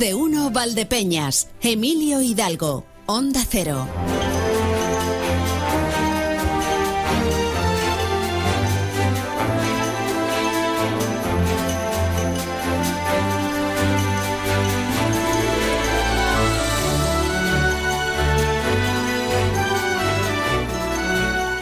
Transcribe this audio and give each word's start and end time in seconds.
de 0.00 0.14
uno 0.14 0.50
Valdepeñas, 0.50 1.50
Emilio 1.60 2.22
Hidalgo, 2.22 2.86
Onda 3.04 3.44
Cero. 3.46 3.86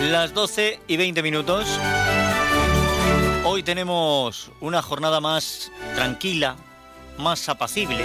Las 0.00 0.33
12 0.33 0.78
y 0.86 0.97
20 0.97 1.23
minutos. 1.25 1.66
Hoy 3.45 3.64
tenemos 3.64 4.52
una 4.61 4.80
jornada 4.80 5.20
más 5.20 5.73
tranquila, 5.97 6.56
más 7.18 7.48
apacible. 7.48 8.04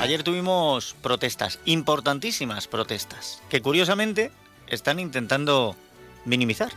Ayer 0.00 0.22
tuvimos 0.22 0.94
protestas, 1.00 1.58
importantísimas 1.64 2.68
protestas, 2.68 3.42
que 3.48 3.62
curiosamente 3.62 4.32
están 4.66 4.98
intentando 4.98 5.76
minimizar. 6.24 6.72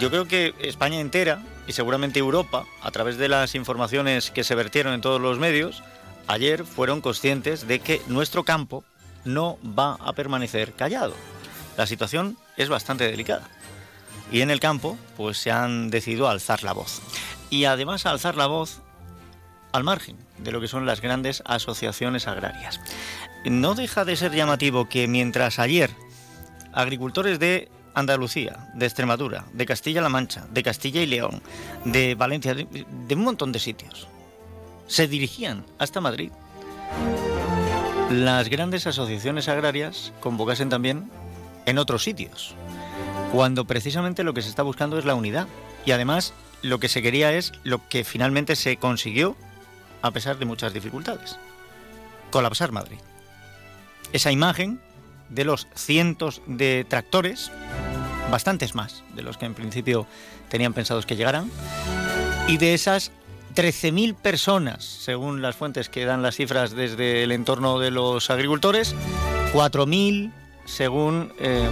Yo 0.00 0.10
creo 0.10 0.26
que 0.26 0.54
España 0.60 1.00
entera 1.00 1.42
y 1.66 1.72
seguramente 1.72 2.18
Europa, 2.18 2.64
a 2.82 2.90
través 2.90 3.16
de 3.16 3.28
las 3.28 3.54
informaciones 3.54 4.30
que 4.30 4.44
se 4.44 4.54
vertieron 4.54 4.92
en 4.92 5.00
todos 5.00 5.20
los 5.20 5.38
medios, 5.38 5.82
ayer 6.26 6.64
fueron 6.64 7.00
conscientes 7.00 7.66
de 7.66 7.80
que 7.80 8.02
nuestro 8.06 8.44
campo 8.44 8.84
no 9.24 9.58
va 9.66 9.94
a 9.94 10.12
permanecer 10.12 10.72
callado. 10.72 11.14
La 11.76 11.86
situación 11.86 12.36
es 12.56 12.68
bastante 12.68 13.04
delicada. 13.10 13.48
Y 14.32 14.40
en 14.40 14.50
el 14.50 14.60
campo, 14.60 14.98
pues 15.16 15.38
se 15.38 15.50
han 15.50 15.90
decidido 15.90 16.28
alzar 16.28 16.62
la 16.62 16.72
voz. 16.72 17.00
Y 17.50 17.64
además 17.64 18.06
alzar 18.06 18.36
la 18.36 18.46
voz 18.46 18.80
al 19.76 19.84
margen 19.84 20.16
de 20.38 20.52
lo 20.52 20.60
que 20.60 20.68
son 20.68 20.86
las 20.86 21.00
grandes 21.00 21.42
asociaciones 21.46 22.26
agrarias. 22.26 22.80
No 23.44 23.74
deja 23.74 24.04
de 24.04 24.16
ser 24.16 24.32
llamativo 24.32 24.88
que 24.88 25.06
mientras 25.06 25.58
ayer 25.58 25.90
agricultores 26.72 27.38
de 27.38 27.68
Andalucía, 27.94 28.68
de 28.74 28.86
Extremadura, 28.86 29.44
de 29.52 29.64
Castilla-La 29.64 30.08
Mancha, 30.08 30.46
de 30.50 30.62
Castilla 30.62 31.00
y 31.00 31.06
León, 31.06 31.42
de 31.84 32.14
Valencia, 32.14 32.54
de, 32.54 33.14
un 33.14 33.24
montón 33.24 33.52
de 33.52 33.58
sitios, 33.58 34.08
se 34.86 35.08
dirigían 35.08 35.64
hasta 35.78 36.00
Madrid, 36.00 36.30
las 38.10 38.48
grandes 38.48 38.86
asociaciones 38.86 39.48
agrarias 39.48 40.12
convocasen 40.20 40.68
también 40.68 41.10
en 41.64 41.78
otros 41.78 42.04
sitios, 42.04 42.54
cuando 43.32 43.64
precisamente 43.64 44.24
lo 44.24 44.34
que 44.34 44.42
se 44.42 44.48
está 44.50 44.62
buscando 44.62 44.98
es 44.98 45.04
la 45.04 45.14
unidad. 45.14 45.48
Y 45.84 45.92
además 45.92 46.34
lo 46.62 46.78
que 46.80 46.88
se 46.88 47.02
quería 47.02 47.32
es 47.32 47.52
lo 47.64 47.86
que 47.88 48.04
finalmente 48.04 48.56
se 48.56 48.76
consiguió 48.76 49.36
a 50.06 50.12
pesar 50.12 50.38
de 50.38 50.44
muchas 50.44 50.72
dificultades. 50.72 51.38
Colapsar 52.30 52.72
Madrid. 52.72 52.98
Esa 54.12 54.32
imagen 54.32 54.80
de 55.28 55.44
los 55.44 55.66
cientos 55.74 56.42
de 56.46 56.86
tractores, 56.88 57.50
bastantes 58.30 58.74
más 58.74 59.02
de 59.14 59.22
los 59.22 59.36
que 59.36 59.46
en 59.46 59.54
principio 59.54 60.06
tenían 60.48 60.72
pensados 60.72 61.06
que 61.06 61.16
llegaran, 61.16 61.50
y 62.48 62.58
de 62.58 62.74
esas 62.74 63.10
13.000 63.54 64.14
personas, 64.14 64.84
según 64.84 65.42
las 65.42 65.56
fuentes 65.56 65.88
que 65.88 66.04
dan 66.04 66.22
las 66.22 66.36
cifras 66.36 66.72
desde 66.72 67.24
el 67.24 67.32
entorno 67.32 67.78
de 67.78 67.90
los 67.90 68.30
agricultores, 68.30 68.94
4.000 69.52 70.32
según 70.66 71.32
eh, 71.38 71.68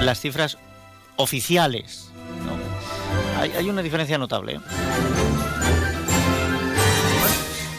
las 0.00 0.20
cifras 0.20 0.58
oficiales. 1.16 2.10
hay, 3.38 3.68
una 3.68 3.82
diferencia 3.82 4.16
notable. 4.16 4.54
¿eh? 4.54 4.85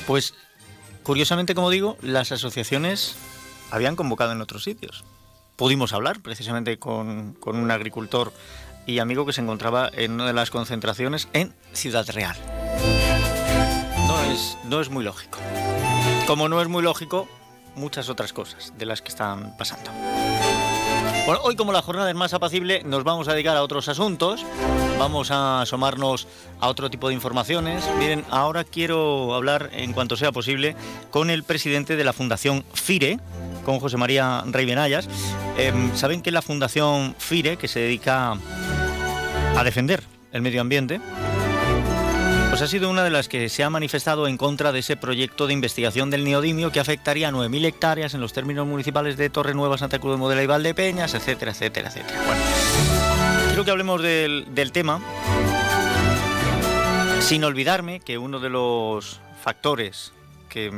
Pues, 0.07 0.33
curiosamente, 1.03 1.53
como 1.53 1.69
digo, 1.69 1.97
las 2.01 2.31
asociaciones 2.31 3.15
habían 3.69 3.97
convocado 3.97 4.31
en 4.31 4.41
otros 4.41 4.63
sitios. 4.63 5.03
Pudimos 5.57 5.91
hablar 5.91 6.21
precisamente 6.21 6.79
con, 6.79 7.33
con 7.33 7.57
un 7.57 7.69
agricultor 7.69 8.31
y 8.85 8.99
amigo 8.99 9.25
que 9.25 9.33
se 9.33 9.41
encontraba 9.41 9.91
en 9.93 10.13
una 10.13 10.25
de 10.25 10.33
las 10.33 10.49
concentraciones 10.49 11.27
en 11.33 11.53
Ciudad 11.73 12.07
Real. 12.09 12.37
No 14.07 14.23
es, 14.31 14.57
no 14.63 14.79
es 14.79 14.89
muy 14.89 15.03
lógico. 15.03 15.39
Como 16.25 16.47
no 16.47 16.61
es 16.61 16.69
muy 16.69 16.81
lógico 16.81 17.27
muchas 17.75 18.07
otras 18.07 18.31
cosas 18.31 18.73
de 18.77 18.85
las 18.85 19.01
que 19.01 19.09
están 19.09 19.57
pasando. 19.57 19.91
Bueno, 21.27 21.41
hoy 21.43 21.57
como 21.57 21.73
la 21.73 21.81
jornada 21.81 22.09
es 22.09 22.15
más 22.15 22.33
apacible, 22.33 22.83
nos 22.85 23.03
vamos 23.03 23.27
a 23.27 23.33
dedicar 23.33 23.57
a 23.57 23.61
otros 23.61 23.89
asuntos, 23.89 24.45
vamos 24.97 25.29
a 25.29 25.59
asomarnos 25.59 26.25
a 26.61 26.69
otro 26.69 26.89
tipo 26.89 27.09
de 27.09 27.15
informaciones. 27.15 27.83
Miren, 27.99 28.23
ahora 28.29 28.63
quiero 28.63 29.35
hablar, 29.35 29.69
en 29.73 29.91
cuanto 29.91 30.15
sea 30.15 30.31
posible, 30.31 30.77
con 31.11 31.29
el 31.29 31.43
presidente 31.43 31.97
de 31.97 32.05
la 32.05 32.13
Fundación 32.13 32.63
FIRE, 32.73 33.19
con 33.65 33.81
José 33.81 33.97
María 33.97 34.41
Rey 34.45 34.65
Benayas. 34.65 35.09
Eh, 35.57 35.73
Saben 35.95 36.21
que 36.21 36.31
la 36.31 36.41
Fundación 36.41 37.13
FIRE, 37.19 37.57
que 37.57 37.67
se 37.67 37.81
dedica 37.81 38.37
a 39.57 39.63
defender 39.65 40.05
el 40.31 40.41
medio 40.41 40.61
ambiente, 40.61 41.01
pues 42.57 42.69
ha 42.69 42.71
sido 42.71 42.89
una 42.89 43.03
de 43.03 43.11
las 43.11 43.29
que 43.29 43.49
se 43.49 43.63
ha 43.63 43.69
manifestado 43.69 44.27
en 44.27 44.35
contra 44.35 44.71
de 44.71 44.79
ese 44.79 44.97
proyecto 44.97 45.45
de 45.45 45.53
investigación 45.53 46.09
del 46.09 46.23
neodimio 46.23 46.71
que 46.71 46.79
afectaría 46.79 47.27
a 47.27 47.31
9.000 47.31 47.65
hectáreas 47.65 48.15
en 48.15 48.19
los 48.19 48.33
términos 48.33 48.65
municipales 48.65 49.15
de 49.15 49.29
Torre 49.29 49.53
Nueva, 49.53 49.77
Santa 49.77 49.99
Cruz 49.99 50.15
de 50.15 50.17
Modela 50.17 50.41
y 50.41 50.47
Valdepeñas, 50.47 51.13
etcétera, 51.13 51.51
etcétera, 51.51 51.89
etcétera. 51.89 52.19
Bueno, 52.25 52.41
quiero 53.49 53.63
que 53.63 53.69
hablemos 53.69 54.01
del, 54.01 54.71
tema 54.73 54.99
sin 57.19 57.43
olvidarme 57.43 57.99
que 57.99 58.17
uno 58.17 58.39
de 58.39 58.49
los 58.49 59.19
factores 59.43 60.13
que, 60.49 60.71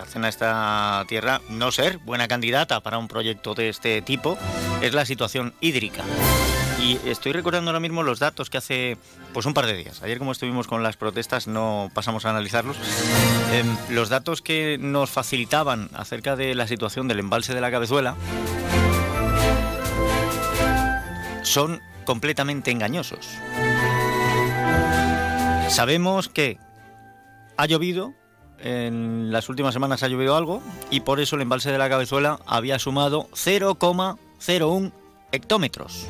hacen 0.00 0.24
a 0.24 0.28
esta 0.28 1.04
tierra 1.08 1.40
no 1.48 1.72
ser 1.72 1.98
buena 1.98 2.28
candidata 2.28 2.78
para 2.78 2.98
un 2.98 3.08
proyecto 3.08 3.54
de 3.54 3.70
este 3.70 4.02
tipo 4.02 4.38
es 4.82 4.94
la 4.94 5.04
situación 5.04 5.52
hídrica. 5.60 6.04
Y 6.84 7.00
estoy 7.08 7.32
recordando 7.32 7.70
ahora 7.70 7.80
mismo 7.80 8.02
los 8.02 8.18
datos 8.18 8.50
que 8.50 8.58
hace 8.58 8.98
pues 9.32 9.46
un 9.46 9.54
par 9.54 9.64
de 9.64 9.74
días. 9.74 10.02
Ayer 10.02 10.18
como 10.18 10.32
estuvimos 10.32 10.66
con 10.66 10.82
las 10.82 10.98
protestas 10.98 11.46
no 11.46 11.90
pasamos 11.94 12.26
a 12.26 12.30
analizarlos. 12.30 12.76
Eh, 13.52 13.64
los 13.88 14.10
datos 14.10 14.42
que 14.42 14.76
nos 14.78 15.08
facilitaban 15.08 15.88
acerca 15.94 16.36
de 16.36 16.54
la 16.54 16.66
situación 16.68 17.08
del 17.08 17.20
embalse 17.20 17.54
de 17.54 17.62
la 17.62 17.70
Cabezuela 17.70 18.16
son 21.42 21.80
completamente 22.04 22.70
engañosos. 22.70 23.30
Sabemos 25.70 26.28
que 26.28 26.58
ha 27.56 27.64
llovido, 27.64 28.12
en 28.58 29.32
las 29.32 29.48
últimas 29.48 29.72
semanas 29.72 30.02
ha 30.02 30.08
llovido 30.08 30.36
algo 30.36 30.62
y 30.90 31.00
por 31.00 31.18
eso 31.18 31.36
el 31.36 31.42
embalse 31.42 31.72
de 31.72 31.78
la 31.78 31.88
Cabezuela 31.88 32.40
había 32.44 32.78
sumado 32.78 33.30
0,01 33.30 34.92
hectómetros. 35.32 36.06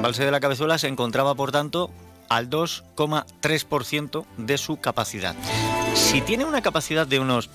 Embalse 0.00 0.24
de 0.24 0.30
la 0.30 0.40
Cabezuela 0.40 0.78
se 0.78 0.88
encontraba, 0.88 1.34
por 1.34 1.52
tanto, 1.52 1.90
al 2.30 2.48
2,3% 2.48 4.24
de 4.38 4.56
su 4.56 4.78
capacidad. 4.78 5.36
Si 5.92 6.22
tiene 6.22 6.46
una 6.46 6.62
capacidad 6.62 7.06
de 7.06 7.20
unos 7.20 7.50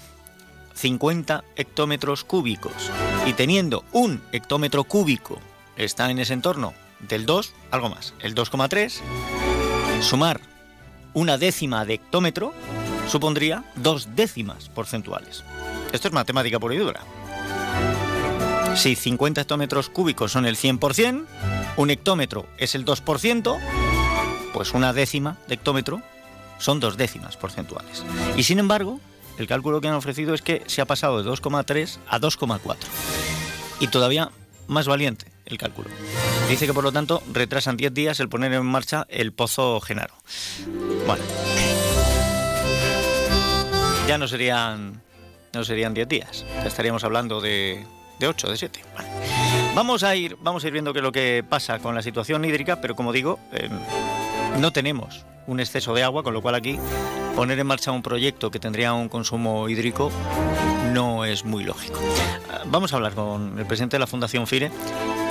50 0.75 1.43
hectómetros 1.55 2.23
cúbicos 2.23 2.91
y 3.25 3.33
teniendo 3.33 3.83
un 3.93 4.21
hectómetro 4.31 4.83
cúbico 4.83 5.39
está 5.75 6.11
en 6.11 6.19
ese 6.19 6.33
entorno 6.33 6.75
del 6.99 7.25
2, 7.25 7.51
algo 7.71 7.89
más, 7.89 8.13
el 8.19 8.35
2,3, 8.35 8.99
sumar 10.01 10.39
una 11.15 11.39
décima 11.39 11.83
de 11.83 11.95
hectómetro 11.95 12.53
supondría 13.07 13.63
dos 13.75 14.15
décimas 14.15 14.69
porcentuales. 14.69 15.43
Esto 15.91 16.09
es 16.09 16.13
matemática 16.13 16.59
pura 16.59 16.75
y 16.75 16.77
dura. 16.77 17.01
Si 18.75 18.95
50 18.95 19.41
hectómetros 19.41 19.89
cúbicos 19.89 20.33
son 20.33 20.45
el 20.45 20.57
100%, 20.57 21.25
un 21.77 21.89
hectómetro 21.89 22.45
es 22.57 22.75
el 22.75 22.85
2%, 22.85 23.59
pues 24.53 24.73
una 24.73 24.93
décima 24.93 25.37
de 25.47 25.55
hectómetro 25.55 26.01
son 26.59 26.79
dos 26.79 26.97
décimas 26.97 27.37
porcentuales. 27.37 28.03
Y 28.35 28.43
sin 28.43 28.59
embargo, 28.59 28.99
el 29.37 29.47
cálculo 29.47 29.81
que 29.81 29.87
han 29.87 29.95
ofrecido 29.95 30.33
es 30.33 30.41
que 30.41 30.61
se 30.67 30.81
ha 30.81 30.85
pasado 30.85 31.23
de 31.23 31.29
2,3 31.29 31.99
a 32.07 32.19
2,4. 32.19 32.75
Y 33.79 33.87
todavía 33.87 34.29
más 34.67 34.87
valiente 34.87 35.31
el 35.45 35.57
cálculo. 35.57 35.89
Dice 36.49 36.67
que 36.67 36.73
por 36.73 36.83
lo 36.83 36.91
tanto 36.91 37.23
retrasan 37.31 37.77
10 37.77 37.93
días 37.93 38.19
el 38.19 38.29
poner 38.29 38.53
en 38.53 38.65
marcha 38.65 39.05
el 39.09 39.31
pozo 39.31 39.79
Genaro. 39.79 40.15
Bueno. 41.07 41.23
Ya 44.07 44.17
no 44.17 44.27
serían 44.27 45.01
no 45.53 45.63
serían 45.63 45.93
10 45.93 46.07
días. 46.07 46.45
Ya 46.55 46.67
estaríamos 46.67 47.03
hablando 47.03 47.39
de, 47.39 47.85
de 48.19 48.27
8, 48.27 48.47
de 48.49 48.57
7. 48.57 48.81
Bueno. 48.93 49.09
Vamos 49.75 50.03
a 50.03 50.15
ir 50.15 50.37
vamos 50.41 50.63
a 50.63 50.67
ir 50.67 50.73
viendo 50.73 50.93
qué 50.93 50.99
es 50.99 51.03
lo 51.03 51.11
que 51.11 51.43
pasa 51.47 51.79
con 51.79 51.95
la 51.95 52.01
situación 52.01 52.45
hídrica, 52.45 52.79
pero 52.81 52.95
como 52.95 53.11
digo, 53.11 53.39
eh, 53.51 53.69
no 54.59 54.71
tenemos 54.71 55.25
un 55.47 55.59
exceso 55.59 55.93
de 55.93 56.03
agua, 56.03 56.23
con 56.23 56.33
lo 56.33 56.41
cual 56.41 56.55
aquí 56.55 56.79
poner 57.35 57.59
en 57.59 57.67
marcha 57.67 57.91
un 57.91 58.01
proyecto 58.01 58.49
que 58.49 58.59
tendría 58.59 58.93
un 58.93 59.09
consumo 59.09 59.67
hídrico 59.67 60.11
no 60.93 61.25
es 61.25 61.43
muy 61.43 61.63
lógico. 61.63 61.99
Vamos 62.67 62.93
a 62.93 62.95
hablar 62.95 63.13
con 63.13 63.59
el 63.59 63.65
presidente 63.65 63.95
de 63.95 63.99
la 63.99 64.07
Fundación 64.07 64.47
FIRE 64.47 64.71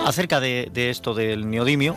acerca 0.05 0.41
de, 0.41 0.71
esto 0.75 1.15
del 1.15 1.49
neodimio. 1.51 1.97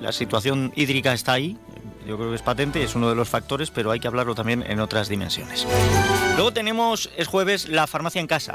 La 0.00 0.12
situación 0.12 0.72
hídrica 0.76 1.12
está 1.12 1.32
ahí, 1.32 1.58
yo 2.06 2.16
creo 2.16 2.30
que 2.30 2.36
es 2.36 2.42
patente, 2.42 2.82
es 2.82 2.94
uno 2.94 3.08
de 3.08 3.16
los 3.16 3.28
factores, 3.28 3.70
pero 3.70 3.90
hay 3.90 4.00
que 4.00 4.06
hablarlo 4.06 4.34
también 4.34 4.64
en 4.66 4.80
otras 4.80 5.08
dimensiones. 5.08 5.66
Luego 6.36 6.52
tenemos, 6.52 7.10
es 7.16 7.26
jueves, 7.26 7.68
la 7.68 7.86
farmacia 7.86 8.20
en 8.20 8.26
casa. 8.28 8.54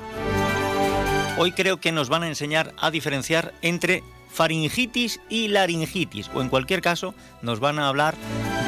Hoy 1.38 1.52
creo 1.52 1.78
que 1.78 1.92
nos 1.92 2.10
van 2.10 2.24
a 2.24 2.28
enseñar 2.28 2.74
a 2.78 2.92
diferenciar 2.92 3.54
entre 3.62 4.04
faringitis 4.30 5.20
y 5.30 5.50
laringitis, 5.50 6.30
o 6.34 6.42
en 6.42 6.50
cualquier 6.50 6.82
caso 6.82 7.14
nos 7.42 7.60
van 7.60 7.80
a 7.80 7.88
hablar 7.88 8.16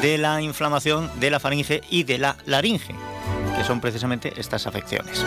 de 0.01 0.17
la 0.17 0.41
inflamación 0.41 1.09
de 1.19 1.31
la 1.31 1.39
faringe 1.39 1.81
y 1.89 2.03
de 2.03 2.17
la 2.17 2.37
laringe 2.45 2.95
que 3.57 3.63
son 3.63 3.81
precisamente 3.81 4.33
estas 4.37 4.67
afecciones. 4.67 5.25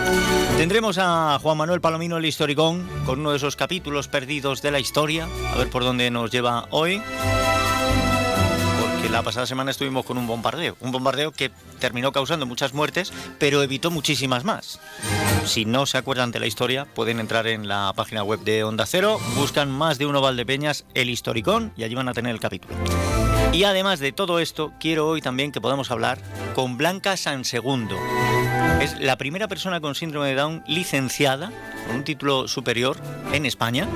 Tendremos 0.55 0.97
a 0.97 1.37
Juan 1.41 1.57
Manuel 1.57 1.81
Palomino 1.81 2.15
el 2.15 2.25
historicón 2.25 2.87
con 3.05 3.19
uno 3.19 3.31
de 3.31 3.37
esos 3.37 3.57
capítulos 3.57 4.07
perdidos 4.07 4.61
de 4.61 4.71
la 4.71 4.79
historia, 4.79 5.27
a 5.53 5.57
ver 5.57 5.69
por 5.69 5.83
dónde 5.83 6.09
nos 6.11 6.31
lleva 6.31 6.65
hoy. 6.69 7.01
La 9.21 9.25
pasada 9.25 9.45
semana 9.45 9.69
estuvimos 9.69 10.03
con 10.03 10.17
un 10.17 10.25
bombardeo, 10.25 10.77
un 10.79 10.91
bombardeo 10.91 11.31
que 11.31 11.51
terminó 11.77 12.11
causando 12.11 12.47
muchas 12.47 12.73
muertes, 12.73 13.13
pero 13.37 13.61
evitó 13.61 13.91
muchísimas 13.91 14.43
más. 14.43 14.79
Si 15.45 15.63
no 15.63 15.85
se 15.85 15.99
acuerdan 15.99 16.31
de 16.31 16.39
la 16.39 16.47
historia, 16.47 16.85
pueden 16.85 17.19
entrar 17.19 17.45
en 17.45 17.67
la 17.67 17.93
página 17.95 18.23
web 18.23 18.39
de 18.39 18.63
Onda 18.63 18.87
Cero, 18.87 19.19
buscan 19.35 19.69
más 19.69 19.99
de 19.99 20.07
uno 20.07 20.21
Valdepeñas, 20.21 20.85
el 20.95 21.07
historicón, 21.07 21.71
y 21.77 21.83
allí 21.83 21.93
van 21.93 22.09
a 22.09 22.13
tener 22.13 22.31
el 22.31 22.39
capítulo. 22.39 22.73
Y 23.53 23.63
además 23.63 23.99
de 23.99 24.11
todo 24.11 24.39
esto, 24.39 24.73
quiero 24.79 25.07
hoy 25.07 25.21
también 25.21 25.51
que 25.51 25.61
podamos 25.61 25.91
hablar 25.91 26.17
con 26.55 26.77
Blanca 26.77 27.15
Sansegundo. 27.15 27.97
Es 28.81 28.99
la 28.99 29.19
primera 29.19 29.47
persona 29.47 29.79
con 29.81 29.93
síndrome 29.93 30.29
de 30.29 30.33
Down 30.33 30.63
licenciada 30.65 31.51
con 31.85 31.97
un 31.97 32.03
título 32.03 32.47
superior 32.47 32.97
en 33.33 33.45
España. 33.45 33.87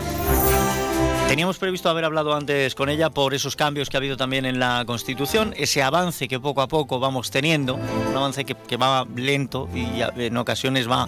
Teníamos 1.28 1.58
previsto 1.58 1.90
haber 1.90 2.06
hablado 2.06 2.34
antes 2.36 2.76
con 2.76 2.88
ella 2.88 3.10
por 3.10 3.34
esos 3.34 3.56
cambios 3.56 3.90
que 3.90 3.98
ha 3.98 4.00
habido 4.00 4.16
también 4.16 4.46
en 4.46 4.60
la 4.60 4.84
Constitución, 4.86 5.54
ese 5.58 5.82
avance 5.82 6.28
que 6.28 6.40
poco 6.40 6.62
a 6.62 6.68
poco 6.68 7.00
vamos 7.00 7.32
teniendo, 7.32 7.76
un 7.76 8.16
avance 8.16 8.46
que, 8.46 8.78
va 8.78 9.06
lento 9.16 9.68
y 9.74 10.02
en 10.22 10.38
ocasiones 10.38 10.90
va 10.90 11.08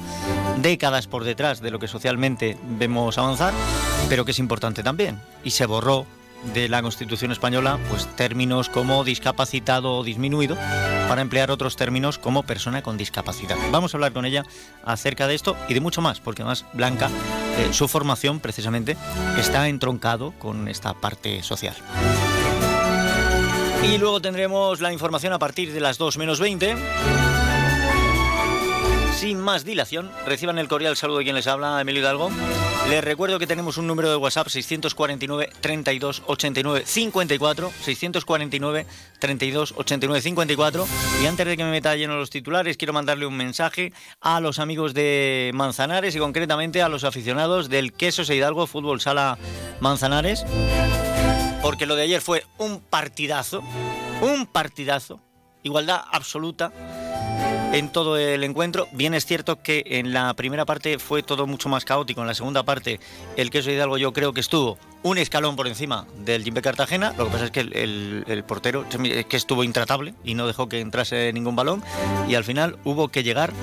décadas 0.58 1.08
por 1.08 1.24
detrás 1.24 1.62
de 1.62 1.72
lo 1.72 1.80
que 1.80 1.88
socialmente 1.88 2.58
vemos 2.80 3.18
avanzar, 3.18 3.54
pero 4.10 4.26
que 4.26 4.32
es 4.32 4.40
importante 4.40 4.84
también. 4.84 5.22
Y 5.44 5.52
se 5.52 5.66
borró 5.66 6.08
de 6.54 6.70
la 6.70 6.82
Constitución 6.82 7.32
española, 7.32 7.80
pues 7.90 8.08
términos 8.16 8.70
como 8.70 9.04
discapacitado 9.04 9.96
o 9.96 10.04
disminuido, 10.04 10.56
para 11.08 11.22
emplear 11.22 11.52
otros 11.52 11.76
términos 11.76 12.18
como 12.18 12.44
persona 12.44 12.82
con 12.82 12.98
discapacidad. 12.98 13.58
Vamos 13.72 13.94
a 13.94 13.98
hablar 13.98 14.14
con 14.14 14.26
ella 14.26 14.46
acerca 14.84 15.28
de 15.28 15.36
esto 15.36 15.56
y 15.68 15.74
de 15.74 15.82
mucho 15.82 16.02
más, 16.02 16.20
porque 16.20 16.42
además 16.42 16.66
Blanca, 16.74 17.10
eh, 17.58 17.74
su 17.74 17.88
formación 17.88 18.40
precisamente 18.40 18.98
está 19.38 19.68
entroncado 19.68 20.34
con 20.40 20.68
esta 20.68 20.94
parte 20.94 21.44
social. 21.44 21.76
Y 23.84 23.98
luego 23.98 24.22
tendremos 24.22 24.82
la 24.82 24.92
información 24.92 25.34
a 25.34 25.40
partir 25.40 25.72
de 25.72 25.80
las 25.80 25.98
2 25.98 26.18
menos 26.18 26.40
20. 26.40 26.76
Sin 29.18 29.40
más 29.40 29.66
dilación, 29.66 30.12
reciban 30.28 30.60
el 30.60 30.68
cordial 30.68 30.96
saludo 30.96 31.18
de 31.18 31.24
quien 31.24 31.36
les 31.36 31.48
habla, 31.48 31.82
Emilio 31.82 32.02
Hidalgo. 32.02 32.30
Les 32.88 33.04
recuerdo 33.04 33.40
que 33.40 33.48
tenemos 33.48 33.78
un 33.78 33.88
número 33.88 34.12
de 34.12 34.16
WhatsApp 34.16 34.48
649 34.48 35.50
32 35.60 36.22
89 36.28 36.84
54 36.86 37.72
649 37.82 38.86
32 39.20 39.74
89 39.76 40.22
54 40.22 40.88
y 41.24 41.26
antes 41.26 41.48
de 41.48 41.58
que 41.58 41.64
me 41.64 41.72
meta 41.72 41.96
lleno 41.96 42.16
los 42.16 42.30
titulares 42.30 42.78
quiero 42.78 42.94
mandarle 42.94 43.26
un 43.26 43.36
mensaje 43.36 43.92
a 44.22 44.40
los 44.40 44.60
amigos 44.60 44.94
de 44.94 45.50
Manzanares 45.56 46.16
y 46.16 46.20
concretamente 46.20 46.84
a 46.84 46.88
los 46.88 47.04
aficionados 47.04 47.70
del 47.70 47.94
Queso 47.94 48.22
Hidalgo 48.32 48.68
Fútbol 48.68 49.02
Sala 49.02 49.40
Manzanares 49.80 50.46
porque 51.64 51.88
lo 51.88 51.96
de 51.96 52.04
ayer 52.04 52.22
fue 52.22 52.46
un 52.60 52.80
partidazo, 52.80 53.64
un 54.22 54.46
partidazo, 54.46 55.20
igualdad 55.68 56.02
absoluta 56.12 56.72
en 57.74 57.90
todo 57.90 58.18
el 58.18 58.44
encuentro. 58.44 58.88
Bien 58.92 59.14
es 59.14 59.26
cierto 59.26 59.62
que 59.62 59.84
en 59.86 60.14
la 60.14 60.34
primera 60.34 60.66
parte 60.66 61.00
fue 61.00 61.24
todo 61.24 61.46
mucho 61.46 61.70
más 61.70 61.86
caótico. 61.86 62.22
En 62.22 62.28
la 62.28 62.34
segunda 62.34 62.64
parte, 62.64 63.00
el 63.36 63.50
queso 63.50 63.72
Hidalgo 63.72 63.98
yo 63.98 64.14
creo 64.14 64.34
que 64.34 64.40
estuvo 64.40 64.78
un 65.04 65.18
escalón 65.18 65.56
por 65.56 65.68
encima 65.68 66.08
del 66.18 66.44
Jimbe 66.44 66.62
Cartagena. 66.62 67.14
Lo 67.18 67.26
que 67.26 67.32
pasa 67.32 67.46
es 67.46 67.52
que 67.52 67.60
el, 67.60 68.44
portero 68.48 68.86
que 68.90 69.38
estuvo 69.38 69.64
intratable 69.64 70.14
y 70.24 70.34
no 70.34 70.48
dejó 70.48 70.68
que 70.70 70.80
entrase 70.80 71.32
ningún 71.34 71.56
balón. 71.56 71.84
Y 72.28 72.36
al 72.36 72.44
final 72.44 72.78
hubo 72.84 73.10
que 73.10 73.24
llegar 73.24 73.54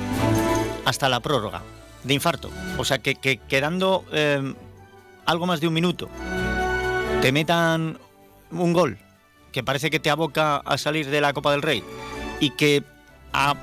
hasta 0.85 1.09
la 1.09 1.21
prórroga 1.21 1.63
de 2.05 2.15
infarto. 2.15 2.51
O 2.79 2.85
sea 2.85 2.99
que, 2.99 3.15
quedando 3.15 4.05
eh, 4.13 4.55
algo 5.27 5.47
más 5.47 5.61
de 5.61 5.69
un 5.69 5.75
minuto, 5.75 6.09
te 7.23 7.33
metan 7.33 7.99
un 8.51 8.73
gol 8.73 8.99
que 9.55 9.63
parece 9.63 9.89
que 9.89 10.01
te 10.01 10.11
aboca 10.11 10.57
a 10.57 10.77
salir 10.77 11.09
de 11.09 11.21
la 11.21 11.33
Copa 11.33 11.53
del 11.53 11.63
Rey 11.63 11.85
y 12.41 12.51
que 12.51 12.83
a 13.33 13.55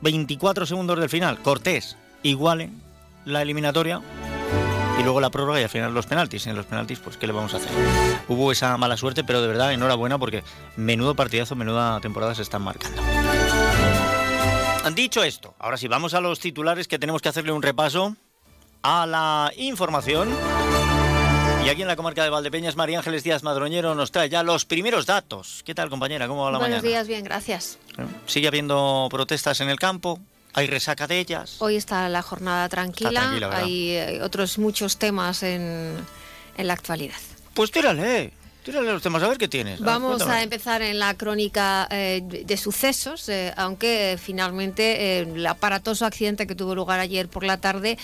24 0.00 0.66
segundos 0.66 1.00
del 1.00 1.10
final, 1.10 1.42
Cortés 1.42 1.96
iguale 2.22 2.70
la 3.24 3.42
eliminatoria 3.42 4.00
y 5.00 5.02
luego 5.02 5.20
la 5.20 5.30
prórroga 5.30 5.58
y 5.58 5.64
al 5.64 5.68
final 5.68 5.92
los 5.92 6.06
penaltis. 6.06 6.46
En 6.46 6.54
los 6.54 6.66
penaltis, 6.66 7.00
pues, 7.00 7.16
¿qué 7.16 7.26
le 7.26 7.32
vamos 7.32 7.54
a 7.54 7.56
hacer? 7.56 7.72
Hubo 8.28 8.52
esa 8.52 8.76
mala 8.76 8.96
suerte, 8.96 9.24
pero 9.24 9.42
de 9.42 9.48
verdad, 9.48 9.72
enhorabuena 9.72 10.16
porque 10.16 10.44
menudo 10.76 11.16
partidazo, 11.16 11.56
menuda 11.56 11.98
temporada 11.98 12.36
se 12.36 12.42
están 12.42 12.62
marcando. 12.62 13.02
Dicho 14.94 15.24
esto, 15.24 15.56
ahora 15.58 15.76
sí, 15.76 15.88
vamos 15.88 16.14
a 16.14 16.20
los 16.20 16.38
titulares 16.38 16.86
que 16.86 17.00
tenemos 17.00 17.20
que 17.20 17.30
hacerle 17.30 17.50
un 17.50 17.62
repaso 17.62 18.14
a 18.82 19.06
la 19.06 19.52
información. 19.56 20.28
Y 21.64 21.68
aquí 21.68 21.82
en 21.82 21.88
la 21.88 21.94
comarca 21.94 22.24
de 22.24 22.30
Valdepeñas, 22.30 22.74
María 22.74 22.98
Ángeles 22.98 23.22
Díaz 23.22 23.44
Madroñero 23.44 23.94
nos 23.94 24.10
trae 24.10 24.28
ya 24.28 24.42
los 24.42 24.64
primeros 24.64 25.06
datos. 25.06 25.62
¿Qué 25.64 25.74
tal, 25.74 25.90
compañera? 25.90 26.26
¿Cómo 26.26 26.42
va 26.44 26.50
la 26.50 26.58
mañana? 26.58 26.80
Buenos 26.80 26.90
días, 26.90 27.06
bien, 27.06 27.22
gracias. 27.22 27.78
¿Sigue 28.26 28.48
habiendo 28.48 29.06
protestas 29.10 29.60
en 29.60 29.68
el 29.68 29.78
campo? 29.78 30.18
¿Hay 30.54 30.66
resaca 30.66 31.06
de 31.06 31.20
ellas? 31.20 31.56
Hoy 31.60 31.76
está 31.76 32.08
la 32.08 32.20
jornada 32.20 32.68
tranquila. 32.68 33.38
hay 33.52 33.90
eh, 33.90 34.22
otros 34.22 34.58
muchos 34.58 34.98
temas 34.98 35.44
en, 35.44 35.96
en 36.56 36.66
la 36.66 36.72
actualidad. 36.72 37.16
Pues 37.54 37.70
tírale. 37.70 38.32
Tírale 38.62 38.92
los 38.92 39.02
temas, 39.02 39.22
a 39.24 39.28
ver 39.28 39.38
qué 39.38 39.48
tienes. 39.48 39.80
Vamos 39.80 40.22
a 40.22 40.40
empezar 40.40 40.82
en 40.82 41.00
la 41.00 41.14
crónica 41.14 41.88
eh, 41.90 42.22
de 42.22 42.56
sucesos, 42.56 43.28
eh, 43.28 43.52
aunque 43.56 44.16
finalmente 44.22 45.18
eh, 45.18 45.20
el 45.20 45.44
aparatoso 45.46 46.06
accidente 46.06 46.46
que 46.46 46.54
tuvo 46.54 46.76
lugar 46.76 47.00
ayer 47.00 47.28
por 47.28 47.42
la 47.42 47.56
tarde 47.56 47.98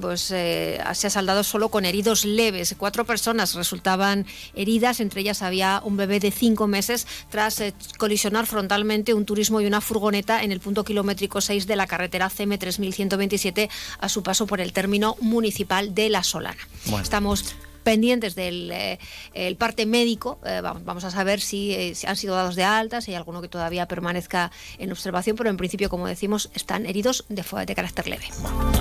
pues, 0.00 0.20
se 0.20 0.78
ha 0.80 0.94
saldado 0.94 1.42
solo 1.42 1.70
con 1.70 1.84
heridos 1.84 2.24
leves. 2.24 2.76
Cuatro 2.78 3.04
personas 3.04 3.54
resultaban 3.54 4.26
heridas, 4.54 5.00
entre 5.00 5.22
ellas 5.22 5.42
había 5.42 5.80
un 5.84 5.96
bebé 5.96 6.20
de 6.20 6.30
cinco 6.30 6.68
meses 6.68 7.06
tras 7.28 7.62
colisionar 7.98 8.46
frontalmente 8.46 9.12
un 9.12 9.24
turismo 9.24 9.60
y 9.60 9.66
una 9.66 9.80
furgoneta 9.80 10.42
en 10.44 10.52
el 10.52 10.60
punto 10.60 10.84
kilométrico 10.84 11.40
6 11.40 11.66
de 11.66 11.76
la 11.76 11.88
carretera 11.88 12.30
CM3127 12.30 13.68
a 13.98 14.08
su 14.08 14.22
paso 14.22 14.46
por 14.46 14.60
el 14.60 14.72
término 14.72 15.16
municipal 15.20 15.94
de 15.94 16.10
La 16.10 16.22
Solana. 16.22 16.68
Estamos 17.00 17.56
pendientes 17.86 18.34
del 18.34 18.72
eh, 18.72 18.98
el 19.32 19.54
parte 19.54 19.86
médico. 19.86 20.40
Eh, 20.44 20.60
vamos, 20.60 21.04
a 21.04 21.10
saber 21.12 21.38
eh, 21.38 21.94
si, 21.94 22.04
han 22.04 22.16
sido 22.16 22.34
dados 22.34 22.56
de 22.56 22.64
alta, 22.64 23.00
si 23.00 23.12
hay 23.12 23.16
alguno 23.16 23.40
que 23.40 23.46
todavía 23.46 23.86
permanezca 23.86 24.50
en 24.78 24.90
observación, 24.90 25.36
pero 25.36 25.50
en 25.50 25.56
principio, 25.56 25.88
como 25.88 26.08
decimos, 26.08 26.50
están 26.52 26.84
heridos 26.84 27.24
de, 27.28 27.44
de 27.64 27.74
carácter 27.76 28.08
leve. 28.08 28.26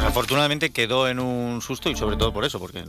afortunadamente 0.07 0.71
quedó 0.71 1.07
en 1.07 1.19
un 1.19 1.61
susto 1.61 1.91
y 1.91 1.95
sobre 1.95 2.17
todo 2.17 2.33
por 2.33 2.45
eso, 2.45 2.59
porque 2.59 2.83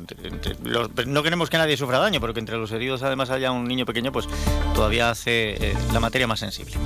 no 1.06 1.23
queremos 1.23 1.50
que 1.50 1.58
nadie 1.58 1.76
sufra 1.76 1.99
daño, 1.99 2.18
pero 2.18 2.32
que 2.32 2.40
entre 2.40 2.56
los 2.56 2.73
heridos 2.73 3.02
además 3.02 3.28
haya 3.28 3.52
un 3.52 3.64
niño 3.64 3.85
pequeño, 3.85 4.11
pues 4.11 4.26
todavía 4.75 5.11
hace 5.11 5.75
la 5.92 6.00
materia 6.00 6.26
más 6.26 6.40
sensible. 6.40 6.76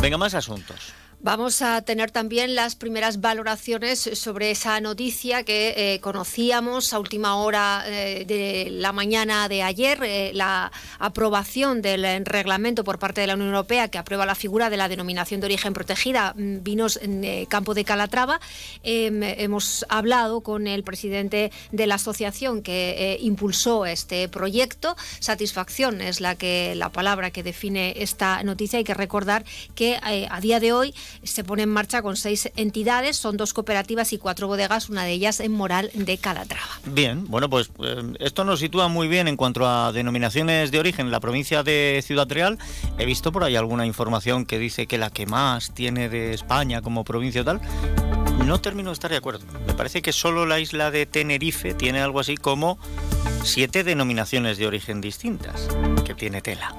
Venga, 0.00 0.18
más 0.18 0.34
asuntos. 0.34 0.92
Vamos 1.24 1.62
a 1.62 1.82
tener 1.82 2.10
también 2.10 2.56
las 2.56 2.74
primeras 2.74 3.20
valoraciones 3.20 4.10
sobre 4.14 4.50
esa 4.50 4.80
noticia 4.80 5.44
que 5.44 5.94
eh, 5.94 6.00
conocíamos 6.00 6.92
a 6.92 6.98
última 6.98 7.36
hora 7.36 7.84
eh, 7.86 8.24
de 8.26 8.70
la 8.72 8.90
mañana 8.90 9.48
de 9.48 9.62
ayer, 9.62 10.02
eh, 10.02 10.32
la 10.34 10.72
aprobación 10.98 11.80
del 11.80 12.26
reglamento 12.26 12.82
por 12.82 12.98
parte 12.98 13.20
de 13.20 13.28
la 13.28 13.34
Unión 13.34 13.50
Europea 13.50 13.86
que 13.86 13.98
aprueba 13.98 14.26
la 14.26 14.34
figura 14.34 14.68
de 14.68 14.76
la 14.76 14.88
denominación 14.88 15.40
de 15.40 15.46
origen 15.46 15.74
protegida 15.74 16.34
mm, 16.36 16.64
vinos 16.64 16.98
en 17.00 17.46
campo 17.46 17.74
de 17.74 17.84
Calatrava. 17.84 18.40
Em, 18.82 19.22
hemos 19.22 19.86
hablado 19.88 20.40
con 20.40 20.66
el 20.66 20.82
presidente 20.82 21.52
de 21.70 21.86
la 21.86 21.94
asociación 21.94 22.62
que 22.62 23.16
impulsó 23.20 23.86
este 23.86 24.28
proyecto. 24.28 24.96
Satisfacción 25.20 26.00
es 26.00 26.20
la 26.20 26.34
que 26.34 26.74
la 26.74 26.88
palabra 26.88 27.30
que 27.30 27.44
define 27.44 27.94
esta 28.02 28.42
noticia. 28.42 28.78
Hay 28.78 28.84
que 28.84 28.94
recordar 28.94 29.44
que 29.76 30.00
a 30.02 30.40
día 30.40 30.58
de 30.58 30.72
hoy 30.72 30.94
se 31.22 31.44
pone 31.44 31.62
en 31.62 31.68
marcha 31.68 32.02
con 32.02 32.16
seis 32.16 32.50
entidades, 32.56 33.16
son 33.16 33.36
dos 33.36 33.54
cooperativas 33.54 34.12
y 34.12 34.18
cuatro 34.18 34.46
bodegas, 34.46 34.88
una 34.88 35.04
de 35.04 35.12
ellas 35.12 35.40
en 35.40 35.52
Moral 35.52 35.90
de 35.94 36.18
Calatrava. 36.18 36.80
Bien, 36.84 37.26
bueno, 37.28 37.48
pues 37.48 37.70
eh, 37.82 38.14
esto 38.20 38.44
nos 38.44 38.60
sitúa 38.60 38.88
muy 38.88 39.08
bien 39.08 39.28
en 39.28 39.36
cuanto 39.36 39.66
a 39.66 39.92
denominaciones 39.92 40.70
de 40.70 40.78
origen 40.78 41.06
en 41.06 41.12
la 41.12 41.20
provincia 41.20 41.62
de 41.62 42.02
Ciudad 42.04 42.28
Real. 42.28 42.58
He 42.98 43.06
visto 43.06 43.32
por 43.32 43.44
ahí 43.44 43.56
alguna 43.56 43.86
información 43.86 44.46
que 44.46 44.58
dice 44.58 44.86
que 44.86 44.98
la 44.98 45.10
que 45.10 45.26
más 45.26 45.74
tiene 45.74 46.08
de 46.08 46.32
España 46.32 46.82
como 46.82 47.04
provincia 47.04 47.44
tal. 47.44 47.60
No 48.46 48.60
termino 48.60 48.90
de 48.90 48.94
estar 48.94 49.10
de 49.10 49.18
acuerdo. 49.18 49.44
Me 49.66 49.74
parece 49.74 50.02
que 50.02 50.12
solo 50.12 50.46
la 50.46 50.58
isla 50.58 50.90
de 50.90 51.06
Tenerife 51.06 51.74
tiene 51.74 52.00
algo 52.00 52.18
así 52.18 52.36
como 52.36 52.78
Siete 53.44 53.82
denominaciones 53.82 54.56
de 54.56 54.68
origen 54.68 55.00
distintas, 55.00 55.68
que 56.04 56.14
tiene 56.14 56.42
tela. 56.42 56.72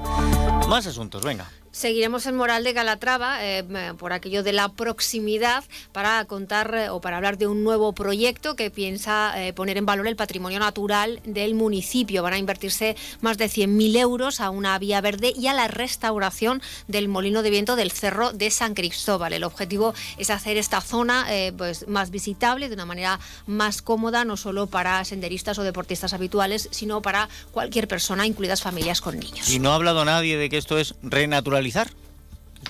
Más 0.69 0.87
asuntos, 0.87 1.23
venga. 1.23 1.49
Seguiremos 1.73 2.27
en 2.27 2.35
Moral 2.35 2.63
de 2.63 2.75
Calatrava 2.75 3.43
eh, 3.43 3.63
por 3.97 4.13
aquello 4.13 4.43
de 4.43 4.53
la 4.53 4.69
proximidad 4.69 5.63
para 5.91 6.23
contar 6.25 6.75
eh, 6.75 6.89
o 6.89 7.01
para 7.01 7.17
hablar 7.17 7.39
de 7.39 7.47
un 7.47 7.63
nuevo 7.63 7.93
proyecto 7.93 8.55
que 8.55 8.69
piensa 8.69 9.33
eh, 9.43 9.53
poner 9.53 9.77
en 9.77 9.85
valor 9.87 10.05
el 10.05 10.15
patrimonio 10.15 10.59
natural 10.59 11.19
del 11.25 11.55
municipio. 11.55 12.21
Van 12.21 12.33
a 12.33 12.37
invertirse 12.37 12.95
más 13.21 13.39
de 13.39 13.45
100.000 13.45 13.97
euros 13.97 14.39
a 14.39 14.51
una 14.51 14.77
vía 14.77 15.01
verde 15.01 15.33
y 15.35 15.47
a 15.47 15.53
la 15.55 15.67
restauración 15.67 16.61
del 16.87 17.07
molino 17.07 17.41
de 17.41 17.49
viento 17.49 17.75
del 17.75 17.89
Cerro 17.89 18.33
de 18.33 18.51
San 18.51 18.75
Cristóbal. 18.75 19.33
El 19.33 19.43
objetivo 19.43 19.95
es 20.19 20.29
hacer 20.29 20.57
esta 20.57 20.79
zona 20.79 21.25
pues, 21.57 21.87
más 21.87 22.11
visitable 22.11 22.69
de 22.69 22.75
una 22.75 22.85
manera 22.85 23.19
más 23.47 23.81
cómoda, 23.81 24.25
no 24.25 24.37
solo 24.37 24.67
para 24.67 25.03
senderistas 25.05 25.57
o 25.57 25.63
deportistas 25.63 26.13
habituales, 26.13 26.69
sino 26.69 27.01
para 27.01 27.29
cualquier 27.51 27.87
persona, 27.87 28.27
incluidas 28.27 28.61
familias 28.61 29.01
con 29.01 29.17
niños. 29.17 29.49
Y 29.49 29.57
no 29.57 29.71
ha 29.71 29.75
hablado 29.75 30.05
nadie 30.05 30.37
de 30.37 30.49
que 30.49 30.57
esto 30.57 30.77
es 30.77 30.93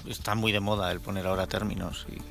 Está 0.08 0.36
muy 0.36 0.52
de 0.52 0.60
moda 0.60 0.92
el 0.92 1.00
poner 1.00 1.28
ahora 1.28 1.48
términos 1.48 2.06
y 2.10 2.22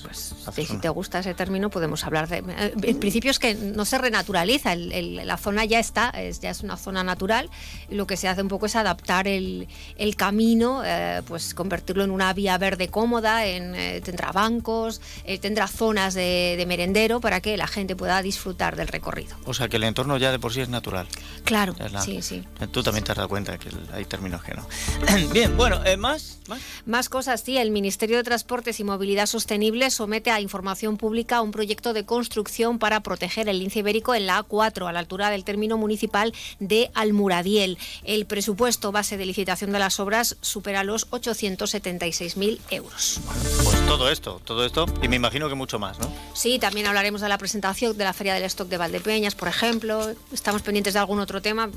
pues, 0.00 0.34
si 0.68 0.76
te 0.78 0.88
gusta 0.88 1.18
ese 1.18 1.34
término, 1.34 1.70
podemos 1.70 2.04
hablar 2.04 2.28
de. 2.28 2.38
Eh, 2.38 2.74
en 2.82 2.98
principio 2.98 3.30
es 3.30 3.38
que 3.38 3.54
no 3.54 3.84
se 3.84 3.98
renaturaliza, 3.98 4.74
la 4.74 5.36
zona 5.36 5.64
ya 5.64 5.78
está, 5.78 6.10
es, 6.10 6.40
ya 6.40 6.50
es 6.50 6.62
una 6.62 6.76
zona 6.76 7.04
natural. 7.04 7.50
Y 7.90 7.94
lo 7.96 8.06
que 8.06 8.16
se 8.16 8.28
hace 8.28 8.42
un 8.42 8.48
poco 8.48 8.66
es 8.66 8.76
adaptar 8.76 9.28
el, 9.28 9.68
camino, 10.16 10.82
eh, 10.84 11.22
pues 11.26 11.54
convertirlo 11.54 12.04
en 12.04 12.10
una 12.10 12.32
vía 12.32 12.56
verde 12.58 12.88
cómoda, 12.88 13.46
en, 13.46 13.74
eh, 13.74 14.00
tendrá 14.02 14.32
bancos, 14.32 15.00
tendrá 15.40 15.66
zonas 15.66 16.14
de, 16.14 16.62
merendero 16.66 17.20
para 17.20 17.40
que 17.40 17.56
la 17.56 17.66
gente 17.66 17.96
pueda 17.96 18.22
disfrutar 18.22 18.76
del 18.76 18.88
recorrido. 18.88 19.36
O 19.44 19.52
sea 19.52 19.68
que 19.68 19.76
el 19.76 19.84
entorno 19.84 20.16
ya 20.16 20.30
de 20.30 20.38
por 20.38 20.52
sí 20.52 20.60
es 20.60 20.68
natural. 20.68 21.06
Claro, 21.44 21.74
sí, 22.04 22.22
sí. 22.22 22.44
Tú 22.70 22.82
también 22.82 23.04
te 23.04 23.12
has 23.12 23.16
dado 23.16 23.28
cuenta 23.28 23.58
que 23.58 23.68
hay 23.92 24.04
términos 24.04 24.42
que 24.42 24.54
no. 24.54 24.66
Bien, 25.32 25.56
bueno, 25.56 25.80
¿más? 25.98 26.38
¿más? 26.48 26.60
Más 26.86 27.08
cosas, 27.08 27.42
sí. 27.42 27.58
El 27.58 27.70
Ministerio 27.70 28.16
de 28.16 28.22
Transportes 28.22 28.80
y 28.80 28.84
Movilidad 28.84 29.26
Sostenible 29.26 29.81
somete 29.90 30.30
a 30.30 30.40
información 30.40 30.96
pública 30.96 31.40
un 31.40 31.50
proyecto 31.50 31.92
de 31.92 32.04
construcción 32.04 32.78
para 32.78 33.00
proteger 33.00 33.48
el 33.48 33.58
lince 33.58 33.80
ibérico 33.80 34.14
en 34.14 34.26
la 34.26 34.44
A4, 34.44 34.88
a 34.88 34.92
la 34.92 34.98
altura 34.98 35.30
del 35.30 35.44
término 35.44 35.78
municipal 35.78 36.32
de 36.60 36.90
Almuradiel. 36.94 37.78
El 38.04 38.26
presupuesto 38.26 38.92
base 38.92 39.16
de 39.16 39.26
licitación 39.26 39.72
de 39.72 39.78
las 39.78 40.00
obras 40.00 40.36
supera 40.40 40.84
los 40.84 41.10
876.000 41.10 42.58
euros. 42.70 43.20
pues 43.64 43.86
todo 43.86 44.10
esto, 44.10 44.40
todo 44.44 44.64
esto, 44.64 44.86
y 45.02 45.08
me 45.08 45.16
imagino 45.16 45.48
que 45.48 45.54
mucho 45.54 45.78
más, 45.78 45.98
¿no? 45.98 46.12
Sí, 46.34 46.58
también 46.58 46.86
hablaremos 46.86 47.20
de 47.20 47.28
la 47.28 47.38
presentación 47.38 47.96
de 47.96 48.04
la 48.04 48.12
Feria 48.12 48.34
del 48.34 48.44
Stock 48.44 48.68
de 48.68 48.78
Valdepeñas, 48.78 49.34
por 49.34 49.48
ejemplo. 49.48 50.12
Estamos 50.32 50.62
pendientes 50.62 50.94
de 50.94 51.00
algún 51.00 51.20
otro 51.20 51.42
tema 51.42 51.70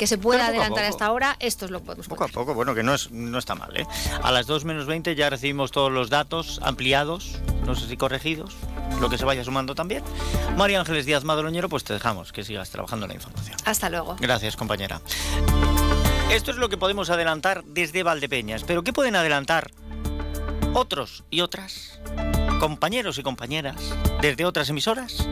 que 0.00 0.06
se 0.06 0.16
pueda 0.16 0.46
adelantar 0.46 0.86
hasta 0.86 1.04
ahora, 1.04 1.36
esto 1.40 1.66
es 1.66 1.70
lo 1.70 1.80
que 1.80 1.84
podemos 1.84 2.08
Poco 2.08 2.24
a 2.24 2.28
poco, 2.28 2.54
bueno, 2.54 2.74
que 2.74 2.82
no, 2.82 2.94
es, 2.94 3.10
no 3.10 3.38
está 3.38 3.54
mal. 3.54 3.76
¿eh? 3.76 3.86
A 4.22 4.32
las 4.32 4.46
2 4.46 4.64
menos 4.64 4.86
20 4.86 5.14
ya 5.14 5.28
recibimos 5.28 5.72
todos 5.72 5.92
los 5.92 6.08
datos 6.08 6.58
ampliados, 6.62 7.38
no 7.66 7.74
sé 7.74 7.86
si 7.86 7.98
corregidos, 7.98 8.56
lo 8.98 9.10
que 9.10 9.18
se 9.18 9.26
vaya 9.26 9.44
sumando 9.44 9.74
también. 9.74 10.02
María 10.56 10.80
Ángeles 10.80 11.04
Díaz 11.04 11.24
Madroñero, 11.24 11.68
pues 11.68 11.84
te 11.84 11.92
dejamos 11.92 12.32
que 12.32 12.44
sigas 12.44 12.70
trabajando 12.70 13.04
en 13.04 13.10
la 13.10 13.14
información. 13.16 13.58
Hasta 13.66 13.90
luego. 13.90 14.16
Gracias, 14.18 14.56
compañera. 14.56 15.02
Esto 16.30 16.50
es 16.50 16.56
lo 16.56 16.70
que 16.70 16.78
podemos 16.78 17.10
adelantar 17.10 17.62
desde 17.64 18.02
Valdepeñas, 18.02 18.64
pero 18.64 18.82
¿qué 18.82 18.94
pueden 18.94 19.16
adelantar 19.16 19.70
otros 20.72 21.24
y 21.28 21.42
otras, 21.42 22.00
compañeros 22.58 23.18
y 23.18 23.22
compañeras, 23.22 23.76
desde 24.22 24.46
otras 24.46 24.70
emisoras? 24.70 25.28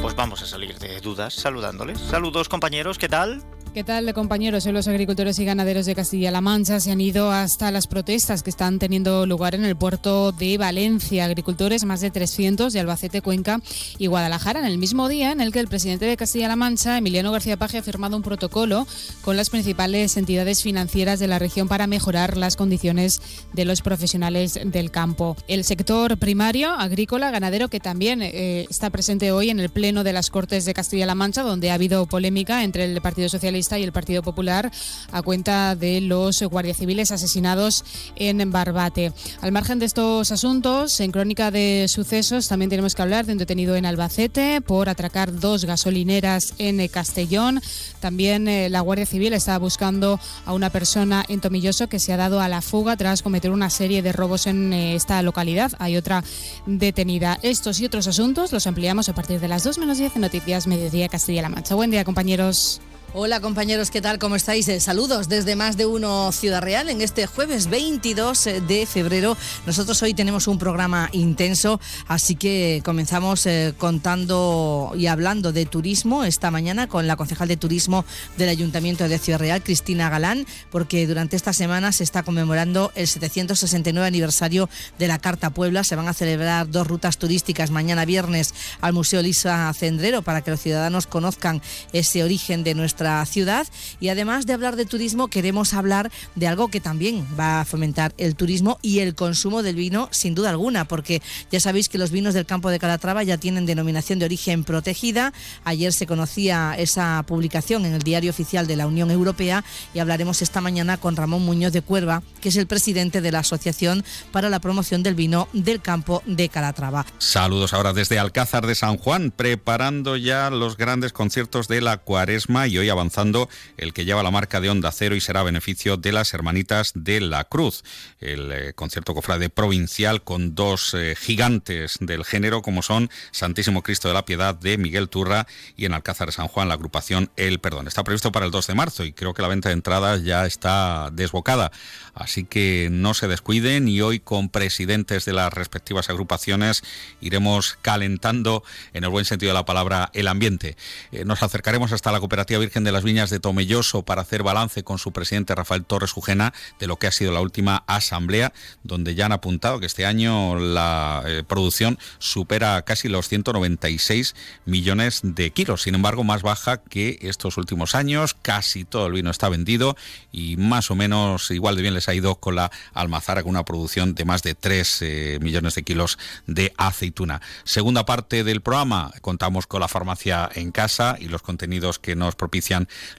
Pues 0.00 0.14
vamos 0.14 0.42
a 0.42 0.46
salir 0.46 0.78
de 0.78 1.00
dudas 1.00 1.34
saludándoles. 1.34 1.98
Saludos 1.98 2.48
compañeros, 2.48 2.96
¿qué 2.96 3.08
tal? 3.08 3.42
¿Qué 3.72 3.84
tal, 3.84 4.12
compañeros? 4.14 4.66
Los 4.66 4.88
agricultores 4.88 5.38
y 5.38 5.44
ganaderos 5.44 5.86
de 5.86 5.94
Castilla-La 5.94 6.40
Mancha 6.40 6.80
se 6.80 6.90
han 6.90 7.00
ido 7.00 7.30
hasta 7.30 7.70
las 7.70 7.86
protestas 7.86 8.42
que 8.42 8.50
están 8.50 8.80
teniendo 8.80 9.26
lugar 9.26 9.54
en 9.54 9.64
el 9.64 9.76
puerto 9.76 10.32
de 10.32 10.58
Valencia. 10.58 11.24
Agricultores, 11.24 11.84
más 11.84 12.00
de 12.00 12.10
300 12.10 12.72
de 12.72 12.80
Albacete, 12.80 13.22
Cuenca 13.22 13.60
y 13.96 14.08
Guadalajara, 14.08 14.58
en 14.58 14.66
el 14.66 14.76
mismo 14.76 15.08
día 15.08 15.30
en 15.30 15.40
el 15.40 15.52
que 15.52 15.60
el 15.60 15.68
presidente 15.68 16.04
de 16.04 16.16
Castilla-La 16.16 16.56
Mancha, 16.56 16.98
Emiliano 16.98 17.30
García 17.30 17.56
Paje, 17.58 17.78
ha 17.78 17.82
firmado 17.84 18.16
un 18.16 18.24
protocolo 18.24 18.88
con 19.22 19.36
las 19.36 19.50
principales 19.50 20.16
entidades 20.16 20.64
financieras 20.64 21.20
de 21.20 21.28
la 21.28 21.38
región 21.38 21.68
para 21.68 21.86
mejorar 21.86 22.36
las 22.36 22.56
condiciones 22.56 23.22
de 23.52 23.66
los 23.66 23.82
profesionales 23.82 24.58
del 24.64 24.90
campo. 24.90 25.36
El 25.46 25.62
sector 25.62 26.18
primario, 26.18 26.70
agrícola, 26.70 27.30
ganadero, 27.30 27.68
que 27.68 27.78
también 27.78 28.20
eh, 28.20 28.66
está 28.68 28.90
presente 28.90 29.30
hoy 29.30 29.48
en 29.48 29.60
el 29.60 29.70
Pleno 29.70 30.02
de 30.02 30.12
las 30.12 30.28
Cortes 30.28 30.64
de 30.64 30.74
Castilla-La 30.74 31.14
Mancha, 31.14 31.44
donde 31.44 31.70
ha 31.70 31.74
habido 31.74 32.06
polémica 32.06 32.64
entre 32.64 32.84
el 32.84 33.00
Partido 33.00 33.28
Socialista 33.28 33.59
y 33.60 33.82
el 33.82 33.92
Partido 33.92 34.22
Popular 34.22 34.70
a 35.12 35.22
cuenta 35.22 35.76
de 35.76 36.00
los 36.00 36.42
guardias 36.42 36.78
civiles 36.78 37.12
asesinados 37.12 37.84
en 38.16 38.50
Barbate. 38.50 39.12
Al 39.42 39.52
margen 39.52 39.78
de 39.78 39.86
estos 39.86 40.32
asuntos, 40.32 40.98
en 41.00 41.12
crónica 41.12 41.50
de 41.50 41.86
sucesos 41.88 42.48
también 42.48 42.70
tenemos 42.70 42.94
que 42.94 43.02
hablar 43.02 43.26
de 43.26 43.32
un 43.32 43.38
detenido 43.38 43.76
en 43.76 43.84
Albacete 43.84 44.62
por 44.62 44.88
atracar 44.88 45.38
dos 45.38 45.66
gasolineras 45.66 46.54
en 46.58 46.86
Castellón. 46.88 47.60
También 48.00 48.48
eh, 48.48 48.70
la 48.70 48.80
Guardia 48.80 49.04
Civil 49.04 49.34
está 49.34 49.58
buscando 49.58 50.18
a 50.46 50.54
una 50.54 50.70
persona 50.70 51.24
en 51.28 51.40
Tomilloso 51.40 51.88
que 51.88 51.98
se 51.98 52.14
ha 52.14 52.16
dado 52.16 52.40
a 52.40 52.48
la 52.48 52.62
fuga 52.62 52.96
tras 52.96 53.22
cometer 53.22 53.50
una 53.50 53.68
serie 53.68 54.00
de 54.00 54.12
robos 54.12 54.46
en 54.46 54.72
eh, 54.72 54.94
esta 54.94 55.20
localidad. 55.22 55.72
Hay 55.78 55.96
otra 55.96 56.24
detenida. 56.64 57.38
Estos 57.42 57.78
y 57.80 57.84
otros 57.84 58.06
asuntos 58.06 58.52
los 58.52 58.66
ampliamos 58.66 59.08
a 59.10 59.14
partir 59.14 59.38
de 59.38 59.48
las 59.48 59.64
2 59.64 59.78
menos 59.78 59.98
10 59.98 60.16
en 60.16 60.22
Noticias 60.22 60.66
Mediodía 60.66 61.08
Castilla-La 61.08 61.48
Mancha. 61.48 61.74
Buen 61.74 61.90
día, 61.90 62.04
compañeros. 62.04 62.80
Hola 63.12 63.40
compañeros, 63.40 63.90
¿qué 63.90 64.00
tal? 64.00 64.20
¿Cómo 64.20 64.36
estáis? 64.36 64.68
Eh, 64.68 64.78
saludos 64.78 65.28
desde 65.28 65.56
más 65.56 65.76
de 65.76 65.84
uno 65.84 66.30
Ciudad 66.30 66.62
Real 66.62 66.88
en 66.88 67.00
este 67.00 67.26
jueves 67.26 67.66
22 67.68 68.44
de 68.68 68.86
febrero. 68.86 69.36
Nosotros 69.66 70.00
hoy 70.04 70.14
tenemos 70.14 70.46
un 70.46 70.60
programa 70.60 71.08
intenso, 71.10 71.80
así 72.06 72.36
que 72.36 72.82
comenzamos 72.84 73.46
eh, 73.46 73.74
contando 73.76 74.92
y 74.96 75.08
hablando 75.08 75.50
de 75.50 75.66
turismo 75.66 76.22
esta 76.22 76.52
mañana 76.52 76.86
con 76.86 77.08
la 77.08 77.16
concejal 77.16 77.48
de 77.48 77.56
turismo 77.56 78.04
del 78.38 78.48
Ayuntamiento 78.48 79.08
de 79.08 79.18
Ciudad 79.18 79.40
Real, 79.40 79.60
Cristina 79.60 80.08
Galán, 80.08 80.46
porque 80.70 81.08
durante 81.08 81.34
esta 81.34 81.52
semana 81.52 81.90
se 81.90 82.04
está 82.04 82.22
conmemorando 82.22 82.92
el 82.94 83.08
769 83.08 84.06
aniversario 84.06 84.68
de 85.00 85.08
la 85.08 85.18
Carta 85.18 85.50
Puebla. 85.50 85.82
Se 85.82 85.96
van 85.96 86.06
a 86.06 86.14
celebrar 86.14 86.70
dos 86.70 86.86
rutas 86.86 87.18
turísticas 87.18 87.72
mañana 87.72 88.04
viernes 88.04 88.54
al 88.80 88.92
Museo 88.92 89.20
Lisa 89.20 89.72
Cendrero 89.74 90.22
para 90.22 90.42
que 90.42 90.52
los 90.52 90.60
ciudadanos 90.60 91.08
conozcan 91.08 91.60
ese 91.92 92.22
origen 92.22 92.62
de 92.62 92.76
nuestra 92.76 92.99
ciudad 93.26 93.66
y 93.98 94.08
además 94.08 94.46
de 94.46 94.52
hablar 94.52 94.76
de 94.76 94.84
turismo 94.84 95.28
queremos 95.28 95.72
hablar 95.74 96.10
de 96.34 96.46
algo 96.46 96.68
que 96.68 96.80
también 96.80 97.26
va 97.38 97.60
a 97.60 97.64
fomentar 97.64 98.12
el 98.18 98.36
turismo 98.36 98.78
y 98.82 98.98
el 98.98 99.14
consumo 99.14 99.62
del 99.62 99.76
vino 99.76 100.08
sin 100.10 100.34
duda 100.34 100.50
alguna 100.50 100.84
porque 100.84 101.22
ya 101.50 101.60
sabéis 101.60 101.88
que 101.88 101.98
los 101.98 102.10
vinos 102.10 102.34
del 102.34 102.46
campo 102.46 102.70
de 102.70 102.78
Calatrava 102.78 103.22
ya 103.22 103.38
tienen 103.38 103.66
denominación 103.66 104.18
de 104.18 104.26
origen 104.26 104.64
protegida. 104.64 105.32
Ayer 105.64 105.92
se 105.92 106.06
conocía 106.06 106.74
esa 106.76 107.24
publicación 107.26 107.86
en 107.86 107.94
el 107.94 108.02
diario 108.02 108.30
oficial 108.30 108.66
de 108.66 108.76
la 108.76 108.86
Unión 108.86 109.10
Europea 109.10 109.64
y 109.94 109.98
hablaremos 109.98 110.42
esta 110.42 110.60
mañana 110.60 110.98
con 110.98 111.16
Ramón 111.16 111.44
Muñoz 111.44 111.72
de 111.72 111.82
Cuerva, 111.82 112.22
que 112.40 112.50
es 112.50 112.56
el 112.56 112.66
presidente 112.66 113.20
de 113.20 113.32
la 113.32 113.40
Asociación 113.40 114.04
para 114.30 114.50
la 114.50 114.60
Promoción 114.60 115.02
del 115.02 115.14
Vino 115.14 115.48
del 115.52 115.80
Campo 115.80 116.22
de 116.26 116.48
Calatrava. 116.48 117.06
Saludos 117.18 117.72
ahora 117.72 117.92
desde 117.92 118.18
Alcázar 118.18 118.66
de 118.66 118.74
San 118.74 118.98
Juan, 118.98 119.30
preparando 119.30 120.16
ya 120.16 120.50
los 120.50 120.76
grandes 120.76 121.12
conciertos 121.12 121.68
de 121.68 121.80
la 121.80 121.98
cuaresma 121.98 122.66
y 122.66 122.78
hoy 122.78 122.89
avanzando 122.90 123.48
el 123.76 123.92
que 123.92 124.04
lleva 124.04 124.22
la 124.22 124.30
marca 124.30 124.60
de 124.60 124.70
Onda 124.70 124.92
Cero 124.92 125.14
y 125.14 125.20
será 125.20 125.42
beneficio 125.42 125.96
de 125.96 126.12
las 126.12 126.34
Hermanitas 126.34 126.92
de 126.94 127.20
la 127.20 127.44
Cruz. 127.44 127.84
El 128.20 128.52
eh, 128.52 128.72
concierto 128.74 129.14
cofrade 129.14 129.50
provincial 129.50 130.22
con 130.22 130.54
dos 130.54 130.94
eh, 130.94 131.14
gigantes 131.18 131.98
del 132.00 132.24
género 132.24 132.62
como 132.62 132.82
son 132.82 133.10
Santísimo 133.30 133.82
Cristo 133.82 134.08
de 134.08 134.14
la 134.14 134.24
Piedad 134.24 134.54
de 134.54 134.78
Miguel 134.78 135.08
Turra 135.08 135.46
y 135.76 135.84
en 135.84 135.94
Alcázar 135.94 136.28
de 136.28 136.32
San 136.32 136.48
Juan 136.48 136.68
la 136.68 136.74
agrupación 136.74 137.30
El 137.36 137.58
Perdón. 137.60 137.88
Está 137.88 138.04
previsto 138.04 138.32
para 138.32 138.46
el 138.46 138.52
2 138.52 138.66
de 138.66 138.74
marzo 138.74 139.04
y 139.04 139.12
creo 139.12 139.34
que 139.34 139.42
la 139.42 139.48
venta 139.48 139.68
de 139.68 139.74
entradas 139.74 140.22
ya 140.22 140.46
está 140.46 141.10
desbocada. 141.12 141.70
Así 142.14 142.44
que 142.44 142.88
no 142.90 143.14
se 143.14 143.28
descuiden 143.28 143.88
y 143.88 144.00
hoy 144.00 144.20
con 144.20 144.48
presidentes 144.48 145.24
de 145.24 145.32
las 145.32 145.52
respectivas 145.52 146.10
agrupaciones 146.10 146.82
iremos 147.20 147.78
calentando 147.80 148.62
en 148.92 149.04
el 149.04 149.10
buen 149.10 149.24
sentido 149.24 149.50
de 149.50 149.54
la 149.54 149.64
palabra 149.64 150.10
el 150.12 150.28
ambiente. 150.28 150.76
Eh, 151.12 151.24
nos 151.24 151.42
acercaremos 151.42 151.92
hasta 151.92 152.12
la 152.12 152.20
Cooperativa 152.20 152.60
Virgen 152.60 152.79
De 152.84 152.92
las 152.92 153.04
Viñas 153.04 153.30
de 153.30 153.40
Tomelloso 153.40 154.02
para 154.02 154.22
hacer 154.22 154.42
balance 154.42 154.82
con 154.82 154.98
su 154.98 155.12
presidente 155.12 155.54
Rafael 155.54 155.84
Torres 155.84 156.16
Ujena 156.16 156.52
de 156.78 156.86
lo 156.86 156.96
que 156.96 157.06
ha 157.06 157.12
sido 157.12 157.32
la 157.32 157.40
última 157.40 157.84
asamblea, 157.86 158.52
donde 158.82 159.14
ya 159.14 159.26
han 159.26 159.32
apuntado 159.32 159.80
que 159.80 159.86
este 159.86 160.06
año 160.06 160.56
la 160.56 161.22
eh, 161.26 161.42
producción 161.46 161.98
supera 162.18 162.82
casi 162.82 163.08
los 163.08 163.28
196 163.28 164.34
millones 164.64 165.20
de 165.22 165.50
kilos. 165.50 165.82
Sin 165.82 165.94
embargo, 165.94 166.24
más 166.24 166.42
baja 166.42 166.78
que 166.78 167.18
estos 167.22 167.56
últimos 167.56 167.94
años. 167.94 168.34
Casi 168.40 168.84
todo 168.84 169.06
el 169.06 169.12
vino 169.12 169.30
está 169.30 169.48
vendido 169.48 169.96
y 170.32 170.56
más 170.56 170.90
o 170.90 170.94
menos 170.94 171.50
igual 171.50 171.76
de 171.76 171.82
bien 171.82 171.94
les 171.94 172.08
ha 172.08 172.14
ido 172.14 172.36
con 172.36 172.54
la 172.54 172.70
almazara 172.94 173.42
con 173.42 173.50
una 173.50 173.64
producción 173.64 174.14
de 174.14 174.24
más 174.24 174.42
de 174.42 174.54
3 174.54 174.98
eh, 175.02 175.38
millones 175.40 175.74
de 175.74 175.82
kilos 175.82 176.18
de 176.46 176.72
aceituna. 176.76 177.40
Segunda 177.64 178.04
parte 178.06 178.44
del 178.44 178.60
programa, 178.60 179.12
contamos 179.20 179.66
con 179.66 179.80
la 179.80 179.88
farmacia 179.88 180.48
en 180.54 180.72
casa 180.72 181.16
y 181.18 181.28
los 181.28 181.42
contenidos 181.42 181.98
que 181.98 182.16
nos 182.16 182.34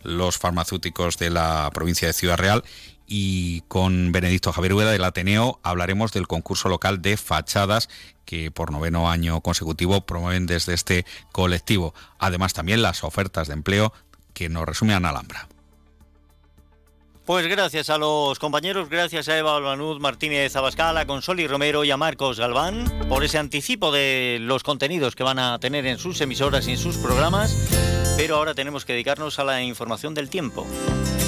los 0.04 0.38
farmacéuticos 0.38 1.18
de 1.18 1.30
la 1.30 1.70
provincia 1.74 2.08
de 2.08 2.14
Ciudad 2.14 2.38
Real 2.38 2.64
y 3.08 3.62
con 3.68 4.14
Benedicto 4.14 4.54
Javier 4.54 4.74
Ueda 4.74 4.92
del 4.92 5.04
Ateneo 5.04 5.60
hablaremos 5.64 6.14
del 6.14 6.28
concurso 6.28 6.70
local 6.70 7.02
de 7.02 7.18
fachadas 7.18 7.90
que 8.24 8.52
por 8.52 8.72
noveno 8.72 9.12
año 9.12 9.42
consecutivo 9.42 10.06
promueven 10.06 10.46
desde 10.46 10.74
este 10.74 11.06
colectivo. 11.34 11.94
Además 12.20 12.54
también 12.54 12.82
las 12.82 13.04
ofertas 13.04 13.50
de 13.50 13.56
empleo 13.56 13.92
que 14.34 14.48
nos 14.48 14.66
resumen 14.66 15.04
Alhambra. 15.06 15.51
Pues 17.32 17.48
gracias 17.48 17.90
a 17.90 17.98
los 17.98 18.40
compañeros, 18.40 18.90
gracias 18.90 19.30
a 19.30 19.38
Eva 19.38 19.56
Albanud 19.56 20.02
Martínez 20.02 20.54
Abascal, 20.58 20.98
a 20.98 21.08
Consoli 21.08 21.48
Romero 21.48 21.86
y 21.86 21.90
a 21.90 21.96
Marcos 21.96 22.38
Galván 22.38 22.92
por 23.08 23.24
ese 23.24 23.38
anticipo 23.38 23.90
de 23.90 24.38
los 24.42 24.64
contenidos 24.64 25.16
que 25.16 25.24
van 25.24 25.40
a 25.40 25.58
tener 25.58 25.86
en 25.86 25.98
sus 25.98 26.20
emisoras 26.20 26.68
y 26.68 26.72
en 26.72 26.78
sus 26.78 26.98
programas. 26.98 27.56
Pero 28.18 28.36
ahora 28.36 28.54
tenemos 28.54 28.84
que 28.84 28.92
dedicarnos 28.92 29.40
a 29.40 29.46
la 29.46 29.64
información 29.64 30.14
del 30.14 30.30
tiempo. 30.30 30.68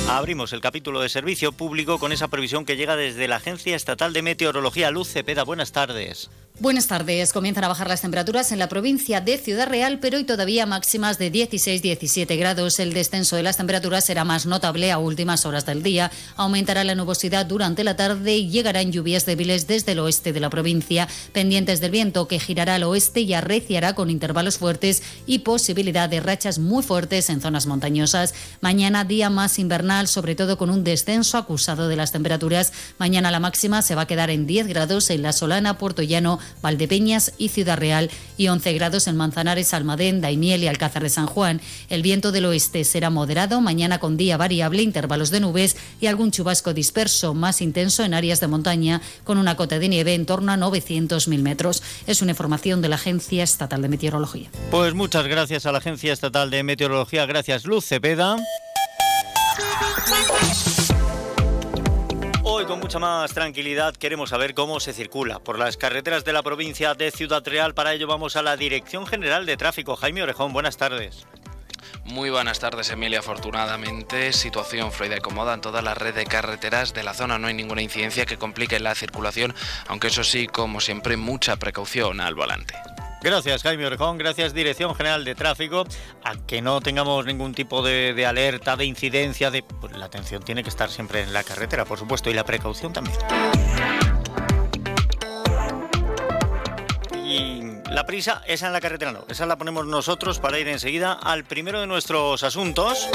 Abrimos 0.09 0.51
el 0.51 0.59
capítulo 0.59 0.99
de 0.99 1.07
servicio 1.07 1.53
público 1.53 1.97
con 1.97 2.11
esa 2.11 2.27
previsión 2.27 2.65
que 2.65 2.75
llega 2.75 2.97
desde 2.97 3.29
la 3.29 3.37
Agencia 3.37 3.73
Estatal 3.73 4.11
de 4.11 4.21
Meteorología. 4.21 4.91
Luz 4.91 5.07
Cepeda, 5.07 5.43
buenas 5.43 5.71
tardes. 5.71 6.29
Buenas 6.59 6.87
tardes. 6.87 7.33
Comienzan 7.33 7.63
a 7.63 7.67
bajar 7.67 7.87
las 7.87 8.01
temperaturas 8.01 8.51
en 8.51 8.59
la 8.59 8.69
provincia 8.69 9.21
de 9.21 9.39
Ciudad 9.39 9.67
Real, 9.67 9.97
pero 9.99 10.17
hoy 10.17 10.23
todavía 10.23 10.67
máximas 10.67 11.17
de 11.17 11.31
16-17 11.31 12.37
grados. 12.37 12.79
El 12.79 12.93
descenso 12.93 13.35
de 13.35 13.43
las 13.43 13.57
temperaturas 13.57 14.05
será 14.05 14.23
más 14.23 14.45
notable 14.45 14.91
a 14.91 14.99
últimas 14.99 15.47
horas 15.47 15.65
del 15.65 15.81
día. 15.81 15.92
Aumentará 16.35 16.83
la 16.83 16.95
nubosidad 16.95 17.45
durante 17.45 17.83
la 17.83 17.95
tarde 17.95 18.37
y 18.37 18.49
llegarán 18.49 18.91
lluvias 18.91 19.25
débiles 19.25 19.67
desde 19.67 19.93
el 19.93 19.99
oeste 19.99 20.33
de 20.33 20.39
la 20.39 20.49
provincia, 20.49 21.07
pendientes 21.31 21.81
del 21.81 21.91
viento 21.91 22.27
que 22.27 22.39
girará 22.39 22.75
al 22.75 22.83
oeste 22.83 23.21
y 23.21 23.33
arreciará 23.33 23.95
con 23.95 24.09
intervalos 24.09 24.57
fuertes 24.57 25.03
y 25.25 25.39
posibilidad 25.39 26.09
de 26.09 26.19
rachas 26.19 26.59
muy 26.59 26.83
fuertes 26.83 27.29
en 27.29 27.41
zonas 27.41 27.65
montañosas. 27.65 28.33
Mañana 28.61 29.03
día 29.03 29.29
más 29.29 29.59
invernal, 29.59 30.07
sobre 30.07 30.35
todo 30.35 30.57
con 30.57 30.69
un 30.69 30.83
descenso 30.83 31.37
acusado 31.37 31.87
de 31.87 31.95
las 31.95 32.11
temperaturas. 32.11 32.73
Mañana 32.97 33.31
la 33.31 33.39
máxima 33.39 33.81
se 33.81 33.95
va 33.95 34.03
a 34.03 34.07
quedar 34.07 34.29
en 34.29 34.47
10 34.47 34.67
grados 34.67 35.09
en 35.09 35.21
La 35.21 35.33
Solana, 35.33 35.77
Puerto 35.77 36.01
Llano, 36.01 36.39
Valdepeñas 36.61 37.33
y 37.37 37.49
Ciudad 37.49 37.77
Real 37.77 38.09
y 38.37 38.47
11 38.47 38.73
grados 38.73 39.07
en 39.07 39.17
Manzanares, 39.17 39.73
Almadén, 39.73 40.21
Daimiel 40.21 40.63
y 40.63 40.67
Alcázar 40.67 41.03
de 41.03 41.09
San 41.09 41.27
Juan. 41.27 41.61
El 41.89 42.01
viento 42.01 42.31
del 42.31 42.45
oeste 42.45 42.83
será 42.83 43.09
moderado, 43.09 43.61
mañana 43.61 43.99
con 43.99 44.17
día 44.17 44.37
variable, 44.37 44.81
intervalos 44.81 45.29
de 45.29 45.39
nubes 45.39 45.72
y 45.99 46.07
algún 46.07 46.31
chubasco 46.31 46.73
disperso 46.73 47.33
más 47.33 47.61
intenso 47.61 48.03
en 48.03 48.13
áreas 48.13 48.39
de 48.39 48.47
montaña 48.47 49.01
con 49.23 49.37
una 49.37 49.55
cota 49.55 49.79
de 49.79 49.89
nieve 49.89 50.13
en 50.13 50.25
torno 50.25 50.51
a 50.51 50.57
900.000 50.57 51.41
metros. 51.41 51.83
Es 52.07 52.21
una 52.21 52.31
información 52.31 52.81
de 52.81 52.89
la 52.89 52.95
Agencia 52.95 53.43
Estatal 53.43 53.81
de 53.81 53.89
Meteorología. 53.89 54.49
Pues 54.71 54.93
muchas 54.93 55.27
gracias 55.27 55.65
a 55.65 55.71
la 55.71 55.79
Agencia 55.79 56.13
Estatal 56.13 56.49
de 56.49 56.63
Meteorología, 56.63 57.25
gracias 57.25 57.65
Luz 57.65 57.85
Cepeda. 57.85 58.37
Hoy 62.45 62.65
con 62.65 62.79
mucha 62.79 62.99
más 62.99 63.33
tranquilidad 63.33 63.95
queremos 63.95 64.29
saber 64.29 64.53
cómo 64.53 64.79
se 64.79 64.93
circula 64.93 65.39
por 65.39 65.57
las 65.57 65.77
carreteras 65.77 66.25
de 66.25 66.33
la 66.33 66.43
provincia 66.43 66.93
de 66.93 67.09
Ciudad 67.09 67.41
Real. 67.45 67.73
Para 67.73 67.93
ello 67.93 68.05
vamos 68.05 68.35
a 68.35 68.41
la 68.41 68.57
Dirección 68.57 69.07
General 69.07 69.45
de 69.45 69.57
Tráfico. 69.57 69.95
Jaime 69.95 70.23
Orejón, 70.23 70.53
buenas 70.53 70.77
tardes. 70.77 71.25
Muy 72.05 72.29
buenas 72.29 72.59
tardes, 72.59 72.89
Emilia. 72.89 73.19
Afortunadamente, 73.19 74.33
situación 74.33 74.91
fluida 74.91 75.17
y 75.17 75.21
cómoda 75.21 75.53
en 75.53 75.61
toda 75.61 75.81
la 75.81 75.95
red 75.95 76.13
de 76.13 76.25
carreteras 76.25 76.93
de 76.93 77.03
la 77.03 77.13
zona. 77.13 77.39
No 77.39 77.47
hay 77.47 77.53
ninguna 77.53 77.81
incidencia 77.81 78.25
que 78.25 78.37
complique 78.37 78.79
la 78.79 78.93
circulación, 78.93 79.55
aunque 79.87 80.07
eso 80.07 80.23
sí, 80.23 80.47
como 80.47 80.81
siempre, 80.81 81.15
mucha 81.15 81.55
precaución 81.55 82.19
al 82.19 82.35
volante. 82.35 82.75
Gracias, 83.23 83.63
Jaime 83.63 83.85
Orejón. 83.85 84.17
Gracias, 84.17 84.53
Dirección 84.53 84.93
General 84.95 85.23
de 85.23 85.33
Tráfico. 85.33 85.85
A 86.25 86.35
que 86.45 86.61
no 86.61 86.81
tengamos 86.81 87.25
ningún 87.25 87.53
tipo 87.53 87.81
de, 87.81 88.25
alerta, 88.25 88.75
de 88.75 88.83
incidencia, 88.83 89.49
de, 89.49 89.63
pues 89.63 89.95
la 89.95 90.05
atención 90.05 90.43
tiene 90.43 90.61
que 90.61 90.69
estar 90.69 90.89
siempre 90.89 91.21
en 91.21 91.31
la 91.31 91.43
carretera, 91.43 91.85
por 91.85 91.97
supuesto, 91.97 92.29
y 92.29 92.33
la 92.33 92.43
precaución 92.43 92.91
también. 92.91 93.15
Prisa, 98.05 98.41
esa 98.47 98.67
en 98.67 98.73
la 98.73 98.81
carretera 98.81 99.11
no, 99.11 99.25
esa 99.29 99.45
la 99.45 99.57
ponemos 99.57 99.85
nosotros 99.85 100.39
para 100.39 100.59
ir 100.59 100.67
enseguida 100.67 101.13
al 101.13 101.43
primero 101.43 101.79
de 101.81 101.87
nuestros 101.87 102.43
asuntos. 102.43 103.09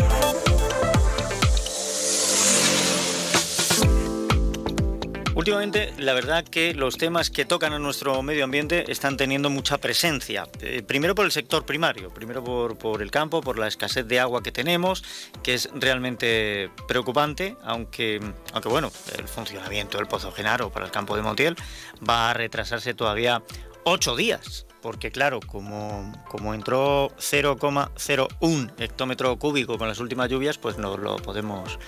Últimamente, 5.39 5.95
la 5.99 6.15
verdad 6.15 6.43
que 6.43 6.75
los 6.75 6.99
temas 6.99 7.31
que 7.31 7.45
tocan 7.45 7.73
a 7.73 7.79
nuestro 7.79 8.21
medio 8.25 8.43
ambiente 8.43 8.91
están 8.91 9.17
teniendo 9.17 9.51
mucha 9.51 9.79
presencia. 9.79 10.49
Eh, 10.61 10.83
primero 10.83 11.15
por 11.15 11.27
el 11.27 11.31
sector 11.31 11.65
primario, 11.65 12.11
primero 12.11 12.43
por, 12.43 12.77
por, 12.77 13.03
el 13.03 13.13
campo, 13.13 13.41
por 13.41 13.57
la 13.57 13.69
escasez 13.69 14.05
de 14.09 14.19
agua 14.19 14.43
que 14.43 14.51
tenemos, 14.51 15.05
que 15.45 15.55
es 15.55 15.71
realmente 15.75 16.71
preocupante, 16.89 17.57
aunque, 17.63 18.21
aunque 18.53 18.69
bueno, 18.69 18.91
el 19.17 19.29
funcionamiento 19.29 19.99
del 19.99 20.09
Pozo 20.09 20.33
Genaro 20.33 20.73
para 20.73 20.87
el 20.87 20.91
campo 20.91 21.15
de 21.15 21.23
Montiel 21.23 21.55
va 22.07 22.31
a 22.31 22.35
retrasarse 22.35 22.93
todavía 22.93 23.41
ocho 23.85 24.17
días. 24.17 24.67
Porque 24.83 25.11
claro, 25.11 25.41
como, 25.41 26.13
como 26.29 26.55
entró 26.55 27.11
0,01 27.17 28.73
hectómetro 28.79 29.37
cúbico 29.39 29.77
con 29.79 29.89
las 29.89 29.99
últimas 29.99 30.29
lluvias, 30.29 30.59
pues 30.59 30.79
no 30.79 30.97
lo 30.97 31.17
podemos 31.17 31.79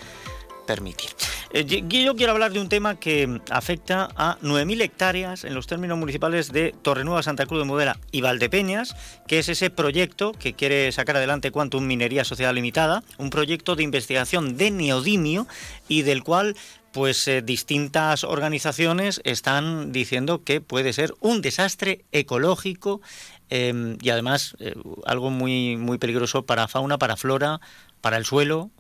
permitir. 0.66 1.10
Eh, 1.52 1.64
yo 1.64 2.14
quiero 2.14 2.32
hablar 2.32 2.52
de 2.52 2.60
un 2.60 2.68
tema 2.68 2.94
que 3.00 3.40
afecta 3.50 4.08
a 4.14 4.38
9.000 4.40 4.82
hectáreas 4.82 5.44
en 5.44 5.54
los 5.54 5.66
términos 5.66 5.98
municipales 5.98 6.52
de 6.52 6.72
Torrenueva, 6.82 7.24
Santa 7.24 7.46
Cruz 7.46 7.60
de 7.60 7.64
Mudela 7.64 7.98
y 8.12 8.20
Valdepeñas, 8.20 8.94
que 9.26 9.40
es 9.40 9.48
ese 9.48 9.70
proyecto 9.70 10.30
que 10.30 10.52
quiere 10.52 10.92
sacar 10.92 11.16
adelante 11.16 11.50
Quantum 11.50 11.84
Minería 11.84 12.24
Sociedad 12.24 12.54
Limitada, 12.54 13.02
un 13.18 13.30
proyecto 13.30 13.74
de 13.74 13.82
investigación 13.82 14.56
de 14.56 14.70
neodimio 14.70 15.48
y 15.88 16.02
del 16.02 16.22
cual 16.22 16.56
pues 16.92 17.26
eh, 17.28 17.42
distintas 17.42 18.24
organizaciones 18.24 19.20
están 19.24 19.92
diciendo 19.92 20.42
que 20.44 20.60
puede 20.60 20.92
ser 20.92 21.14
un 21.20 21.40
desastre 21.40 22.04
ecológico 22.12 23.00
em, 23.48 23.96
y 24.00 24.10
además 24.10 24.56
eh, 24.58 24.74
algo 25.06 25.30
muy, 25.30 25.76
muy 25.76 25.98
peligroso 25.98 26.44
para 26.44 26.68
fauna, 26.68 26.98
para 26.98 27.16
flora, 27.16 27.60
para 28.00 28.16
el 28.16 28.24
suelo, 28.24 28.70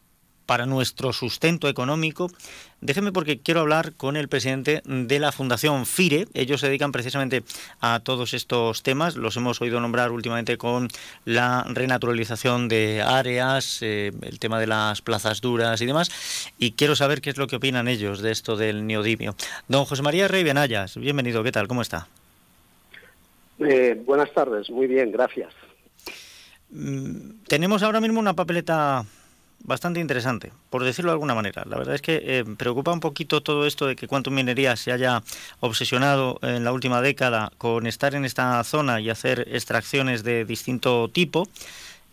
para 0.50 0.66
nuestro 0.66 1.12
sustento 1.12 1.68
económico. 1.68 2.28
Déjeme 2.80 3.12
porque 3.12 3.38
quiero 3.38 3.60
hablar 3.60 3.92
con 3.92 4.16
el 4.16 4.26
presidente 4.26 4.82
de 4.84 5.20
la 5.20 5.30
Fundación 5.30 5.86
FIRE. 5.86 6.26
Ellos 6.34 6.60
se 6.60 6.66
dedican 6.66 6.90
precisamente 6.90 7.44
a 7.80 8.00
todos 8.00 8.34
estos 8.34 8.82
temas. 8.82 9.14
Los 9.14 9.36
hemos 9.36 9.60
oído 9.60 9.78
nombrar 9.78 10.10
últimamente 10.10 10.58
con 10.58 10.88
la 11.24 11.64
renaturalización 11.68 12.66
de 12.66 13.00
áreas, 13.00 13.78
eh, 13.82 14.10
el 14.22 14.40
tema 14.40 14.58
de 14.58 14.66
las 14.66 15.02
plazas 15.02 15.40
duras 15.40 15.80
y 15.82 15.86
demás. 15.86 16.10
Y 16.58 16.72
quiero 16.72 16.96
saber 16.96 17.20
qué 17.20 17.30
es 17.30 17.36
lo 17.36 17.46
que 17.46 17.54
opinan 17.54 17.86
ellos 17.86 18.20
de 18.20 18.32
esto 18.32 18.56
del 18.56 18.84
neodimio. 18.88 19.36
Don 19.68 19.84
José 19.84 20.02
María 20.02 20.26
Rey 20.26 20.42
Benayas, 20.42 20.96
bienvenido. 20.96 21.44
¿Qué 21.44 21.52
tal? 21.52 21.68
¿Cómo 21.68 21.80
está? 21.80 22.08
Eh, 23.60 24.02
buenas 24.04 24.32
tardes. 24.32 24.68
Muy 24.68 24.88
bien, 24.88 25.12
gracias. 25.12 25.54
Mm, 26.70 27.44
tenemos 27.46 27.84
ahora 27.84 28.00
mismo 28.00 28.18
una 28.18 28.34
papeleta 28.34 29.04
bastante 29.62 30.00
interesante, 30.00 30.52
por 30.70 30.84
decirlo 30.84 31.10
de 31.10 31.14
alguna 31.14 31.34
manera. 31.34 31.62
La 31.66 31.76
verdad 31.76 31.94
es 31.94 32.02
que 32.02 32.20
eh, 32.22 32.44
preocupa 32.56 32.92
un 32.92 33.00
poquito 33.00 33.40
todo 33.40 33.66
esto 33.66 33.86
de 33.86 33.96
que 33.96 34.08
Quantum 34.08 34.34
Minería 34.34 34.76
se 34.76 34.92
haya 34.92 35.22
obsesionado 35.60 36.38
en 36.42 36.64
la 36.64 36.72
última 36.72 37.00
década 37.02 37.52
con 37.58 37.86
estar 37.86 38.14
en 38.14 38.24
esta 38.24 38.62
zona 38.64 39.00
y 39.00 39.10
hacer 39.10 39.46
extracciones 39.52 40.22
de 40.22 40.44
distinto 40.44 41.08
tipo. 41.08 41.48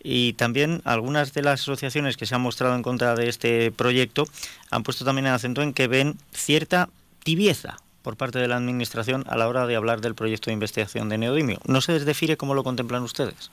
Y 0.00 0.34
también 0.34 0.80
algunas 0.84 1.34
de 1.34 1.42
las 1.42 1.60
asociaciones 1.60 2.16
que 2.16 2.26
se 2.26 2.34
han 2.34 2.40
mostrado 2.40 2.74
en 2.76 2.82
contra 2.82 3.16
de 3.16 3.28
este 3.28 3.72
proyecto 3.72 4.24
han 4.70 4.84
puesto 4.84 5.04
también 5.04 5.26
el 5.26 5.34
acento 5.34 5.62
en 5.62 5.74
que 5.74 5.88
ven 5.88 6.16
cierta 6.32 6.88
tibieza 7.24 7.78
por 8.02 8.16
parte 8.16 8.38
de 8.38 8.48
la 8.48 8.56
Administración 8.56 9.24
a 9.28 9.36
la 9.36 9.48
hora 9.48 9.66
de 9.66 9.74
hablar 9.74 10.00
del 10.00 10.14
proyecto 10.14 10.50
de 10.50 10.54
investigación 10.54 11.08
de 11.08 11.18
neodimio. 11.18 11.58
No 11.66 11.80
se 11.80 11.92
desdefine 11.92 12.36
cómo 12.36 12.54
lo 12.54 12.62
contemplan 12.62 13.02
ustedes. 13.02 13.50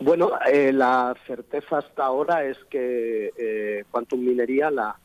Bueno, 0.00 0.30
eh, 0.46 0.72
la 0.72 1.14
certeza 1.26 1.78
hasta 1.78 2.04
ahora 2.04 2.44
es 2.44 2.56
que 2.70 3.32
eh, 3.36 3.84
Quantum 3.90 4.20
Minería 4.20 4.70
la, 4.70 4.96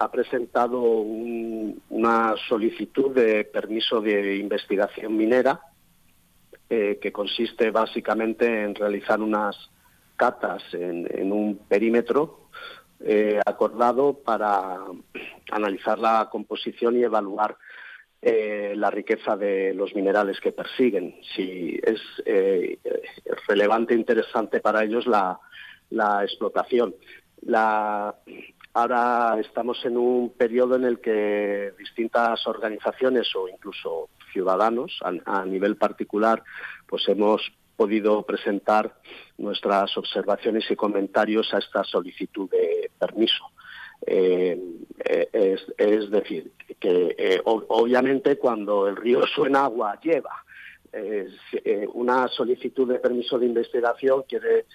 ha 0.00 0.10
presentado 0.10 0.80
una 0.80 2.34
solicitud 2.48 3.14
de 3.14 3.44
permiso 3.44 4.00
de 4.00 4.36
investigación 4.36 5.14
minera 5.14 5.60
eh, 6.70 6.98
que 7.02 7.12
consiste 7.12 7.70
básicamente 7.70 8.62
en 8.62 8.74
realizar 8.74 9.20
unas 9.20 9.56
catas 10.16 10.62
en, 10.72 11.32
un 11.32 11.58
perímetro 11.68 12.48
eh, 13.00 13.40
acordado 13.44 14.14
para 14.14 14.78
analizar 15.50 15.98
la 15.98 16.28
composición 16.30 16.96
y 16.96 17.02
evaluar 17.02 17.58
eh, 18.22 18.74
la 18.76 18.90
riqueza 18.90 19.34
de 19.34 19.72
los 19.72 19.94
minerales 19.94 20.40
que 20.40 20.52
persiguen. 20.52 21.16
Si 21.34 21.80
es 21.82 22.00
eh, 22.26 22.78
relevante 23.48 23.94
interesante 23.94 24.60
para 24.60 24.84
ellos 24.84 25.06
la, 25.06 25.38
explotación. 26.22 26.94
ahora 28.74 29.36
estamos 29.40 29.84
en 29.86 29.96
un 29.96 30.34
periodo 30.34 30.76
en 30.76 30.84
el 30.84 31.00
que 31.00 31.72
distintas 31.78 32.46
organizaciones 32.46 33.34
o 33.34 33.48
incluso 33.48 34.10
ciudadanos 34.32 35.00
a, 35.24 35.44
nivel 35.46 35.76
particular 35.76 36.44
pues 36.86 37.08
hemos 37.08 37.50
podido 37.74 38.22
presentar 38.24 39.00
nuestras 39.38 39.96
observaciones 39.96 40.70
y 40.70 40.76
comentarios 40.76 41.52
a 41.54 41.58
esta 41.58 41.82
solicitud 41.84 42.50
de 42.50 42.90
permiso. 42.98 43.44
Eh, 44.06 44.58
eh, 45.04 45.56
es, 45.76 46.10
decir, 46.10 46.52
que 46.78 47.14
eh, 47.18 47.40
obviamente 47.44 48.36
cuando 48.36 48.88
el 48.88 48.96
río 48.96 49.22
suena 49.34 49.64
agua 49.64 49.98
lleva. 50.00 50.44
una 51.94 52.28
solicitud 52.28 52.88
de 52.88 52.98
permiso 52.98 53.38
de 53.38 53.46
investigación 53.46 54.24
quiere, 54.28 54.66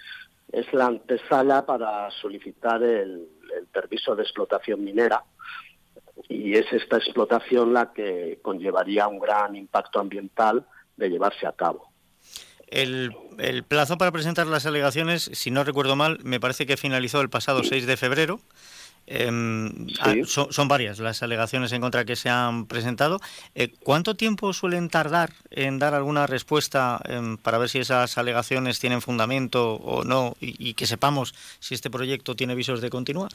es 0.52 0.72
la 0.72 0.86
antesala 0.86 1.66
para 1.66 2.10
solicitar 2.10 2.82
el, 2.82 3.28
permiso 3.72 4.14
de 4.14 4.22
explotación 4.22 4.84
minera 4.84 5.22
y 6.28 6.56
es 6.56 6.70
esta 6.72 6.96
explotación 6.96 7.72
la 7.72 7.92
que 7.92 8.38
conllevaría 8.42 9.06
un 9.06 9.18
gran 9.18 9.54
impacto 9.56 10.00
ambiental 10.00 10.66
de 10.96 11.08
llevarse 11.08 11.46
a 11.46 11.52
cabo. 11.52 11.90
El, 12.66 13.14
el, 13.38 13.62
plazo 13.62 13.96
para 13.96 14.12
presentar 14.12 14.46
las 14.46 14.66
alegaciones, 14.66 15.30
si 15.32 15.50
no 15.50 15.62
recuerdo 15.62 15.96
mal, 15.96 16.18
me 16.22 16.40
parece 16.40 16.66
que 16.66 16.76
finalizó 16.76 17.20
el 17.20 17.30
pasado 17.30 17.62
6 17.62 17.86
de 17.86 17.96
febrero. 17.96 18.40
Em, 19.06 19.86
ah, 20.00 20.14
son, 20.24 20.66
varias 20.66 20.98
las 20.98 21.22
alegaciones 21.22 21.72
en 21.72 21.80
contra 21.80 22.04
que 22.04 22.16
se 22.16 22.28
han 22.28 22.66
presentado. 22.66 23.20
Eh, 23.54 23.72
¿Cuánto 23.84 24.16
tiempo 24.16 24.52
suelen 24.52 24.88
tardar 24.88 25.30
en 25.50 25.78
dar 25.78 25.94
alguna 25.94 26.26
respuesta 26.26 27.00
em, 27.04 27.36
para 27.36 27.58
ver 27.58 27.68
si 27.68 27.78
esas 27.78 28.18
alegaciones 28.18 28.80
tienen 28.80 29.00
fundamento 29.00 29.74
o 29.74 30.02
no 30.02 30.34
y, 30.40 30.74
que 30.74 30.86
sepamos 30.86 31.34
si 31.60 31.74
este 31.74 31.88
proyecto 31.88 32.34
tiene 32.34 32.56
visos 32.56 32.80
de 32.80 32.90
continuar? 32.90 33.30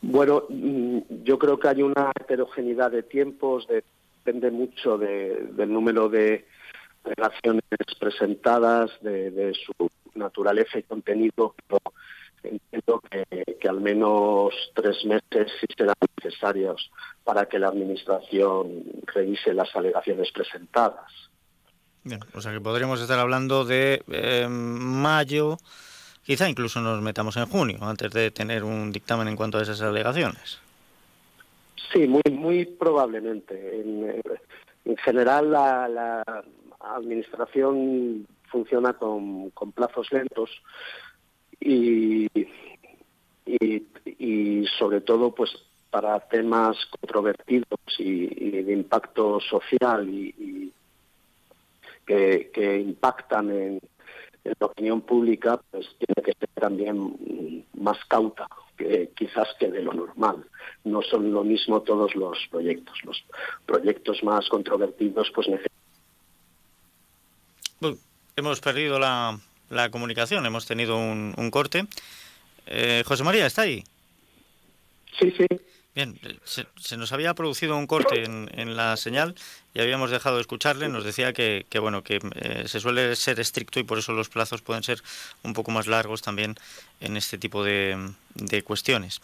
Bueno, 0.00 0.44
mm, 0.48 0.98
yo 1.24 1.38
creo 1.38 1.58
que 1.58 1.68
hay 1.68 1.82
una 1.82 2.12
heterogeneidad 2.18 2.92
de 2.92 3.02
tiempos, 3.02 3.66
depende 3.66 4.52
mucho 4.52 4.96
del 4.96 5.72
número 5.72 6.08
de 6.08 6.46
alegaciones 7.04 7.64
presentadas, 7.98 8.92
de, 9.00 9.52
su 9.54 9.90
naturaleza 10.14 10.78
y 10.78 10.82
contenido, 10.84 11.54
entiendo 12.42 13.00
que, 13.10 13.68
al 13.68 13.80
menos 13.80 14.54
tres 14.74 15.04
meses 15.04 15.50
sí 15.60 15.66
serán 15.76 15.94
necesarios 16.22 16.90
para 17.24 17.46
que 17.46 17.58
la 17.58 17.68
Administración 17.68 18.82
revise 19.06 19.54
las 19.54 19.74
alegaciones 19.74 20.30
presentadas. 20.32 21.10
Bien, 22.04 22.20
o 22.34 22.40
sea 22.40 22.52
que 22.52 22.60
podríamos 22.60 23.00
estar 23.00 23.18
hablando 23.18 23.64
de 23.64 24.02
eh, 24.10 24.48
mayo, 24.48 25.56
quizá 26.24 26.48
incluso 26.48 26.80
nos 26.80 27.00
metamos 27.00 27.36
en 27.36 27.46
junio, 27.46 27.78
antes 27.82 28.10
de 28.10 28.30
tener 28.30 28.64
un 28.64 28.90
dictamen 28.90 29.28
en 29.28 29.36
cuanto 29.36 29.58
a 29.58 29.62
esas 29.62 29.80
alegaciones. 29.80 30.58
Sí, 31.92 32.06
muy, 32.08 32.22
muy 32.30 32.64
probablemente. 32.64 33.80
En, 34.84 34.96
general, 34.98 35.50
la, 35.50 36.24
Administración 36.80 38.26
funciona 38.50 38.94
con, 38.94 39.50
con 39.50 39.70
plazos 39.70 40.10
lentos 40.10 40.50
y, 41.64 42.28
y, 43.46 44.66
sobre 44.78 45.00
todo 45.00 45.34
pues 45.34 45.50
para 45.90 46.18
temas 46.20 46.76
controvertidos 46.86 47.78
y, 47.98 48.62
de 48.62 48.72
impacto 48.72 49.40
social 49.40 50.08
y, 50.08 50.72
que, 52.06 52.80
impactan 52.84 53.50
en, 53.50 53.80
la 54.44 54.66
opinión 54.66 55.02
pública, 55.02 55.60
pues 55.70 55.86
tiene 55.98 56.22
que 56.24 56.32
ser 56.32 56.48
también 56.54 57.64
más 57.74 58.04
cauta 58.06 58.48
que 58.76 59.10
quizás 59.14 59.48
que 59.60 59.70
de 59.70 59.82
lo 59.82 59.92
normal. 59.92 60.44
No 60.82 61.00
son 61.02 61.32
lo 61.32 61.44
mismo 61.44 61.82
todos 61.82 62.16
los 62.16 62.38
proyectos. 62.50 62.98
Los 63.04 63.22
proyectos 63.66 64.24
más 64.24 64.48
controvertidos 64.48 65.30
pues 65.32 65.46
necesitan... 65.48 65.78
hemos 68.34 68.60
perdido 68.60 68.98
la, 68.98 69.38
la 69.72 69.90
comunicación. 69.90 70.46
Hemos 70.46 70.66
tenido 70.66 70.96
un, 70.96 71.50
corte. 71.50 71.86
Eh, 72.66 73.02
José 73.06 73.24
María, 73.24 73.46
¿está 73.46 73.62
ahí? 73.62 73.82
Sí, 75.18 75.34
sí. 75.36 75.46
Bien, 75.94 76.18
se, 76.44 76.96
nos 76.96 77.12
había 77.12 77.34
producido 77.34 77.76
un 77.76 77.86
corte 77.86 78.24
en, 78.24 78.76
la 78.76 78.96
señal 78.96 79.34
y 79.74 79.80
habíamos 79.80 80.10
dejado 80.10 80.36
de 80.36 80.42
escucharle. 80.42 80.88
Nos 80.88 81.04
decía 81.04 81.32
que, 81.32 81.66
bueno, 81.80 82.02
que 82.02 82.18
eh, 82.34 82.64
se 82.66 82.80
suele 82.80 83.14
ser 83.16 83.40
estricto 83.40 83.78
y 83.78 83.82
por 83.82 83.98
eso 83.98 84.12
los 84.12 84.30
plazos 84.30 84.62
pueden 84.62 84.82
ser 84.82 85.02
un 85.42 85.52
poco 85.52 85.70
más 85.70 85.86
largos 85.86 86.22
también 86.22 86.54
en 87.00 87.16
este 87.16 87.36
tipo 87.36 87.62
de, 87.62 88.10
de 88.34 88.62
cuestiones. 88.62 89.20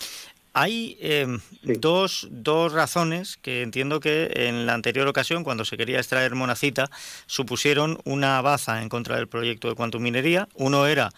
Hay 0.52 0.96
em, 1.00 1.40
dos, 1.62 2.26
dos, 2.30 2.72
razones 2.72 3.36
que 3.36 3.62
entiendo 3.62 4.00
que 4.00 4.30
en 4.34 4.66
la 4.66 4.74
anterior 4.74 5.06
ocasión, 5.06 5.44
cuando 5.44 5.64
se 5.64 5.76
quería 5.76 5.98
extraer 5.98 6.34
monacita, 6.34 6.90
supusieron 7.26 7.98
una 8.04 8.40
baza 8.42 8.82
en 8.82 8.88
contra 8.88 9.16
del 9.16 9.28
proyecto 9.28 9.68
de 9.68 9.74
Quantum 9.74 10.02
Minería. 10.02 10.48
Uno 10.54 10.86
era 10.86 11.10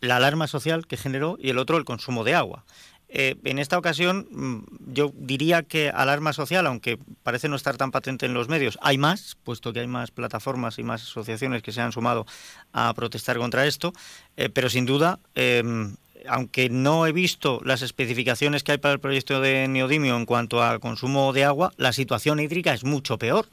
la 0.00 0.16
alarma 0.16 0.46
social 0.46 0.86
que 0.86 0.96
generó 0.96 1.36
y 1.40 1.50
el 1.50 1.58
otro 1.58 1.76
el 1.76 1.84
consumo 1.84 2.24
de 2.24 2.34
agua. 2.34 2.64
Eh, 3.10 3.36
en 3.44 3.58
esta 3.58 3.78
ocasión, 3.78 4.28
mm, 4.30 4.92
yo 4.92 5.12
diría 5.14 5.62
que 5.62 5.88
alarma 5.88 6.34
social, 6.34 6.66
aunque 6.66 6.98
parece 7.22 7.48
no 7.48 7.56
estar 7.56 7.78
tan 7.78 7.90
patente 7.90 8.26
en 8.26 8.34
los 8.34 8.48
medios, 8.48 8.78
hay 8.82 8.98
más, 8.98 9.38
puesto 9.44 9.72
que 9.72 9.80
hay 9.80 9.86
más 9.86 10.10
plataformas 10.10 10.78
y 10.78 10.82
más 10.82 11.02
asociaciones 11.02 11.62
que 11.62 11.72
se 11.72 11.80
han 11.80 11.92
sumado 11.92 12.26
a 12.74 12.92
protestar 12.92 13.38
contra 13.38 13.66
esto, 13.66 13.94
eh, 14.36 14.50
pero 14.50 14.68
sin 14.68 14.84
duda 14.84 15.20
em, 15.34 15.96
aunque 16.26 16.68
no 16.70 17.06
he 17.06 17.12
visto 17.12 17.60
las 17.64 17.82
especificaciones 17.82 18.62
que 18.62 18.72
hay 18.72 18.78
para 18.78 18.94
el 18.94 19.00
proyecto 19.00 19.40
de 19.40 19.68
neodimio 19.68 20.16
en 20.16 20.26
cuanto 20.26 20.62
al 20.62 20.80
consumo 20.80 21.32
de 21.32 21.44
agua, 21.44 21.72
la 21.76 21.92
situación 21.92 22.40
hídrica 22.40 22.72
es 22.72 22.84
mucho 22.84 23.18
peor, 23.18 23.46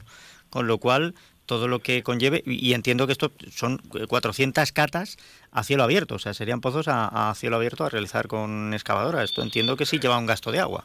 con 0.50 0.66
lo 0.66 0.78
cual 0.78 1.14
todo 1.46 1.68
lo 1.68 1.78
que 1.78 2.02
conlleve, 2.02 2.42
y 2.44 2.74
entiendo 2.74 3.06
que 3.06 3.12
esto 3.12 3.32
son 3.50 3.78
400 4.08 4.72
catas 4.72 5.16
a 5.52 5.62
cielo 5.62 5.84
abierto, 5.84 6.16
o 6.16 6.18
sea, 6.18 6.34
serían 6.34 6.60
pozos 6.60 6.86
a, 6.88 7.32
cielo 7.36 7.56
abierto 7.56 7.84
a 7.84 7.88
realizar 7.88 8.26
con 8.26 8.74
excavadora. 8.74 9.22
Esto 9.22 9.42
entiendo 9.42 9.76
que 9.76 9.86
sí 9.86 9.98
lleva 9.98 10.18
un 10.18 10.26
gasto 10.26 10.50
de 10.50 10.58
agua. 10.58 10.84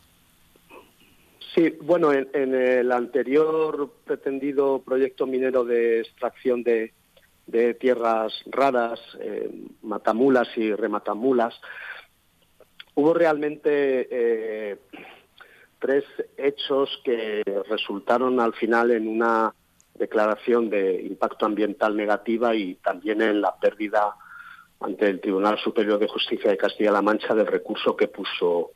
Sí, 1.55 1.75
bueno, 1.81 2.13
en, 2.13 2.55
el 2.55 2.91
anterior 2.91 3.91
pretendido 4.05 4.81
proyecto 4.83 5.25
minero 5.25 5.65
de 5.65 5.99
extracción 5.99 6.63
de, 6.63 6.93
de 7.47 7.73
tierras 7.73 8.33
raras, 8.45 8.99
eh, 9.19 9.49
matamulas 9.81 10.47
y 10.55 10.73
rematamulas, 10.73 11.59
hubo 12.95 13.13
realmente 13.13 14.07
eh, 14.11 14.77
tres 15.79 16.03
hechos 16.37 17.01
que 17.03 17.43
resultaron 17.69 18.39
al 18.39 18.53
final 18.53 18.91
en 18.91 19.07
una 19.07 19.53
declaración 19.95 20.69
de 20.69 21.01
impacto 21.01 21.45
ambiental 21.45 21.95
negativa 21.95 22.55
y 22.55 22.75
también 22.75 23.21
en 23.21 23.41
la 23.41 23.55
pérdida 23.55 24.15
ante 24.79 25.07
el 25.07 25.21
Tribunal 25.21 25.59
Superior 25.59 25.99
de 25.99 26.07
Justicia 26.07 26.49
de 26.49 26.57
Castilla-La 26.57 27.01
Mancha 27.01 27.35
del 27.35 27.47
recurso 27.47 27.95
que 27.95 28.07
puso 28.07 28.71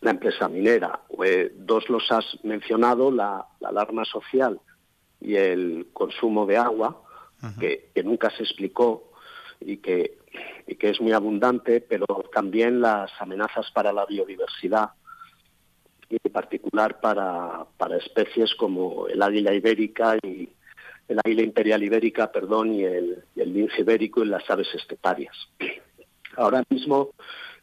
la 0.00 0.12
empresa 0.12 0.48
minera. 0.48 1.00
Eh, 1.24 1.52
dos 1.54 1.88
los 1.88 2.10
has 2.10 2.24
mencionado, 2.42 3.10
la 3.10 3.46
alarma 3.62 4.04
social 4.04 4.60
y 5.20 5.34
el 5.34 5.88
consumo 5.92 6.46
de 6.46 6.56
agua 6.56 7.02
que, 7.58 7.90
nunca 8.04 8.30
se 8.30 8.42
explicó 8.42 9.12
y 9.60 9.78
que, 9.78 10.18
y 10.66 10.76
que 10.76 10.90
es 10.90 11.00
muy 11.00 11.12
abundante, 11.12 11.80
pero 11.80 12.06
también 12.32 12.80
las 12.80 13.10
amenazas 13.20 13.70
para 13.72 13.92
la 13.92 14.06
biodiversidad 14.06 14.90
y 16.08 16.16
en 16.22 16.32
particular 16.32 17.00
para, 17.00 17.66
especies 17.96 18.54
como 18.54 19.08
el 19.08 19.20
águila 19.22 19.54
ibérica 19.54 20.16
y 20.22 20.48
el 21.08 21.18
águila 21.24 21.42
imperial 21.42 21.82
ibérica, 21.82 22.30
perdón, 22.30 22.74
y 22.74 22.84
el, 22.84 23.24
el 23.36 23.52
lince 23.52 23.80
ibérico 23.80 24.22
y 24.22 24.28
las 24.28 24.48
aves 24.50 24.68
esteparias. 24.74 25.34
Ahora 26.36 26.62
mismo, 26.68 27.10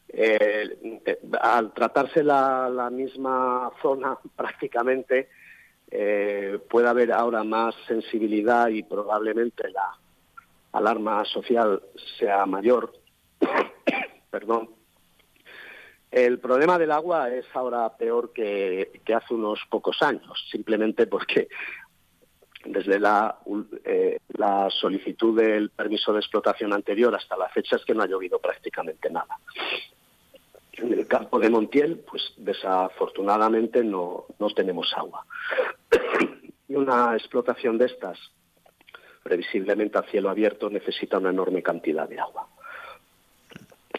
eh, 0.09 1.01
eh, 1.05 1.19
al 1.41 1.73
tratarse 1.73 2.23
la, 2.23 2.69
la 2.69 2.89
misma 2.89 3.71
zona 3.81 4.17
prácticamente, 4.35 5.29
eh, 5.91 6.60
pueda 6.69 6.89
haber 6.89 7.12
ahora 7.12 7.43
más 7.43 7.76
sensibilidad 7.88 8.69
y 8.69 8.84
probablemente 8.84 9.69
la 9.69 9.98
alarma 10.71 11.24
social 11.26 11.82
sea 12.19 12.45
mayor. 12.45 12.93
Perdón. 14.30 14.69
El 16.12 16.39
problema 16.39 16.78
del 16.78 16.91
agua 16.91 17.30
es 17.30 17.45
ahora 17.54 17.89
peor 17.98 18.32
que, 18.32 19.02
hace 19.13 19.34
unos 19.34 19.60
pocos 19.69 20.02
años, 20.02 20.48
simplemente 20.50 21.08
porque 21.08 21.50
desde 22.63 23.00
la, 23.00 23.38
eh, 23.84 24.19
la 24.30 24.69
solicitud 24.69 25.38
del 25.38 25.71
permiso 25.71 26.13
de 26.13 26.19
explotación 26.19 26.74
anterior 26.74 27.13
hasta 27.13 27.36
la 27.36 27.50
fecha 27.50 27.76
es 27.76 27.84
que 27.84 27.93
no 27.93 28.04
ha 28.04 28.08
llovido 28.08 28.39
prácticamente 28.39 29.10
nada. 29.10 29.38
En 30.77 30.93
el 30.93 31.07
campo 31.07 31.39
de 31.39 31.49
Montiel, 31.49 31.99
pues 31.99 32.33
desafortunadamente 32.38 33.83
no, 33.83 34.25
no 34.39 34.49
tenemos 34.49 34.93
agua. 34.95 35.25
y 36.67 36.75
una 36.75 37.15
explotación 37.15 37.77
de 37.77 37.85
estas, 37.85 38.19
previsiblemente 39.23 39.97
a 39.97 40.03
cielo 40.03 40.29
abierto, 40.29 40.69
necesita 40.69 41.17
una 41.17 41.29
enorme 41.29 41.63
cantidad 41.63 42.07
de 42.09 42.19
agua. 42.19 42.47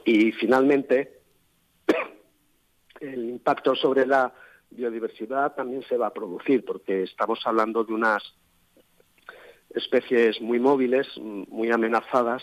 Y 0.05 0.33
finalmente, 0.33 1.21
el 3.01 3.31
impacto 3.31 3.75
sobre 3.75 4.07
la 4.07 4.33
biodiversidad 4.71 5.55
también 5.55 5.83
se 5.89 5.97
va 5.97 6.09
a 6.09 6.13
producir, 6.13 6.65
porque 6.65 7.05
estamos 7.05 7.41
hablando 7.47 7.85
de 7.85 7.95
unas 7.95 8.23
especies 9.71 10.41
muy 10.41 10.59
móviles, 10.59 11.07
muy 11.19 11.71
amenazadas, 11.71 12.43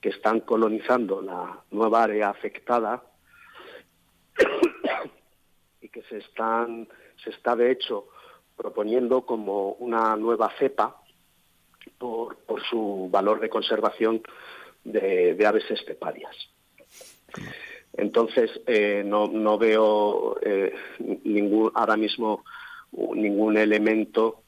que 0.00 0.08
están 0.10 0.40
colonizando 0.40 1.20
la 1.20 1.62
nueva 1.70 2.04
área 2.04 2.30
afectada 2.30 3.02
y 5.80 5.88
que 5.88 6.02
se 6.02 6.18
están 6.18 6.88
se 7.22 7.30
está 7.30 7.54
de 7.54 7.70
hecho 7.70 8.08
proponiendo 8.56 9.26
como 9.26 9.72
una 9.72 10.16
nueva 10.16 10.50
cepa 10.58 11.00
por, 11.98 12.36
por 12.38 12.62
su 12.62 13.08
valor 13.10 13.40
de 13.40 13.48
conservación 13.50 14.22
de, 14.84 15.36
aves 15.46 15.70
esteparias. 15.70 16.34
Entonces, 17.92 18.50
eh, 18.66 19.02
no, 19.04 19.28
no, 19.28 19.58
veo 19.58 20.38
eh, 20.42 20.72
ningún, 21.24 21.70
ahora 21.74 21.96
mismo 21.96 22.44
ningún 22.92 23.56
elemento 23.56 24.42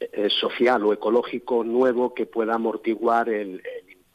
eh, 0.00 0.28
social 0.30 0.84
o 0.84 0.92
ecológico 0.92 1.64
nuevo 1.64 2.14
que 2.14 2.26
pueda 2.26 2.54
amortiguar 2.54 3.28
el, 3.28 3.62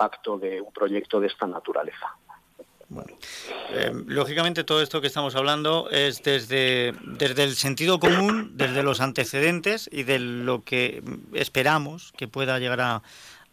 impacto 0.02 0.38
de 0.38 0.62
un 0.62 0.72
proyecto 0.72 1.20
de 1.20 1.28
esta 1.28 1.46
naturaleza. 1.48 2.16
Bueno, 2.90 3.16
lógicamente 4.08 4.66
todo 4.66 4.82
esto 4.82 5.00
que 5.00 5.08
estamos 5.08 5.36
hablando 5.36 5.90
es 5.92 6.22
desde, 6.24 6.94
desde 7.04 7.44
el 7.44 7.56
sentido 7.56 8.00
común, 8.00 8.58
desde 8.58 8.84
los 8.84 9.00
antecedentes 9.00 9.90
y 9.92 10.04
de 10.04 10.20
lo 10.20 10.64
que 10.64 11.02
esperamos 11.34 12.12
que 12.18 12.28
pueda 12.28 12.60
llegar 12.60 12.82
a, 12.82 13.02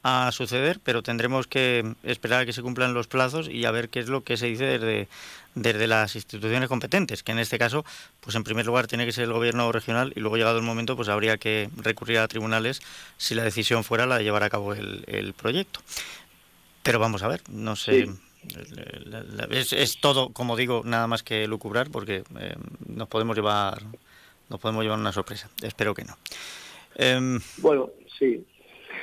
a 0.02 0.30
suceder, 0.32 0.80
pero 0.82 1.02
tendremos 1.02 1.46
que 1.46 1.94
esperar 2.02 2.42
a 2.42 2.46
que 2.46 2.52
se 2.52 2.62
cumplan 2.62 2.94
los 2.94 3.06
plazos 3.06 3.48
y 3.48 3.64
a 3.64 3.70
ver 3.70 3.90
qué 3.90 4.00
es 4.00 4.08
lo 4.08 4.24
que 4.24 4.36
se 4.36 4.46
dice 4.46 4.64
desde, 4.64 5.08
desde 5.54 5.86
las 5.86 6.14
instituciones 6.14 6.68
competentes, 6.68 7.22
que 7.22 7.32
en 7.32 7.38
este 7.38 7.58
caso, 7.58 7.84
pues 8.20 8.36
en 8.36 8.44
primer 8.44 8.66
lugar 8.66 8.86
tiene 8.86 9.06
que 9.06 9.12
ser 9.12 9.24
el 9.24 9.32
gobierno 9.32 9.70
regional 9.72 10.12
y 10.14 10.20
luego 10.20 10.36
llegado 10.36 10.58
el 10.58 10.64
momento, 10.64 10.96
pues 10.96 11.08
habría 11.08 11.36
que 11.36 11.68
recurrir 11.76 12.18
a 12.18 12.28
tribunales 12.28 12.80
si 13.16 13.34
la 13.34 13.42
decisión 13.42 13.84
fuera 13.84 14.06
la 14.06 14.18
de 14.18 14.24
llevar 14.24 14.44
a 14.44 14.50
cabo 14.50 14.72
el, 14.72 15.34
proyecto. 15.36 15.80
Pero 16.88 17.00
vamos 17.00 17.22
a 17.22 17.28
ver, 17.28 17.42
no 17.50 17.76
sé. 17.76 18.08
Es, 19.50 20.00
todo, 20.00 20.30
como 20.30 20.56
digo, 20.56 20.80
nada 20.86 21.06
más 21.06 21.22
que 21.22 21.46
lucubrar, 21.46 21.90
porque 21.90 22.24
eh, 22.40 22.54
nos 22.86 23.08
podemos 23.08 23.36
llevar, 23.36 23.82
nos 24.48 24.58
podemos 24.58 24.82
llevar 24.82 24.98
una 24.98 25.12
sorpresa. 25.12 25.50
Espero 25.60 25.92
que 25.92 26.04
no. 26.04 26.16
Em, 26.94 27.38
bueno, 27.58 27.90
sí, 28.18 28.42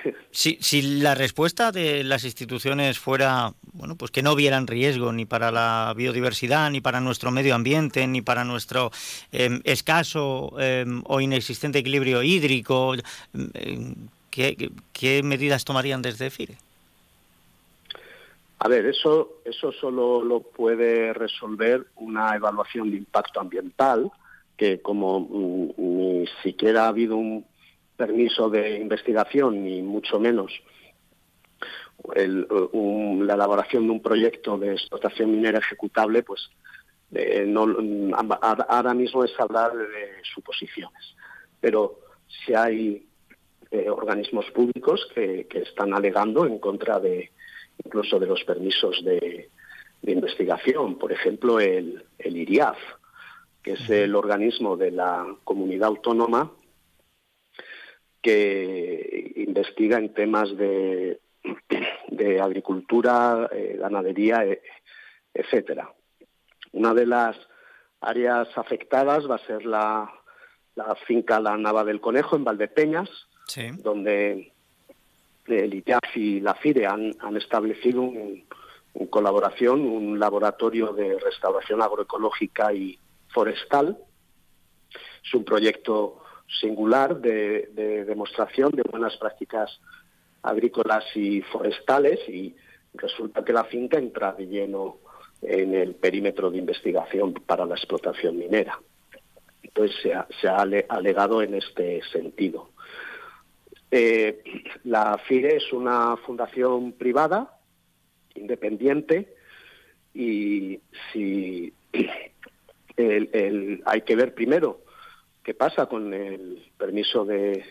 si, 0.32 0.58
si 0.62 0.82
la 0.82 1.13
respuesta 1.13 1.71
de 1.71 2.04
las 2.04 2.24
instituciones 2.24 2.98
fuera, 2.98 3.54
bueno, 3.74 3.95
pues 3.95 4.10
que 4.10 4.24
no 4.24 4.34
vieran 4.34 4.65
riesgo 4.65 5.13
ni 5.13 5.26
para 5.26 5.52
la 5.52 5.93
biodiversidad, 5.95 6.71
ni 6.71 6.82
para 6.82 7.02
nuestro 7.02 7.30
medio 7.30 7.54
ambiente, 7.54 8.08
ni 8.08 8.24
para 8.24 8.45
nuestro 8.45 8.91
em, 9.32 9.62
escaso 9.63 10.60
em, 10.60 11.04
o 11.06 11.21
inexistente 11.21 11.78
equilibrio 11.78 12.24
hídrico, 12.24 12.95
em, 13.36 14.08
¿qué, 14.32 15.21
medidas 15.24 15.65
tomarían 15.65 16.02
desde 16.02 16.32
FIRE? 16.32 16.58
A 18.65 18.67
ver, 18.67 18.88
eso, 18.88 19.41
eso 19.45 19.71
solo 19.71 20.23
lo 20.23 20.39
puede 20.39 21.13
resolver 21.13 21.86
una 21.97 22.36
evaluación 22.36 22.89
de 22.89 22.97
impacto 22.97 23.39
ambiental, 23.39 24.12
que 24.58 24.82
como 24.82 25.19
mm, 25.19 25.73
ni 25.78 26.28
siquiera 26.41 26.86
ha 26.86 26.88
habido 26.88 27.15
un 27.15 27.45
permiso 27.95 28.49
de 28.49 28.80
investigación, 28.80 29.63
ni 29.63 29.84
mucho 29.84 30.19
menos 30.19 30.51
la 32.15 33.34
elaboración 33.36 33.86
de 33.86 33.91
un 33.91 34.01
proyecto 34.01 34.58
de 34.58 34.71
explotación 34.71 35.30
minera 35.30 35.60
ejecutable, 35.60 36.23
pues 36.23 36.49
eh, 37.13 37.45
no, 37.47 37.67
ahora 38.41 38.95
mismo 38.95 39.23
es 39.23 39.39
hablar 39.39 39.78
de 39.78 40.23
suposiciones. 40.34 41.15
Pero 41.62 41.99
si 42.28 42.56
hay 42.56 43.06
eh, 43.69 43.91
organismos 43.91 44.49
públicos 44.49 45.08
que, 45.13 45.47
están 45.51 45.93
alegando 45.93 46.47
en 46.47 46.58
contra 46.58 46.99
de 46.99 47.32
incluso 47.83 48.19
de 48.19 48.27
los 48.27 48.43
permisos 48.43 49.03
de, 49.03 49.49
investigación, 50.03 50.99
por 50.99 51.11
ejemplo 51.11 51.59
el, 51.59 52.05
el 52.19 52.38
IRIAF, 52.38 52.77
que 53.63 53.71
es 53.71 53.89
el 53.89 54.15
organismo 54.15 54.77
de 54.77 54.91
la 54.91 55.25
comunidad 55.43 55.88
autónoma 55.88 56.51
que 58.21 59.33
investiga 59.35 59.97
en 59.97 60.13
temas 60.13 60.55
de, 60.55 61.19
de 62.09 62.41
agricultura, 62.41 63.49
eh, 63.51 63.77
ganadería, 63.79 64.45
e, 64.45 64.61
etcétera. 65.33 65.93
Una 66.71 66.93
de 66.93 67.05
las 67.05 67.38
áreas 68.01 68.47
afectadas 68.57 69.29
va 69.29 69.35
a 69.35 69.45
ser 69.45 69.65
la, 69.65 70.11
la 70.75 70.95
finca 71.07 71.39
La 71.39 71.57
Nava 71.57 71.83
del 71.83 72.01
Conejo 72.01 72.35
en 72.35 72.43
Valdepeñas, 72.43 73.09
donde 73.83 74.53
el 75.47 75.73
ITAF 75.73 76.15
y 76.15 76.39
la 76.39 76.55
FIRE 76.55 76.88
han, 76.88 77.13
establecido 77.38 78.01
un, 78.01 78.45
colaboración 79.10 79.81
un 79.81 80.19
laboratorio 80.19 80.93
de 80.93 81.19
restauración 81.19 81.81
agroecológica 81.81 82.73
y 82.73 82.97
forestal. 83.29 83.97
Es 85.23 85.34
un 85.34 85.43
proyecto 85.43 86.23
singular 86.60 87.19
de, 87.19 88.03
demostración 88.08 88.71
de 88.71 88.84
buenas 88.84 89.17
prácticas 89.17 89.79
agrícolas 90.41 91.03
y 91.15 91.41
forestales 91.41 92.19
y 92.29 92.55
resulta 92.93 93.43
que 93.43 93.53
la 93.53 93.65
finca 93.65 93.97
entra 93.97 94.31
de 94.34 94.47
lleno 94.47 94.97
en 95.41 95.73
el 95.73 95.95
perímetro 95.95 96.49
de 96.49 96.60
investigación 96.60 97.34
para 97.34 97.65
la 97.65 97.75
explotación 97.75 98.38
minera. 98.38 98.79
Entonces 99.63 99.95
se 100.39 100.47
ha 100.47 100.62
alegado 100.62 101.41
en 101.41 101.55
este 101.55 102.01
sentido. 102.12 102.69
Eh, 103.97 104.43
la 104.84 105.17
FIRE 105.17 105.55
es 105.55 105.71
una 105.71 106.17
fundación 106.17 106.91
privada, 106.91 107.58
independiente, 108.34 109.34
y 110.13 110.81
si 111.13 111.71
hay 113.86 114.01
que 114.01 114.15
ver 114.17 114.36
primero 114.36 114.81
qué 115.41 115.53
pasa 115.53 115.86
con 115.86 116.13
el 116.13 116.69
permiso 116.77 117.23
de, 117.23 117.63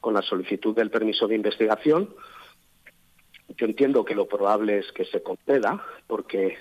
con 0.00 0.14
la 0.14 0.22
solicitud 0.22 0.74
del 0.74 0.90
permiso 0.90 1.28
de 1.28 1.34
investigación. 1.34 2.14
Yo 3.54 3.66
entiendo 3.66 4.06
que 4.06 4.14
lo 4.14 4.26
probable 4.26 4.78
es 4.78 4.90
que 4.92 5.04
se 5.04 5.22
conceda, 5.22 5.84
porque 6.06 6.56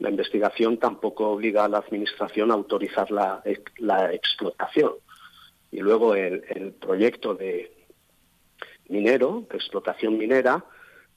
la 0.00 0.10
investigación 0.10 0.78
tampoco 0.78 1.28
obliga 1.28 1.64
a 1.64 1.68
la 1.68 1.78
Administración 1.78 2.50
a 2.50 2.54
autorizar 2.54 3.08
la, 3.12 3.40
la 3.76 4.12
explotación. 4.12 4.94
Y 5.70 5.78
luego 5.78 6.16
el, 6.16 6.42
el, 6.48 6.72
proyecto 6.72 7.34
de 7.34 7.81
minero, 8.92 9.46
de 9.50 9.56
explotación 9.56 10.16
minera, 10.18 10.64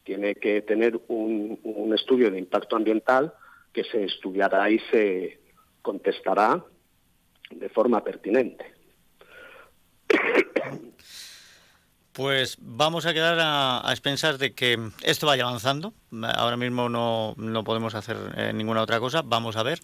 tiene 0.03 0.35
que 0.35 0.61
tener 0.61 0.99
un, 1.07 1.91
estudio 1.93 2.31
de 2.31 2.39
impacto 2.39 2.75
ambiental 2.75 3.33
que 3.73 3.83
se 3.83 4.05
estudiará 4.05 4.69
y 4.69 4.79
se 4.91 5.39
contestará 5.81 6.63
de 7.51 7.69
forma 7.69 8.03
pertinente. 8.03 8.73
Pues 12.13 12.57
vamos 12.61 13.05
a 13.05 13.13
quedar 13.13 13.37
a, 13.41 13.91
expensas 13.91 14.39
de 14.39 14.53
que 14.53 14.79
esto 15.03 15.27
vaya 15.27 15.43
avanzando. 15.43 15.93
Ahora 16.35 16.55
mismo 16.55 16.87
no, 16.87 17.33
no 17.37 17.63
podemos 17.63 17.93
hacer 17.93 18.15
eh, 18.37 18.53
ninguna 18.53 18.83
otra 18.83 18.99
cosa, 19.01 19.21
vamos 19.21 19.57
a 19.57 19.63
ver, 19.63 19.81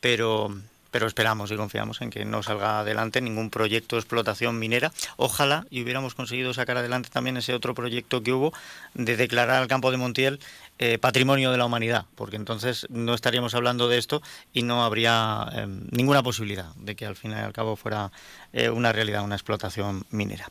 pero, 0.00 0.50
pero 0.90 1.06
esperamos 1.06 1.50
y 1.50 1.56
confiamos 1.56 2.00
en 2.00 2.10
que 2.10 2.24
no 2.24 2.42
salga 2.42 2.80
adelante 2.80 3.20
ningún 3.20 3.50
proyecto 3.50 3.96
de 3.96 4.00
explotación 4.00 4.58
minera. 4.58 4.92
Ojalá 5.16 5.66
y 5.70 5.82
hubiéramos 5.82 6.14
conseguido 6.14 6.54
sacar 6.54 6.76
adelante 6.76 7.10
también 7.12 7.36
ese 7.36 7.54
otro 7.54 7.74
proyecto 7.74 8.22
que 8.22 8.32
hubo 8.32 8.52
de 8.94 9.16
declarar 9.16 9.62
al 9.62 9.68
campo 9.68 9.90
de 9.90 9.96
Montiel 9.96 10.40
eh, 10.78 10.98
patrimonio 10.98 11.50
de 11.52 11.58
la 11.58 11.66
humanidad, 11.66 12.06
porque 12.14 12.36
entonces 12.36 12.86
no 12.90 13.14
estaríamos 13.14 13.54
hablando 13.54 13.88
de 13.88 13.98
esto 13.98 14.22
y 14.52 14.62
no 14.62 14.84
habría 14.84 15.46
eh, 15.52 15.66
ninguna 15.90 16.22
posibilidad 16.22 16.74
de 16.76 16.96
que 16.96 17.06
al 17.06 17.16
fin 17.16 17.32
y 17.32 17.34
al 17.34 17.52
cabo 17.52 17.76
fuera 17.76 18.10
eh, 18.52 18.70
una 18.70 18.92
realidad, 18.92 19.22
una 19.22 19.34
explotación 19.34 20.04
minera. 20.10 20.48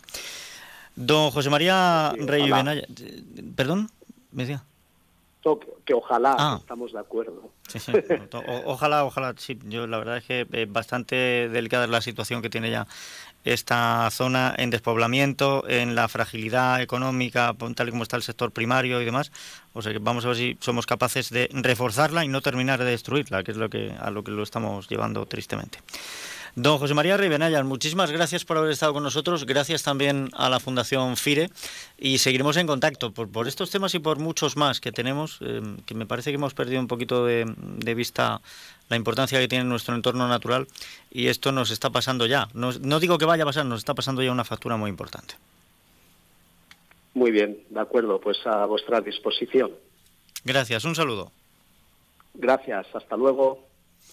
Don 0.96 1.32
José 1.32 1.50
María 1.50 2.14
Rey 2.18 2.52
Benaya, 2.52 2.84
perdón, 3.56 3.90
me 4.32 4.44
decía. 4.44 4.64
Que 5.86 5.94
ojalá, 5.94 6.36
ah. 6.38 6.58
estamos 6.60 6.92
de 6.92 7.00
acuerdo. 7.00 7.50
ojalá, 8.66 9.06
ojalá, 9.06 9.34
sí. 9.38 9.58
Yo 9.66 9.88
la 9.88 9.98
verdad 9.98 10.18
es 10.18 10.26
que 10.26 10.66
bastante 10.66 11.48
delicada 11.50 11.86
es 11.86 11.90
la 11.90 12.02
situación 12.02 12.42
que 12.42 12.50
tiene 12.50 12.70
ya 12.70 12.88
esta 13.46 14.10
zona 14.12 14.54
en 14.58 14.70
despoblamiento, 14.70 15.64
en 15.68 15.96
la 15.96 16.10
fragilidad 16.10 16.82
económica, 16.82 17.56
tal 17.76 17.88
y 17.88 17.92
como 17.92 18.04
está 18.04 18.18
el 18.18 18.24
sector 18.24 18.52
primario 18.52 19.02
y 19.02 19.06
demás. 19.06 19.32
O 19.74 19.82
sea 19.82 19.94
que 19.94 20.00
vamos 20.00 20.26
a 20.26 20.30
ver 20.30 20.38
si 20.38 20.58
somos 20.60 20.86
capaces 20.86 21.30
de 21.30 21.50
reforzarla 21.54 22.26
y 22.26 22.28
no 22.28 22.42
terminar 22.42 22.80
de 22.80 22.92
destruirla, 22.92 23.44
que 23.44 23.52
es 23.52 23.58
lo 23.58 23.70
que 23.70 23.94
a 23.98 24.12
lo 24.12 24.24
que 24.24 24.32
lo 24.32 24.44
estamos 24.44 24.90
llevando 24.90 25.26
tristemente. 25.26 25.80
Don 26.62 26.78
José 26.78 26.94
María 26.94 27.16
Ribenayas, 27.16 27.64
muchísimas 27.64 28.12
gracias 28.12 28.44
por 28.44 28.58
haber 28.58 28.72
estado 28.72 28.92
con 28.92 29.02
nosotros. 29.02 29.46
Gracias 29.46 29.82
también 29.82 30.28
a 30.34 30.50
la 30.50 30.60
Fundación 30.60 31.16
FIRE 31.16 31.50
y 31.98 32.18
seguiremos 32.18 32.58
en 32.58 32.68
contacto 32.68 33.14
por, 33.14 33.48
estos 33.48 33.72
temas 33.72 33.96
y 33.96 34.00
por 34.00 34.20
muchos 34.20 34.58
más 34.58 34.82
que 34.82 34.92
tenemos, 34.92 35.40
eh, 35.40 35.62
que 35.86 35.96
me 35.96 36.06
parece 36.06 36.32
que 36.32 36.36
hemos 36.36 36.54
perdido 36.54 36.82
un 36.82 36.88
poquito 36.88 37.26
de, 37.26 37.46
vista 37.96 38.42
la 38.90 38.98
importancia 38.98 39.40
que 39.40 39.48
tiene 39.48 39.64
nuestro 39.64 39.96
entorno 39.96 40.28
natural 40.28 40.68
y 41.10 41.28
esto 41.28 41.54
nos 41.54 41.72
está 41.72 41.92
pasando 41.92 42.26
ya. 42.26 42.50
no 42.54 43.00
digo 43.00 43.18
que 43.18 43.24
vaya 43.24 43.44
a 43.44 43.46
pasar, 43.46 43.66
nos 43.66 43.80
está 43.80 43.94
pasando 43.94 44.22
ya 44.22 44.34
una 44.34 44.44
factura 44.44 44.76
muy 44.76 44.90
importante. 44.90 45.36
Muy 47.14 47.32
bien, 47.32 47.58
de 47.70 47.80
acuerdo, 47.80 48.20
pues 48.20 48.46
a 48.46 48.66
vuestra 48.66 49.00
disposición. 49.00 49.72
Gracias, 50.44 50.84
un 50.84 50.94
saludo. 50.94 51.32
Gracias, 52.34 52.86
hasta 52.94 53.16
luego. 53.16 53.69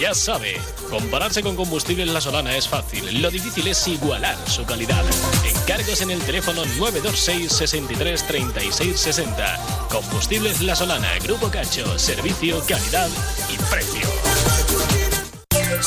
Ya 0.00 0.14
sabe, 0.14 0.58
compararse 0.88 1.42
con 1.42 1.54
combustibles 1.56 2.08
La 2.08 2.22
Solana 2.22 2.56
es 2.56 2.66
fácil. 2.66 3.20
Lo 3.20 3.30
difícil 3.30 3.68
es 3.68 3.86
igualar 3.86 4.34
su 4.48 4.64
calidad. 4.64 5.04
Encargos 5.44 6.00
en 6.00 6.10
el 6.10 6.22
teléfono 6.22 6.64
926 6.78 7.52
63 7.52 8.26
36 8.26 8.98
60. 8.98 9.88
Combustibles 9.90 10.62
La 10.62 10.74
Solana, 10.74 11.18
Grupo 11.22 11.50
Cacho, 11.50 11.98
servicio, 11.98 12.64
calidad 12.66 13.10
y 13.52 13.58
precio. 13.70 14.29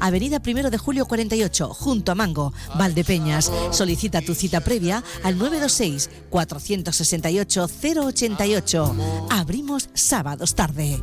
Avenida 0.00 0.40
Primero 0.40 0.70
de 0.70 0.78
Julio 0.78 1.06
48, 1.06 1.74
junto 1.74 2.12
a 2.12 2.14
Mango, 2.14 2.52
Valdepeñas. 2.76 3.50
Solicita 3.70 4.22
tu 4.22 4.34
cita 4.34 4.60
previa 4.60 5.04
al 5.22 5.36
926 5.38 6.10
468 6.30 7.68
088. 8.08 8.96
Abrimos 9.30 9.90
sábados 9.94 10.54
tarde. 10.54 11.02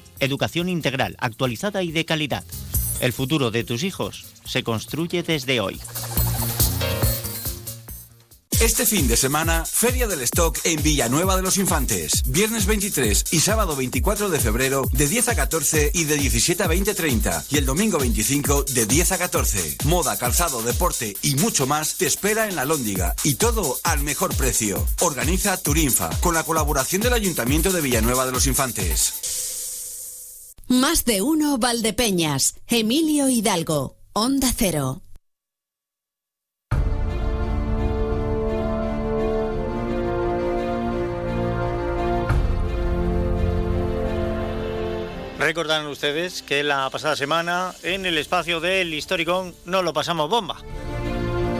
educación 0.19 0.69
integral, 0.69 1.15
actualizada 1.19 1.83
y 1.83 1.91
de 1.91 2.05
calidad. 2.05 2.43
El 2.99 3.13
futuro 3.13 3.51
de 3.51 3.63
tus 3.63 3.83
hijos 3.83 4.25
se 4.45 4.63
construye 4.63 5.23
desde 5.23 5.59
hoy. 5.59 5.79
Este 8.61 8.85
fin 8.85 9.07
de 9.07 9.17
semana, 9.17 9.65
Feria 9.65 10.07
del 10.07 10.21
Stock 10.21 10.55
en 10.65 10.83
Villanueva 10.83 11.35
de 11.35 11.41
los 11.41 11.57
Infantes. 11.57 12.21
Viernes 12.27 12.67
23 12.67 13.25
y 13.31 13.39
sábado 13.39 13.75
24 13.75 14.29
de 14.29 14.39
febrero 14.39 14.83
de 14.91 15.07
10 15.07 15.29
a 15.29 15.35
14 15.35 15.89
y 15.95 16.03
de 16.03 16.15
17 16.15 16.61
a 16.61 16.67
20.30. 16.67 17.45
Y 17.49 17.57
el 17.57 17.65
domingo 17.65 17.97
25 17.97 18.65
de 18.65 18.85
10 18.85 19.13
a 19.13 19.17
14. 19.17 19.77
Moda, 19.85 20.15
calzado, 20.19 20.61
deporte 20.61 21.17
y 21.23 21.37
mucho 21.37 21.65
más 21.65 21.95
te 21.95 22.05
espera 22.05 22.47
en 22.47 22.55
la 22.55 22.65
Lóndiga. 22.65 23.15
Y 23.23 23.33
todo 23.33 23.79
al 23.81 24.01
mejor 24.01 24.35
precio. 24.35 24.85
Organiza 24.99 25.57
Turinfa 25.57 26.11
con 26.19 26.35
la 26.35 26.43
colaboración 26.43 27.01
del 27.01 27.13
Ayuntamiento 27.13 27.71
de 27.71 27.81
Villanueva 27.81 28.27
de 28.27 28.31
los 28.31 28.45
Infantes. 28.45 29.50
Más 30.71 31.03
de 31.03 31.21
uno 31.21 31.57
Valdepeñas. 31.57 32.55
Emilio 32.65 33.27
Hidalgo. 33.27 33.97
Onda 34.13 34.47
Cero. 34.55 35.01
Recordarán 45.37 45.87
ustedes 45.87 46.41
que 46.41 46.63
la 46.63 46.89
pasada 46.89 47.17
semana 47.17 47.75
en 47.83 48.05
el 48.05 48.17
espacio 48.17 48.61
del 48.61 48.93
Historicón 48.93 49.53
no 49.65 49.81
lo 49.81 49.91
pasamos 49.91 50.29
bomba. 50.29 50.55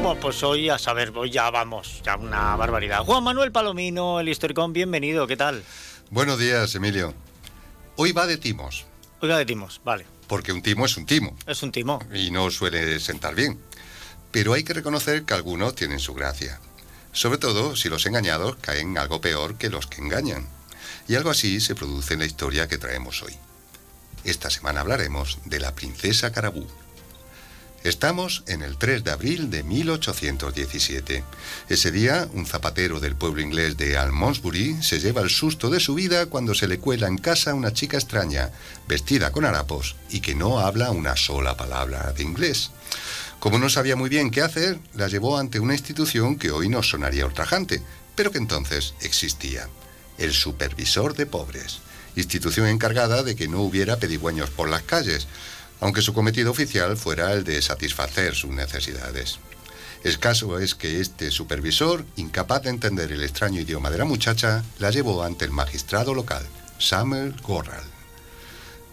Bueno, 0.02 0.17
pues 0.21 0.41
hoy 0.41 0.69
a 0.69 0.78
saber, 0.78 1.12
hoy 1.13 1.32
ya 1.32 1.50
vamos, 1.50 2.02
ya 2.06 2.15
una 2.15 2.56
barbaridad. 2.56 3.04
Juan 3.04 3.26
Manuel 3.26 3.52
Palomino, 3.52 4.21
el 4.21 4.30
Historicón, 4.30 4.71
bienvenido, 4.71 5.28
¿qué 5.28 5.36
tal? 5.36 5.65
Buenos 6.12 6.39
días, 6.39 6.74
Emilio. 6.76 7.13
Hoy 7.97 8.13
va 8.13 8.26
de 8.26 8.38
timos. 8.38 8.86
Va 9.23 9.38
de 9.38 9.45
timos, 9.45 9.81
vale. 9.84 10.05
Porque 10.27 10.51
un 10.51 10.62
timo 10.62 10.86
es 10.86 10.97
un 10.97 11.05
timo. 11.05 11.36
Es 11.45 11.62
un 11.62 11.71
timo. 11.71 11.99
Y 12.13 12.31
no 12.31 12.49
suele 12.49 12.99
sentar 12.99 13.36
bien. 13.36 13.60
Pero 14.31 14.53
hay 14.53 14.63
que 14.63 14.73
reconocer 14.73 15.23
que 15.23 15.34
algunos 15.34 15.75
tienen 15.75 15.99
su 15.99 16.13
gracia. 16.13 16.60
Sobre 17.12 17.38
todo 17.38 17.75
si 17.75 17.89
los 17.89 18.05
engañados 18.05 18.55
caen 18.62 18.97
algo 18.97 19.21
peor 19.21 19.57
que 19.57 19.69
los 19.69 19.88
que 19.88 20.01
engañan. 20.01 20.47
Y 21.07 21.15
algo 21.15 21.29
así 21.29 21.60
se 21.60 21.75
produce 21.75 22.13
en 22.13 22.21
la 22.21 22.25
historia 22.25 22.67
que 22.67 22.77
traemos 22.77 23.21
hoy. 23.21 23.36
Esta 24.23 24.49
semana 24.49 24.81
hablaremos 24.81 25.39
de 25.45 25.60
la 25.60 25.75
princesa 25.75 26.31
Carabú. 26.31 26.65
Estamos 27.84 28.44
en 28.46 28.62
el 28.62 28.78
3 28.78 29.04
de 29.04 29.10
abril 29.10 29.50
de 29.50 29.63
1817. 29.63 31.24
Ese 31.67 31.91
día, 31.91 32.28
un 32.32 32.46
zapatero 32.46 33.00
del 33.00 33.15
pueblo 33.15 33.41
inglés 33.41 33.76
de 33.76 33.98
Almondsbury 33.98 34.84
se 34.84 35.00
lleva 35.00 35.22
el 35.22 35.32
susto 35.32 35.72
de 35.72 35.80
su 35.80 35.96
vida 35.96 36.28
cuando 36.28 36.54
se 36.54 36.67
le 36.67 36.78
cuela 36.78 37.08
en 37.08 37.17
casa 37.17 37.56
una 37.56 37.74
chica 37.74 37.98
extraña, 37.98 38.52
vestida 38.88 39.32
con 39.32 39.46
harapos 39.46 39.96
y 40.12 40.20
que 40.20 40.36
no 40.36 40.60
habla 40.60 40.91
una 40.91 41.15
sola 41.15 41.58
palabra 41.58 42.13
de 42.15 42.22
inglés. 42.22 42.70
Como 43.39 43.58
no 43.58 43.67
sabía 43.67 43.96
muy 43.96 44.10
bien 44.10 44.30
qué 44.30 44.41
hacer, 44.41 44.78
la 44.94 45.08
llevó 45.08 45.39
ante 45.39 45.60
una 45.60 45.74
institución 45.74 46.38
que 46.38 46.52
hoy 46.52 46.70
nos 46.70 46.91
sonaría 46.91 47.26
ultrajante, 47.26 47.82
pero 48.15 48.32
que 48.32 48.38
entonces 48.38 48.94
existía, 49.02 49.67
el 50.20 50.34
supervisor 50.34 51.15
de 51.15 51.26
pobres 51.26 51.82
institución 52.15 52.67
encargada 52.67 53.23
de 53.23 53.36
que 53.36 53.48
no 53.48 53.62
hubiera 53.62 53.98
pedigüeños 53.98 54.50
por 54.50 54.69
las 54.69 54.84
calles, 54.84 55.27
aunque 55.82 56.02
su 56.02 56.13
cometido 56.13 56.52
oficial 56.52 56.96
fuera 56.96 57.34
el 57.34 57.44
de 57.44 57.62
satisfacer 57.62 58.36
sus 58.36 58.52
necesidades. 58.52 59.40
El 60.04 60.19
caso 60.19 60.58
es 60.58 60.73
que 60.73 61.02
este 61.02 61.29
supervisor, 61.29 62.06
incapaz 62.15 62.63
de 62.63 62.69
entender 62.69 63.12
el 63.12 63.23
extraño 63.23 63.60
idioma 63.60 63.90
de 63.90 63.98
la 63.98 64.06
muchacha, 64.06 64.63
la 64.79 64.90
llevó 64.90 65.23
ante 65.23 65.46
el 65.46 65.52
magistrado 65.52 66.13
local, 66.13 66.44
Samuel 66.79 67.36
Gorral. 67.42 67.84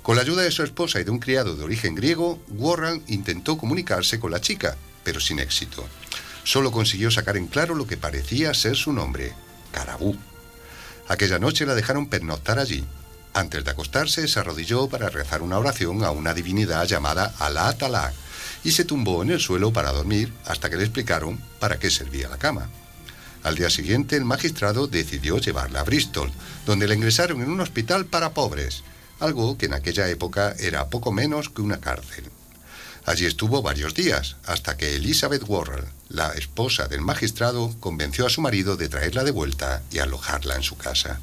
Con 0.03 0.17
la 0.17 0.23
ayuda 0.23 0.43
de 0.43 0.51
su 0.51 0.63
esposa 0.63 1.01
y 1.01 1.05
de 1.05 1.11
un 1.11 1.19
criado 1.19 1.55
de 1.55 1.65
origen 1.65 1.95
griego, 1.95 2.43
Warren 2.49 3.03
intentó 3.07 3.59
comunicarse 3.59 4.19
con 4.19 4.31
la 4.31 4.41
chica, 4.41 4.77
pero 5.05 5.21
sin 5.21 5.39
éxito. 5.39 5.87
Solo 6.45 6.73
consiguió 6.73 7.11
sacar 7.11 7.37
en 7.37 7.47
claro 7.47 7.75
lo 7.75 7.87
que 7.87 7.99
parecía 7.99 8.55
ser 8.55 8.77
su 8.77 8.93
nombre, 8.93 9.35
Carabú. 9.73 10.17
Aquella 11.09 11.39
noche 11.39 11.67
la 11.67 11.75
dejaron 11.75 12.09
pernoctar 12.09 12.59
allí. 12.59 12.87
Antes 13.35 13.65
de 13.65 13.71
acostarse, 13.71 14.27
se 14.27 14.41
arrodilló 14.41 14.89
para 14.89 15.11
rezar 15.11 15.43
una 15.43 15.59
oración 15.59 16.05
a 16.05 16.11
una 16.11 16.35
divinidad 16.35 16.87
llamada 16.87 17.35
Alá 17.39 17.73
Talá 17.77 18.13
y 18.65 18.73
se 18.73 18.85
tumbó 18.85 19.23
en 19.23 19.31
el 19.31 19.41
suelo 19.41 19.73
para 19.73 19.93
dormir 19.93 20.33
hasta 20.45 20.69
que 20.69 20.77
le 20.77 20.85
explicaron 20.85 21.39
para 21.61 21.79
qué 21.79 21.91
servía 21.91 22.29
la 22.29 22.39
cama. 22.39 22.69
Al 23.45 23.55
día 23.55 23.71
siguiente, 23.71 24.17
el 24.17 24.25
magistrado 24.25 24.89
decidió 24.89 25.39
llevarla 25.39 25.81
a 25.81 25.85
Bristol, 25.85 26.33
donde 26.67 26.89
la 26.89 26.95
ingresaron 26.95 27.41
en 27.41 27.51
un 27.51 27.61
hospital 27.61 28.07
para 28.07 28.35
pobres, 28.35 28.83
algo 29.21 29.57
que 29.57 29.67
en 29.67 29.75
aquella 29.75 30.09
época 30.09 30.55
era 30.59 30.89
poco 30.89 31.13
menos 31.13 31.49
que 31.49 31.63
una 31.63 31.81
cárcel. 31.81 32.25
Allí 33.05 33.25
estuvo 33.25 33.63
varios 33.63 33.95
días, 33.95 34.37
hasta 34.45 34.77
que 34.77 34.97
Elizabeth 34.97 35.49
Worrell, 35.49 35.87
la 36.09 36.33
esposa 36.33 36.89
del 36.89 37.01
magistrado, 37.01 37.75
convenció 37.81 38.27
a 38.27 38.31
su 38.31 38.43
marido 38.43 38.77
de 38.77 38.89
traerla 38.89 39.25
de 39.25 39.31
vuelta 39.31 39.83
y 39.91 39.99
alojarla 39.99 40.57
en 40.57 40.63
su 40.63 40.77
casa. 40.77 41.21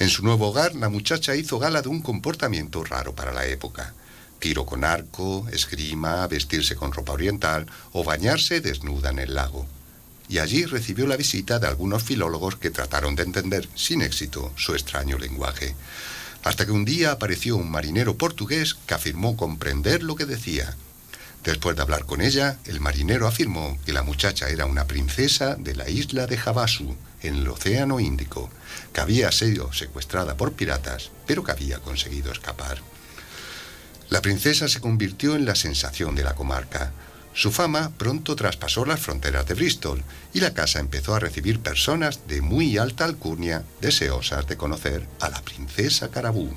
En 0.00 0.08
su 0.08 0.24
nuevo 0.24 0.48
hogar, 0.48 0.74
la 0.76 0.88
muchacha 0.88 1.36
hizo 1.36 1.58
gala 1.58 1.82
de 1.82 1.90
un 1.90 2.00
comportamiento 2.00 2.82
raro 2.82 3.14
para 3.14 3.34
la 3.34 3.44
época. 3.44 3.92
Tiro 4.38 4.64
con 4.64 4.82
arco, 4.82 5.46
esgrima, 5.52 6.26
vestirse 6.26 6.74
con 6.74 6.90
ropa 6.90 7.12
oriental 7.12 7.66
o 7.92 8.02
bañarse 8.02 8.62
desnuda 8.62 9.10
en 9.10 9.18
el 9.18 9.34
lago. 9.34 9.66
Y 10.26 10.38
allí 10.38 10.64
recibió 10.64 11.06
la 11.06 11.18
visita 11.18 11.58
de 11.58 11.66
algunos 11.66 12.02
filólogos 12.02 12.56
que 12.56 12.70
trataron 12.70 13.14
de 13.14 13.24
entender, 13.24 13.68
sin 13.74 14.00
éxito, 14.00 14.54
su 14.56 14.72
extraño 14.72 15.18
lenguaje. 15.18 15.74
Hasta 16.44 16.64
que 16.64 16.72
un 16.72 16.86
día 16.86 17.12
apareció 17.12 17.56
un 17.56 17.70
marinero 17.70 18.16
portugués 18.16 18.78
que 18.86 18.94
afirmó 18.94 19.36
comprender 19.36 20.02
lo 20.02 20.16
que 20.16 20.24
decía. 20.24 20.76
Después 21.44 21.76
de 21.76 21.82
hablar 21.82 22.06
con 22.06 22.22
ella, 22.22 22.56
el 22.64 22.80
marinero 22.80 23.26
afirmó 23.26 23.78
que 23.84 23.92
la 23.92 24.02
muchacha 24.02 24.48
era 24.48 24.64
una 24.64 24.86
princesa 24.86 25.56
de 25.56 25.74
la 25.74 25.90
isla 25.90 26.26
de 26.26 26.38
Havasu, 26.38 26.96
en 27.22 27.36
el 27.36 27.48
Océano 27.48 28.00
Índico, 28.00 28.50
que 28.92 29.00
había 29.00 29.30
sido 29.32 29.72
secuestrada 29.72 30.36
por 30.36 30.52
piratas, 30.52 31.10
pero 31.26 31.44
que 31.44 31.52
había 31.52 31.78
conseguido 31.78 32.32
escapar. 32.32 32.78
La 34.10 34.22
princesa 34.22 34.68
se 34.68 34.80
convirtió 34.80 35.36
en 35.36 35.44
la 35.44 35.54
sensación 35.54 36.14
de 36.16 36.24
la 36.24 36.34
comarca. 36.34 36.92
Su 37.32 37.52
fama 37.52 37.92
pronto 37.96 38.34
traspasó 38.34 38.84
las 38.84 38.98
fronteras 38.98 39.46
de 39.46 39.54
Bristol 39.54 40.02
y 40.32 40.40
la 40.40 40.52
casa 40.52 40.80
empezó 40.80 41.14
a 41.14 41.20
recibir 41.20 41.60
personas 41.60 42.26
de 42.26 42.42
muy 42.42 42.76
alta 42.76 43.04
alcurnia 43.04 43.62
deseosas 43.80 44.48
de 44.48 44.56
conocer 44.56 45.06
a 45.20 45.28
la 45.28 45.40
princesa 45.42 46.10
Carabú. 46.10 46.50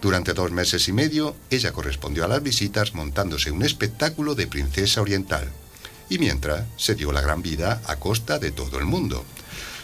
Durante 0.00 0.32
dos 0.32 0.52
meses 0.52 0.86
y 0.86 0.92
medio, 0.92 1.34
ella 1.50 1.72
correspondió 1.72 2.24
a 2.24 2.28
las 2.28 2.42
visitas 2.42 2.94
montándose 2.94 3.50
un 3.50 3.64
espectáculo 3.64 4.36
de 4.36 4.46
princesa 4.46 5.02
oriental. 5.02 5.50
Y 6.08 6.18
mientras, 6.18 6.64
se 6.76 6.94
dio 6.94 7.10
la 7.10 7.20
gran 7.20 7.42
vida 7.42 7.82
a 7.86 7.96
costa 7.96 8.38
de 8.38 8.52
todo 8.52 8.78
el 8.78 8.84
mundo. 8.84 9.24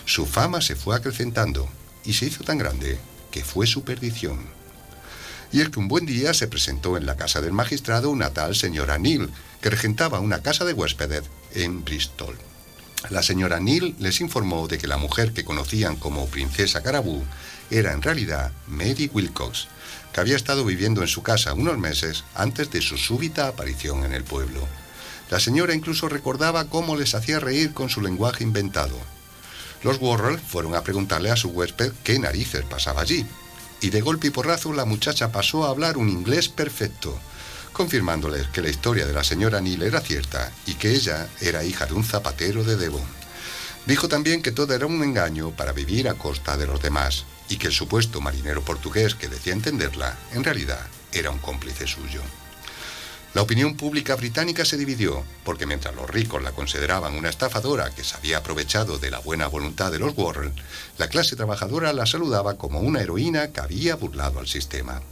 Su 0.06 0.26
fama 0.26 0.60
se 0.60 0.76
fue 0.76 0.96
acrecentando 0.96 1.68
y 2.04 2.12
se 2.12 2.26
hizo 2.26 2.44
tan 2.44 2.58
grande 2.58 2.98
que 3.30 3.42
fue 3.42 3.66
su 3.66 3.84
perdición. 3.84 4.38
Y 5.50 5.60
es 5.60 5.70
que 5.70 5.78
un 5.78 5.88
buen 5.88 6.04
día 6.04 6.34
se 6.34 6.46
presentó 6.46 6.96
en 6.96 7.06
la 7.06 7.16
casa 7.16 7.40
del 7.40 7.52
magistrado 7.52 8.10
una 8.10 8.30
tal 8.30 8.54
señora 8.54 8.98
Neal, 8.98 9.30
que 9.60 9.70
regentaba 9.70 10.20
una 10.20 10.42
casa 10.42 10.64
de 10.64 10.72
huéspedes 10.72 11.22
en 11.54 11.84
Bristol. 11.84 12.36
La 13.10 13.22
señora 13.22 13.60
Neal 13.60 13.94
les 13.98 14.20
informó 14.20 14.66
de 14.66 14.78
que 14.78 14.86
la 14.86 14.96
mujer 14.96 15.32
que 15.32 15.44
conocían 15.44 15.96
como 15.96 16.26
Princesa 16.26 16.82
Carabú 16.82 17.22
era 17.70 17.92
en 17.92 18.02
realidad 18.02 18.52
Mary 18.66 19.10
Wilcox, 19.12 19.68
que 20.12 20.20
había 20.20 20.36
estado 20.36 20.64
viviendo 20.64 21.02
en 21.02 21.08
su 21.08 21.22
casa 21.22 21.54
unos 21.54 21.78
meses 21.78 22.24
antes 22.34 22.70
de 22.70 22.80
su 22.82 22.98
súbita 22.98 23.48
aparición 23.48 24.04
en 24.04 24.12
el 24.12 24.24
pueblo. 24.24 24.66
La 25.30 25.40
señora 25.40 25.74
incluso 25.74 26.08
recordaba 26.08 26.66
cómo 26.66 26.96
les 26.96 27.14
hacía 27.14 27.40
reír 27.40 27.72
con 27.72 27.88
su 27.88 28.00
lenguaje 28.00 28.44
inventado. 28.44 28.98
Los 29.84 30.00
Worrell 30.00 30.38
fueron 30.38 30.74
a 30.74 30.82
preguntarle 30.82 31.30
a 31.30 31.36
su 31.36 31.50
huésped 31.50 31.92
qué 32.02 32.18
narices 32.18 32.64
pasaba 32.64 33.02
allí, 33.02 33.26
y 33.82 33.90
de 33.90 34.00
golpe 34.00 34.28
y 34.28 34.30
porrazo 34.30 34.72
la 34.72 34.86
muchacha 34.86 35.30
pasó 35.30 35.64
a 35.64 35.68
hablar 35.68 35.98
un 35.98 36.08
inglés 36.08 36.48
perfecto, 36.48 37.20
confirmándoles 37.74 38.48
que 38.48 38.62
la 38.62 38.70
historia 38.70 39.06
de 39.06 39.12
la 39.12 39.22
señora 39.22 39.60
Neal 39.60 39.82
era 39.82 40.00
cierta 40.00 40.50
y 40.64 40.74
que 40.74 40.92
ella 40.92 41.28
era 41.42 41.64
hija 41.64 41.84
de 41.84 41.92
un 41.92 42.02
zapatero 42.02 42.64
de 42.64 42.76
Devon. 42.76 43.04
Dijo 43.84 44.08
también 44.08 44.40
que 44.40 44.52
todo 44.52 44.72
era 44.72 44.86
un 44.86 45.02
engaño 45.02 45.50
para 45.50 45.72
vivir 45.72 46.08
a 46.08 46.14
costa 46.14 46.56
de 46.56 46.66
los 46.66 46.80
demás 46.80 47.26
y 47.50 47.56
que 47.56 47.66
el 47.66 47.74
supuesto 47.74 48.22
marinero 48.22 48.62
portugués 48.62 49.14
que 49.14 49.28
decía 49.28 49.52
entenderla, 49.52 50.16
en 50.32 50.44
realidad, 50.44 50.80
era 51.12 51.30
un 51.30 51.38
cómplice 51.38 51.86
suyo. 51.86 52.22
La 53.34 53.42
opinión 53.42 53.76
pública 53.76 54.14
británica 54.14 54.64
se 54.64 54.76
dividió, 54.76 55.24
porque 55.44 55.66
mientras 55.66 55.92
los 55.96 56.08
ricos 56.08 56.40
la 56.40 56.52
consideraban 56.52 57.14
una 57.14 57.30
estafadora 57.30 57.90
que 57.90 58.04
se 58.04 58.16
había 58.16 58.38
aprovechado 58.38 58.98
de 58.98 59.10
la 59.10 59.18
buena 59.18 59.48
voluntad 59.48 59.90
de 59.90 59.98
los 59.98 60.16
Warren, 60.16 60.52
la 60.98 61.08
clase 61.08 61.34
trabajadora 61.34 61.92
la 61.92 62.06
saludaba 62.06 62.56
como 62.56 62.78
una 62.78 63.00
heroína 63.00 63.48
que 63.48 63.60
había 63.60 63.96
burlado 63.96 64.38
al 64.38 64.46
sistema. 64.46 65.02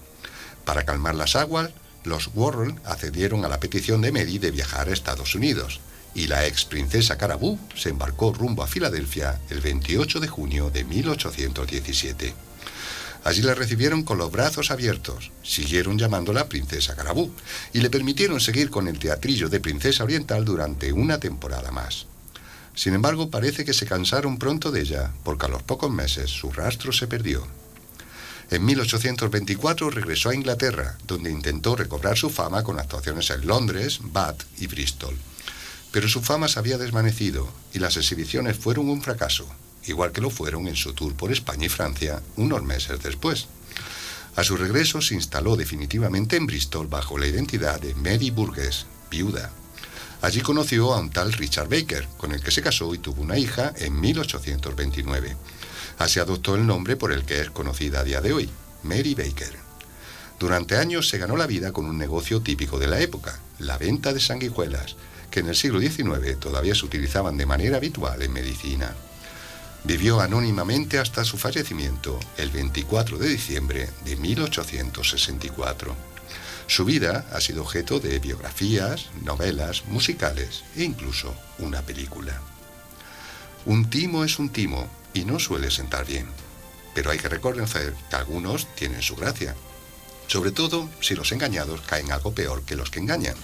Para 0.65 0.85
calmar 0.85 1.17
las 1.17 1.35
aguas, 1.35 1.71
los 2.05 2.31
Warren 2.33 2.81
accedieron 2.85 3.45
a 3.45 3.49
la 3.49 3.59
petición 3.59 4.01
de 4.01 4.13
Mary 4.13 4.39
de 4.39 4.53
viajar 4.53 4.89
a 4.89 4.93
Estados 4.93 5.35
Unidos, 5.35 5.81
y 6.15 6.29
la 6.29 6.47
ex 6.47 6.65
princesa 6.65 7.19
Carabú 7.19 7.59
se 7.75 7.89
embarcó 7.89 8.33
rumbo 8.33 8.63
a 8.63 8.69
Filadelfia 8.69 9.41
el 9.51 9.61
28 9.61 10.21
de 10.21 10.29
junio 10.29 10.71
de 10.71 10.85
1817. 10.85 12.35
Allí 13.25 13.43
la 13.43 13.55
recibieron 13.55 14.03
con 14.03 14.19
los 14.19 14.33
brazos 14.33 14.71
abiertos, 14.71 15.31
siguieron 15.45 15.97
llamándola 15.97 16.49
Princesa 16.49 16.97
Carabú 16.97 17.31
y 17.73 17.81
le 17.81 17.91
permitieron 17.91 18.41
seguir 18.41 18.69
con 18.71 18.89
el 18.89 18.99
teatrillo 18.99 19.49
de 19.49 19.61
Princesa 19.61 20.03
Oriental 20.03 20.45
durante 20.45 20.93
una 20.93 21.19
temporada 21.19 21.71
más. 21.71 22.07
Sin 22.75 22.95
embargo, 22.95 23.31
parece 23.31 23.65
que 23.65 23.75
se 23.75 23.87
cansaron 23.87 24.39
pronto 24.39 24.73
de 24.73 24.81
ella, 24.81 25.13
porque 25.23 25.47
a 25.47 25.49
los 25.49 25.63
pocos 25.63 25.91
meses 25.91 26.31
su 26.31 26.51
rastro 26.51 26.91
se 26.93 27.07
perdió. 27.07 27.47
En 28.51 28.65
1824 28.65 29.91
regresó 29.91 30.31
a 30.31 30.35
Inglaterra, 30.35 30.99
donde 31.07 31.31
intentó 31.31 31.77
recobrar 31.77 32.19
su 32.19 32.29
fama 32.29 32.65
con 32.65 32.79
actuaciones 32.79 33.31
en 33.31 33.47
Londres, 33.47 34.01
Bath 34.03 34.43
y 34.59 34.67
Bristol. 34.67 35.17
Pero 35.93 36.09
su 36.09 36.23
fama 36.23 36.49
se 36.49 36.59
había 36.59 36.79
desvanecido 36.79 37.53
y 37.73 37.79
las 37.79 37.97
exhibiciones 37.97 38.57
fueron 38.57 38.89
un 38.89 39.01
fracaso, 39.01 39.47
igual 39.87 40.13
que 40.13 40.21
lo 40.21 40.31
fueron 40.31 40.69
en 40.69 40.77
su 40.77 40.93
tour 40.93 41.15
por 41.15 41.33
España 41.33 41.67
y 41.67 41.69
Francia 41.69 42.23
unos 42.37 42.63
meses 42.63 43.03
después. 43.03 43.47
A 44.37 44.45
su 44.45 44.57
regreso 44.57 45.01
se 45.03 45.15
instaló 45.15 45.57
definitivamente 45.57 46.37
en 46.37 46.47
Bristol 46.47 46.87
bajo 46.87 47.19
la 47.19 47.27
identidad 47.27 47.81
de 47.81 47.95
Mary 47.95 48.31
Burgess, 48.31 48.87
viuda. 49.11 49.51
Allí 50.23 50.41
conoció 50.41 50.95
a 50.95 51.01
un 51.01 51.11
tal 51.11 51.33
Richard 51.33 51.69
Baker, 51.69 52.07
con 52.17 52.33
el 52.33 52.43
que 52.43 52.51
se 52.51 52.63
casó 52.63 52.95
y 52.95 52.99
tuvo 52.99 53.23
una 53.23 53.39
hija 53.39 53.75
en 53.77 54.01
1829. 54.01 55.37
Así 55.99 56.21
adoptó 56.21 56.55
el 56.55 56.67
nombre 56.67 56.97
por 56.97 57.13
el 57.13 57.25
que 57.25 57.41
es 57.41 57.51
conocida 57.51 58.01
a 58.01 58.05
día 58.05 58.21
de 58.21 58.33
hoy, 58.33 58.49
Mary 58.85 59.15
Baker. 59.15 59.57
Durante 60.39 60.77
años 60.77 61.09
se 61.09 61.19
ganó 61.19 61.37
la 61.37 61.47
vida 61.47 61.73
con 61.73 61.87
un 61.87 61.99
negocio 61.99 62.41
típico 62.41 62.79
de 62.79 62.87
la 62.87 63.01
época, 63.01 63.39
la 63.59 63.79
venta 63.79 64.13
de 64.13 64.21
sanguijuelas, 64.21 64.97
que 65.31 65.41
en 65.41 65.49
el 65.49 65.57
siglo 65.57 65.81
XIX 65.81 66.39
todavía 66.41 66.75
se 66.75 66.87
utilizaban 66.87 67.37
de 67.37 67.47
manera 67.47 67.77
habitual 67.77 68.23
en 68.23 68.33
medicina. 68.33 68.95
Vivió 69.85 70.21
anónimamente 70.21 71.01
hasta 71.01 71.25
su 71.25 71.37
fallecimiento 71.37 72.21
el 72.37 72.51
24 72.51 73.19
de 73.19 73.29
diciembre 73.29 73.91
de 74.05 74.15
1864. 74.15 75.97
Su 76.69 76.85
vida 76.85 77.27
ha 77.33 77.41
sido 77.41 77.63
objeto 77.63 77.99
de 77.99 78.21
biografías, 78.21 79.11
novelas, 79.23 79.85
musicales 79.87 80.63
e 80.77 80.85
incluso 80.85 81.35
una 81.59 81.83
película. 81.83 82.41
Un 83.67 83.91
timo 83.91 84.23
es 84.23 84.39
un 84.39 84.51
timo 84.51 84.89
y 85.15 85.25
no 85.25 85.41
suele 85.41 85.69
sentar 85.69 86.07
bien, 86.07 86.29
pero 86.95 87.11
hay 87.11 87.19
que 87.19 87.29
reconocer 87.29 87.93
que 88.09 88.17
algunos 88.17 88.73
tienen 88.77 89.03
su 89.03 89.17
gracia, 89.17 89.57
sobre 90.29 90.53
todo 90.53 90.89
si 91.01 91.17
los 91.17 91.33
engañados 91.33 91.81
caen 91.81 92.13
algo 92.13 92.33
peor 92.33 92.63
que 92.63 92.77
los 92.77 92.91
que 92.91 93.01
engañan. 93.01 93.37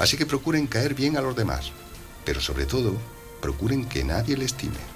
Así 0.00 0.16
que 0.16 0.26
procuren 0.26 0.66
caer 0.66 0.94
bien 0.94 1.16
a 1.16 1.20
los 1.20 1.36
demás, 1.36 1.70
pero 2.24 2.40
sobre 2.40 2.66
todo 2.66 2.96
procuren 3.40 3.88
que 3.88 4.02
nadie 4.02 4.36
le 4.36 4.44
estime. 4.44 4.91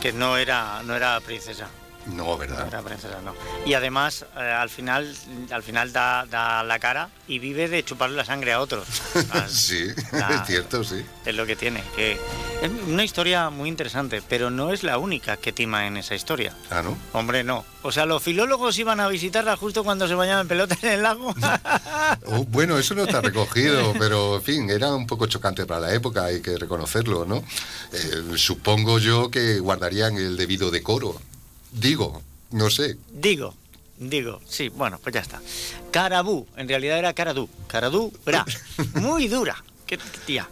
Que 0.00 0.12
no 0.14 0.36
era, 0.36 0.82
no 0.82 0.94
era 0.94 1.20
princesa. 1.20 1.68
No, 2.06 2.36
¿verdad? 2.38 2.66
Era 2.66 2.82
princesa, 2.82 3.20
no. 3.24 3.34
Y 3.66 3.74
además, 3.74 4.24
eh, 4.36 4.40
al 4.40 4.70
final, 4.70 5.14
al 5.50 5.62
final 5.62 5.92
da, 5.92 6.26
da 6.26 6.62
la 6.64 6.78
cara 6.78 7.10
y 7.28 7.38
vive 7.38 7.68
de 7.68 7.84
chuparle 7.84 8.16
la 8.16 8.24
sangre 8.24 8.52
a 8.52 8.60
otros. 8.60 8.86
Ah, 9.32 9.46
sí, 9.48 9.86
la- 10.12 10.36
es 10.40 10.46
cierto, 10.46 10.82
sí. 10.82 11.04
Es 11.24 11.34
lo 11.34 11.46
que 11.46 11.54
tiene. 11.56 11.82
Que 11.94 12.12
es 12.62 12.70
una 12.88 13.04
historia 13.04 13.50
muy 13.50 13.68
interesante, 13.68 14.22
pero 14.26 14.50
no 14.50 14.72
es 14.72 14.82
la 14.82 14.98
única 14.98 15.36
que 15.36 15.52
tima 15.52 15.86
en 15.86 15.96
esa 15.98 16.14
historia. 16.14 16.54
Ah, 16.70 16.82
¿no? 16.82 16.96
Hombre, 17.12 17.44
no. 17.44 17.64
O 17.82 17.92
sea, 17.92 18.06
los 18.06 18.22
filólogos 18.22 18.78
iban 18.78 18.98
a 19.00 19.08
visitarla 19.08 19.56
justo 19.56 19.84
cuando 19.84 20.08
se 20.08 20.14
bañaban 20.14 20.42
en 20.42 20.48
pelota 20.48 20.76
en 20.82 20.88
el 20.90 21.02
lago. 21.02 21.34
Oh, 22.26 22.44
bueno, 22.44 22.76
eso 22.78 22.94
no 22.94 23.04
está 23.04 23.20
recogido, 23.20 23.92
pero 23.98 24.36
en 24.36 24.42
fin, 24.42 24.70
era 24.70 24.92
un 24.94 25.06
poco 25.06 25.26
chocante 25.26 25.64
para 25.66 25.80
la 25.80 25.94
época, 25.94 26.24
hay 26.24 26.40
que 26.42 26.56
reconocerlo, 26.58 27.24
¿no? 27.24 27.36
Eh, 27.92 28.36
supongo 28.36 28.98
yo 28.98 29.30
que 29.30 29.58
guardarían 29.60 30.16
el 30.16 30.36
debido 30.36 30.70
decoro. 30.70 31.20
Digo, 31.72 32.22
no 32.50 32.70
sé. 32.70 32.96
Digo, 33.12 33.54
digo, 33.98 34.40
sí, 34.48 34.68
bueno, 34.68 34.98
pues 35.02 35.14
ya 35.14 35.20
está. 35.20 35.40
Carabú, 35.90 36.46
en 36.56 36.68
realidad 36.68 36.98
era 36.98 37.12
Caradú. 37.14 37.48
Caradú, 37.66 38.12
bra. 38.24 38.44
Muy 38.94 39.28
dura. 39.28 39.62
Qué 39.86 39.98
tía. 40.24 40.48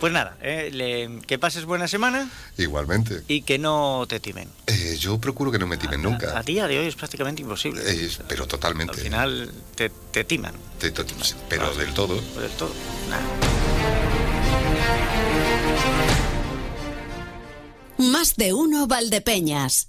Pues 0.00 0.14
nada, 0.14 0.38
eh, 0.40 0.70
le- 0.72 1.20
que 1.26 1.38
pases 1.38 1.66
buena 1.66 1.86
semana 1.86 2.30
Igualmente. 2.56 3.22
y 3.28 3.42
que 3.42 3.58
no 3.58 4.06
te 4.08 4.18
timen. 4.18 4.48
Eh, 4.66 4.96
yo 4.98 5.18
procuro 5.18 5.52
que 5.52 5.58
no 5.58 5.66
me 5.66 5.76
timen 5.76 6.00
nunca. 6.00 6.38
A 6.38 6.42
día 6.42 6.66
de 6.66 6.78
hoy 6.78 6.86
es 6.86 6.94
prácticamente 6.96 7.42
imposible. 7.42 7.82
Eh, 7.84 8.10
pero 8.26 8.46
totalmente. 8.46 8.94
Al 8.94 8.98
final 8.98 9.52
te, 9.74 9.90
te 9.90 10.24
timan. 10.24 10.54
Te- 10.80 10.90
to- 10.90 11.04
pero 11.50 11.74
del 11.74 11.92
todo. 11.92 12.16
Pues 12.16 12.48
del 12.48 12.52
todo. 12.52 12.72
Nada. 13.10 13.22
Más 17.98 18.36
de 18.36 18.54
uno 18.54 18.86
Valdepeñas. 18.86 19.88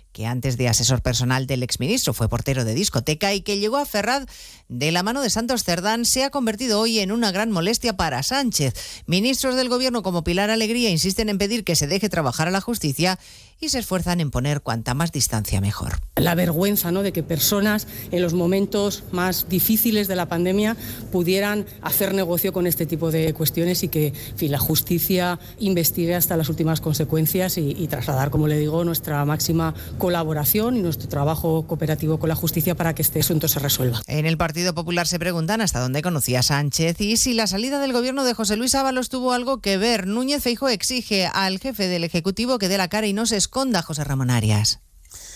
que 0.11 0.25
antes 0.25 0.57
de 0.57 0.67
asesor 0.67 1.01
personal 1.01 1.47
del 1.47 1.63
exministro 1.63 2.13
fue 2.13 2.29
portero 2.29 2.65
de 2.65 2.73
discoteca 2.73 3.33
y 3.33 3.41
que 3.41 3.59
llegó 3.59 3.77
a 3.77 3.85
Ferraz 3.85 4.25
de 4.67 4.91
la 4.91 5.03
mano 5.03 5.21
de 5.21 5.29
Santos 5.29 5.63
Cerdán, 5.63 6.05
se 6.05 6.23
ha 6.23 6.29
convertido 6.29 6.79
hoy 6.79 6.99
en 6.99 7.11
una 7.11 7.31
gran 7.31 7.51
molestia 7.51 7.93
para 7.93 8.23
Sánchez. 8.23 8.73
Ministros 9.05 9.55
del 9.55 9.69
gobierno 9.69 10.03
como 10.03 10.23
Pilar 10.23 10.49
Alegría 10.49 10.89
insisten 10.89 11.29
en 11.29 11.37
pedir 11.37 11.63
que 11.63 11.75
se 11.75 11.87
deje 11.87 12.09
trabajar 12.09 12.47
a 12.47 12.51
la 12.51 12.61
justicia 12.61 13.19
y 13.61 13.69
se 13.69 13.79
esfuerzan 13.79 14.19
en 14.19 14.31
poner 14.31 14.61
cuanta 14.61 14.93
más 14.95 15.11
distancia 15.11 15.61
mejor. 15.61 15.99
la 16.15 16.35
vergüenza 16.35 16.91
¿no? 16.91 17.03
de 17.03 17.13
que 17.13 17.23
personas 17.23 17.87
en 18.11 18.21
los 18.21 18.33
momentos 18.33 19.03
más 19.11 19.47
difíciles 19.49 20.07
de 20.07 20.15
la 20.15 20.27
pandemia 20.27 20.75
pudieran 21.11 21.65
hacer 21.81 22.13
negocio 22.13 22.53
con 22.53 22.67
este 22.67 22.85
tipo 22.85 23.11
de 23.11 23.33
cuestiones 23.33 23.83
y 23.83 23.87
que 23.87 24.07
en 24.07 24.37
fin, 24.37 24.51
la 24.51 24.59
justicia 24.59 25.39
investigue 25.59 26.15
hasta 26.15 26.35
las 26.37 26.49
últimas 26.49 26.81
consecuencias 26.81 27.57
y, 27.57 27.75
y 27.77 27.87
trasladar, 27.87 28.31
como 28.31 28.47
le 28.47 28.57
digo, 28.57 28.83
nuestra 28.83 29.23
máxima 29.25 29.73
colaboración 29.97 30.75
y 30.75 30.81
nuestro 30.81 31.07
trabajo 31.07 31.65
cooperativo 31.67 32.19
con 32.19 32.29
la 32.29 32.35
justicia 32.35 32.75
para 32.75 32.95
que 32.95 33.01
este 33.01 33.19
asunto 33.19 33.47
se 33.47 33.59
resuelva. 33.59 34.01
En 34.07 34.25
el 34.25 34.37
Partido 34.37 34.73
Popular 34.73 35.07
se 35.07 35.19
preguntan 35.19 35.61
hasta 35.61 35.79
dónde 35.79 36.01
conocía 36.01 36.41
Sánchez 36.41 36.99
y 37.01 37.17
si 37.17 37.33
la 37.33 37.47
salida 37.47 37.79
del 37.79 37.93
gobierno 37.93 38.23
de 38.23 38.33
José 38.33 38.57
Luis 38.57 38.75
Ábalos 38.75 39.09
tuvo 39.09 39.33
algo 39.33 39.59
que 39.59 39.77
ver. 39.77 40.07
Núñez 40.07 40.41
Feijóo 40.43 40.69
exige 40.69 41.27
al 41.27 41.59
jefe 41.59 41.87
del 41.87 42.03
Ejecutivo 42.03 42.57
que 42.57 42.67
dé 42.67 42.77
la 42.77 42.87
cara 42.87 43.07
y 43.07 43.13
no 43.13 43.25
se 43.25 43.37
esconda, 43.51 43.81
José 43.81 44.05
Ramón 44.05 44.29
Arias. 44.29 44.79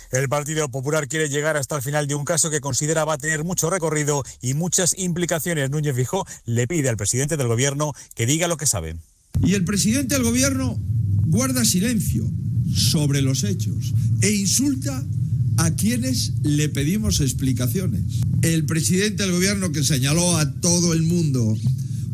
El 0.09 0.29
Partido 0.29 0.69
Popular 0.69 1.09
quiere 1.09 1.27
llegar 1.27 1.57
hasta 1.57 1.75
el 1.75 1.81
final 1.81 2.07
de 2.07 2.15
un 2.15 2.23
caso 2.23 2.49
que 2.49 2.61
considera 2.61 3.03
va 3.03 3.15
a 3.15 3.17
tener 3.17 3.43
mucho 3.43 3.69
recorrido 3.69 4.23
y 4.41 4.53
muchas 4.53 4.97
implicaciones. 4.97 5.69
Núñez 5.69 5.97
Fijó 5.97 6.25
le 6.45 6.65
pide 6.65 6.87
al 6.87 6.95
presidente 6.95 7.35
del 7.35 7.49
gobierno 7.49 7.91
que 8.15 8.25
diga 8.25 8.47
lo 8.47 8.55
que 8.55 8.67
sabe. 8.67 8.95
Y 9.43 9.55
el 9.55 9.65
presidente 9.65 10.15
del 10.15 10.23
gobierno 10.23 10.79
guarda 11.25 11.65
silencio 11.65 12.23
sobre 12.73 13.21
los 13.21 13.43
hechos 13.43 13.93
e 14.21 14.31
insulta 14.31 15.03
a 15.57 15.71
quienes 15.71 16.35
le 16.41 16.69
pedimos 16.69 17.19
explicaciones. 17.19 18.21
El 18.43 18.65
presidente 18.65 19.23
del 19.23 19.33
gobierno 19.33 19.73
que 19.73 19.83
señaló 19.83 20.37
a 20.37 20.53
todo 20.61 20.93
el 20.93 21.03
mundo 21.03 21.53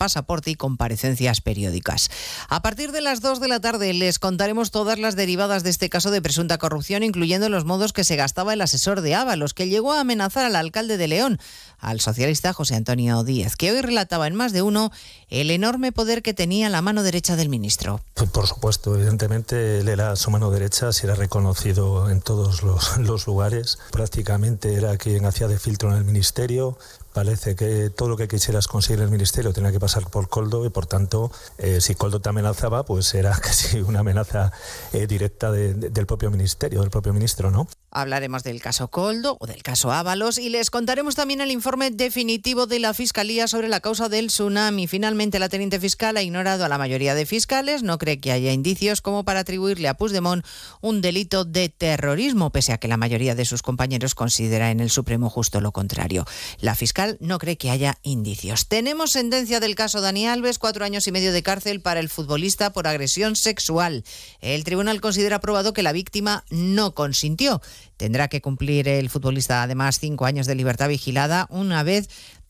pasaporte 0.00 0.50
y 0.50 0.54
comparecencias 0.54 1.42
periódicas. 1.42 2.10
A 2.48 2.62
partir 2.62 2.90
de 2.90 3.02
las 3.02 3.20
2 3.20 3.38
de 3.38 3.48
la 3.48 3.60
tarde 3.60 3.92
les 3.92 4.18
contaremos 4.18 4.70
todas 4.70 4.98
las 4.98 5.14
derivadas 5.14 5.62
de 5.62 5.68
este 5.68 5.90
caso 5.90 6.10
de 6.10 6.22
presunta 6.22 6.56
corrupción, 6.56 7.02
incluyendo 7.02 7.50
los 7.50 7.66
modos 7.66 7.92
que 7.92 8.02
se 8.02 8.16
gastaba 8.16 8.54
el 8.54 8.62
asesor 8.62 9.02
de 9.02 9.14
Ábalos, 9.14 9.52
que 9.52 9.68
llegó 9.68 9.92
a 9.92 10.00
amenazar 10.00 10.46
al 10.46 10.56
alcalde 10.56 10.96
de 10.96 11.06
León, 11.06 11.38
al 11.78 12.00
socialista 12.00 12.54
José 12.54 12.76
Antonio 12.76 13.22
Díez, 13.24 13.56
que 13.56 13.72
hoy 13.72 13.82
relataba 13.82 14.26
en 14.26 14.36
más 14.36 14.54
de 14.54 14.62
uno 14.62 14.90
el 15.28 15.50
enorme 15.50 15.92
poder 15.92 16.22
que 16.22 16.32
tenía 16.32 16.70
la 16.70 16.80
mano 16.80 17.02
derecha 17.02 17.36
del 17.36 17.50
ministro. 17.50 18.00
Por 18.32 18.46
supuesto, 18.46 18.96
evidentemente 18.96 19.80
él 19.80 19.88
era 19.90 20.16
su 20.16 20.30
mano 20.30 20.50
derecha, 20.50 20.94
se 20.94 21.04
era 21.04 21.14
reconocido 21.14 22.08
en 22.08 22.22
todos 22.22 22.62
los, 22.62 22.96
los 22.96 23.26
lugares. 23.26 23.78
Prácticamente 23.92 24.72
era 24.72 24.96
quien 24.96 25.26
hacía 25.26 25.46
de 25.46 25.58
filtro 25.58 25.90
en 25.90 25.98
el 25.98 26.04
ministerio. 26.04 26.78
Parece 27.12 27.56
que 27.56 27.90
todo 27.90 28.08
lo 28.08 28.16
que 28.16 28.28
quisieras 28.28 28.68
conseguir 28.68 29.00
en 29.00 29.06
el 29.06 29.10
ministerio 29.10 29.52
tenía 29.52 29.72
que 29.72 29.80
pasar 29.80 30.08
por 30.10 30.28
Coldo 30.28 30.64
y 30.64 30.70
por 30.70 30.86
tanto, 30.86 31.32
eh, 31.58 31.80
si 31.80 31.94
Coldo 31.96 32.20
te 32.20 32.28
amenazaba, 32.28 32.84
pues 32.84 33.12
era 33.14 33.32
casi 33.42 33.80
una 33.80 34.00
amenaza 34.00 34.52
eh, 34.92 35.06
directa 35.06 35.50
de- 35.50 35.74
de- 35.74 35.90
del 35.90 36.06
propio 36.06 36.30
ministerio, 36.30 36.80
del 36.82 36.90
propio 36.90 37.12
ministro, 37.12 37.50
¿no? 37.50 37.66
Hablaremos 37.92 38.44
del 38.44 38.60
caso 38.62 38.86
Coldo 38.88 39.36
o 39.40 39.46
del 39.48 39.64
caso 39.64 39.90
Ábalos 39.90 40.38
y 40.38 40.48
les 40.50 40.70
contaremos 40.70 41.16
también 41.16 41.40
el 41.40 41.50
informe 41.50 41.90
definitivo 41.90 42.66
de 42.66 42.78
la 42.78 42.94
Fiscalía 42.94 43.48
sobre 43.48 43.68
la 43.68 43.80
causa 43.80 44.08
del 44.08 44.28
tsunami. 44.28 44.86
Finalmente, 44.86 45.40
la 45.40 45.48
teniente 45.48 45.80
fiscal 45.80 46.16
ha 46.16 46.22
ignorado 46.22 46.64
a 46.64 46.68
la 46.68 46.78
mayoría 46.78 47.16
de 47.16 47.26
fiscales, 47.26 47.82
no 47.82 47.98
cree 47.98 48.20
que 48.20 48.30
haya 48.30 48.52
indicios 48.52 49.00
como 49.00 49.24
para 49.24 49.40
atribuirle 49.40 49.88
a 49.88 49.94
Puigdemont 49.94 50.44
un 50.80 51.00
delito 51.00 51.44
de 51.44 51.68
terrorismo, 51.68 52.50
pese 52.50 52.72
a 52.72 52.78
que 52.78 52.86
la 52.86 52.96
mayoría 52.96 53.34
de 53.34 53.44
sus 53.44 53.62
compañeros 53.62 54.14
considera 54.14 54.70
en 54.70 54.78
el 54.78 54.90
Supremo 54.90 55.28
justo 55.28 55.60
lo 55.60 55.72
contrario. 55.72 56.24
La 56.60 56.76
fiscal 56.76 56.99
no 57.20 57.38
cree 57.38 57.56
que 57.56 57.70
haya 57.70 57.98
indicios. 58.02 58.66
Tenemos 58.68 59.12
sentencia 59.12 59.60
del 59.60 59.74
caso 59.74 60.00
Dani 60.00 60.26
Alves, 60.26 60.58
cuatro 60.58 60.84
años 60.84 61.06
y 61.06 61.12
medio 61.12 61.32
de 61.32 61.42
cárcel 61.42 61.80
para 61.80 62.00
el 62.00 62.08
futbolista 62.08 62.72
por 62.72 62.86
agresión 62.86 63.36
sexual. 63.36 64.04
El 64.40 64.64
tribunal 64.64 65.00
considera 65.00 65.40
probado 65.40 65.72
que 65.72 65.82
la 65.82 65.92
víctima 65.92 66.44
no 66.50 66.94
consintió. 66.94 67.60
Tendrá 67.96 68.28
que 68.28 68.40
cumplir 68.40 68.88
el 68.88 69.10
futbolista 69.10 69.62
además 69.62 69.98
cinco 70.00 70.24
años 70.26 70.46
de 70.46 70.54
libertad 70.54 70.88
vigilada 70.88 71.46
una 71.50 71.82
vez 71.82 72.08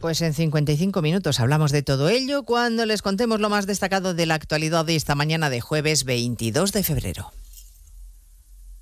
Pues 0.00 0.22
en 0.22 0.32
55 0.32 1.02
minutos 1.02 1.40
hablamos 1.40 1.72
de 1.72 1.82
todo 1.82 2.08
ello 2.08 2.42
cuando 2.42 2.86
les 2.86 3.02
contemos 3.02 3.38
lo 3.38 3.50
más 3.50 3.66
destacado 3.66 4.14
de 4.14 4.24
la 4.24 4.34
actualidad 4.34 4.86
de 4.86 4.96
esta 4.96 5.14
mañana 5.14 5.50
de 5.50 5.60
jueves 5.60 6.04
22 6.04 6.72
de 6.72 6.82
febrero. 6.82 7.32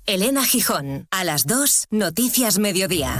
Elena 0.05 0.45
Gijón, 0.45 1.07
a 1.11 1.25
las 1.25 1.45
2, 1.45 1.87
Noticias 1.91 2.57
Mediodía. 2.57 3.19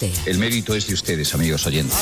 El 0.25 0.39
mérito 0.39 0.73
es 0.73 0.87
de 0.87 0.95
ustedes, 0.95 1.35
amigos 1.35 1.67
oyentes. 1.67 1.97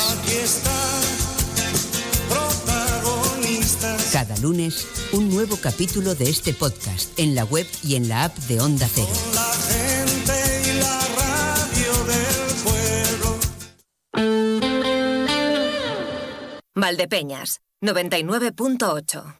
Cada 4.14 4.38
lunes, 4.38 4.88
un 5.12 5.30
nuevo 5.30 5.58
capítulo 5.58 6.16
de 6.16 6.30
este 6.30 6.54
podcast 6.54 7.18
en 7.20 7.36
la 7.36 7.44
web 7.44 7.68
y 7.84 7.96
en 7.96 8.08
la 8.08 8.26
app 8.26 8.38
de 8.38 8.62
Onda 8.62 8.88
Cero. 8.94 9.08
Valdepeñas, 16.74 17.60
99.8. 17.82 19.40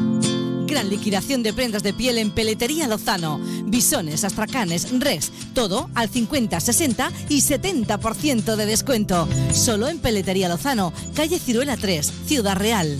Gran 0.71 0.89
liquidación 0.89 1.43
de 1.43 1.51
prendas 1.51 1.83
de 1.83 1.91
piel 1.91 2.17
en 2.17 2.31
Peletería 2.31 2.87
Lozano. 2.87 3.41
Bisones, 3.65 4.23
astracanes, 4.23 4.87
res, 5.01 5.29
todo 5.53 5.89
al 5.95 6.07
50, 6.07 6.61
60 6.61 7.11
y 7.27 7.41
70% 7.41 8.55
de 8.55 8.65
descuento. 8.65 9.27
Solo 9.53 9.89
en 9.89 9.99
Peletería 9.99 10.47
Lozano, 10.47 10.93
calle 11.13 11.39
Ciruela 11.39 11.75
3, 11.75 12.13
Ciudad 12.25 12.55
Real. 12.55 12.97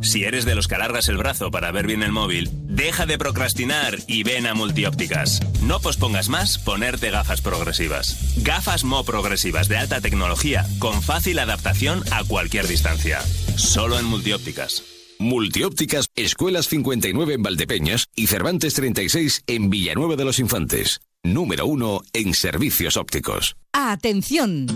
Si 0.00 0.24
eres 0.24 0.44
de 0.44 0.56
los 0.56 0.66
que 0.66 0.74
alargas 0.74 1.08
el 1.08 1.16
brazo 1.16 1.52
para 1.52 1.70
ver 1.70 1.86
bien 1.86 2.02
el 2.02 2.10
móvil, 2.10 2.50
deja 2.64 3.06
de 3.06 3.16
procrastinar 3.16 3.96
y 4.08 4.24
ven 4.24 4.48
a 4.48 4.54
Multiópticas. 4.54 5.42
No 5.62 5.78
pospongas 5.78 6.28
más 6.28 6.58
ponerte 6.58 7.12
gafas 7.12 7.40
progresivas. 7.40 8.34
Gafas 8.42 8.82
Mo 8.82 9.04
progresivas 9.04 9.68
de 9.68 9.76
alta 9.76 10.00
tecnología 10.00 10.66
con 10.80 11.02
fácil 11.02 11.38
adaptación 11.38 12.02
a 12.10 12.24
cualquier 12.24 12.66
distancia. 12.66 13.20
Solo 13.54 13.96
en 14.00 14.06
Multiópticas. 14.06 14.93
Multiópticas, 15.24 16.10
Escuelas 16.16 16.68
59 16.68 17.32
en 17.32 17.42
Valdepeñas 17.42 18.08
y 18.14 18.26
Cervantes 18.26 18.74
36 18.74 19.44
en 19.46 19.70
Villanueva 19.70 20.16
de 20.16 20.24
los 20.26 20.38
Infantes. 20.38 21.00
Número 21.22 21.64
uno 21.66 22.02
en 22.12 22.34
servicios 22.34 22.98
ópticos. 22.98 23.56
¡Atención! 23.72 24.66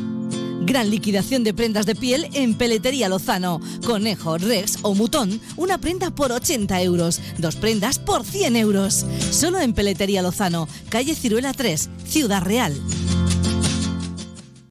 Gran 0.63 0.89
liquidación 0.91 1.45
de 1.45 1.53
prendas 1.53 1.85
de 1.85 1.95
piel 1.95 2.31
en 2.33 2.55
Peletería 2.55 3.11
Lozano. 3.11 3.61
Conejo, 3.85 4.39
Rex 4.39 4.79
o 4.81 4.95
Mutón, 4.95 5.39
una 5.57 5.77
prenda 5.77 6.15
por 6.15 6.33
80 6.33 6.81
euros. 6.81 7.21
Dos 7.37 7.57
prendas 7.57 7.99
por 7.99 8.25
100 8.25 8.57
euros. 8.57 9.05
Solo 9.31 9.61
en 9.61 9.75
Peletería 9.75 10.23
Lozano, 10.23 10.67
calle 10.89 11.15
Ciruela 11.15 11.53
3, 11.53 11.91
Ciudad 12.07 12.43
Real. 12.43 12.75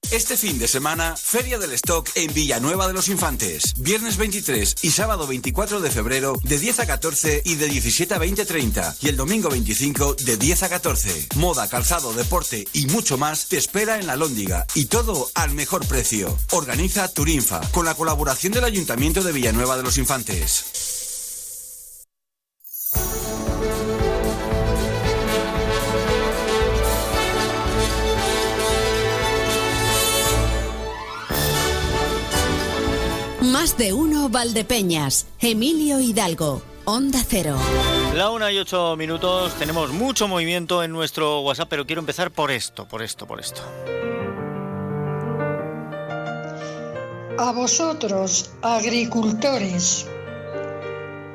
Este 0.09 0.37
fin 0.37 0.57
de 0.57 0.69
semana, 0.69 1.17
Feria 1.17 1.59
del 1.59 1.73
Stock 1.73 2.09
en 2.15 2.33
Villanueva 2.33 2.87
de 2.87 2.93
los 2.93 3.09
Infantes. 3.09 3.73
Viernes 3.77 4.15
23 4.15 4.77
y 4.81 4.91
sábado 4.91 5.27
24 5.27 5.81
de 5.81 5.91
febrero 5.91 6.39
de 6.43 6.57
10 6.57 6.79
a 6.79 6.87
14 6.87 7.41
y 7.43 7.55
de 7.55 7.67
17 7.67 8.13
a 8.13 8.17
20.30. 8.17 8.95
Y 9.01 9.09
el 9.09 9.17
domingo 9.17 9.49
25 9.49 10.15
de 10.15 10.37
10 10.37 10.63
a 10.63 10.69
14. 10.69 11.27
Moda, 11.35 11.67
calzado, 11.67 12.13
deporte 12.13 12.65
y 12.71 12.87
mucho 12.87 13.17
más 13.17 13.47
te 13.47 13.57
espera 13.57 13.99
en 13.99 14.07
la 14.07 14.15
Lóndiga. 14.15 14.65
Y 14.75 14.85
todo 14.85 15.29
al 15.35 15.51
mejor 15.51 15.85
precio. 15.85 16.37
Organiza 16.51 17.09
Turinfa 17.09 17.59
con 17.71 17.85
la 17.85 17.95
colaboración 17.95 18.53
del 18.53 18.63
Ayuntamiento 18.63 19.21
de 19.23 19.33
Villanueva 19.33 19.75
de 19.75 19.83
los 19.83 19.97
Infantes. 19.97 20.96
Más 33.51 33.77
de 33.77 33.93
uno 33.93 34.27
Valdepeñas. 34.27 35.27
Emilio 35.39 36.01
Hidalgo. 36.01 36.61
Onda 36.83 37.23
Cero. 37.25 37.57
La 38.13 38.29
una 38.29 38.51
y 38.51 38.57
ocho 38.57 38.97
minutos. 38.97 39.53
Tenemos 39.55 39.91
mucho 39.91 40.27
movimiento 40.27 40.83
en 40.83 40.91
nuestro 40.91 41.41
WhatsApp, 41.41 41.69
pero 41.69 41.85
quiero 41.85 42.01
empezar 42.01 42.29
por 42.31 42.51
esto, 42.51 42.87
por 42.87 43.01
esto, 43.01 43.25
por 43.25 43.39
esto. 43.39 43.61
A 47.37 47.51
vosotros, 47.53 48.51
agricultores, 48.61 50.05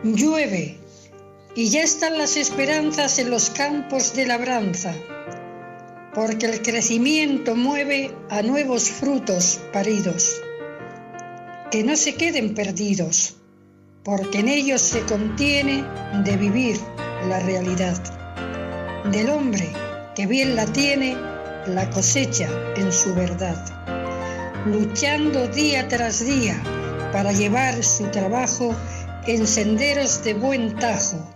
llueve, 0.02 0.78
y 1.54 1.70
ya 1.70 1.82
están 1.82 2.18
las 2.18 2.36
esperanzas 2.36 3.18
en 3.18 3.30
los 3.30 3.48
campos 3.50 4.14
de 4.14 4.26
labranza, 4.26 4.94
porque 6.14 6.46
el 6.46 6.60
crecimiento 6.60 7.54
mueve 7.56 8.14
a 8.28 8.42
nuevos 8.42 8.90
frutos 8.90 9.60
paridos. 9.72 10.42
Que 11.72 11.82
no 11.82 11.96
se 11.96 12.16
queden 12.16 12.52
perdidos, 12.52 13.36
porque 14.04 14.40
en 14.40 14.48
ellos 14.48 14.82
se 14.82 15.00
contiene 15.06 15.82
de 16.22 16.36
vivir 16.36 16.76
la 17.30 17.40
realidad. 17.40 17.96
Del 19.10 19.30
hombre 19.30 19.72
que 20.14 20.26
bien 20.26 20.54
la 20.54 20.66
tiene, 20.66 21.16
la 21.66 21.88
cosecha 21.88 22.46
en 22.76 22.92
su 22.92 23.14
verdad, 23.14 23.56
luchando 24.66 25.48
día 25.48 25.88
tras 25.88 26.22
día 26.22 26.62
para 27.10 27.32
llevar 27.32 27.82
su 27.82 28.04
trabajo 28.08 28.74
en 29.26 29.46
senderos 29.46 30.22
de 30.24 30.34
buen 30.34 30.76
tajo. 30.76 31.26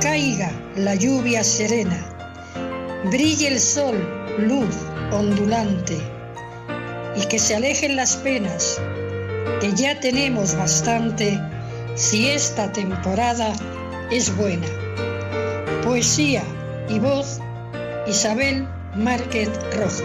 Caiga 0.00 0.50
la 0.76 0.94
lluvia 0.94 1.44
serena, 1.44 2.02
brille 3.10 3.48
el 3.48 3.60
sol, 3.60 3.98
luz 4.38 4.74
ondulante, 5.12 5.98
y 7.16 7.26
que 7.26 7.38
se 7.38 7.54
alejen 7.54 7.96
las 7.96 8.16
penas, 8.16 8.80
que 9.60 9.72
ya 9.74 9.98
tenemos 10.00 10.54
bastante 10.56 11.40
si 11.94 12.28
esta 12.28 12.72
temporada 12.72 13.52
es 14.10 14.34
buena. 14.36 14.66
Poesía 15.82 16.42
y 16.88 16.98
voz, 16.98 17.40
Isabel 18.06 18.66
Márquez 18.94 19.50
Rojo. 19.76 20.04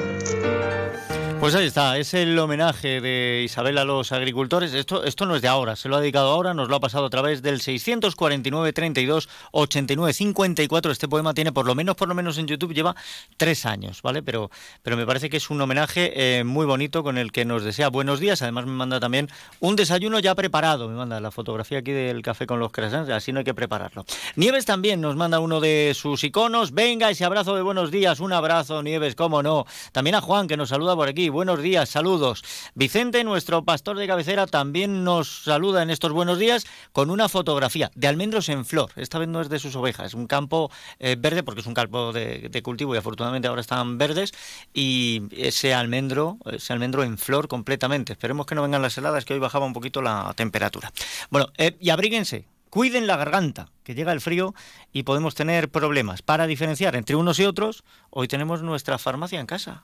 Pues 1.42 1.56
ahí 1.56 1.66
está, 1.66 1.98
es 1.98 2.14
el 2.14 2.38
homenaje 2.38 3.02
de 3.02 3.42
Isabel 3.44 3.80
a 3.80 3.84
los 3.84 4.12
agricultores. 4.12 4.76
Esto, 4.76 5.04
esto 5.04 5.26
no 5.26 5.36
es 5.36 5.42
de 5.42 5.48
ahora, 5.48 5.76
se 5.76 5.90
lo 5.90 5.96
ha 5.96 6.00
dedicado 6.00 6.30
ahora, 6.30 6.54
nos 6.54 6.70
lo 6.70 6.76
ha 6.76 6.80
pasado 6.80 7.08
a 7.08 7.10
través 7.10 7.42
del 7.42 7.62
649 7.62 8.72
32 8.74 9.28
89 9.52 10.14
54. 10.14 10.92
Este 10.92 11.08
poema 11.08 11.34
tiene 11.34 11.52
por 11.52 11.66
lo 11.66 11.74
menos, 11.74 11.96
por 11.96 12.08
lo 12.08 12.14
menos 12.14 12.38
en 12.38 12.46
YouTube 12.46 12.76
lleva 12.76 12.96
tres 13.38 13.66
años, 13.66 14.04
¿vale? 14.04 14.22
Pero, 14.22 14.52
pero 14.84 14.96
me 14.96 15.08
parece 15.08 15.32
que 15.32 15.38
es 15.38 15.50
un 15.50 15.60
homenaje 15.60 16.12
eh, 16.14 16.44
muy 16.44 16.68
bonito 16.68 17.02
con 17.02 17.18
el 17.18 17.32
que 17.32 17.44
nos 17.44 17.64
desea 17.64 17.90
buenos 17.90 18.20
días. 18.20 18.44
Además 18.44 18.68
me 18.68 18.74
manda 18.74 19.00
también 19.00 19.28
un 19.62 19.76
desayuno 19.76 20.20
ya 20.20 20.36
preparado. 20.36 20.88
Me 20.90 20.96
manda 20.96 21.20
la 21.20 21.32
fotografía 21.32 21.80
aquí 21.80 21.92
del 21.92 22.22
café 22.22 22.46
con 22.46 22.60
los 22.60 22.72
croissants, 22.72 23.10
así 23.10 23.32
no 23.34 23.40
hay 23.40 23.46
que 23.46 23.56
prepararlo. 23.56 24.06
Nieves 24.36 24.66
también 24.66 25.02
nos 25.02 25.16
manda 25.16 25.40
uno 25.40 25.60
de 25.60 25.94
sus 25.96 26.24
iconos. 26.24 26.72
Venga, 26.72 27.10
ese 27.10 27.26
abrazo 27.26 27.56
de 27.56 27.64
buenos 27.64 27.90
días, 27.90 28.20
un 28.20 28.32
abrazo, 28.32 28.84
Nieves, 28.84 29.16
cómo 29.16 29.42
no. 29.42 29.66
También 29.92 30.14
a 30.14 30.22
Juan 30.22 30.48
que 30.48 30.56
nos 30.56 30.70
saluda 30.70 30.96
por 30.96 31.10
aquí 31.10 31.31
buenos 31.32 31.62
días, 31.62 31.90
saludos. 31.90 32.44
Vicente, 32.76 33.24
nuestro 33.24 33.64
pastor 33.64 33.98
de 33.98 34.06
cabecera, 34.06 34.46
también 34.46 35.04
nos 35.04 35.44
saluda 35.44 35.82
en 35.82 35.90
estos 35.90 36.12
buenos 36.12 36.38
días 36.38 36.66
con 36.92 37.10
una 37.10 37.30
fotografía 37.30 37.90
de 37.96 38.08
almendros 38.08 38.50
en 38.50 38.66
flor. 38.66 38.92
Esta 38.96 39.18
vez 39.18 39.28
no 39.28 39.42
es 39.42 39.50
de 39.50 39.58
sus 39.58 39.76
ovejas, 39.76 40.08
es 40.08 40.14
un 40.14 40.28
campo 40.28 40.70
eh, 41.00 41.16
verde 41.18 41.42
porque 41.42 41.62
es 41.62 41.68
un 41.68 41.74
campo 41.74 42.14
de, 42.14 42.62
cultivo 42.64 42.94
y 42.94 42.98
afortunadamente 42.98 43.48
ahora 43.48 43.62
están 43.62 43.98
verdes 43.98 44.34
y 44.74 45.24
ese 45.32 45.74
almendro, 45.74 46.38
ese 46.46 46.74
almendro 46.74 47.04
en 47.04 47.18
flor 47.18 47.48
completamente. 47.48 48.14
Esperemos 48.14 48.46
que 48.46 48.54
no 48.54 48.62
vengan 48.62 48.82
las 48.82 48.98
heladas, 48.98 49.26
que 49.26 49.34
hoy 49.34 49.40
bajaba 49.40 49.66
un 49.66 49.74
poquito 49.74 50.02
la 50.02 50.34
temperatura. 50.36 50.92
Bueno, 51.30 51.48
eh, 51.58 51.78
y 51.80 51.90
abríguense, 51.90 52.46
cuiden 52.70 53.08
la 53.08 53.18
garganta, 53.18 53.70
que 53.84 53.96
llega 53.96 54.12
el 54.12 54.22
frío 54.22 54.54
y 54.92 55.04
podemos 55.04 55.34
tener 55.34 55.70
problemas. 55.70 56.22
Para 56.22 56.46
diferenciar 56.46 56.96
entre 56.96 57.16
unos 57.16 57.40
y 57.40 57.46
otros, 57.46 57.84
hoy 58.10 58.28
tenemos 58.28 58.62
nuestra 58.62 58.98
farmacia 58.98 59.40
en 59.40 59.48
casa. 59.48 59.84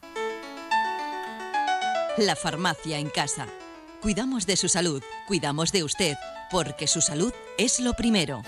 La 2.17 2.35
farmacia 2.35 2.97
en 2.97 3.09
casa. 3.09 3.45
Cuidamos 4.01 4.47
de 4.47 4.57
su 4.57 4.69
salud, 4.69 5.03
cuidamos 5.27 5.71
de 5.71 5.83
usted, 5.83 6.15
porque 6.49 6.87
su 6.87 6.99
salud 6.99 7.31
es 7.59 7.79
lo 7.79 7.93
primero. 7.93 8.41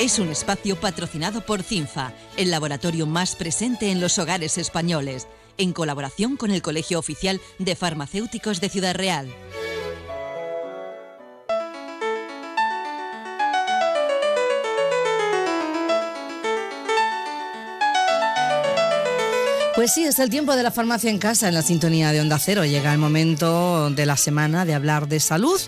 Es 0.00 0.18
un 0.18 0.30
espacio 0.30 0.80
patrocinado 0.80 1.44
por 1.44 1.62
CINFA, 1.62 2.14
el 2.38 2.50
laboratorio 2.50 3.06
más 3.06 3.36
presente 3.36 3.90
en 3.90 4.00
los 4.00 4.18
hogares 4.18 4.56
españoles, 4.56 5.28
en 5.58 5.74
colaboración 5.74 6.38
con 6.38 6.50
el 6.50 6.62
Colegio 6.62 6.98
Oficial 6.98 7.42
de 7.58 7.76
Farmacéuticos 7.76 8.62
de 8.62 8.70
Ciudad 8.70 8.94
Real. 8.94 9.28
Pues 19.82 19.94
sí, 19.94 20.04
es 20.04 20.20
el 20.20 20.30
tiempo 20.30 20.54
de 20.54 20.62
la 20.62 20.70
farmacia 20.70 21.10
en 21.10 21.18
casa, 21.18 21.48
en 21.48 21.54
la 21.54 21.62
sintonía 21.62 22.12
de 22.12 22.20
Onda 22.20 22.38
Cero. 22.38 22.64
Llega 22.64 22.92
el 22.92 23.00
momento 23.00 23.90
de 23.90 24.06
la 24.06 24.16
semana 24.16 24.64
de 24.64 24.74
hablar 24.74 25.08
de 25.08 25.18
salud. 25.18 25.60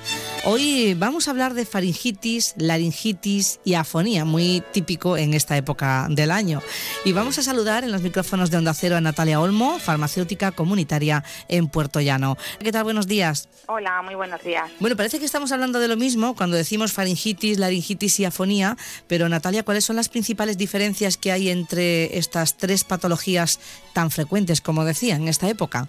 Hoy 0.45 0.95
vamos 0.95 1.27
a 1.27 1.33
hablar 1.33 1.53
de 1.55 1.67
faringitis, 1.67 2.55
laringitis 2.57 3.59
y 3.65 3.75
afonía, 3.75 4.25
muy 4.25 4.63
típico 4.71 5.17
en 5.17 5.35
esta 5.35 5.57
época 5.57 6.07
del 6.11 6.31
año. 6.31 6.63
Y 7.05 7.11
vamos 7.11 7.39
a 7.39 7.43
saludar 7.43 7.83
en 7.83 7.91
los 7.91 8.03
micrófonos 8.03 8.53
de 8.53 8.59
Onda 8.59 8.73
Cero 8.73 8.95
a 8.95 9.01
Natalia 9.01 9.41
Olmo, 9.41 9.81
farmacéutica 9.81 10.53
comunitaria 10.53 11.25
en 11.49 11.67
Puerto 11.67 12.01
Llano. 12.01 12.39
¿Qué 12.61 12.71
tal? 12.71 12.85
Buenos 12.85 13.09
días. 13.09 13.49
Hola, 13.67 14.01
muy 14.03 14.15
buenos 14.15 14.45
días. 14.45 14.71
Bueno, 14.79 14.95
parece 14.95 15.19
que 15.19 15.25
estamos 15.25 15.51
hablando 15.51 15.81
de 15.81 15.89
lo 15.89 15.97
mismo 15.97 16.37
cuando 16.37 16.57
decimos 16.57 16.93
faringitis, 16.93 17.59
laringitis 17.59 18.21
y 18.21 18.27
afonía, 18.27 18.77
pero 19.09 19.29
Natalia, 19.29 19.65
¿cuáles 19.65 19.85
son 19.85 19.97
las 19.97 20.09
principales 20.09 20.57
diferencias 20.57 21.17
que 21.17 21.33
hay 21.33 21.49
entre 21.49 22.17
estas 22.17 22.57
tres 22.59 22.85
patologías 22.85 23.59
tan 23.93 24.04
frecuentes, 24.11 24.61
como 24.61 24.85
decía, 24.85 25.17
en 25.17 25.29
esta 25.29 25.49
época? 25.49 25.89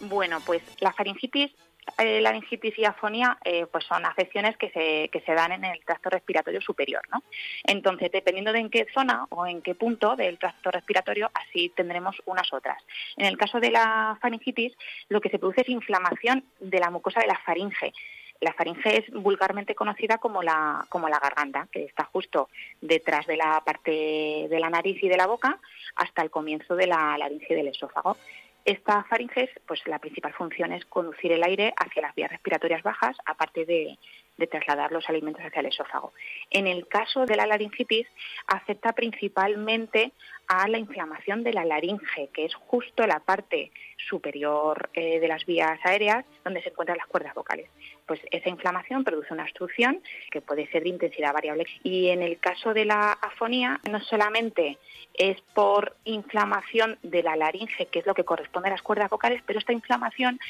Bueno, 0.00 0.40
pues 0.44 0.62
la 0.80 0.92
faringitis 0.92 1.50
eh, 1.98 2.20
la 2.20 2.30
laringitis 2.30 2.78
y 2.78 2.84
afonía 2.84 3.38
eh, 3.44 3.66
pues 3.66 3.84
son 3.84 4.04
afecciones 4.04 4.56
que 4.56 4.70
se, 4.70 5.08
que 5.10 5.20
se 5.20 5.34
dan 5.34 5.52
en 5.52 5.64
el 5.64 5.84
tracto 5.84 6.10
respiratorio 6.10 6.60
superior. 6.60 7.02
¿no? 7.12 7.22
Entonces, 7.64 8.10
dependiendo 8.12 8.52
de 8.52 8.60
en 8.60 8.70
qué 8.70 8.86
zona 8.92 9.26
o 9.30 9.46
en 9.46 9.62
qué 9.62 9.74
punto 9.74 10.16
del 10.16 10.38
tracto 10.38 10.70
respiratorio, 10.70 11.30
así 11.34 11.70
tendremos 11.74 12.16
unas 12.26 12.52
otras. 12.52 12.82
En 13.16 13.26
el 13.26 13.36
caso 13.36 13.60
de 13.60 13.70
la 13.70 14.18
faringitis, 14.20 14.72
lo 15.08 15.20
que 15.20 15.30
se 15.30 15.38
produce 15.38 15.62
es 15.62 15.68
inflamación 15.68 16.44
de 16.60 16.78
la 16.78 16.90
mucosa 16.90 17.20
de 17.20 17.26
la 17.26 17.38
faringe. 17.44 17.92
La 18.40 18.54
faringe 18.54 18.98
es 18.98 19.10
vulgarmente 19.10 19.74
conocida 19.74 20.18
como 20.18 20.42
la, 20.42 20.86
como 20.88 21.08
la 21.08 21.18
garganta, 21.18 21.68
que 21.70 21.84
está 21.84 22.04
justo 22.04 22.48
detrás 22.80 23.26
de 23.26 23.36
la 23.36 23.62
parte 23.64 24.46
de 24.48 24.60
la 24.60 24.70
nariz 24.70 25.02
y 25.02 25.08
de 25.08 25.16
la 25.16 25.26
boca 25.26 25.58
hasta 25.96 26.22
el 26.22 26.30
comienzo 26.30 26.74
de 26.74 26.86
la 26.86 27.18
laringe 27.18 27.54
del 27.54 27.68
esófago. 27.68 28.16
Esta 28.64 29.04
faringe, 29.04 29.50
pues 29.66 29.80
la 29.86 29.98
principal 29.98 30.32
función 30.34 30.72
es 30.72 30.84
conducir 30.84 31.32
el 31.32 31.42
aire 31.42 31.72
hacia 31.76 32.02
las 32.02 32.14
vías 32.14 32.30
respiratorias 32.30 32.82
bajas, 32.82 33.16
aparte 33.24 33.64
de, 33.64 33.98
de 34.40 34.48
trasladar 34.48 34.90
los 34.90 35.08
alimentos 35.08 35.44
hacia 35.44 35.60
el 35.60 35.66
esófago. 35.66 36.12
En 36.50 36.66
el 36.66 36.88
caso 36.88 37.26
de 37.26 37.36
la 37.36 37.46
laringitis, 37.46 38.08
afecta 38.46 38.92
principalmente 38.92 40.12
a 40.48 40.66
la 40.66 40.78
inflamación 40.78 41.44
de 41.44 41.52
la 41.52 41.64
laringe, 41.64 42.28
que 42.32 42.46
es 42.46 42.54
justo 42.54 43.06
la 43.06 43.20
parte 43.20 43.70
superior 44.08 44.90
eh, 44.94 45.20
de 45.20 45.28
las 45.28 45.46
vías 45.46 45.78
aéreas 45.84 46.24
donde 46.42 46.62
se 46.62 46.70
encuentran 46.70 46.98
las 46.98 47.06
cuerdas 47.06 47.34
vocales. 47.34 47.68
Pues 48.06 48.20
esa 48.32 48.48
inflamación 48.48 49.04
produce 49.04 49.32
una 49.32 49.44
obstrucción 49.44 50.02
que 50.32 50.40
puede 50.40 50.66
ser 50.72 50.82
de 50.82 50.88
intensidad 50.88 51.32
variable. 51.32 51.66
Y 51.84 52.08
en 52.08 52.22
el 52.22 52.40
caso 52.40 52.74
de 52.74 52.84
la 52.84 53.12
afonía, 53.12 53.78
no 53.88 54.00
solamente 54.00 54.78
es 55.14 55.40
por 55.54 55.94
inflamación 56.04 56.98
de 57.02 57.22
la 57.22 57.36
laringe, 57.36 57.86
que 57.86 58.00
es 58.00 58.06
lo 58.06 58.14
que 58.14 58.24
corresponde 58.24 58.70
a 58.70 58.72
las 58.72 58.82
cuerdas 58.82 59.10
vocales, 59.10 59.42
pero 59.46 59.58
esta 59.58 59.72
inflamación 59.72 60.40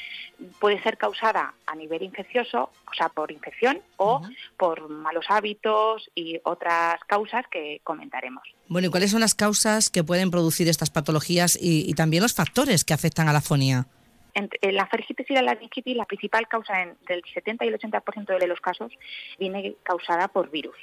puede 0.59 0.81
ser 0.81 0.97
causada 0.97 1.53
a 1.67 1.75
nivel 1.75 2.01
infeccioso, 2.01 2.71
o 2.89 2.93
sea, 2.93 3.09
por 3.09 3.31
infección 3.31 3.80
o 3.97 4.21
por 4.57 4.89
malos 4.89 5.25
hábitos 5.29 6.09
y 6.15 6.39
otras 6.43 6.99
causas 7.07 7.45
que 7.51 7.81
comentaremos. 7.83 8.43
Bueno, 8.67 8.87
¿y 8.87 8.91
cuáles 8.91 9.11
son 9.11 9.21
las 9.21 9.35
causas 9.35 9.89
que 9.89 10.03
pueden 10.03 10.31
producir 10.31 10.67
estas 10.67 10.89
patologías 10.89 11.57
y, 11.59 11.89
y 11.89 11.93
también 11.93 12.23
los 12.23 12.33
factores 12.33 12.83
que 12.83 12.93
afectan 12.93 13.27
a 13.27 13.33
la 13.33 13.39
afonía? 13.39 13.87
En 14.33 14.75
la 14.75 14.87
faringitis 14.87 15.29
y 15.29 15.33
la 15.33 15.41
laringitis, 15.41 15.95
la 15.95 16.05
principal 16.05 16.47
causa 16.47 16.81
en, 16.81 16.97
del 17.07 17.23
70 17.33 17.65
y 17.65 17.67
el 17.67 17.79
80% 17.79 18.37
de 18.37 18.47
los 18.47 18.61
casos 18.61 18.91
viene 19.39 19.75
causada 19.83 20.27
por 20.27 20.49
virus. 20.49 20.75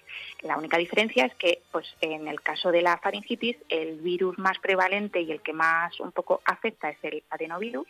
La 0.43 0.57
única 0.57 0.77
diferencia 0.77 1.27
es 1.27 1.35
que, 1.35 1.63
pues, 1.73 1.87
en 2.01 2.29
el 2.29 2.41
caso 2.41 2.71
de 2.71 2.83
la 2.83 2.99
faringitis, 2.99 3.57
el 3.69 4.01
virus 4.01 4.39
más 4.39 4.59
prevalente 4.59 5.21
y 5.21 5.33
el 5.33 5.41
que 5.41 5.53
más 5.53 5.99
un 6.01 6.13
poco 6.13 6.41
afecta 6.45 6.91
es 6.91 6.99
el 7.03 7.23
adenovirus, 7.31 7.89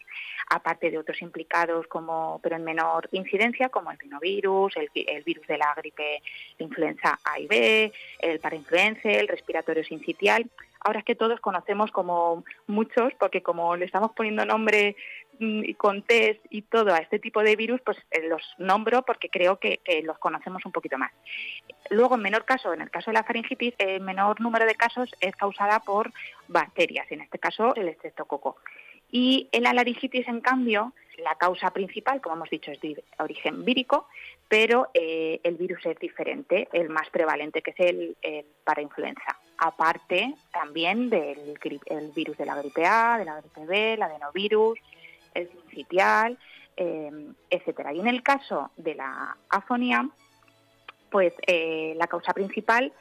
aparte 0.51 0.91
de 0.91 0.99
otros 0.99 1.21
implicados 1.23 1.87
como, 1.87 2.41
pero 2.43 2.57
en 2.57 2.65
menor 2.65 3.09
incidencia, 3.13 3.69
como 3.69 3.91
el 3.91 3.99
rinovirus, 3.99 4.77
el, 4.77 4.91
virus 5.25 5.47
de 5.47 5.59
la 5.59 5.75
gripe, 5.75 6.23
influenza 6.59 7.19
A 7.25 7.39
y 7.39 7.47
B, 7.47 7.93
el 8.21 8.41
parainfluenza, 8.41 9.11
el 9.11 9.29
respiratorio 9.29 9.85
sincitial. 9.85 10.49
Ahora 10.81 11.01
es 11.01 11.05
que 11.05 11.17
todos 11.17 11.41
conocemos 11.41 11.91
como 11.91 12.45
muchos, 12.67 13.13
porque 13.19 13.43
como 13.43 13.77
le 13.77 13.85
estamos 13.85 14.13
poniendo 14.13 14.45
nombre 14.45 14.97
y 15.39 15.75
con 15.75 16.03
test 16.03 16.41
y 16.51 16.63
todo 16.63 16.93
a 16.93 16.99
este 16.99 17.19
tipo 17.19 17.43
de 17.43 17.57
virus, 17.57 17.81
pues 17.83 17.99
eh, 18.11 18.29
los 18.29 18.43
nombro 18.59 19.03
porque 19.03 19.29
creo 19.29 19.59
que, 19.59 19.81
los 20.05 20.19
conocemos 20.19 20.65
un 20.65 20.73
poquito 20.73 20.99
más. 20.99 21.13
Luego, 21.91 22.17
en 22.17 22.23
menor 22.23 22.45
caso, 22.45 22.73
en 22.73 22.81
el 22.81 22.91
caso 22.91 23.11
de 23.11 23.15
la 23.15 23.25
faringitis, 23.25 23.75
el 23.79 24.01
menor 24.01 24.41
número 24.41 24.67
de 24.67 24.75
casos 24.75 25.11
es 25.21 25.35
causada 25.37 25.81
por 25.81 26.13
bacterias, 26.49 27.11
en 27.11 27.21
este 27.21 27.39
caso 27.39 27.75
el 27.75 27.89
estreptococo. 27.89 28.57
Y 29.11 29.49
en 29.53 29.63
la 29.63 29.73
laringitis, 29.73 30.29
en 30.29 30.41
cambio, 30.41 30.93
la 31.19 31.35
causa 31.37 31.71
principal, 31.71 32.21
como 32.21 32.37
hemos 32.37 32.51
dicho, 32.51 32.71
es 32.71 32.81
de 32.81 33.03
origen 33.19 33.65
vírico, 33.65 34.07
pero 34.49 34.91
eh, 34.95 35.41
el 35.43 35.57
virus 35.57 35.85
es 35.87 35.99
diferente, 35.99 36.69
el 36.73 36.89
más 36.91 37.09
prevalente, 37.11 37.63
que 37.63 37.71
es 37.71 37.81
el, 37.81 38.17
para 38.65 38.83
influenza. 38.83 39.39
Aparte 39.59 40.35
también 40.53 41.11
del 41.11 41.59
el 41.87 42.11
virus 42.13 42.37
de 42.37 42.47
la 42.47 42.55
gripe 42.57 42.87
A, 42.87 43.19
de 43.19 43.25
la 43.25 43.41
gripe 43.41 43.67
B, 43.67 43.95
el 43.95 44.03
adenovirus, 44.03 44.79
el 45.35 45.51
sincitial, 45.51 46.39
eh, 46.77 47.11
etcétera. 47.51 47.93
Y 47.93 48.01
en 48.01 48.09
el 48.09 48.23
caso 48.23 48.71
de 48.77 48.95
la 48.95 49.37
afonía, 49.51 50.09
pues 51.11 51.33
eh, 51.47 51.95
la 51.97 52.07
causa 52.07 52.33
principal, 52.33 52.93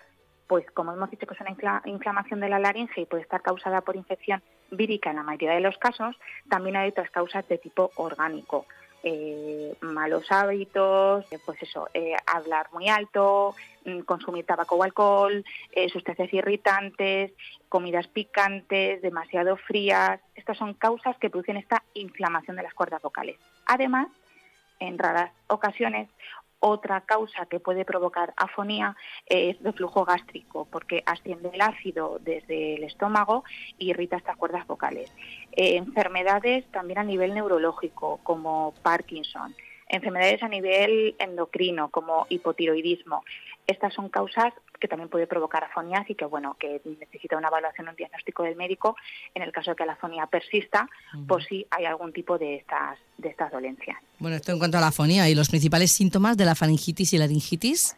pues 0.47 0.69
como 0.71 0.93
hemos 0.93 1.11
dicho 1.11 1.27
que 1.27 1.33
es 1.33 1.41
una 1.41 1.81
inflamación 1.85 2.39
de 2.39 2.49
la 2.49 2.59
laringe 2.59 3.01
y 3.01 3.05
puede 3.05 3.23
estar 3.23 3.41
causada 3.41 3.81
por 3.81 3.95
infección 3.95 4.41
vírica 4.71 5.09
en 5.09 5.17
la 5.17 5.23
mayoría 5.23 5.55
de 5.55 5.61
los 5.61 5.77
casos, 5.77 6.15
también 6.49 6.75
hay 6.77 6.89
otras 6.89 7.09
causas 7.11 7.47
de 7.47 7.57
tipo 7.57 7.91
orgánico. 7.95 8.65
Eh, 9.09 9.73
malos 9.79 10.29
hábitos, 10.33 11.23
eh, 11.31 11.39
pues 11.45 11.63
eso, 11.63 11.87
eh, 11.93 12.13
hablar 12.25 12.67
muy 12.73 12.89
alto, 12.89 13.55
mm, 13.85 14.01
consumir 14.01 14.45
tabaco 14.45 14.75
o 14.75 14.83
alcohol, 14.83 15.45
sustancias 15.93 16.33
irritantes, 16.33 17.31
comidas 17.69 18.09
picantes, 18.09 19.01
demasiado 19.01 19.55
frías. 19.55 20.19
Estas 20.35 20.57
son 20.57 20.73
causas 20.73 21.17
que 21.19 21.29
producen 21.29 21.55
esta 21.55 21.83
inflamación 21.93 22.57
de 22.57 22.63
las 22.63 22.73
cuerdas 22.73 23.01
vocales. 23.01 23.37
Además, 23.65 24.09
en 24.81 24.97
raras 24.97 25.31
ocasiones 25.47 26.09
otra 26.59 27.01
causa 27.01 27.45
que 27.45 27.59
puede 27.59 27.85
provocar 27.85 28.33
afonía 28.35 28.95
es 29.25 29.61
reflujo 29.61 30.05
gástrico, 30.05 30.67
porque 30.71 31.03
asciende 31.05 31.49
el 31.53 31.61
ácido 31.61 32.19
desde 32.21 32.75
el 32.75 32.83
estómago 32.83 33.43
y 33.77 33.91
irrita 33.91 34.17
estas 34.17 34.37
cuerdas 34.37 34.65
vocales. 34.67 35.13
Eh, 35.51 35.77
enfermedades 35.77 36.65
también 36.71 36.99
a 36.99 37.03
nivel 37.03 37.33
neurológico, 37.33 38.19
como 38.23 38.73
Parkinson. 38.83 39.55
Enfermedades 39.89 40.43
a 40.43 40.49
nivel 40.49 41.15
endocrino, 41.19 41.89
como 41.89 42.25
hipotiroidismo. 42.29 43.23
Estas 43.67 43.93
son 43.93 44.09
causas 44.09 44.53
que 44.79 44.87
también 44.87 45.09
puede 45.09 45.27
provocar 45.27 45.63
afonías 45.63 46.09
y 46.09 46.15
que 46.15 46.25
bueno 46.25 46.55
que 46.59 46.81
necesita 46.99 47.37
una 47.37 47.47
evaluación, 47.47 47.89
un 47.89 47.95
diagnóstico 47.95 48.43
del 48.43 48.55
médico 48.55 48.95
en 49.33 49.43
el 49.43 49.51
caso 49.51 49.71
de 49.71 49.75
que 49.75 49.85
la 49.85 49.93
afonía 49.93 50.27
persista, 50.27 50.89
por 51.27 51.43
si 51.43 51.65
hay 51.71 51.85
algún 51.85 52.13
tipo 52.13 52.37
de 52.37 52.55
estas 52.55 52.99
de 53.17 53.29
estas 53.29 53.51
dolencias. 53.51 53.97
Bueno, 54.19 54.35
esto 54.35 54.51
en 54.51 54.59
cuanto 54.59 54.77
a 54.77 54.81
la 54.81 54.87
afonía 54.87 55.29
y 55.29 55.35
los 55.35 55.49
principales 55.49 55.91
síntomas 55.91 56.37
de 56.37 56.45
la 56.45 56.55
faringitis 56.55 57.13
y 57.13 57.17
la 57.17 57.25
laringitis. 57.25 57.95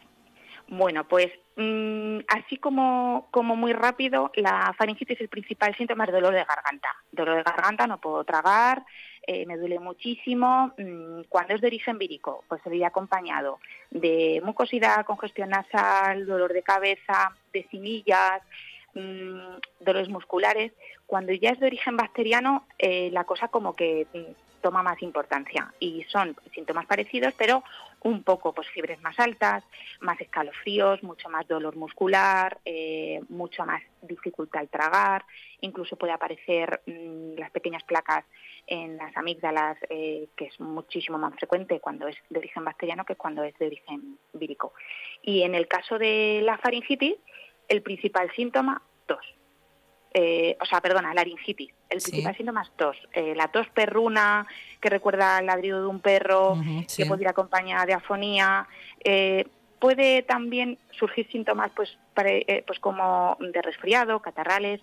Bueno, 0.68 1.06
pues 1.08 1.26
mm, 1.56 2.20
así 2.28 2.56
como, 2.56 3.28
como 3.32 3.56
muy 3.56 3.72
rápido, 3.72 4.30
la 4.36 4.72
faringitis 4.78 5.20
el 5.20 5.28
principal 5.28 5.74
síntoma 5.76 6.04
es 6.04 6.12
dolor 6.12 6.32
de 6.32 6.44
garganta. 6.44 6.88
Dolor 7.10 7.36
de 7.38 7.42
garganta, 7.42 7.86
no 7.86 8.00
puedo 8.00 8.24
tragar, 8.24 8.84
eh, 9.32 9.46
me 9.46 9.56
duele 9.56 9.78
muchísimo. 9.78 10.72
Mm, 10.76 11.20
cuando 11.28 11.54
es 11.54 11.60
de 11.60 11.68
origen 11.68 11.98
vírico, 11.98 12.42
pues 12.48 12.60
se 12.64 12.68
veía 12.68 12.88
acompañado 12.88 13.60
de 13.92 14.42
mucosidad, 14.44 15.06
congestión 15.06 15.50
nasal, 15.50 16.26
dolor 16.26 16.52
de 16.52 16.64
cabeza, 16.64 17.36
de 17.52 17.62
cinillas, 17.70 18.42
mm, 18.94 19.84
dolores 19.84 20.08
musculares. 20.08 20.72
Cuando 21.06 21.32
ya 21.32 21.50
es 21.50 21.60
de 21.60 21.66
origen 21.66 21.96
bacteriano, 21.96 22.66
eh, 22.76 23.08
la 23.12 23.22
cosa 23.22 23.46
como 23.46 23.76
que 23.76 24.08
toma 24.60 24.82
más 24.82 25.00
importancia 25.00 25.72
y 25.78 26.04
son 26.08 26.36
síntomas 26.52 26.86
parecidos, 26.86 27.32
pero 27.38 27.62
un 28.02 28.24
poco 28.24 28.52
pues 28.52 28.68
fiebres 28.70 29.00
más 29.00 29.16
altas, 29.20 29.62
más 30.00 30.20
escalofríos, 30.20 31.04
mucho 31.04 31.28
más 31.28 31.46
dolor 31.46 31.76
muscular, 31.76 32.58
eh, 32.64 33.20
mucho 33.28 33.64
más 33.64 33.80
dificultad 34.02 34.62
al 34.62 34.68
tragar, 34.68 35.24
incluso 35.60 35.94
puede 35.94 36.12
aparecer 36.12 36.80
mm, 36.86 37.38
las 37.38 37.50
pequeñas 37.52 37.84
placas 37.84 38.24
en 38.66 38.96
las 38.96 39.16
amígdalas, 39.16 39.78
eh, 39.88 40.28
que 40.36 40.46
es 40.46 40.60
muchísimo 40.60 41.18
más 41.18 41.34
frecuente 41.34 41.80
cuando 41.80 42.08
es 42.08 42.16
de 42.28 42.38
origen 42.38 42.64
bacteriano 42.64 43.04
que 43.04 43.16
cuando 43.16 43.42
es 43.42 43.56
de 43.58 43.66
origen 43.66 44.18
vírico. 44.32 44.72
Y 45.22 45.42
en 45.42 45.54
el 45.54 45.68
caso 45.68 45.98
de 45.98 46.40
la 46.44 46.58
faringitis, 46.58 47.16
el 47.68 47.82
principal 47.82 48.30
síntoma, 48.34 48.82
tos. 49.06 49.24
Eh, 50.12 50.56
o 50.60 50.64
sea, 50.64 50.80
perdona, 50.80 51.14
laringitis. 51.14 51.72
El 51.88 52.00
principal 52.00 52.36
síntoma 52.36 52.62
es 52.62 52.70
tos. 52.76 52.96
Eh, 53.12 53.34
la 53.36 53.48
tos 53.48 53.68
perruna, 53.68 54.46
que 54.80 54.90
recuerda 54.90 55.36
al 55.36 55.46
ladrido 55.46 55.80
de 55.80 55.86
un 55.86 56.00
perro, 56.00 56.56
que 56.96 57.06
puede 57.06 57.22
ir 57.22 57.28
acompañada 57.28 57.86
de 57.86 57.94
afonía. 57.94 58.66
Eh, 59.04 59.46
puede 59.78 60.22
también 60.22 60.78
surgir 60.90 61.30
síntomas 61.30 61.70
pues, 61.74 61.96
pues 62.66 62.78
como 62.80 63.36
de 63.40 63.62
resfriado, 63.62 64.20
catarrales, 64.20 64.80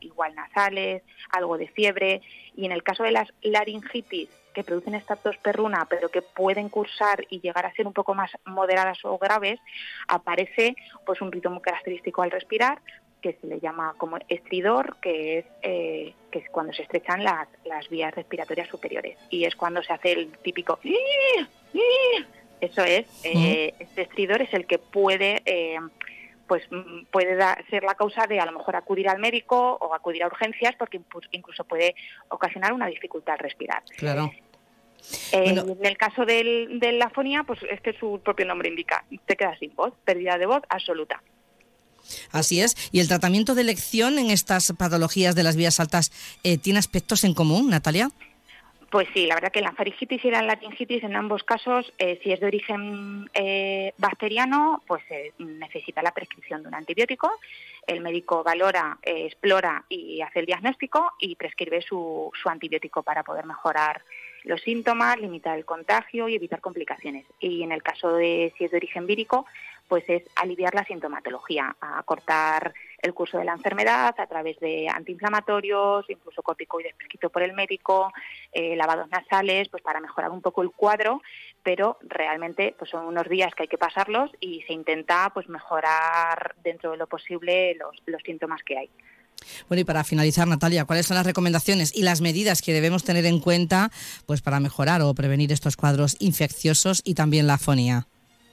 igual 0.00 0.34
nasales, 0.34 1.02
algo 1.30 1.58
de 1.58 1.68
fiebre. 1.68 2.22
Y 2.56 2.66
en 2.66 2.72
el 2.72 2.82
caso 2.82 3.02
de 3.04 3.12
las 3.12 3.28
laringitis, 3.42 4.28
que 4.58 4.64
producen 4.64 4.94
esta 4.94 5.14
tos 5.14 5.36
perruna, 5.38 5.86
pero 5.88 6.08
que 6.08 6.20
pueden 6.20 6.68
cursar 6.68 7.24
y 7.30 7.40
llegar 7.40 7.64
a 7.64 7.72
ser 7.74 7.86
un 7.86 7.92
poco 7.92 8.14
más 8.14 8.30
moderadas 8.44 8.98
o 9.04 9.16
graves, 9.16 9.60
aparece 10.08 10.74
pues 11.06 11.20
un 11.20 11.30
ritmo 11.30 11.62
característico 11.62 12.22
al 12.22 12.32
respirar, 12.32 12.80
que 13.22 13.34
se 13.34 13.46
le 13.46 13.60
llama 13.60 13.94
como 13.98 14.18
estridor, 14.28 14.96
que 15.00 15.38
es, 15.38 15.44
eh, 15.62 16.14
que 16.32 16.40
es 16.40 16.50
cuando 16.50 16.72
se 16.72 16.82
estrechan 16.82 17.22
las, 17.22 17.48
las 17.64 17.88
vías 17.88 18.12
respiratorias 18.14 18.68
superiores. 18.68 19.16
Y 19.30 19.44
es 19.44 19.54
cuando 19.54 19.82
se 19.82 19.92
hace 19.92 20.12
el 20.12 20.32
típico... 20.38 20.80
Eso 22.60 22.82
es, 22.82 23.06
eh, 23.24 23.74
este 23.78 24.02
estridor 24.02 24.42
es 24.42 24.52
el 24.52 24.66
que 24.66 24.78
puede... 24.78 25.42
Eh, 25.44 25.78
pues 26.48 26.64
mm, 26.70 27.04
puede 27.12 27.38
ser 27.70 27.84
la 27.84 27.94
causa 27.94 28.26
de 28.26 28.40
a 28.40 28.46
lo 28.46 28.52
mejor 28.52 28.74
acudir 28.74 29.08
al 29.08 29.18
médico 29.18 29.78
o 29.80 29.94
acudir 29.94 30.24
a 30.24 30.26
urgencias 30.26 30.74
porque 30.76 31.00
incluso 31.30 31.64
puede 31.64 31.94
ocasionar 32.28 32.72
una 32.72 32.86
dificultad 32.86 33.34
al 33.34 33.40
respirar. 33.40 33.82
Claro. 33.96 34.32
En 35.30 35.86
el 35.86 35.96
caso 35.96 36.24
del, 36.24 36.80
de 36.80 36.92
la 36.92 37.06
afonía, 37.06 37.44
pues 37.44 37.60
es 37.70 37.80
que 37.80 37.92
su 37.92 38.20
propio 38.24 38.46
nombre 38.46 38.68
indica, 38.68 39.04
te 39.26 39.36
quedas 39.36 39.58
sin 39.58 39.74
voz, 39.76 39.92
pérdida 40.04 40.36
de 40.38 40.46
voz 40.46 40.62
absoluta. 40.68 41.22
Así 42.32 42.60
es. 42.60 42.74
¿Y 42.90 43.00
el 43.00 43.08
tratamiento 43.08 43.54
de 43.54 43.62
elección 43.62 44.18
en 44.18 44.30
estas 44.30 44.72
patologías 44.76 45.34
de 45.34 45.42
las 45.42 45.56
vías 45.56 45.78
altas 45.78 46.10
eh, 46.42 46.58
tiene 46.58 46.78
aspectos 46.78 47.24
en 47.24 47.34
común, 47.34 47.70
Natalia? 47.70 48.10
Pues 48.90 49.06
sí, 49.12 49.26
la 49.26 49.34
verdad 49.34 49.52
que 49.52 49.60
la 49.60 49.72
faringitis 49.72 50.24
y 50.24 50.30
la 50.30 50.40
laringitis 50.40 51.04
en 51.04 51.14
ambos 51.14 51.44
casos, 51.44 51.92
eh, 51.98 52.18
si 52.22 52.32
es 52.32 52.40
de 52.40 52.46
origen 52.46 53.28
eh, 53.34 53.92
bacteriano, 53.98 54.82
pues 54.86 55.02
necesita 55.38 56.02
la 56.02 56.12
prescripción 56.12 56.62
de 56.62 56.68
un 56.68 56.74
antibiótico. 56.74 57.30
El 57.86 58.00
médico 58.00 58.42
valora, 58.42 58.98
explora 59.02 59.84
y 59.90 60.22
hace 60.22 60.40
el 60.40 60.46
diagnóstico 60.46 61.12
y 61.18 61.36
prescribe 61.36 61.82
su 61.82 62.32
antibiótico 62.46 63.02
para 63.02 63.22
poder 63.22 63.44
mejorar 63.44 64.02
los 64.44 64.60
síntomas, 64.62 65.18
limitar 65.18 65.56
el 65.56 65.64
contagio 65.64 66.28
y 66.28 66.34
evitar 66.34 66.60
complicaciones. 66.60 67.26
Y 67.40 67.62
en 67.62 67.72
el 67.72 67.82
caso 67.82 68.14
de 68.14 68.52
si 68.56 68.64
es 68.64 68.70
de 68.70 68.78
origen 68.78 69.06
vírico, 69.06 69.46
pues 69.88 70.04
es 70.08 70.22
aliviar 70.36 70.74
la 70.74 70.84
sintomatología, 70.84 71.74
acortar 71.80 72.74
el 73.00 73.14
curso 73.14 73.38
de 73.38 73.44
la 73.44 73.52
enfermedad 73.52 74.14
a 74.18 74.26
través 74.26 74.58
de 74.60 74.88
antiinflamatorios, 74.88 76.04
incluso 76.08 76.42
corticoides 76.42 76.94
prescritos 76.94 77.30
por 77.32 77.42
el 77.42 77.52
médico, 77.52 78.12
eh, 78.52 78.76
lavados 78.76 79.08
nasales, 79.08 79.68
pues 79.68 79.82
para 79.82 80.00
mejorar 80.00 80.30
un 80.30 80.42
poco 80.42 80.62
el 80.62 80.70
cuadro, 80.70 81.22
pero 81.62 81.98
realmente 82.02 82.74
pues 82.78 82.90
son 82.90 83.06
unos 83.06 83.28
días 83.28 83.54
que 83.54 83.64
hay 83.64 83.68
que 83.68 83.78
pasarlos 83.78 84.30
y 84.40 84.62
se 84.62 84.72
intenta 84.72 85.30
pues 85.32 85.48
mejorar 85.48 86.54
dentro 86.62 86.90
de 86.90 86.96
lo 86.96 87.06
posible 87.06 87.74
los, 87.76 87.96
los 88.06 88.22
síntomas 88.22 88.62
que 88.62 88.78
hay. 88.78 88.90
Bueno, 89.68 89.80
y 89.80 89.84
para 89.84 90.04
finalizar, 90.04 90.48
Natalia, 90.48 90.84
¿cuáles 90.84 91.06
son 91.06 91.16
las 91.16 91.26
recomendaciones 91.26 91.94
y 91.94 92.02
las 92.02 92.20
medidas 92.20 92.60
que 92.60 92.72
debemos 92.72 93.04
tener 93.04 93.24
en 93.24 93.38
cuenta 93.38 93.90
pues, 94.26 94.42
para 94.42 94.58
mejorar 94.60 95.00
o 95.02 95.14
prevenir 95.14 95.52
estos 95.52 95.76
cuadros 95.76 96.16
infecciosos 96.18 97.02
y 97.04 97.14
también 97.14 97.46
la 97.46 97.54
afonía? 97.54 98.06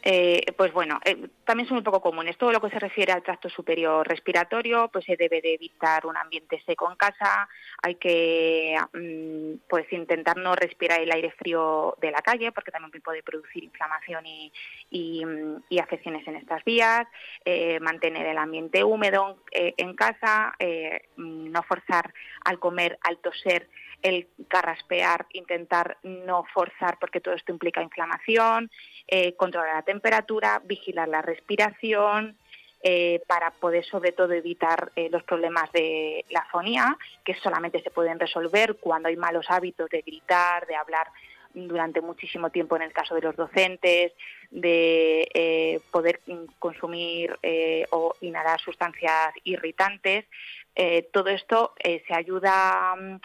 Eh, 0.08 0.54
pues 0.56 0.72
bueno, 0.72 1.00
eh, 1.04 1.30
también 1.46 1.68
son 1.68 1.80
un 1.80 1.84
poco 1.84 2.00
comunes. 2.00 2.38
Todo 2.38 2.52
lo 2.52 2.62
que 2.62 2.70
se 2.70 2.78
refiere 2.78 3.12
al 3.12 3.24
tracto 3.24 3.50
superior 3.50 4.08
respiratorio, 4.08 4.88
pues 4.94 5.04
se 5.04 5.18
debe 5.18 5.42
de 5.42 5.56
evitar 5.56 6.06
un 6.06 6.16
ambiente 6.16 6.62
seco 6.64 6.88
en 6.92 6.96
casa. 6.96 7.50
Hay 7.82 7.96
que, 7.96 8.78
mm, 8.94 9.68
pues 9.68 9.92
intentar 9.92 10.38
no 10.38 10.56
respirar 10.56 11.02
el 11.02 11.12
aire 11.12 11.32
frío 11.32 11.98
de 12.00 12.12
la 12.12 12.22
calle, 12.22 12.52
porque 12.52 12.70
también 12.70 13.02
puede 13.02 13.24
producir 13.24 13.64
inflamación 13.64 14.24
y, 14.92 15.26
mm, 15.26 15.80
afecciones 15.82 16.28
en 16.28 16.36
estas 16.36 16.64
vías. 16.64 17.08
Eh, 17.44 17.80
mantener 17.80 18.28
el 18.28 18.38
ambiente 18.38 18.84
húmedo 18.84 19.38
en 19.52 19.96
casa, 19.96 20.54
no 21.18 21.64
forzar 21.64 22.14
al 22.44 22.60
comer, 22.60 22.98
al 23.02 23.18
toser 23.18 23.68
el 24.02 24.28
carraspear, 24.48 25.26
intentar 25.34 25.98
no 26.04 26.46
forzar 26.54 26.98
porque 27.00 27.22
todo 27.22 27.34
esto 27.34 27.52
implica 27.52 27.82
inflamación, 27.82 28.70
eh, 29.08 29.36
controlar 29.36 29.76
la 29.76 29.82
temperatura, 29.82 30.62
vigilar 30.64 31.08
la 31.08 31.22
respiración, 31.22 32.38
eh, 32.88 33.24
para 33.26 33.50
poder 33.50 33.84
sobre 33.84 34.12
todo 34.12 34.34
evitar 34.34 34.92
eh, 34.96 35.10
los 35.10 35.24
problemas 35.24 35.72
de 35.72 36.24
la 36.30 36.46
fonía, 36.52 36.96
que 37.24 37.34
solamente 37.34 37.82
se 37.82 37.90
pueden 37.90 38.20
resolver 38.20 38.76
cuando 38.76 39.10
hay 39.10 39.16
malos 39.16 39.48
hábitos 39.50 39.90
de 39.90 40.02
gritar, 40.02 40.68
de 40.68 40.76
hablar 40.76 41.08
durante 41.56 42.02
muchísimo 42.02 42.52
tiempo 42.52 42.76
en 42.76 42.84
el 42.84 42.94
caso 42.94 43.16
de 43.16 43.22
los 43.22 43.36
docentes, 43.36 44.12
de 44.52 45.82
poder 45.90 46.20
consumir 46.60 47.40
o 47.92 48.14
inhalar 48.20 48.60
sustancias 48.60 49.34
irritantes. 49.46 50.26
todo 51.14 51.30
esto 51.30 51.74
se 51.82 52.14
ayuda 52.14 52.94
mm, 52.98 53.20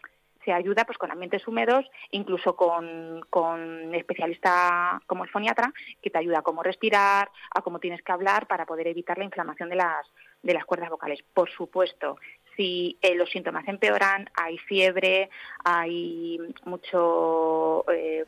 se 0.44 0.52
ayuda 0.52 0.84
pues 0.84 0.98
con 0.98 1.10
ambientes 1.10 1.46
húmedos, 1.46 1.84
incluso 2.10 2.56
con, 2.56 3.20
con 3.30 3.94
especialista 3.94 5.00
como 5.06 5.24
el 5.24 5.30
foniatra, 5.30 5.72
que 6.00 6.10
te 6.10 6.18
ayuda 6.18 6.38
a 6.38 6.42
cómo 6.42 6.62
respirar, 6.62 7.28
a 7.54 7.62
cómo 7.62 7.78
tienes 7.78 8.02
que 8.02 8.12
hablar 8.12 8.46
para 8.46 8.66
poder 8.66 8.86
evitar 8.86 9.18
la 9.18 9.24
inflamación 9.24 9.68
de 9.68 9.76
las, 9.76 10.06
de 10.42 10.54
las 10.54 10.64
cuerdas 10.64 10.90
vocales. 10.90 11.20
Por 11.34 11.50
supuesto, 11.50 12.16
si 12.56 12.98
eh, 13.00 13.14
los 13.14 13.30
síntomas 13.30 13.66
empeoran, 13.68 14.28
hay 14.34 14.58
fiebre, 14.58 15.30
hay 15.64 16.38
mucho, 16.64 17.84
eh, 17.90 18.26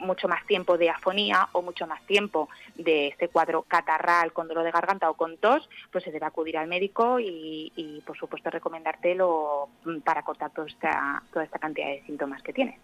mucho 0.00 0.28
más 0.28 0.46
tiempo 0.46 0.78
de 0.78 0.90
afonía 0.90 1.48
o 1.52 1.62
mucho 1.62 1.86
más 1.86 2.04
tiempo 2.06 2.48
de 2.76 3.08
este 3.08 3.28
cuadro 3.28 3.62
catarral 3.62 4.32
con 4.32 4.48
dolor 4.48 4.64
de 4.64 4.70
garganta 4.70 5.10
o 5.10 5.14
con 5.14 5.38
tos, 5.38 5.68
pues 5.90 6.04
se 6.04 6.12
debe 6.12 6.26
acudir 6.26 6.56
al 6.56 6.68
médico 6.68 7.18
y, 7.18 8.02
por 8.06 8.16
supuesto 8.16 8.50
recomendártelo 8.50 9.68
para 10.04 10.22
cortar 10.22 10.52
toda 10.52 10.68
esta, 10.68 11.22
toda 11.32 11.44
esta 11.44 11.58
cantidad 11.58 11.88
de 11.88 12.02
síntomas 12.06 12.42
que 12.42 12.52
tiene. 12.52 12.78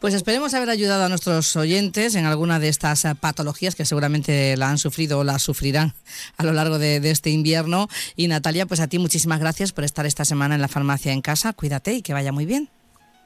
Pues 0.00 0.14
esperemos 0.14 0.52
haber 0.54 0.70
ayudado 0.70 1.04
a 1.04 1.08
nuestros 1.08 1.56
oyentes 1.56 2.14
en 2.14 2.26
alguna 2.26 2.58
de 2.58 2.68
estas 2.68 3.04
eh, 3.04 3.14
patologías 3.14 3.74
que 3.74 3.84
seguramente 3.84 4.56
la 4.56 4.68
han 4.68 4.78
sufrido 4.78 5.18
o 5.18 5.24
la 5.24 5.38
sufrirán 5.38 5.92
a 6.36 6.44
lo 6.44 6.52
largo 6.52 6.78
de, 6.78 7.00
de 7.00 7.10
este 7.10 7.30
invierno. 7.30 7.88
Y 8.16 8.28
Natalia, 8.28 8.66
pues 8.66 8.80
a 8.80 8.88
ti 8.88 8.98
muchísimas 8.98 9.40
gracias 9.40 9.72
por 9.72 9.84
estar 9.84 10.06
esta 10.06 10.24
semana 10.24 10.54
en 10.54 10.60
la 10.60 10.68
farmacia 10.68 11.12
en 11.12 11.22
casa. 11.22 11.52
Cuídate 11.52 11.94
y 11.94 12.02
que 12.02 12.12
vaya 12.12 12.32
muy 12.32 12.46
bien. 12.46 12.68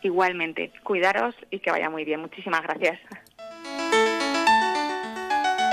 Igualmente, 0.02 0.72
cuidaros 0.84 1.34
y 1.50 1.58
que 1.58 1.70
vaya 1.70 1.90
muy 1.90 2.04
bien. 2.04 2.20
Muchísimas 2.20 2.62
gracias. 2.62 2.98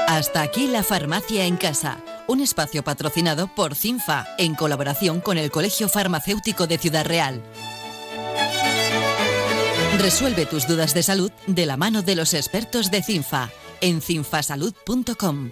Hasta 0.08 0.42
aquí 0.44 0.68
la 0.68 0.84
farmacia 0.84 1.46
en 1.46 1.58
casa, 1.58 1.98
un 2.28 2.40
espacio 2.40 2.84
patrocinado 2.84 3.54
por 3.54 3.76
CINFA 3.76 4.26
en 4.38 4.56
colaboración 4.56 5.20
con 5.20 5.38
el 5.38 5.52
Colegio 5.52 5.90
Farmacéutico 5.90 6.68
de 6.68 6.78
Ciudad 6.78 7.06
Real. 7.06 7.42
Resuelve 10.00 10.46
tus 10.46 10.68
dudas 10.68 10.94
de 10.94 11.04
salud 11.04 11.32
de 11.48 11.66
la 11.66 11.78
mano 11.78 12.02
de 12.02 12.16
los 12.16 12.34
expertos 12.34 12.92
de 12.92 13.02
CINFA 13.02 13.50
en 13.82 14.02
cinfasalud.com. 14.02 15.52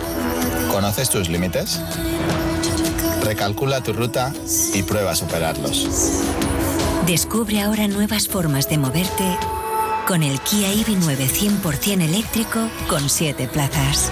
¿Conoces 0.71 1.09
tus 1.09 1.27
límites? 1.27 1.81
Recalcula 3.23 3.81
tu 3.81 3.93
ruta 3.93 4.33
y 4.73 4.83
prueba 4.83 5.11
a 5.11 5.15
superarlos. 5.15 5.87
Descubre 7.05 7.61
ahora 7.61 7.87
nuevas 7.87 8.27
formas 8.27 8.69
de 8.69 8.77
moverte 8.77 9.37
con 10.07 10.23
el 10.23 10.39
Kia 10.39 10.69
EV9 10.69 11.61
100% 11.61 12.01
eléctrico 12.01 12.69
con 12.87 13.09
7 13.09 13.47
plazas. 13.47 14.11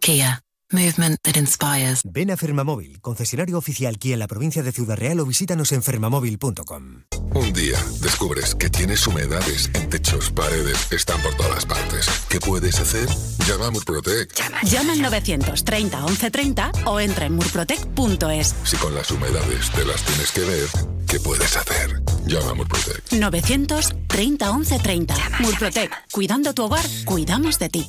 Kia. 0.00 0.43
Movement 0.74 1.20
that 1.22 1.36
inspires. 1.36 2.02
Ven 2.04 2.32
a 2.32 2.36
Fermamóvil, 2.36 3.00
concesionario 3.00 3.58
oficial 3.58 3.96
Kia 3.96 4.14
en 4.14 4.18
la 4.18 4.26
provincia 4.26 4.60
de 4.60 4.72
Ciudad 4.72 4.96
Real 4.96 5.20
o 5.20 5.24
visítanos 5.24 5.70
en 5.70 5.84
fermamóvil.com. 5.84 7.04
Un 7.32 7.52
día 7.52 7.78
descubres 8.00 8.56
que 8.56 8.68
tienes 8.68 9.06
humedades 9.06 9.70
en 9.74 9.88
techos, 9.88 10.32
paredes, 10.32 10.90
están 10.90 11.22
por 11.22 11.32
todas 11.36 11.64
partes. 11.64 12.08
¿Qué 12.28 12.40
puedes 12.40 12.80
hacer? 12.80 13.08
Llama 13.46 13.68
a 13.68 13.70
Murprotec. 13.70 14.34
Llama 14.64 14.94
al 14.94 15.02
930 15.02 15.96
1130 15.96 16.72
o 16.86 16.98
entra 16.98 17.26
en 17.26 17.36
murprotec.es. 17.36 18.54
Si 18.64 18.76
con 18.76 18.96
las 18.96 19.10
humedades 19.12 19.70
te 19.70 19.84
las 19.84 20.02
tienes 20.02 20.32
que 20.32 20.40
ver, 20.40 20.68
¿qué 21.06 21.20
puedes 21.20 21.56
hacer? 21.56 22.02
Llama 22.26 22.50
a 22.50 22.54
Murprotec. 22.54 23.12
930 23.12 24.52
1130. 24.52 25.14
Murprotec. 25.38 25.92
Cuidando 26.10 26.52
tu 26.52 26.64
hogar, 26.64 26.84
cuidamos 27.04 27.60
de 27.60 27.68
ti. 27.68 27.88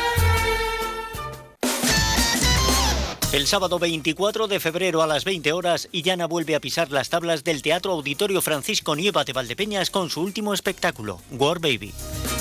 El 3.31 3.47
sábado 3.47 3.79
24 3.79 4.49
de 4.49 4.59
febrero 4.59 5.01
a 5.01 5.07
las 5.07 5.23
20 5.23 5.53
horas, 5.53 5.87
Illana 5.93 6.25
vuelve 6.25 6.53
a 6.53 6.59
pisar 6.59 6.91
las 6.91 7.07
tablas 7.09 7.45
del 7.45 7.61
Teatro 7.61 7.93
Auditorio 7.93 8.41
Francisco 8.41 8.93
Nieva 8.93 9.23
de 9.23 9.31
Valdepeñas 9.31 9.89
con 9.89 10.09
su 10.09 10.19
último 10.19 10.53
espectáculo, 10.53 11.21
War 11.31 11.59
Baby. 11.59 11.93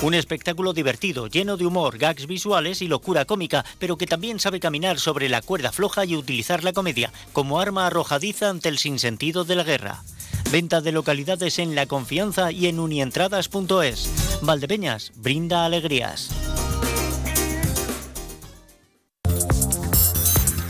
Un 0.03 0.15
espectáculo 0.15 0.73
divertido, 0.73 1.29
lleno 1.29 1.57
de 1.57 1.65
humor, 1.65 1.97
gags 1.97 2.27
visuales 2.27 2.83
y 2.83 2.89
locura 2.89 3.25
cómica, 3.25 3.65
pero 3.79 3.97
que 3.97 4.09
también 4.09 4.41
sabe 4.41 4.59
caminar 4.59 4.99
sobre 4.99 5.29
la 5.29 5.43
cuerda 5.43 5.71
floja 5.71 6.05
y 6.05 6.17
utilizar 6.17 6.65
la 6.65 6.73
comedia 6.73 7.13
como 7.33 7.61
arma 7.61 7.87
arrojadiza 7.87 8.49
ante 8.49 8.69
el 8.69 8.79
sinsentido 8.79 9.45
de 9.45 9.55
la 9.55 9.63
guerra. 9.63 10.03
Venta 10.51 10.81
de 10.81 10.91
localidades 10.91 11.61
en 11.61 11.77
La 11.77 11.87
Confianza 11.87 12.51
y 12.51 12.67
en 12.67 12.81
unientradas.es. 12.81 14.41
Valdepeñas, 14.43 15.13
brinda 15.15 15.65
alegrías. 15.65 16.31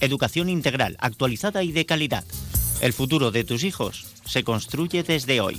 educación 0.00 0.48
integral, 0.48 0.96
actualizada 1.00 1.62
y 1.62 1.72
de 1.72 1.86
calidad. 1.86 2.24
El 2.80 2.92
futuro 2.92 3.30
de 3.30 3.44
tus 3.44 3.64
hijos 3.64 4.06
se 4.24 4.44
construye 4.44 5.02
desde 5.02 5.40
hoy. 5.40 5.58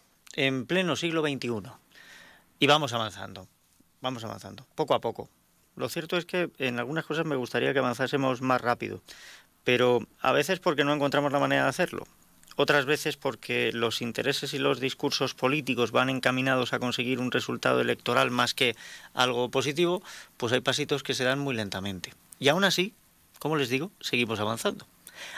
en 0.35 0.65
pleno 0.65 0.95
siglo 0.95 1.21
XXI 1.21 1.71
y 2.59 2.67
vamos 2.67 2.93
avanzando, 2.93 3.47
vamos 4.01 4.23
avanzando, 4.23 4.65
poco 4.75 4.93
a 4.93 5.01
poco. 5.01 5.29
Lo 5.75 5.89
cierto 5.89 6.17
es 6.17 6.25
que 6.25 6.51
en 6.57 6.79
algunas 6.79 7.05
cosas 7.05 7.25
me 7.25 7.35
gustaría 7.35 7.73
que 7.73 7.79
avanzásemos 7.79 8.41
más 8.41 8.61
rápido, 8.61 9.01
pero 9.63 10.07
a 10.19 10.31
veces 10.31 10.59
porque 10.59 10.83
no 10.83 10.93
encontramos 10.93 11.31
la 11.31 11.39
manera 11.39 11.63
de 11.63 11.69
hacerlo, 11.69 12.05
otras 12.55 12.85
veces 12.85 13.17
porque 13.17 13.71
los 13.73 14.01
intereses 14.01 14.53
y 14.53 14.59
los 14.59 14.79
discursos 14.79 15.33
políticos 15.33 15.91
van 15.91 16.09
encaminados 16.09 16.73
a 16.73 16.79
conseguir 16.79 17.19
un 17.19 17.31
resultado 17.31 17.81
electoral 17.81 18.31
más 18.31 18.53
que 18.53 18.75
algo 19.13 19.49
positivo, 19.49 20.03
pues 20.37 20.53
hay 20.53 20.61
pasitos 20.61 21.03
que 21.03 21.13
se 21.13 21.23
dan 21.23 21.39
muy 21.39 21.55
lentamente. 21.55 22.13
Y 22.39 22.49
aún 22.49 22.63
así, 22.63 22.93
como 23.39 23.55
les 23.55 23.69
digo, 23.69 23.91
seguimos 24.01 24.39
avanzando. 24.39 24.85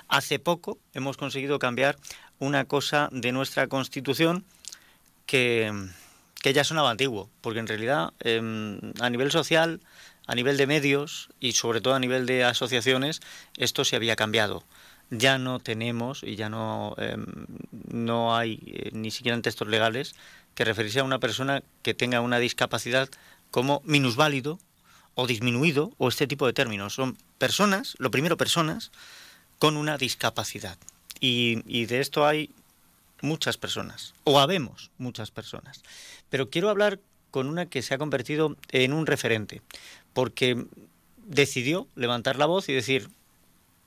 Hace 0.08 0.40
poco 0.40 0.80
hemos 0.94 1.18
conseguido 1.18 1.60
cambiar 1.60 1.98
una 2.40 2.66
cosa 2.66 3.10
de 3.12 3.32
nuestra 3.32 3.68
Constitución 3.68 4.46
que, 5.26 5.72
que 6.42 6.54
ya 6.54 6.64
sonaba 6.64 6.92
antiguo, 6.92 7.30
porque 7.42 7.60
en 7.60 7.68
realidad 7.68 8.14
em, 8.20 8.80
a 9.00 9.10
nivel 9.10 9.32
social, 9.32 9.82
a 10.28 10.36
nivel 10.36 10.58
de 10.58 10.68
medios 10.68 11.30
y 11.40 11.54
sobre 11.54 11.82
todo 11.82 11.96
a 11.96 12.00
nivel 12.00 12.26
de 12.26 12.44
asociaciones, 12.44 13.22
esto 13.58 13.86
se 13.86 13.96
había 13.96 14.16
cambiado 14.16 14.64
ya 15.18 15.38
no 15.38 15.60
tenemos 15.60 16.24
y 16.24 16.36
ya 16.36 16.50
no, 16.50 16.96
em, 16.98 17.26
no 17.90 18.36
hay 18.36 18.60
eh, 18.66 18.90
ni 18.94 19.12
siquiera 19.12 19.36
en 19.36 19.42
textos 19.42 19.68
legales 19.68 20.16
que 20.56 20.66
referirse 20.66 21.00
a 21.00 21.04
una 21.04 21.20
persona 21.20 21.64
que 21.82 21.94
tenga 21.94 22.22
una 22.22 22.40
discapacidad 22.40 23.10
como 23.52 23.82
minusválido 23.86 24.60
o 25.16 25.28
disminuido 25.28 25.94
o 25.98 26.08
este 26.08 26.28
tipo 26.28 26.46
de 26.48 26.54
términos. 26.54 26.96
Son 26.96 27.18
personas, 27.38 27.96
lo 28.00 28.12
primero 28.12 28.38
personas, 28.38 28.92
con 29.60 29.78
una 29.78 29.98
discapacidad. 29.98 30.78
Y, 31.20 31.64
y 31.68 31.86
de 31.86 32.02
esto 32.02 32.26
hay 32.26 32.50
muchas 33.24 33.58
personas, 33.58 34.14
o 34.26 34.40
habemos 34.40 34.92
muchas 34.98 35.32
personas. 35.32 35.82
Pero 36.30 36.50
quiero 36.50 36.70
hablar 36.70 37.00
con 37.32 37.48
una 37.48 37.66
que 37.66 37.82
se 37.82 37.96
ha 37.96 37.98
convertido 37.98 38.58
en 38.70 38.94
un 38.94 39.08
referente, 39.08 39.62
porque 40.14 40.68
decidió 41.26 41.88
levantar 41.96 42.38
la 42.38 42.46
voz 42.46 42.68
y 42.68 42.74
decir, 42.74 43.10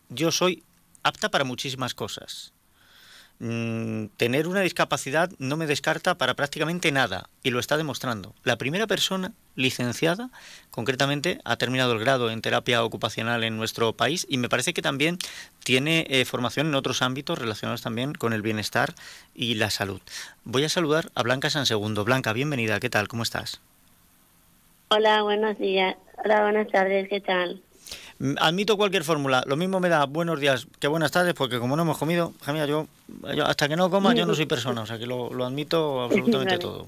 yo 0.09 0.33
soy 0.33 0.65
apta 1.03 1.31
para 1.31 1.45
muchísimas 1.45 1.95
cosas. 1.95 2.55
Mm, 3.39 4.07
tener 4.17 4.49
una 4.49 4.61
discapacidad 4.61 5.31
no 5.39 5.59
me 5.59 5.67
descarta 5.67 6.17
para 6.17 6.33
prácticamente 6.35 6.91
nada 6.91 7.29
y 7.43 7.51
lo 7.51 7.59
está 7.59 7.77
demostrando. 7.77 8.35
La 8.45 8.57
primera 8.57 8.87
persona 8.87 9.33
licenciada, 9.57 10.31
concretamente, 10.71 11.41
ha 11.45 11.57
terminado 11.57 11.93
el 11.93 11.99
grado 11.99 12.31
en 12.31 12.41
terapia 12.41 12.83
ocupacional 12.83 13.45
en 13.45 13.59
nuestro 13.59 13.93
país 13.93 14.27
y 14.31 14.39
me 14.39 14.49
parece 14.49 14.73
que 14.73 14.81
también 14.81 15.19
tiene 15.63 16.07
eh, 16.09 16.25
formación 16.25 16.69
en 16.69 16.75
otros 16.75 17.03
ámbitos 17.03 17.39
relacionados 17.39 17.83
también 17.83 18.15
con 18.15 18.33
el 18.33 18.41
bienestar 18.41 18.95
y 19.35 19.55
la 19.57 19.69
salud. 19.69 20.01
Voy 20.45 20.65
a 20.65 20.71
saludar 20.71 21.11
a 21.15 21.23
Blanca 21.23 21.51
San 21.51 21.67
Segundo. 21.67 22.05
Blanca, 22.05 22.33
bienvenida, 22.33 22.81
¿qué 22.81 22.89
tal? 22.89 23.07
¿Cómo 23.07 23.23
estás? 23.23 23.61
Hola, 24.89 25.23
buenos 25.23 25.59
días. 25.59 25.97
Hola, 26.25 26.43
buenas 26.43 26.69
tardes, 26.69 27.09
¿qué 27.11 27.21
tal? 27.21 27.61
Admito 28.39 28.77
cualquier 28.77 29.05
fórmula. 29.05 29.45
Lo 29.47 29.57
mismo 29.57 29.79
me 29.79 29.91
da 29.91 30.07
buenos 30.07 30.41
días 30.41 30.67
que 30.81 30.89
buenas 30.89 31.13
tardes, 31.13 31.35
porque 31.35 31.59
como 31.59 31.77
no 31.77 31.83
hemos 31.83 31.99
comido, 31.99 32.33
yo, 32.67 32.87
hasta 33.45 33.69
que 33.69 33.77
no 33.77 33.91
coma 33.91 34.15
yo 34.15 34.25
no 34.25 34.35
soy 34.35 34.47
persona, 34.47 34.83
o 34.83 34.87
sea 34.87 34.99
que 34.99 35.07
lo, 35.07 35.45
admito 35.45 36.03
absolutamente 36.03 36.59
todo. 36.59 36.87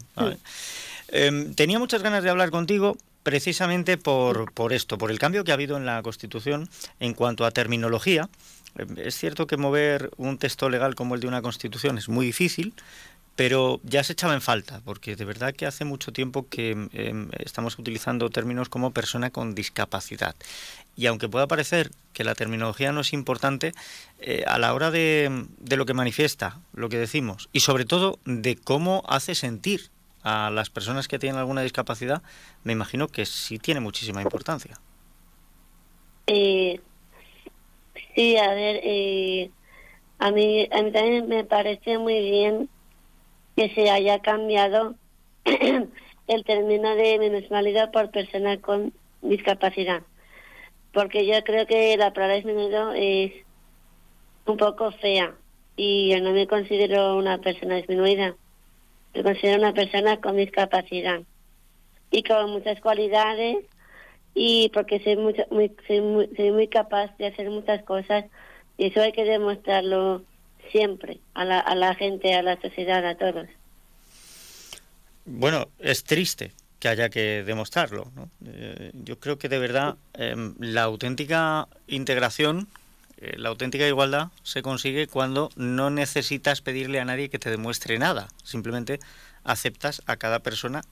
Em, 1.09 1.55
tenía 1.55 1.79
muchas 1.79 2.03
ganas 2.03 2.23
de 2.23 2.31
hablar 2.31 2.51
contigo 2.51 2.97
precisamente 3.23 3.99
por, 3.99 4.53
por 4.53 4.73
esto, 4.73 4.97
por 4.97 5.11
el 5.11 5.19
cambio 5.19 5.45
que 5.45 5.51
ha 5.51 5.55
habido 5.55 5.77
en 5.77 5.85
la 5.85 6.03
Constitución 6.03 6.69
en 6.99 7.13
cuanto 7.13 7.45
a 7.45 7.51
terminología. 7.51 8.31
Em, 8.77 8.97
es 8.97 9.15
cierto 9.15 9.47
que 9.47 9.59
mover 9.59 10.11
un 10.17 10.39
texto 10.39 10.71
legal 10.71 10.95
como 10.95 11.15
el 11.15 11.21
de 11.21 11.29
una 11.29 11.43
Constitución 11.43 11.99
es 11.99 12.09
muy 12.09 12.25
difícil, 12.25 12.73
pero 13.39 13.79
ya 13.85 14.03
se 14.03 14.15
echaba 14.15 14.35
en 14.35 14.41
falta, 14.41 14.81
porque 14.85 15.15
de 15.15 15.25
verdad 15.25 15.55
que 15.55 15.65
hace 15.65 15.85
mucho 15.85 16.13
tiempo 16.13 16.49
que 16.49 16.73
em, 16.73 17.29
estamos 17.39 17.79
utilizando 17.79 18.31
términos 18.31 18.69
como 18.69 18.91
persona 18.91 19.31
con 19.31 19.55
discapacidad. 19.55 20.35
Y 20.97 21.07
aunque 21.07 21.29
pueda 21.29 21.47
parecer 21.47 21.93
que 22.13 22.25
la 22.25 22.35
terminología 22.35 22.91
no 22.91 23.03
es 23.03 23.13
importante, 23.13 23.75
eh, 24.19 24.43
a 24.49 24.59
la 24.59 24.75
hora 24.75 24.91
de, 24.91 25.47
de, 25.59 25.77
lo 25.77 25.87
que 25.87 25.95
manifiesta, 25.95 26.59
lo 26.75 26.89
que 26.89 26.99
decimos, 26.99 27.49
y 27.53 27.61
sobre 27.61 27.85
todo 27.85 28.19
de 28.25 28.57
cómo 28.57 29.05
hace 29.07 29.37
sentir 29.37 29.83
a 30.25 30.51
las 30.51 30.69
personas 30.69 31.07
que 31.07 31.21
tienen 31.21 31.39
alguna 31.39 31.63
discapacidad, 31.63 32.23
me 32.65 32.73
imagino 32.73 33.07
que 33.07 33.25
sí 33.25 33.61
tiene 33.61 33.79
muchísima 33.79 34.21
importancia. 34.21 34.75
Eh, 36.27 36.81
sí, 38.17 38.37
a 38.37 38.53
ver, 38.53 38.81
eh, 38.83 39.53
a, 40.19 40.33
mí, 40.33 40.69
a 40.73 40.83
mí 40.83 40.91
también 40.91 41.29
me 41.29 41.45
parece 41.45 41.99
muy 41.99 42.21
bien 42.21 42.69
que 43.59 43.75
se 43.75 43.91
haya 43.91 44.21
cambiado 44.21 44.95
el 45.45 46.45
término 46.45 46.95
de 46.95 47.19
minusvalidad 47.19 47.91
por 47.91 48.13
persona 48.13 48.61
con 48.61 48.93
discapacidad. 49.21 50.03
Porque 50.93 51.27
yo 51.27 51.43
creo 51.43 51.67
que 51.67 51.97
la 51.97 52.13
palabra 52.13 52.37
disminuido 52.37 52.93
es 52.93 53.33
un 54.47 54.59
poco 54.59 54.93
fea 54.93 55.35
y 55.77 56.11
yo 56.11 56.21
no 56.21 56.31
me 56.31 56.47
considero 56.47 57.17
una 57.17 57.39
persona 57.39 57.75
disminuida. 57.75 58.37
Me 59.13 59.25
considero 59.25 59.59
una 59.59 59.75
persona 59.75 60.21
con 60.21 60.37
discapacidad 60.37 61.23
y 62.13 62.23
con 62.23 62.53
muchas 62.53 62.81
cualidades 62.81 63.57
y 64.35 64.71
porque 64.73 65.01
soy, 65.03 65.17
muy, 65.17 65.35
soy, 65.89 66.01
muy, 66.01 66.31
soy 66.37 66.53
muy 66.53 66.69
capaz 66.69 67.11
de 67.19 67.27
hacer 67.27 67.51
muchas 67.51 67.83
cosas 67.83 68.25
y 68.77 68.87
eso 68.87 69.01
hay 69.01 69.11
que 69.11 69.25
demostrarlo 69.25 70.23
siempre 70.71 71.21
a 71.35 71.45
la, 71.45 71.61
a 71.61 71.75
la 71.75 71.95
gente, 71.95 72.35
a 72.35 72.43
la 72.43 72.61
sociedad, 72.61 73.05
a 73.07 73.17
todos. 73.17 73.49
Bueno, 75.25 75.69
es 75.79 76.05
triste 76.05 76.53
que 76.79 76.89
haya 76.89 77.09
que 77.09 77.43
demostrarlo. 77.45 78.11
Eh, 78.47 78.93
yo 78.95 79.19
creo 79.19 79.39
que 79.39 79.49
de 79.49 79.59
verdad 79.59 79.97
em, 80.15 80.55
la 80.59 80.83
auténtica 80.83 81.69
integración, 81.87 82.69
eh, 83.19 83.35
la 83.37 83.49
auténtica 83.49 83.87
igualdad 83.87 84.29
se 84.43 84.63
consigue 84.63 85.07
cuando 85.07 85.51
no 85.57 85.91
necesitas 85.91 86.61
pedirle 86.61 87.01
a 87.01 87.05
nadie 87.05 87.29
que 87.29 87.39
te 87.39 87.51
demuestre 87.51 87.99
nada. 87.99 88.29
Simplemente 88.45 89.01
aceptas 89.45 90.03
a 90.07 90.17
cada 90.17 90.41
persona 90.41 90.83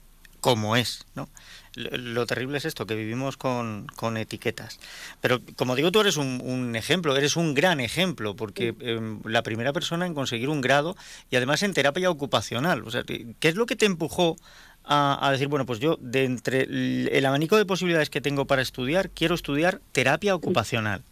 como 0.47 0.77
es, 0.77 1.05
¿no? 1.13 1.27
Lo, 1.75 2.25
terrible 2.25 2.57
es 2.57 2.63
esto, 2.63 2.85
que 2.85 2.95
vivimos 2.95 3.35
con, 3.35 3.85
con 3.97 4.15
etiquetas. 4.15 4.79
Pero 5.19 5.41
como 5.57 5.75
digo, 5.75 5.91
tú 5.91 5.99
eres 5.99 6.15
un, 6.15 6.73
ejemplo, 6.73 7.17
eres 7.17 7.35
un 7.35 7.53
gran 7.53 7.81
ejemplo, 7.81 8.33
porque 8.33 8.73
em, 8.79 9.19
la 9.25 9.43
primera 9.43 9.73
persona 9.73 10.05
en 10.05 10.13
conseguir 10.13 10.47
un 10.47 10.61
grado 10.61 10.95
y 11.29 11.35
además 11.35 11.63
en 11.63 11.73
terapia 11.73 12.09
ocupacional. 12.09 12.83
O 12.87 12.91
sea, 12.91 13.03
¿qué 13.03 13.49
es 13.49 13.55
lo 13.55 13.65
que 13.65 13.75
te 13.75 13.85
empujó 13.85 14.37
a, 14.85 15.27
a, 15.27 15.33
decir, 15.33 15.49
bueno, 15.49 15.65
pues 15.65 15.79
yo 15.79 15.97
de 15.99 16.23
entre 16.23 16.61
el, 16.61 17.25
abanico 17.25 17.57
de 17.57 17.65
posibilidades 17.65 18.09
que 18.09 18.21
tengo 18.21 18.45
para 18.45 18.61
estudiar, 18.61 19.09
quiero 19.09 19.35
estudiar 19.35 19.81
terapia 19.91 20.33
ocupacional? 20.33 21.03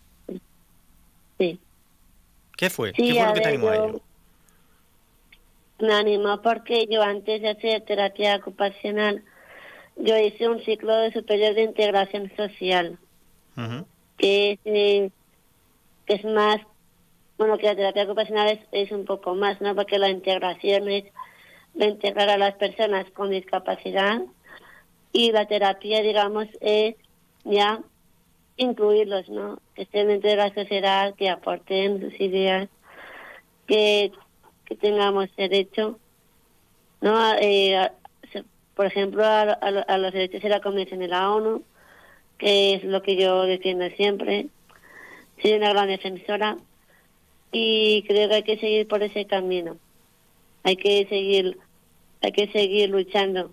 Sí. 1.37 1.59
¿Qué 2.55 2.69
fue? 2.69 2.93
¿Qué 2.93 3.15
fue 3.15 3.25
lo 3.25 3.33
que 3.33 3.41
te 3.41 3.49
animó 3.49 3.67
a 3.67 3.75
ello? 3.75 4.01
Me 5.79 5.93
animó 5.93 6.41
porque 6.41 6.87
yo 6.89 7.01
antes 7.01 7.41
de 7.41 7.49
hacer 7.49 7.81
terapia 7.81 8.37
ocupacional, 8.37 9.23
yo 9.97 10.17
hice 10.17 10.47
un 10.47 10.63
ciclo 10.63 10.95
de 10.95 11.11
superior 11.11 11.53
de 11.53 11.63
integración 11.63 12.31
social, 12.35 12.97
que, 14.17 14.51
es, 14.51 14.59
eh, 14.65 15.09
que 16.05 16.13
es 16.15 16.23
más, 16.25 16.61
bueno, 17.37 17.57
que 17.57 17.67
la 17.67 17.75
terapia 17.75 18.03
ocupacional 18.03 18.49
es, 18.49 18.59
es 18.71 18.91
un 18.91 19.05
poco 19.05 19.35
más, 19.35 19.59
¿no? 19.61 19.75
Porque 19.75 19.99
la 19.99 20.09
integración 20.09 20.89
es 20.89 21.05
de 21.73 21.87
integrar 21.87 22.29
a 22.29 22.37
las 22.37 22.55
personas 22.55 23.09
con 23.11 23.29
discapacidad 23.29 24.21
y 25.11 25.31
la 25.31 25.45
terapia, 25.45 26.01
digamos, 26.01 26.47
es 26.61 26.95
ya 27.43 27.81
incluirlos, 28.57 29.29
¿no? 29.29 29.59
Que 29.73 29.83
estén 29.83 30.07
dentro 30.07 30.29
de 30.29 30.35
la 30.37 30.53
sociedad, 30.53 31.15
que 31.15 31.29
aporten 31.29 32.01
sus 32.01 32.19
ideas, 32.19 32.69
que 33.67 34.11
que 34.65 34.75
tengamos 34.75 35.29
derecho, 35.35 35.99
¿no? 37.01 37.33
Eh, 37.35 37.89
por 38.75 38.85
ejemplo, 38.85 39.23
a, 39.25 39.97
los 39.97 40.13
derechos 40.13 40.41
de 40.41 40.49
la 40.49 40.59
Convención 40.59 40.99
de 40.99 41.07
la 41.07 41.31
ONU, 41.31 41.63
que 42.37 42.75
es 42.75 42.83
lo 42.83 43.01
que 43.01 43.15
yo 43.15 43.43
defiendo 43.43 43.87
siempre. 43.91 44.47
Soy 45.41 45.53
una 45.53 45.69
gran 45.69 45.87
defensora 45.87 46.57
y 47.51 48.03
creo 48.03 48.27
que 48.27 48.35
hay 48.35 48.43
que 48.43 48.59
seguir 48.59 48.87
por 48.87 49.01
ese 49.01 49.25
camino. 49.25 49.77
Hay 50.63 50.75
que 50.75 51.07
seguir, 51.07 51.57
hay 52.21 52.31
que 52.33 52.51
seguir 52.51 52.89
luchando 52.89 53.51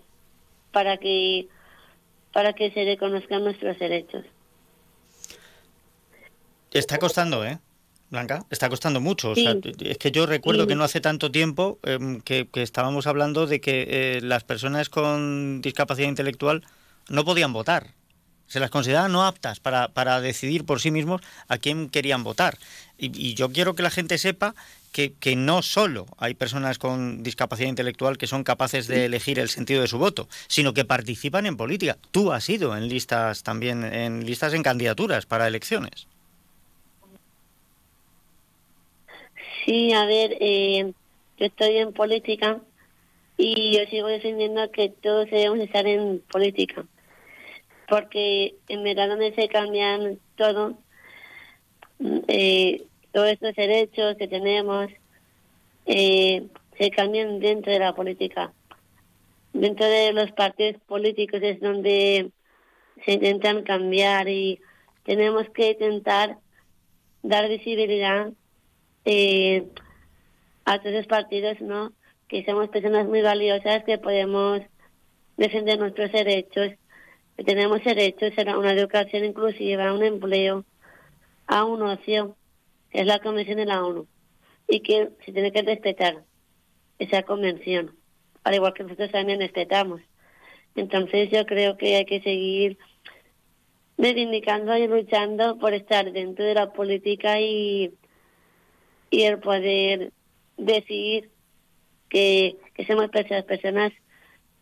para 0.73 0.97
que 0.97 1.47
para 2.33 2.55
que 2.55 2.71
se 2.73 2.85
reconozcan 2.85 3.45
nuestros 3.45 3.79
derechos. 3.79 4.25
Está 6.73 6.99
costando, 6.99 7.45
¿eh? 7.45 7.59
Blanca, 8.13 8.45
está 8.51 8.69
costando 8.69 9.01
mucho. 9.01 9.33
es 9.33 9.97
que 9.97 10.11
yo 10.11 10.27
recuerdo 10.27 10.67
que 10.67 10.75
no 10.75 10.85
hace 10.85 11.01
tanto 11.01 11.31
tiempo 11.33 11.79
em, 11.83 12.21
que, 12.21 12.47
estábamos 12.57 13.07
hablando 13.07 13.47
de 13.47 13.63
que 13.63 13.87
eh, 13.89 14.21
las 14.21 14.45
personas 14.45 14.91
con 14.91 15.63
discapacidad 15.63 16.09
intelectual 16.09 16.63
no 17.09 17.25
podían 17.25 17.55
votar. 17.55 17.95
Se 18.47 18.61
las 18.61 18.69
consideraban 18.69 19.13
no 19.13 19.25
aptas 19.25 19.61
para, 19.61 19.89
para 19.89 20.21
decidir 20.21 20.67
por 20.67 20.79
sí 20.83 20.91
mismos 20.91 21.23
a 21.49 21.57
quién 21.57 21.89
querían 21.89 22.23
votar. 22.23 22.59
Y, 22.99 23.33
yo 23.33 23.51
quiero 23.51 23.75
que 23.75 23.83
la 23.83 23.89
gente 23.91 24.19
sepa 24.19 24.55
que, 24.93 25.15
que, 25.15 25.35
no 25.35 25.63
solo 25.63 26.05
hay 26.19 26.35
personas 26.35 26.77
con 26.77 27.23
discapacidad 27.23 27.71
intelectual 27.71 28.19
que 28.19 28.27
son 28.27 28.45
capaces 28.45 28.89
de 28.89 29.07
elegir 29.07 29.39
el 29.39 29.49
sentido 29.49 29.81
de 29.81 29.89
su 29.89 29.97
voto, 29.97 30.29
sino 30.49 30.75
que 30.75 30.85
participan 30.85 31.47
en 31.47 31.57
política. 31.57 31.97
Tú 32.11 32.31
has 32.31 32.47
ido 32.51 32.77
en 32.77 32.89
listas 32.89 33.43
también, 33.43 33.85
en 33.85 34.27
listas 34.27 34.53
en 34.53 34.63
candidaturas 34.63 35.25
para 35.25 35.49
elecciones. 35.49 36.09
Sí, 39.65 39.93
a 39.93 40.07
ver, 40.07 40.37
eh, 40.41 40.93
yo 41.39 41.47
estoy 41.47 41.77
en 41.77 41.93
política 41.93 42.61
y 43.37 43.77
yo 43.77 43.85
sigo 43.87 44.09
defendiendo 44.09 44.71
que 44.73 44.89
todos 44.89 45.31
debemos 45.31 45.61
estar 45.61 45.87
en 45.87 46.21
política, 46.33 46.85
porque 47.89 48.57
en 48.69 48.83
verdad 48.83 49.09
donde 49.09 49.33
se 49.35 49.49
cambian 49.49 50.19
todo, 50.37 50.79
eh, 52.27 52.83
todos 53.13 53.29
estos 53.29 53.55
derechos 53.55 54.17
que 54.17 54.27
tenemos 54.27 54.91
eh, 55.87 56.47
se 56.77 56.91
cambian 56.91 57.39
dentro 57.39 57.73
de 57.73 57.79
la 57.79 57.95
política. 57.95 58.53
Dentro 59.53 59.87
de 59.87 60.13
los 60.13 60.33
partidos 60.33 60.81
políticos 60.87 61.41
es 61.43 61.61
donde 61.61 62.33
se 63.05 63.13
intentan 63.13 63.63
cambiar 63.63 64.29
y 64.29 64.61
tenemos 65.05 65.49
que 65.51 65.71
intentar 65.71 66.39
dar 67.23 67.49
visibilidad 67.49 68.33
eh, 69.05 69.67
a 70.65 70.79
todos 70.79 70.95
los 70.95 71.07
partidos, 71.07 71.61
¿no? 71.61 71.93
Que 72.29 72.45
somos 72.45 72.69
personas 72.69 73.07
muy 73.07 73.21
valiosas, 73.21 73.85
que 73.85 73.99
podemos 73.99 74.61
defender 75.37 75.79
nuestros 75.79 76.13
derechos, 76.13 76.73
que 77.37 77.45
tenemos 77.45 77.83
derechos 77.85 78.33
a 78.39 78.59
una 78.59 78.73
educación 78.73 79.25
inclusiva, 79.25 79.89
a 79.89 79.95
un 79.95 80.03
empleo, 80.03 80.65
a 81.47 81.65
un 81.65 81.83
ocio, 81.83 82.37
que 82.91 83.01
es 83.01 83.07
la 83.07 83.19
Convención 83.19 83.57
de 83.59 83.67
la 83.67 83.85
ONU, 83.85 84.07
y 84.69 84.81
que 84.81 85.11
se 85.25 85.33
tiene 85.33 85.53
que 85.53 85.63
respetar 85.63 86.23
esa 86.99 87.23
convención, 87.23 87.97
al 88.45 88.55
igual 88.55 88.75
que 88.75 88.85
nosotros 88.85 89.11
también 89.11 89.41
respetamos. 89.41 90.01
Entonces 90.77 91.31
yo 91.31 91.45
creo 91.47 91.77
que 91.77 91.97
hay 91.97 92.05
que 92.05 92.23
seguir 92.23 92.79
reivindicando 93.99 94.77
y 94.77 94.87
luchando 94.87 95.59
por 95.59 95.75
estar 95.75 96.13
dentro 96.13 96.45
de 96.45 96.55
la 96.55 96.73
política 96.73 97.41
y, 97.41 97.93
y 99.13 99.25
el 99.25 99.39
poder 99.39 100.11
decir 100.57 101.31
que, 102.09 102.57
que 102.75 102.87
somos 102.87 103.11
personas, 103.11 103.45
personas, 103.45 103.93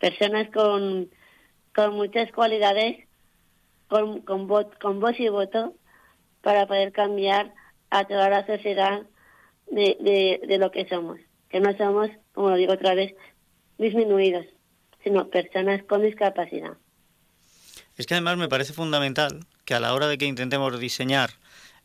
personas 0.00 0.50
con, 0.50 1.08
con 1.72 1.94
muchas 1.94 2.30
cualidades, 2.32 3.06
con, 3.88 4.22
con, 4.22 4.48
con 4.48 5.00
voz 5.00 5.18
y 5.20 5.28
voto, 5.28 5.74
para 6.42 6.66
poder 6.66 6.90
cambiar 6.92 7.54
a 7.90 8.04
toda 8.04 8.28
la 8.28 8.44
sociedad 8.44 9.02
de, 9.70 10.40
de 10.46 10.58
lo 10.58 10.72
que 10.72 10.88
somos. 10.88 11.20
Que 11.48 11.60
no 11.60 11.76
somos, 11.76 12.10
como 12.34 12.50
lo 12.50 12.56
digo 12.56 12.72
otra 12.72 12.94
vez, 12.94 13.14
disminuidos, 13.78 14.46
sino 15.04 15.28
personas 15.28 15.84
con 15.84 16.02
discapacidad. 16.02 16.76
Es 17.96 18.06
que 18.06 18.14
además 18.14 18.36
me 18.36 18.48
parece 18.48 18.72
fundamental 18.72 19.46
que 19.64 19.74
a 19.74 19.80
la 19.80 19.94
hora 19.94 20.08
de 20.08 20.18
que 20.18 20.26
intentemos 20.26 20.80
diseñar 20.80 21.30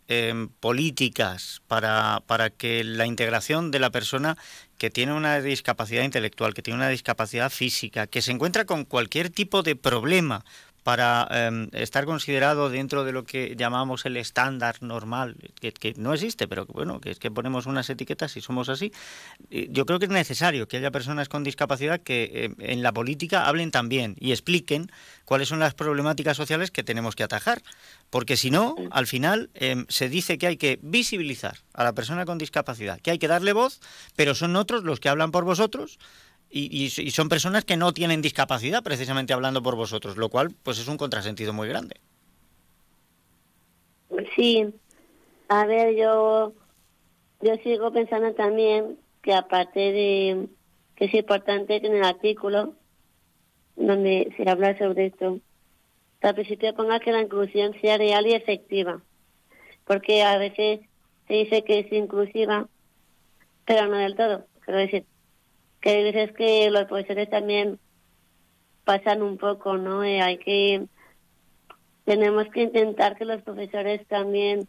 em, 0.07 0.48
políticas 0.60 1.61
para, 1.68 2.22
para 2.27 2.49
que 2.49 2.84
la 2.84 3.06
integración 3.06 3.72
de 3.72 3.80
la 3.80 3.90
persona 3.90 4.38
que 4.77 4.90
tiene 4.90 5.14
una 5.14 5.41
discapacidad 5.41 6.03
intelectual, 6.03 6.53
que 6.53 6.61
tiene 6.61 6.77
una 6.77 6.90
discapacidad 6.90 7.49
física, 7.49 8.07
que 8.07 8.22
se 8.22 8.32
encuentra 8.32 8.65
con 8.65 8.86
cualquier 8.86 9.30
tipo 9.30 9.64
de 9.64 9.76
problema, 9.76 10.44
para 10.85 11.27
em, 11.31 11.67
estar 11.71 12.05
considerado 12.05 12.69
dentro 12.69 13.03
de 13.03 13.11
lo 13.11 13.23
que 13.23 13.55
llamamos 13.57 14.05
el 14.05 14.17
estándar 14.17 14.75
normal, 14.83 15.35
que, 15.59 15.95
no 15.97 16.13
existe, 16.13 16.47
pero 16.47 16.67
bueno, 16.67 17.01
que 17.01 17.09
es 17.09 17.17
que 17.17 17.31
ponemos 17.31 17.65
unas 17.65 17.89
etiquetas 17.89 18.37
y 18.37 18.41
somos 18.41 18.69
así. 18.69 18.93
Yo 19.49 19.87
creo 19.87 19.97
que 19.97 20.05
es 20.05 20.11
necesario 20.11 20.67
que 20.67 20.77
haya 20.77 20.91
personas 20.91 21.27
con 21.27 21.43
discapacidad 21.43 22.01
que 22.01 22.45
em, 22.45 22.55
en 22.59 22.83
la 22.83 22.93
política 22.93 23.47
hablen 23.47 23.71
también 23.71 24.15
y 24.19 24.29
expliquen 24.31 24.91
cuáles 25.25 25.47
son 25.47 25.57
las 25.57 25.73
problemáticas 25.73 26.37
sociales 26.37 26.69
que 26.69 26.83
tenemos 26.83 27.15
que 27.15 27.23
atajar, 27.23 27.63
porque 28.11 28.37
si 28.37 28.51
no, 28.51 28.75
al 28.91 29.07
final 29.07 29.49
em, 29.55 29.87
se 29.89 30.07
dice 30.07 30.37
que 30.37 30.45
hay 30.45 30.57
que 30.57 30.77
visibilizar 30.83 31.57
a 31.73 31.83
la 31.83 31.93
persona 31.93 32.25
con 32.25 32.37
discapacidad, 32.37 33.01
que 33.01 33.09
hay 33.09 33.17
que 33.17 33.27
darle 33.27 33.53
voz, 33.53 33.79
pero 34.15 34.35
son 34.35 34.55
otros 34.55 34.83
los 34.83 34.99
que 34.99 35.09
hablan 35.09 35.31
por 35.31 35.45
vosotros 35.45 35.97
y, 36.49 36.89
son 36.89 37.30
personas 37.30 37.65
que 37.65 37.77
no 37.77 37.93
tienen 37.93 38.22
discapacidad, 38.22 38.84
precisamente 38.84 39.34
hablando 39.34 39.61
por 39.61 39.76
vosotros, 39.76 40.17
lo 40.17 40.30
cual 40.30 40.53
pues 40.63 40.80
es 40.80 40.88
un 40.88 40.97
contrasentido 40.97 41.53
muy 41.53 41.67
grande. 41.67 41.95
Sí, 44.35 44.65
a 45.49 45.65
ver, 45.65 45.95
yo, 45.95 46.53
yo 47.41 47.55
sigo 47.63 47.91
pensando 47.91 48.34
también 48.34 48.97
que 49.22 49.34
aparte 49.34 49.80
de 49.80 50.47
que 50.95 51.05
es 51.05 51.13
importante 51.13 51.81
que 51.81 51.88
en 51.88 51.95
el 51.95 52.03
artículo 52.05 52.73
donde 53.76 54.34
se 54.38 54.49
habla 54.49 54.77
sobre 54.77 55.07
esto, 55.07 55.39
al 56.22 56.35
principio 56.35 56.73
ponga 56.73 56.99
que 56.99 57.11
la 57.11 57.22
inclusión 57.22 57.73
sea 57.81 57.97
real 57.97 58.26
y 58.26 58.34
efectiva, 58.34 59.01
porque 59.85 60.23
a 60.23 60.38
veces 60.38 60.80
se 61.27 61.34
dice 61.34 61.63
que 61.63 61.80
es 61.80 61.91
inclusiva, 61.91 62.67
pero 63.65 63.88
no 63.88 63.97
del 63.97 64.15
todo. 64.15 64.45
Quiero 64.61 64.80
decir, 64.80 65.05
que 65.85 65.91
hay 65.91 66.03
veces 66.03 66.31
que 66.31 66.71
los 66.71 66.85
profesores 66.85 67.29
también 67.29 67.77
pasan 68.85 69.21
un 69.21 69.37
poco, 69.37 69.77
¿no? 69.77 70.03
Eh, 70.03 70.19
hay 70.19 70.39
que, 70.39 70.87
tenemos 72.05 72.47
que 72.47 72.63
intentar 72.63 73.15
que 73.15 73.23
los 73.23 73.43
profesores 73.43 74.01
cambien 74.07 74.67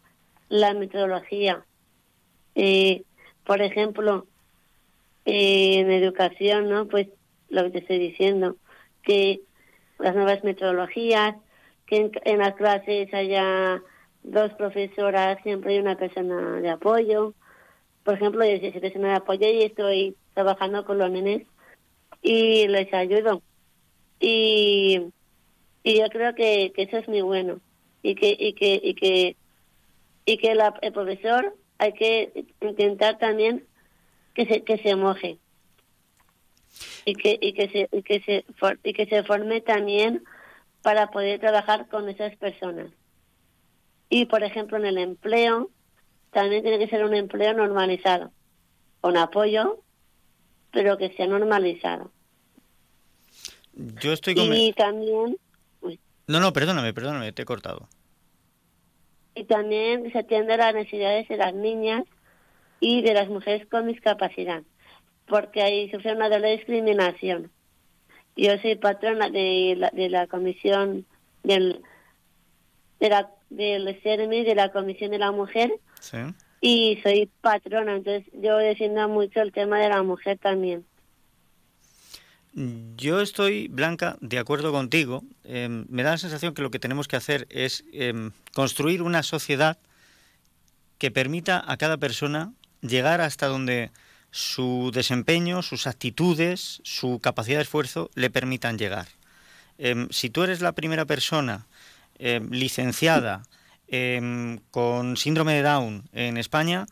la 0.50 0.74
metodología. 0.74 1.64
Eh, 2.54 3.04
por 3.46 3.62
ejemplo, 3.62 4.26
eh, 5.24 5.78
en 5.78 5.90
educación, 5.90 6.68
¿no? 6.68 6.86
Pues 6.86 7.08
lo 7.48 7.64
que 7.64 7.70
te 7.70 7.78
estoy 7.78 7.98
diciendo, 7.98 8.56
que 9.02 9.40
las 9.98 10.14
nuevas 10.14 10.44
metodologías, 10.44 11.34
que 11.86 12.10
en, 12.26 12.38
las 12.40 12.56
clases 12.56 13.14
haya 13.14 13.80
dos 14.22 14.52
profesoras, 14.52 15.38
siempre 15.42 15.72
hay 15.72 15.78
una 15.78 15.96
persona 15.96 16.60
de 16.60 16.68
apoyo. 16.68 17.32
Por 18.04 18.16
ejemplo, 18.16 18.44
yo 18.44 18.58
soy 18.58 18.80
persona 18.80 19.08
de 19.08 19.14
apoyo 19.14 19.48
y 19.48 19.62
estoy 19.62 20.14
trabajando 20.36 20.84
con 20.84 20.98
los 20.98 21.10
nenes 21.10 21.46
y 22.20 22.68
les 22.68 22.92
ayudo. 22.92 23.42
Y, 24.20 25.00
y 25.82 25.98
yo 25.98 26.08
creo 26.10 26.34
que, 26.34 26.72
que 26.76 26.82
eso 26.82 26.98
es 26.98 27.08
muy 27.08 27.22
bueno. 27.22 27.58
Y 28.02 28.14
que 28.14 28.36
y 28.38 28.52
que 28.52 28.78
y 28.82 28.94
que 28.94 29.36
y 30.26 30.36
que 30.36 30.54
la, 30.54 30.78
el 30.82 30.92
profesor 30.92 31.56
hay 31.78 31.94
que 31.94 32.44
intentar 32.60 33.18
también 33.18 33.64
que 34.34 34.44
se 34.44 34.62
que 34.62 34.76
se 34.76 34.94
moje. 34.94 35.38
Y 37.06 37.14
que 37.14 37.38
y 37.40 37.54
que 37.54 37.68
se 37.70 37.88
y 37.90 38.02
que 38.02 38.20
se 38.20 38.44
y 38.84 38.92
que 38.92 39.06
se 39.06 39.22
forme 39.22 39.62
también 39.62 40.22
para 40.82 41.10
poder 41.10 41.40
trabajar 41.40 41.88
con 41.88 42.10
esas 42.10 42.36
personas. 42.36 42.90
Y 44.10 44.26
por 44.26 44.44
ejemplo 44.44 44.76
en 44.76 44.84
el 44.84 44.98
empleo 44.98 45.70
también 46.30 46.62
tiene 46.62 46.78
que 46.78 46.90
ser 46.90 47.04
un 47.06 47.14
empleo 47.14 47.54
normalizado 47.54 48.30
con 49.00 49.16
apoyo 49.16 49.80
pero 50.76 50.98
que 50.98 51.08
sea 51.16 51.26
normalizado. 51.26 52.10
Yo 53.72 54.12
estoy 54.12 54.34
Y 54.38 54.74
también... 54.74 55.38
No, 56.26 56.38
no, 56.38 56.52
perdóname, 56.52 56.92
perdóname, 56.92 57.32
te 57.32 57.42
he 57.42 57.44
cortado. 57.46 57.88
Y 59.34 59.44
también 59.44 60.12
se 60.12 60.18
atiende 60.18 60.52
a 60.52 60.58
las 60.58 60.74
necesidades 60.74 61.28
de 61.28 61.38
las 61.38 61.54
niñas 61.54 62.04
y 62.78 63.00
de 63.00 63.14
las 63.14 63.30
mujeres 63.30 63.66
con 63.68 63.86
discapacidad, 63.86 64.64
porque 65.26 65.62
ahí 65.62 65.90
sufre 65.90 66.12
una 66.12 66.28
doble 66.28 66.58
discriminación. 66.58 67.50
Yo 68.36 68.58
soy 68.58 68.76
patrona 68.76 69.30
de 69.30 69.76
la, 69.78 69.88
de 69.94 70.10
la 70.10 70.26
comisión 70.26 71.06
del 71.42 71.80
de 73.00 73.08
la 73.08 73.30
del 73.48 73.98
CERMI, 74.02 74.44
de 74.44 74.54
la 74.54 74.72
Comisión 74.72 75.10
de 75.10 75.18
la 75.18 75.32
Mujer, 75.32 75.72
sí 76.00 76.18
y 76.60 76.98
soy 77.02 77.30
patrona, 77.40 77.96
entonces 77.96 78.24
yo 78.34 78.56
defiendo 78.56 79.08
mucho 79.08 79.40
el 79.40 79.52
tema 79.52 79.78
de 79.78 79.88
la 79.88 80.02
mujer 80.02 80.38
también. 80.38 80.84
Yo 82.96 83.20
estoy, 83.20 83.68
Blanca, 83.68 84.16
de 84.22 84.38
acuerdo 84.38 84.72
contigo. 84.72 85.22
Em, 85.44 85.84
me 85.90 86.02
da 86.02 86.12
la 86.12 86.18
sensación 86.18 86.54
que 86.54 86.62
lo 86.62 86.70
que 86.70 86.78
tenemos 86.78 87.06
que 87.06 87.16
hacer 87.16 87.46
es 87.50 87.84
em, 87.92 88.30
construir 88.54 89.02
una 89.02 89.22
sociedad 89.22 89.76
que 90.96 91.10
permita 91.10 91.62
a 91.70 91.76
cada 91.76 91.98
persona 91.98 92.54
llegar 92.80 93.20
hasta 93.20 93.46
donde 93.46 93.90
su 94.30 94.90
desempeño, 94.94 95.60
sus 95.60 95.86
actitudes, 95.86 96.80
su 96.82 97.20
capacidad 97.20 97.58
de 97.58 97.64
esfuerzo 97.64 98.10
le 98.14 98.30
permitan 98.30 98.78
llegar. 98.78 99.06
Em, 99.76 100.08
si 100.10 100.30
tú 100.30 100.42
eres 100.42 100.62
la 100.62 100.72
primera 100.72 101.04
persona 101.04 101.66
licenciada, 102.18 103.42
Em, 103.88 104.58
con 104.70 105.16
síndrome 105.16 105.54
de 105.54 105.62
Down 105.62 106.08
en 106.12 106.36
España, 106.36 106.86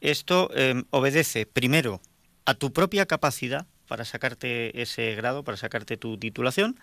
esto 0.00 0.50
em, 0.54 0.84
obedece 0.90 1.44
primero 1.44 2.00
a 2.46 2.54
tu 2.54 2.72
propia 2.72 3.04
capacidad 3.06 3.66
para 3.86 4.04
sacarte 4.04 4.80
ese 4.80 5.14
grado, 5.14 5.44
para 5.44 5.58
sacarte 5.58 5.96
tu 5.96 6.16
titulación, 6.16 6.78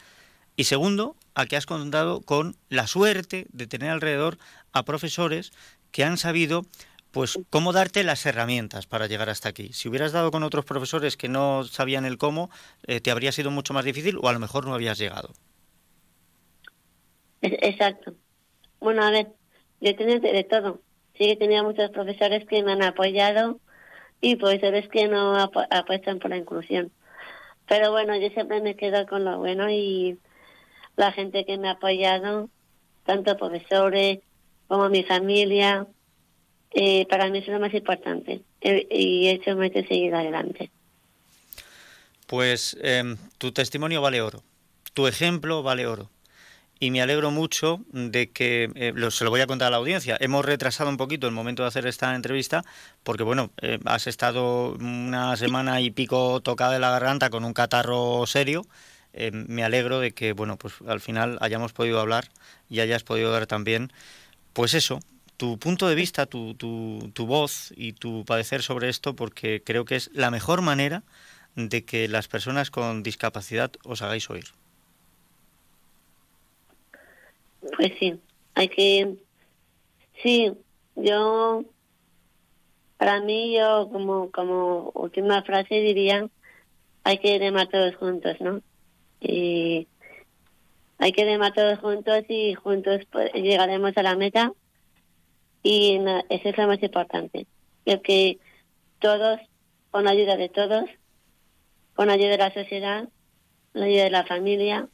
y 0.56 0.66
segundo, 0.66 1.16
a 1.34 1.46
que 1.46 1.58
has 1.58 1.66
contado 1.66 2.22
con 2.22 2.56
la 2.70 2.88
suerte 2.88 3.48
de 3.52 3.68
tener 3.68 3.90
alrededor 3.90 4.38
a 4.72 4.86
profesores 4.86 5.52
que 5.92 6.04
han 6.04 6.18
sabido 6.18 6.66
pues 7.12 7.40
cómo 7.50 7.72
darte 7.72 8.04
las 8.04 8.26
herramientas 8.26 8.88
para 8.88 9.08
llegar 9.08 9.30
hasta 9.30 9.48
aquí. 9.48 9.72
Si 9.72 9.88
hubieras 9.88 10.12
dado 10.12 10.32
con 10.32 10.44
otros 10.44 10.66
profesores 10.66 11.16
que 11.16 11.30
no 11.30 11.64
sabían 11.64 12.04
el 12.06 12.18
cómo, 12.18 12.50
eh, 12.88 13.00
te 13.00 13.10
habría 13.10 13.32
sido 13.32 13.52
mucho 13.52 13.74
más 13.74 13.86
difícil 13.86 14.18
o 14.22 14.28
a 14.28 14.34
lo 14.34 14.40
mejor 14.40 14.66
no 14.66 14.74
habías 14.74 14.98
llegado. 14.98 15.32
Exacto. 17.42 18.16
Bueno, 18.82 19.04
a 19.04 19.12
ver, 19.12 19.28
yo 19.82 19.90
he 19.90 19.94
tenido 19.94 20.20
de 20.20 20.44
todo. 20.44 20.82
Sí 21.18 21.28
que 21.28 21.36
tenía 21.36 21.64
muchos 21.64 21.92
profesores 21.92 22.46
que 22.46 22.64
me 22.64 22.74
han 22.74 22.84
apoyado 22.84 23.60
y 24.22 24.36
profesores 24.36 24.88
que 24.90 25.08
no 25.08 25.36
apuestan 25.38 26.20
por 26.20 26.32
la 26.32 26.38
inclusión. 26.38 26.92
Pero 27.68 27.92
bueno, 27.92 28.16
yo 28.18 28.30
siempre 28.30 28.62
me 28.62 28.76
quedo 28.76 29.06
con 29.08 29.26
lo 29.26 29.38
bueno 29.38 29.70
y 29.70 30.18
la 30.96 31.12
gente 31.12 31.46
que 31.46 31.58
me 31.58 31.68
ha 31.68 31.72
apoyado, 31.72 32.50
tanto 33.06 33.38
profesores 33.38 34.20
como 34.68 34.90
mi 34.90 35.04
familia, 35.04 35.88
eh, 36.72 37.06
para 37.08 37.30
mí 37.30 37.40
es 37.40 37.48
lo 37.48 37.60
más 37.60 37.74
importante 37.74 38.42
eh, 38.62 38.88
y 38.90 39.28
eso 39.30 39.56
me 39.56 39.68
hace 39.68 39.88
seguir 39.88 40.14
adelante. 40.14 40.72
Pues 42.28 42.78
em, 42.82 43.18
tu 43.38 43.52
testimonio 43.52 44.02
vale 44.02 44.22
oro, 44.22 44.44
tu 44.94 45.08
ejemplo 45.08 45.64
vale 45.64 45.86
oro. 45.86 46.10
Y 46.80 46.92
me 46.92 47.02
alegro 47.02 47.32
mucho 47.32 47.80
de 47.92 48.32
que, 48.32 48.70
eh, 48.76 48.94
se 49.10 49.24
lo 49.24 49.30
voy 49.30 49.40
a 49.40 49.48
contar 49.48 49.70
a 49.70 49.72
la 49.72 49.78
audiencia, 49.78 50.18
hemos 50.20 50.44
retrasado 50.44 50.90
un 50.90 50.98
poquito 50.98 51.26
el 51.26 51.34
momento 51.34 51.64
de 51.64 51.70
hacer 51.70 51.88
esta 51.88 52.14
entrevista 52.16 52.64
porque, 53.04 53.24
bueno, 53.24 53.52
eh, 53.62 53.80
has 53.86 54.08
estado 54.08 54.74
una 54.74 55.38
semana 55.38 55.80
y 55.80 55.92
pico 55.92 56.42
tocada 56.42 56.74
de 56.74 56.80
la 56.80 56.92
garganta 56.92 57.30
con 57.30 57.46
un 57.46 57.54
catarro 57.54 58.26
serio. 58.28 58.66
Eh, 59.14 59.32
me 59.32 59.64
alegro 59.64 60.02
de 60.02 60.12
que, 60.12 60.34
bueno, 60.34 60.58
pues 60.58 60.74
al 60.86 61.00
final 61.00 61.38
hayamos 61.40 61.72
podido 61.72 62.02
hablar 62.02 62.30
y 62.70 62.82
hayas 62.82 63.04
podido 63.04 63.32
dar 63.32 63.48
también, 63.48 63.94
pues 64.52 64.74
eso, 64.74 65.00
tu 65.38 65.58
punto 65.60 65.88
de 65.88 65.96
vista, 65.96 66.26
tu, 66.26 66.56
tu, 66.56 67.12
tu 67.14 67.26
voz 67.26 67.74
y 67.78 67.94
tu 67.94 68.26
padecer 68.26 68.62
sobre 68.62 68.90
esto, 68.90 69.16
porque 69.16 69.64
creo 69.64 69.86
que 69.86 69.96
es 69.96 70.10
la 70.14 70.32
mejor 70.32 70.62
manera 70.62 71.04
de 71.56 71.86
que 71.86 72.10
las 72.10 72.28
personas 72.28 72.72
con 72.72 73.04
discapacidad 73.04 73.72
os 73.86 74.02
hagáis 74.02 74.30
oír. 74.30 74.46
Pues 77.76 77.94
sí, 78.00 78.20
hay 78.54 78.68
que... 78.70 79.16
Sí, 80.22 80.52
yo... 80.96 81.64
Para 82.98 83.20
mí, 83.20 83.54
yo 83.54 83.90
como, 83.92 84.32
como 84.32 84.92
última 84.94 85.44
frase 85.44 85.76
diría, 85.76 86.30
hay 87.04 87.18
que 87.18 87.38
remar 87.38 87.68
todos 87.68 87.96
juntos, 87.98 88.40
¿no? 88.40 88.62
Y 89.20 89.88
hay 90.98 91.12
que 91.12 91.26
remar 91.26 91.54
todos 91.54 91.78
juntos 91.80 92.24
y 92.30 92.54
juntos 92.54 93.02
pues, 93.12 93.34
llegaremos 93.34 93.98
a 93.98 94.04
la 94.04 94.16
meta 94.16 94.54
y 95.62 96.00
eso 96.30 96.50
es 96.50 96.58
lo 96.58 96.68
más 96.68 96.82
importante. 96.82 97.48
Creo 97.84 98.02
que 98.02 98.40
todos, 99.00 99.40
con 99.92 100.06
la 100.06 100.12
ayuda 100.12 100.38
de 100.38 100.50
todos, 100.50 100.86
con 101.96 102.08
la 102.08 102.14
ayuda 102.14 102.30
de 102.30 102.38
la 102.38 102.54
sociedad, 102.54 103.10
la 103.74 103.86
ayuda 103.86 104.04
de 104.06 104.10
la 104.10 104.26
familia, 104.26 104.88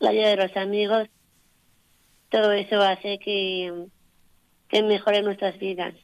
la 0.00 0.10
ayuda 0.10 0.28
de 0.28 0.36
los 0.36 0.56
amigos, 0.56 1.08
todo 2.32 2.50
eso 2.52 2.80
hace 2.80 3.18
que, 3.18 3.86
que 4.68 4.82
mejore 4.82 5.22
nuestras 5.22 5.56
vidas. 5.58 5.94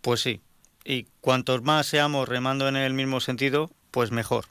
Pues 0.00 0.20
sí. 0.20 0.40
Y 0.84 1.04
cuantos 1.20 1.62
más 1.62 1.86
seamos 1.86 2.28
remando 2.28 2.66
en 2.66 2.74
el 2.74 2.94
mismo 2.94 3.20
sentido, 3.20 3.70
pues 3.92 4.10
mejor. 4.10 4.46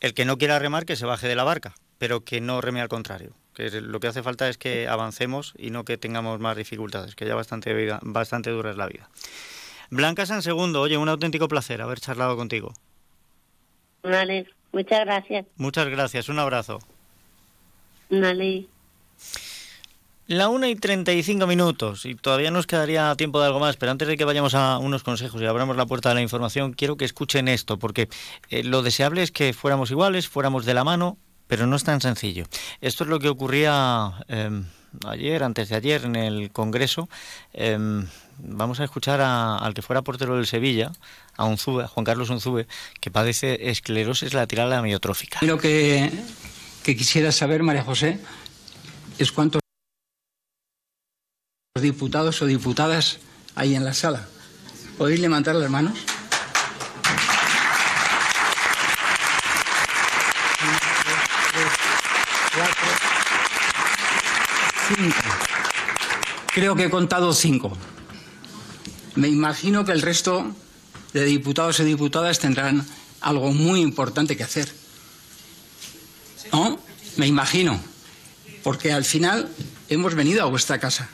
El 0.00 0.14
que 0.14 0.24
no 0.24 0.38
quiera 0.38 0.58
remar, 0.58 0.86
que 0.86 0.96
se 0.96 1.04
baje 1.04 1.28
de 1.28 1.34
la 1.34 1.44
barca, 1.44 1.74
pero 1.98 2.24
que 2.24 2.40
no 2.40 2.62
reme 2.62 2.80
al 2.80 2.88
contrario. 2.88 3.34
Que 3.54 3.70
lo 3.82 4.00
que 4.00 4.06
hace 4.06 4.22
falta 4.22 4.48
es 4.48 4.56
que 4.56 4.88
avancemos 4.88 5.52
y 5.58 5.70
no 5.70 5.84
que 5.84 5.98
tengamos 5.98 6.40
más 6.40 6.56
dificultades, 6.56 7.14
que 7.14 7.26
ya 7.26 7.34
bastante, 7.34 7.74
vida, 7.74 7.98
bastante 8.02 8.50
dura 8.50 8.70
es 8.70 8.76
la 8.76 8.86
vida. 8.86 9.10
Blanca 9.90 10.26
San 10.26 10.42
Segundo, 10.42 10.80
oye, 10.80 10.96
un 10.96 11.08
auténtico 11.08 11.48
placer 11.48 11.82
haber 11.82 12.00
charlado 12.00 12.36
contigo. 12.36 12.72
Vale, 14.02 14.46
muchas 14.72 15.00
gracias. 15.00 15.46
Muchas 15.56 15.88
gracias, 15.88 16.28
un 16.28 16.38
abrazo. 16.38 16.78
Vale. 18.10 18.68
La 20.26 20.48
1 20.48 20.66
y 20.68 20.74
35 20.74 21.46
minutos 21.46 22.06
y 22.06 22.14
todavía 22.14 22.50
nos 22.50 22.66
quedaría 22.66 23.14
tiempo 23.14 23.40
de 23.40 23.46
algo 23.46 23.60
más, 23.60 23.76
pero 23.76 23.92
antes 23.92 24.08
de 24.08 24.16
que 24.16 24.24
vayamos 24.24 24.54
a 24.54 24.78
unos 24.78 25.02
consejos 25.02 25.40
y 25.42 25.44
abramos 25.44 25.76
la 25.76 25.84
puerta 25.84 26.08
de 26.08 26.14
la 26.14 26.22
información, 26.22 26.72
quiero 26.72 26.96
que 26.96 27.04
escuchen 27.04 27.46
esto, 27.46 27.78
porque 27.78 28.08
eh, 28.48 28.64
lo 28.64 28.82
deseable 28.82 29.22
es 29.22 29.30
que 29.30 29.52
fuéramos 29.52 29.90
iguales, 29.90 30.26
fuéramos 30.28 30.64
de 30.64 30.72
la 30.72 30.82
mano, 30.82 31.18
pero 31.46 31.66
no 31.66 31.76
es 31.76 31.84
tan 31.84 32.00
sencillo. 32.00 32.46
Esto 32.80 33.04
es 33.04 33.10
lo 33.10 33.18
que 33.20 33.28
ocurría 33.28 34.14
eh, 34.28 34.62
ayer, 35.06 35.42
antes 35.42 35.68
de 35.68 35.76
ayer, 35.76 36.06
en 36.06 36.16
el 36.16 36.50
Congreso. 36.52 37.10
Eh, 37.52 37.76
vamos 38.38 38.80
a 38.80 38.84
escuchar 38.84 39.20
a- 39.20 39.58
al 39.58 39.74
que 39.74 39.82
fuera 39.82 40.00
portero 40.00 40.36
del 40.36 40.46
Sevilla, 40.46 40.90
a 41.36 41.44
Unzube, 41.44 41.84
a 41.84 41.88
Juan 41.88 42.04
Carlos 42.04 42.30
Unzube, 42.30 42.66
que 42.98 43.10
padece 43.10 43.68
esclerosis 43.68 44.32
lateral 44.32 44.72
amiotrófica. 44.72 45.40
Lo 45.42 45.58
que, 45.58 46.10
quisiera 46.82 47.30
saber, 47.30 47.62
María 47.62 47.84
José, 47.84 48.20
es 49.18 49.30
cuántos 51.76 51.92
diputados 51.92 52.40
o 52.40 52.46
diputadas 52.46 53.18
hay 53.56 53.74
en 53.74 53.84
la 53.84 53.94
sala. 53.94 54.28
¿Podéis 54.96 55.18
levantar 55.18 55.56
las 55.56 55.68
manos? 55.68 55.98
Creo 66.54 66.76
que 66.76 66.84
he 66.84 66.90
contado 66.90 67.32
cinco. 67.32 67.76
Me 69.16 69.26
imagino 69.26 69.84
que 69.84 69.90
el 69.90 70.02
resto 70.02 70.54
de 71.12 71.24
diputados 71.24 71.80
y 71.80 71.84
diputadas 71.84 72.38
tendrán 72.38 72.86
algo 73.20 73.52
muy 73.52 73.80
importante 73.80 74.36
que 74.36 74.44
hacer. 74.44 74.72
¿No? 76.52 76.78
Me 77.16 77.26
imagino. 77.26 77.80
Porque 78.62 78.92
al 78.92 79.04
final 79.04 79.48
hemos 79.88 80.14
venido 80.14 80.44
a 80.44 80.46
vuestra 80.46 80.78
casa. 80.78 81.10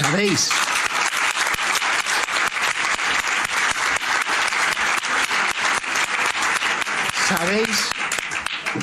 ¿Sabéis? 0.00 0.48
¿Sabéis 7.28 7.68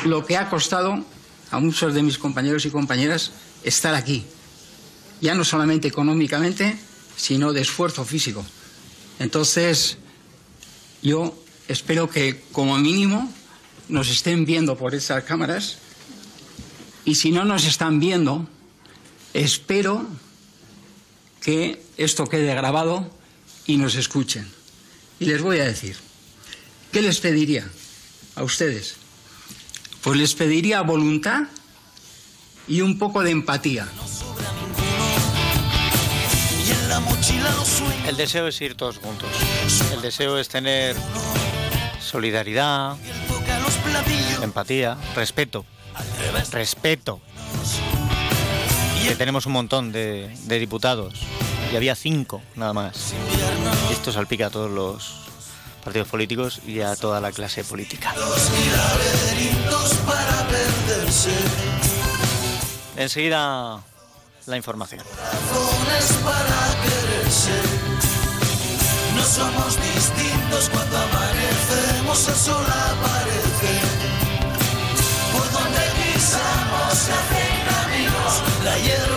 lo 0.06 0.24
que 0.24 0.38
ha 0.38 0.48
costado 0.48 1.04
a 1.50 1.60
muchos 1.60 1.96
de 1.96 2.04
mis 2.04 2.20
compañeros 2.20 2.66
y 2.66 2.70
compañeras 2.70 3.32
estar 3.64 3.96
aquí? 3.96 4.28
Ya 5.20 5.34
no 5.34 5.44
solamente 5.44 5.88
económicamente, 5.88 6.78
sino 7.16 7.52
de 7.52 7.62
esfuerzo 7.62 8.06
físico. 8.06 8.46
Entonces, 9.18 9.98
yo 11.02 11.36
espero 11.68 12.12
que 12.12 12.44
como 12.52 12.78
mínimo 12.78 13.34
nos 13.90 14.10
estén 14.10 14.46
viendo 14.46 14.78
por 14.78 14.94
esas 14.94 15.24
cámaras 15.24 15.80
y 17.06 17.16
si 17.16 17.32
no 17.32 17.44
nos 17.44 17.66
están 17.66 18.00
viendo, 18.00 18.48
espero 19.34 20.06
que 21.48 21.82
esto 21.96 22.28
quede 22.28 22.54
grabado 22.56 23.10
y 23.66 23.78
nos 23.78 23.96
escuchen. 23.96 24.52
Y 25.18 25.28
les 25.28 25.42
voy 25.42 25.62
a 25.62 25.64
decir, 25.64 25.96
¿qué 26.92 27.02
les 27.02 27.22
pediría 27.22 27.66
a 28.36 28.44
ustedes? 28.44 28.98
Pues 30.02 30.20
les 30.20 30.34
pediría 30.34 30.82
voluntad 30.82 31.44
y 32.68 32.82
un 32.82 33.00
poco 33.00 33.24
de 33.24 33.32
empatía. 33.32 33.88
El 38.06 38.18
deseo 38.18 38.50
es 38.50 38.60
ir 38.60 38.76
todos 38.76 38.98
juntos. 38.98 39.30
El 39.94 40.02
deseo 40.02 40.38
es 40.38 40.50
tener 40.50 40.98
solidaridad, 42.02 42.98
empatía, 44.44 44.98
respeto. 45.16 45.66
Respeto. 46.52 47.22
Que 49.08 49.16
tenemos 49.16 49.46
un 49.46 49.54
montón 49.54 49.94
de, 49.94 50.36
de 50.44 50.60
diputados 50.60 51.37
y 51.72 51.76
había 51.76 51.96
cinco 51.96 52.42
nada 52.56 52.74
más. 52.74 53.14
Esto 53.92 54.12
salpica 54.12 54.48
a 54.48 54.50
todos 54.50 54.72
los 54.72 55.28
partidos 55.84 56.08
políticos 56.08 56.62
y 56.66 56.82
a 56.82 56.96
toda 56.96 57.22
la 57.22 57.32
clase 57.32 57.64
política. 57.64 58.14
Enseguida 62.96 63.82
la 64.46 64.58
información. 64.58 65.04
No 69.16 69.24
somos 69.24 69.76
distintos 69.82 70.70
cuando 70.70 70.98
amanecemos, 70.98 72.28
el 72.28 72.36
sol 72.36 72.66
aparece. 72.66 73.80
Por 75.34 75.52
donde 75.52 75.80
pisamos 75.98 76.94
se 76.94 77.12
hacen 77.12 77.54
caminos, 77.70 78.44
la 78.64 78.78
hierba 78.78 79.17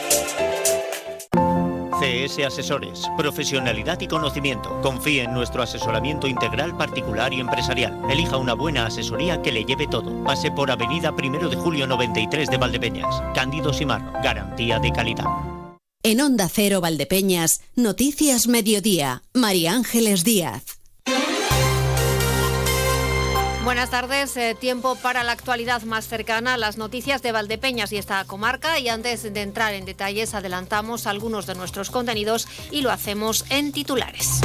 CS 2.01 2.39
Asesores, 2.47 3.03
profesionalidad 3.15 4.01
y 4.01 4.07
conocimiento. 4.07 4.81
Confíe 4.81 5.21
en 5.21 5.35
nuestro 5.35 5.61
asesoramiento 5.61 6.25
integral 6.25 6.75
particular 6.75 7.31
y 7.31 7.39
empresarial. 7.39 7.95
Elija 8.09 8.37
una 8.37 8.55
buena 8.55 8.87
asesoría 8.87 9.43
que 9.43 9.51
le 9.51 9.65
lleve 9.65 9.85
todo. 9.85 10.23
Pase 10.23 10.49
por 10.49 10.71
Avenida 10.71 11.11
1 11.11 11.49
de 11.49 11.55
Julio 11.55 11.85
93 11.85 12.49
de 12.49 12.57
Valdepeñas. 12.57 13.21
Cándido 13.35 13.71
Simar, 13.71 14.01
garantía 14.23 14.79
de 14.79 14.91
calidad. 14.91 15.25
En 16.01 16.21
Onda 16.21 16.49
Cero 16.49 16.81
Valdepeñas, 16.81 17.61
Noticias 17.75 18.47
Mediodía, 18.47 19.21
María 19.35 19.73
Ángeles 19.73 20.23
Díaz. 20.23 20.80
Buenas 23.63 23.91
tardes, 23.91 24.35
eh, 24.37 24.55
tiempo 24.59 24.95
para 24.95 25.23
la 25.23 25.33
actualidad 25.33 25.83
más 25.83 26.07
cercana, 26.07 26.57
las 26.57 26.77
noticias 26.77 27.21
de 27.21 27.31
Valdepeñas 27.31 27.91
y 27.91 27.97
esta 27.97 28.25
comarca. 28.25 28.79
Y 28.79 28.89
antes 28.89 29.21
de 29.21 29.41
entrar 29.41 29.75
en 29.75 29.85
detalles, 29.85 30.33
adelantamos 30.33 31.05
algunos 31.05 31.45
de 31.45 31.53
nuestros 31.53 31.91
contenidos 31.91 32.47
y 32.71 32.81
lo 32.81 32.91
hacemos 32.91 33.45
en 33.51 33.71
titulares. 33.71 34.41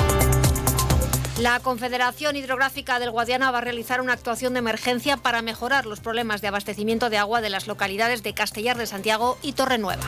La 1.39 1.61
Confederación 1.61 2.37
Hidrográfica 2.37 2.99
del 2.99 3.11
Guadiana 3.11 3.51
va 3.51 3.59
a 3.59 3.63
realizar 3.63 4.03
una 4.03 4.13
actuación 4.13 4.53
de 4.53 4.59
emergencia 4.59 5.17
para 5.17 5.41
mejorar 5.41 5.87
los 5.87 6.01
problemas 6.01 6.43
de 6.43 6.49
abastecimiento 6.49 7.09
de 7.09 7.17
agua 7.17 7.41
de 7.41 7.49
las 7.49 7.67
localidades 7.67 8.23
de 8.23 8.35
Castellar 8.35 8.77
de 8.77 8.87
Santiago 8.87 9.39
y 9.41 9.53
Torrenueva. 9.53 10.05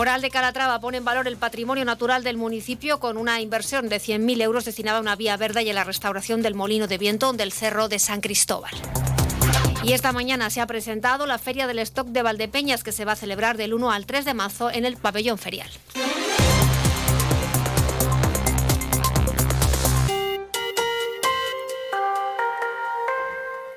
Moral 0.00 0.22
de 0.22 0.30
Calatrava 0.30 0.80
pone 0.80 0.96
en 0.96 1.04
valor 1.04 1.28
el 1.28 1.36
patrimonio 1.36 1.84
natural 1.84 2.24
del 2.24 2.38
municipio 2.38 3.00
con 3.00 3.18
una 3.18 3.42
inversión 3.42 3.90
de 3.90 3.96
100.000 3.96 4.40
euros 4.40 4.64
destinada 4.64 4.96
a 4.96 5.02
una 5.02 5.14
vía 5.14 5.36
verde 5.36 5.62
y 5.62 5.68
a 5.68 5.74
la 5.74 5.84
restauración 5.84 6.40
del 6.40 6.54
molino 6.54 6.86
de 6.86 6.96
viento 6.96 7.34
del 7.34 7.52
Cerro 7.52 7.86
de 7.90 7.98
San 7.98 8.22
Cristóbal. 8.22 8.72
Y 9.84 9.92
esta 9.92 10.12
mañana 10.12 10.48
se 10.48 10.62
ha 10.62 10.66
presentado 10.66 11.26
la 11.26 11.36
Feria 11.36 11.66
del 11.66 11.80
Stock 11.80 12.06
de 12.06 12.22
Valdepeñas 12.22 12.82
que 12.82 12.92
se 12.92 13.04
va 13.04 13.12
a 13.12 13.16
celebrar 13.16 13.58
del 13.58 13.74
1 13.74 13.90
al 13.90 14.06
3 14.06 14.24
de 14.24 14.32
marzo 14.32 14.70
en 14.70 14.86
el 14.86 14.96
pabellón 14.96 15.36
ferial. 15.36 15.68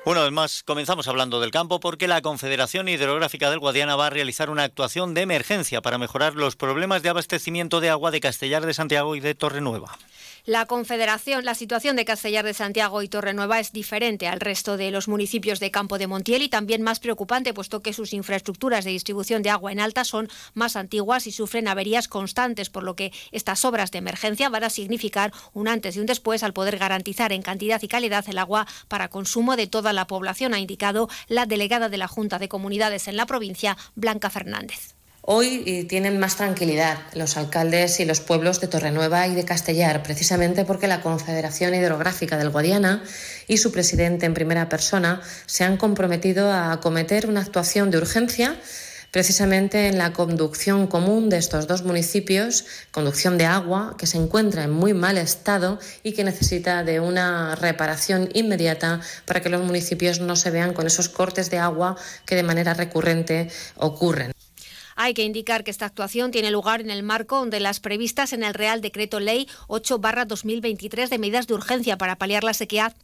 Una 0.06 0.22
vez 0.22 0.32
más, 0.32 0.62
comenzamos 0.64 1.08
hablando 1.08 1.40
del 1.40 1.50
campo 1.50 1.80
porque 1.80 2.06
la 2.06 2.20
Confederación 2.20 2.88
Hidrográfica 2.88 3.48
del 3.48 3.58
Guadiana 3.58 3.96
va 3.96 4.08
a 4.08 4.10
realizar 4.10 4.50
una 4.50 4.64
actuación 4.64 5.14
de 5.14 5.22
emergencia 5.22 5.80
para 5.80 5.96
mejorar 5.96 6.34
los 6.34 6.56
problemas 6.56 7.02
de 7.02 7.08
abastecimiento 7.08 7.80
de 7.80 7.88
agua 7.88 8.10
de 8.10 8.20
Castellar 8.20 8.66
de 8.66 8.74
Santiago 8.74 9.16
y 9.16 9.20
de 9.20 9.34
Torrenueva. 9.34 9.96
La 10.46 10.66
Confederación, 10.66 11.46
la 11.46 11.54
situación 11.54 11.96
de 11.96 12.04
Castellar 12.04 12.44
de 12.44 12.52
Santiago 12.52 13.00
y 13.00 13.08
Torrenueva 13.08 13.60
es 13.60 13.72
diferente 13.72 14.28
al 14.28 14.40
resto 14.40 14.76
de 14.76 14.90
los 14.90 15.08
municipios 15.08 15.58
de 15.58 15.70
Campo 15.70 15.96
de 15.96 16.06
Montiel 16.06 16.42
y 16.42 16.50
también 16.50 16.82
más 16.82 17.00
preocupante, 17.00 17.54
puesto 17.54 17.80
que 17.80 17.94
sus 17.94 18.12
infraestructuras 18.12 18.84
de 18.84 18.90
distribución 18.90 19.42
de 19.42 19.48
agua 19.48 19.72
en 19.72 19.80
alta 19.80 20.04
son 20.04 20.28
más 20.52 20.76
antiguas 20.76 21.26
y 21.26 21.32
sufren 21.32 21.66
averías 21.66 22.08
constantes, 22.08 22.68
por 22.68 22.82
lo 22.82 22.94
que 22.94 23.10
estas 23.32 23.64
obras 23.64 23.90
de 23.90 24.00
emergencia 24.00 24.50
van 24.50 24.64
a 24.64 24.68
significar 24.68 25.32
un 25.54 25.66
antes 25.66 25.96
y 25.96 26.00
un 26.00 26.06
después 26.06 26.42
al 26.42 26.52
poder 26.52 26.76
garantizar 26.76 27.32
en 27.32 27.40
cantidad 27.40 27.80
y 27.82 27.88
calidad 27.88 28.28
el 28.28 28.36
agua 28.36 28.66
para 28.88 29.08
consumo 29.08 29.56
de 29.56 29.66
toda 29.66 29.94
la 29.94 30.06
población, 30.06 30.52
ha 30.52 30.58
indicado 30.58 31.08
la 31.26 31.46
delegada 31.46 31.88
de 31.88 31.96
la 31.96 32.06
Junta 32.06 32.38
de 32.38 32.50
Comunidades 32.50 33.08
en 33.08 33.16
la 33.16 33.24
provincia, 33.24 33.78
Blanca 33.94 34.28
Fernández. 34.28 34.93
Hoy 35.26 35.62
eh, 35.64 35.84
tienen 35.84 36.18
más 36.18 36.36
tranquilidad 36.36 36.98
los 37.14 37.38
alcaldes 37.38 37.98
y 37.98 38.04
los 38.04 38.20
pueblos 38.20 38.60
de 38.60 38.68
Torrenueva 38.68 39.26
y 39.26 39.34
de 39.34 39.46
Castellar, 39.46 40.02
precisamente 40.02 40.66
porque 40.66 40.86
la 40.86 41.00
Confederación 41.00 41.74
Hidrográfica 41.74 42.36
del 42.36 42.50
Guadiana 42.50 43.02
y 43.48 43.56
su 43.56 43.72
presidente 43.72 44.26
en 44.26 44.34
primera 44.34 44.68
persona 44.68 45.22
se 45.46 45.64
han 45.64 45.78
comprometido 45.78 46.52
a 46.52 46.72
acometer 46.72 47.26
una 47.26 47.40
actuación 47.40 47.90
de 47.90 47.96
urgencia 47.96 48.60
precisamente 49.12 49.88
en 49.88 49.96
la 49.96 50.12
conducción 50.12 50.88
común 50.88 51.30
de 51.30 51.38
estos 51.38 51.66
dos 51.68 51.84
municipios, 51.84 52.66
conducción 52.90 53.38
de 53.38 53.46
agua 53.46 53.94
que 53.96 54.06
se 54.06 54.18
encuentra 54.18 54.64
en 54.64 54.72
muy 54.72 54.92
mal 54.92 55.16
estado 55.16 55.78
y 56.02 56.12
que 56.12 56.24
necesita 56.24 56.84
de 56.84 57.00
una 57.00 57.54
reparación 57.54 58.28
inmediata 58.34 59.00
para 59.24 59.40
que 59.40 59.48
los 59.48 59.62
municipios 59.62 60.20
no 60.20 60.36
se 60.36 60.50
vean 60.50 60.74
con 60.74 60.86
esos 60.86 61.08
cortes 61.08 61.48
de 61.48 61.60
agua 61.60 61.96
que 62.26 62.36
de 62.36 62.42
manera 62.42 62.74
recurrente 62.74 63.48
ocurren. 63.76 64.34
Hay 64.96 65.14
que 65.14 65.24
indicar 65.24 65.64
que 65.64 65.70
esta 65.70 65.86
actuación 65.86 66.30
tiene 66.30 66.50
lugar 66.50 66.80
en 66.80 66.90
el 66.90 67.02
marco 67.02 67.44
de 67.46 67.60
las 67.60 67.80
previstas 67.80 68.32
en 68.32 68.42
el 68.42 68.54
Real 68.54 68.80
Decreto 68.80 69.20
Ley 69.20 69.48
8-2023 69.68 71.08
de 71.08 71.18
medidas 71.18 71.46
de 71.46 71.54
urgencia 71.54 71.98
para 71.98 72.16
paliar 72.16 72.44
la 72.44 72.54
sequía 72.54 72.94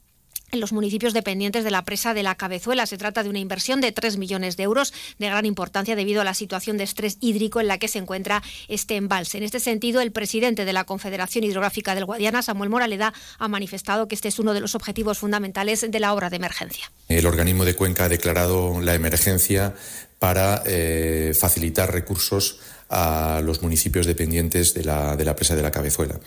en 0.50 0.60
los 0.60 0.72
municipios 0.72 1.12
dependientes 1.12 1.64
de 1.64 1.70
la 1.70 1.84
presa 1.84 2.14
de 2.14 2.22
la 2.22 2.34
Cabezuela. 2.34 2.86
Se 2.86 2.98
trata 2.98 3.22
de 3.22 3.28
una 3.28 3.38
inversión 3.38 3.80
de 3.80 3.92
3 3.92 4.16
millones 4.16 4.56
de 4.56 4.64
euros 4.64 4.92
de 5.18 5.26
gran 5.26 5.46
importancia 5.46 5.96
debido 5.96 6.20
a 6.20 6.24
la 6.24 6.34
situación 6.34 6.76
de 6.76 6.84
estrés 6.84 7.16
hídrico 7.20 7.60
en 7.60 7.68
la 7.68 7.78
que 7.78 7.88
se 7.88 7.98
encuentra 7.98 8.42
este 8.68 8.96
embalse. 8.96 9.38
En 9.38 9.44
este 9.44 9.60
sentido, 9.60 10.00
el 10.00 10.12
presidente 10.12 10.64
de 10.64 10.72
la 10.72 10.84
Confederación 10.84 11.44
Hidrográfica 11.44 11.94
del 11.94 12.04
Guadiana, 12.04 12.42
Samuel 12.42 12.70
Moraleda, 12.70 13.12
ha 13.38 13.48
manifestado 13.48 14.08
que 14.08 14.14
este 14.14 14.28
es 14.28 14.38
uno 14.38 14.54
de 14.54 14.60
los 14.60 14.74
objetivos 14.74 15.18
fundamentales 15.18 15.86
de 15.88 16.00
la 16.00 16.14
obra 16.14 16.30
de 16.30 16.36
emergencia. 16.36 16.90
El 17.08 17.26
organismo 17.26 17.64
de 17.64 17.74
Cuenca 17.74 18.04
ha 18.04 18.08
declarado 18.08 18.80
la 18.80 18.94
emergencia 18.94 19.74
para 20.18 20.62
eh, 20.66 21.32
facilitar 21.38 21.92
recursos 21.92 22.58
a 22.90 23.40
los 23.44 23.62
municipios 23.62 24.06
dependientes 24.06 24.74
de 24.74 24.84
la, 24.84 25.16
de 25.16 25.24
la 25.24 25.36
presa 25.36 25.56
de 25.56 25.62
la 25.62 25.70
Cabezuela. 25.70 26.18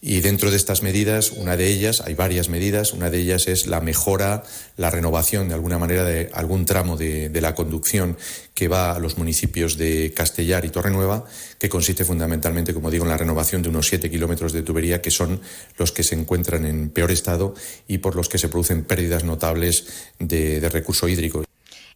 Y 0.00 0.20
dentro 0.20 0.52
de 0.52 0.56
estas 0.56 0.82
medidas, 0.84 1.32
una 1.32 1.56
de 1.56 1.66
ellas, 1.66 2.02
hay 2.02 2.14
varias 2.14 2.48
medidas, 2.48 2.92
una 2.92 3.10
de 3.10 3.18
ellas 3.18 3.48
es 3.48 3.66
la 3.66 3.80
mejora, 3.80 4.44
la 4.76 4.90
renovación 4.90 5.48
de 5.48 5.54
alguna 5.54 5.78
manera 5.78 6.04
de 6.04 6.30
algún 6.32 6.66
tramo 6.66 6.96
de, 6.96 7.36
la 7.40 7.56
conducción 7.56 8.16
que 8.54 8.68
va 8.68 8.92
a 8.92 9.00
los 9.00 9.18
municipios 9.18 9.76
de 9.76 10.12
Castellar 10.14 10.64
y 10.64 10.68
Torrenueva, 10.70 11.24
que 11.58 11.68
consiste 11.68 12.04
fundamentalmente, 12.04 12.74
como 12.74 12.92
digo, 12.92 13.04
en 13.04 13.10
la 13.10 13.16
renovación 13.16 13.62
de 13.62 13.70
unos 13.70 13.88
7 13.88 14.08
kilómetros 14.08 14.52
de 14.52 14.62
tubería 14.62 15.02
que 15.02 15.10
son 15.10 15.40
los 15.76 15.90
que 15.90 16.04
se 16.04 16.14
encuentran 16.14 16.64
en 16.64 16.90
peor 16.90 17.10
estado 17.10 17.54
y 17.88 17.98
por 17.98 18.14
los 18.14 18.28
que 18.28 18.38
se 18.38 18.48
producen 18.48 18.84
pérdidas 18.84 19.24
notables 19.24 19.86
de 20.20 20.68
recurso 20.68 21.08
hídrico. 21.08 21.44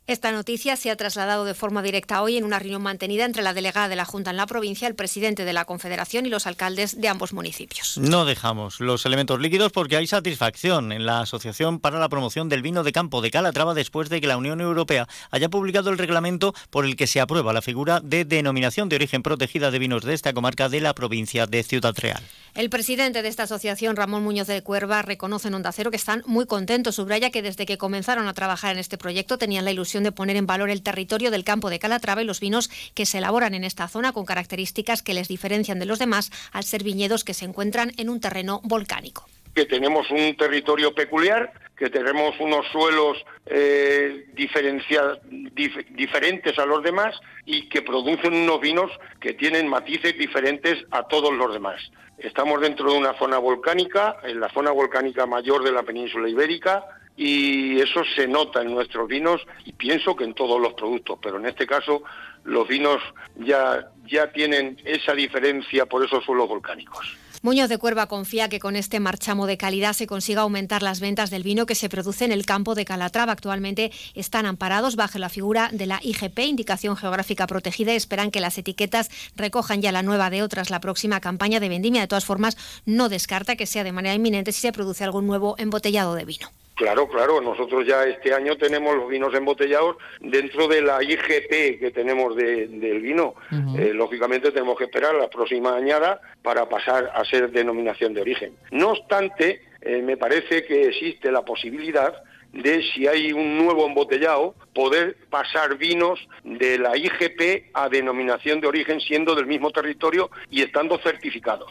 Esta 0.08 0.32
noticia 0.32 0.74
se 0.74 0.90
ha 0.90 0.96
trasladado 0.96 1.44
de 1.44 1.54
forma 1.54 1.80
directa 1.80 2.22
hoy 2.22 2.36
en 2.36 2.42
una 2.42 2.58
reunión 2.58 2.82
mantenida 2.82 3.24
entre 3.24 3.40
la 3.40 3.54
delegada 3.54 3.88
de 3.88 3.94
la 3.94 4.04
Junta 4.04 4.30
en 4.30 4.36
la 4.36 4.46
provincia, 4.46 4.88
el 4.88 4.96
presidente 4.96 5.44
de 5.44 5.52
la 5.52 5.64
Confederación 5.64 6.26
y 6.26 6.28
los 6.28 6.48
alcaldes 6.48 7.00
de 7.00 7.06
ambos 7.06 7.32
municipios. 7.32 7.98
No 7.98 8.24
dejamos 8.24 8.80
los 8.80 9.06
elementos 9.06 9.38
líquidos 9.38 9.70
porque 9.70 9.96
hay 9.96 10.08
satisfacción 10.08 10.90
en 10.90 11.06
la 11.06 11.20
Asociación 11.20 11.78
para 11.78 12.00
la 12.00 12.08
Promoción 12.08 12.48
del 12.48 12.62
Vino 12.62 12.82
de 12.82 12.90
Campo 12.90 13.20
de 13.20 13.30
Calatrava 13.30 13.74
después 13.74 14.08
de 14.08 14.20
que 14.20 14.26
la 14.26 14.36
Unión 14.36 14.60
Europea 14.60 15.06
haya 15.30 15.48
publicado 15.48 15.90
el 15.90 15.98
reglamento 15.98 16.52
por 16.70 16.84
el 16.84 16.96
que 16.96 17.06
se 17.06 17.20
aprueba 17.20 17.52
la 17.52 17.62
figura 17.62 18.00
de 18.00 18.24
denominación 18.24 18.88
de 18.88 18.96
origen 18.96 19.22
protegida 19.22 19.70
de 19.70 19.78
vinos 19.78 20.02
de 20.02 20.14
esta 20.14 20.32
comarca 20.32 20.68
de 20.68 20.80
la 20.80 20.94
provincia 20.94 21.46
de 21.46 21.62
Ciudad 21.62 21.94
Real. 21.96 22.22
El 22.54 22.68
presidente 22.70 23.22
de 23.22 23.28
esta 23.28 23.44
asociación, 23.44 23.96
Ramón 23.96 24.24
Muñoz 24.24 24.48
de 24.48 24.62
Cuerva, 24.62 25.00
reconoce 25.00 25.48
en 25.48 25.54
Onda 25.54 25.72
Cero 25.72 25.90
que 25.90 25.96
están 25.96 26.22
muy 26.26 26.44
contentos. 26.44 26.96
Subraya 26.96 27.30
que 27.30 27.40
desde 27.40 27.64
que 27.64 27.78
comenzaron 27.78 28.28
a 28.28 28.34
trabajar 28.34 28.72
en 28.72 28.78
este 28.78 28.98
proyecto 28.98 29.38
tenían 29.38 29.64
la 29.64 29.70
ilusión 29.70 29.91
de 30.00 30.12
poner 30.12 30.36
en 30.36 30.46
valor 30.46 30.70
el 30.70 30.82
territorio 30.82 31.30
del 31.30 31.44
campo 31.44 31.68
de 31.68 31.78
Calatrava 31.78 32.22
y 32.22 32.24
los 32.24 32.40
vinos 32.40 32.70
que 32.94 33.04
se 33.04 33.18
elaboran 33.18 33.54
en 33.54 33.64
esta 33.64 33.88
zona 33.88 34.12
con 34.12 34.24
características 34.24 35.02
que 35.02 35.12
les 35.12 35.28
diferencian 35.28 35.78
de 35.78 35.86
los 35.86 35.98
demás 35.98 36.30
al 36.52 36.64
ser 36.64 36.82
viñedos 36.82 37.24
que 37.24 37.34
se 37.34 37.44
encuentran 37.44 37.92
en 37.98 38.08
un 38.08 38.20
terreno 38.20 38.60
volcánico. 38.64 39.28
Que 39.54 39.66
tenemos 39.66 40.10
un 40.10 40.34
territorio 40.36 40.94
peculiar, 40.94 41.52
que 41.76 41.90
tenemos 41.90 42.34
unos 42.40 42.64
suelos 42.72 43.18
eh, 43.44 44.24
diferentes 44.34 46.58
a 46.58 46.64
los 46.64 46.82
demás 46.82 47.14
y 47.44 47.68
que 47.68 47.82
producen 47.82 48.32
unos 48.32 48.60
vinos 48.60 48.90
que 49.20 49.34
tienen 49.34 49.68
matices 49.68 50.16
diferentes 50.16 50.78
a 50.90 51.06
todos 51.08 51.34
los 51.34 51.52
demás. 51.52 51.82
Estamos 52.18 52.60
dentro 52.60 52.92
de 52.92 52.98
una 52.98 53.18
zona 53.18 53.38
volcánica, 53.38 54.16
en 54.22 54.38
la 54.38 54.48
zona 54.50 54.70
volcánica 54.70 55.26
mayor 55.26 55.64
de 55.64 55.72
la 55.72 55.82
península 55.82 56.28
ibérica, 56.28 56.84
y 57.16 57.80
eso 57.80 58.02
se 58.16 58.26
nota 58.26 58.62
en 58.62 58.72
nuestros 58.72 59.08
vinos 59.08 59.40
y 59.64 59.72
pienso 59.72 60.16
que 60.16 60.24
en 60.24 60.34
todos 60.34 60.60
los 60.60 60.74
productos, 60.74 61.18
pero 61.22 61.38
en 61.38 61.46
este 61.46 61.66
caso 61.66 62.02
los 62.44 62.66
vinos 62.66 63.00
ya, 63.36 63.90
ya 64.06 64.32
tienen 64.32 64.78
esa 64.84 65.12
diferencia 65.14 65.86
por 65.86 66.04
esos 66.04 66.24
suelos 66.24 66.48
volcánicos. 66.48 67.16
Muñoz 67.44 67.68
de 67.68 67.78
Cuerva 67.78 68.06
confía 68.06 68.48
que 68.48 68.60
con 68.60 68.76
este 68.76 69.00
marchamo 69.00 69.48
de 69.48 69.56
calidad 69.56 69.94
se 69.94 70.06
consiga 70.06 70.42
aumentar 70.42 70.80
las 70.84 71.00
ventas 71.00 71.28
del 71.28 71.42
vino 71.42 71.66
que 71.66 71.74
se 71.74 71.88
produce 71.88 72.24
en 72.24 72.30
el 72.30 72.46
campo 72.46 72.76
de 72.76 72.84
Calatrava. 72.84 73.32
Actualmente 73.32 73.90
están 74.14 74.46
amparados 74.46 74.94
bajo 74.94 75.18
la 75.18 75.28
figura 75.28 75.68
de 75.72 75.86
la 75.86 75.98
IGP, 76.04 76.38
Indicación 76.38 76.96
Geográfica 76.96 77.48
Protegida, 77.48 77.92
y 77.92 77.96
esperan 77.96 78.30
que 78.30 78.40
las 78.40 78.58
etiquetas 78.58 79.10
recojan 79.34 79.82
ya 79.82 79.90
la 79.90 80.04
nueva 80.04 80.30
de 80.30 80.44
otras 80.44 80.70
la 80.70 80.78
próxima 80.78 81.18
campaña 81.18 81.58
de 81.58 81.68
vendimia. 81.68 82.02
De 82.02 82.06
todas 82.06 82.24
formas, 82.24 82.56
no 82.86 83.08
descarta 83.08 83.56
que 83.56 83.66
sea 83.66 83.82
de 83.82 83.90
manera 83.90 84.14
inminente 84.14 84.52
si 84.52 84.60
se 84.60 84.72
produce 84.72 85.02
algún 85.02 85.26
nuevo 85.26 85.56
embotellado 85.58 86.14
de 86.14 86.24
vino. 86.24 86.48
Claro, 86.74 87.06
claro, 87.06 87.40
nosotros 87.40 87.86
ya 87.86 88.04
este 88.04 88.32
año 88.32 88.56
tenemos 88.56 88.96
los 88.96 89.08
vinos 89.08 89.34
embotellados 89.34 89.96
dentro 90.20 90.68
de 90.68 90.80
la 90.80 91.02
IGP 91.02 91.78
que 91.78 91.90
tenemos 91.94 92.34
del 92.34 93.00
vino. 93.00 93.34
Eh, 93.78 93.92
lógicamente 93.92 94.50
tenemos 94.50 94.78
que 94.78 94.84
esperar 94.84 95.14
la 95.14 95.28
próxima 95.28 95.76
añada 95.76 96.20
para 96.42 96.68
pasar 96.68 97.12
a 97.14 97.24
ser 97.24 97.50
denominación 97.50 98.14
de 98.14 98.22
origen. 98.22 98.54
No 98.70 98.92
obstante, 98.92 99.62
eh, 99.82 100.00
me 100.02 100.16
parece 100.16 100.64
que 100.64 100.88
existe 100.88 101.30
la 101.30 101.42
posibilidad 101.42 102.22
de 102.52 102.82
si 102.82 103.06
hay 103.06 103.32
un 103.32 103.58
nuevo 103.58 103.86
embotellado, 103.86 104.54
poder 104.74 105.16
pasar 105.30 105.76
vinos 105.76 106.20
de 106.44 106.78
la 106.78 106.96
IGP 106.96 107.70
a 107.74 107.88
denominación 107.88 108.60
de 108.60 108.68
origen 108.68 109.00
siendo 109.00 109.34
del 109.34 109.46
mismo 109.46 109.70
territorio 109.70 110.30
y 110.50 110.62
estando 110.62 110.98
certificados. 110.98 111.70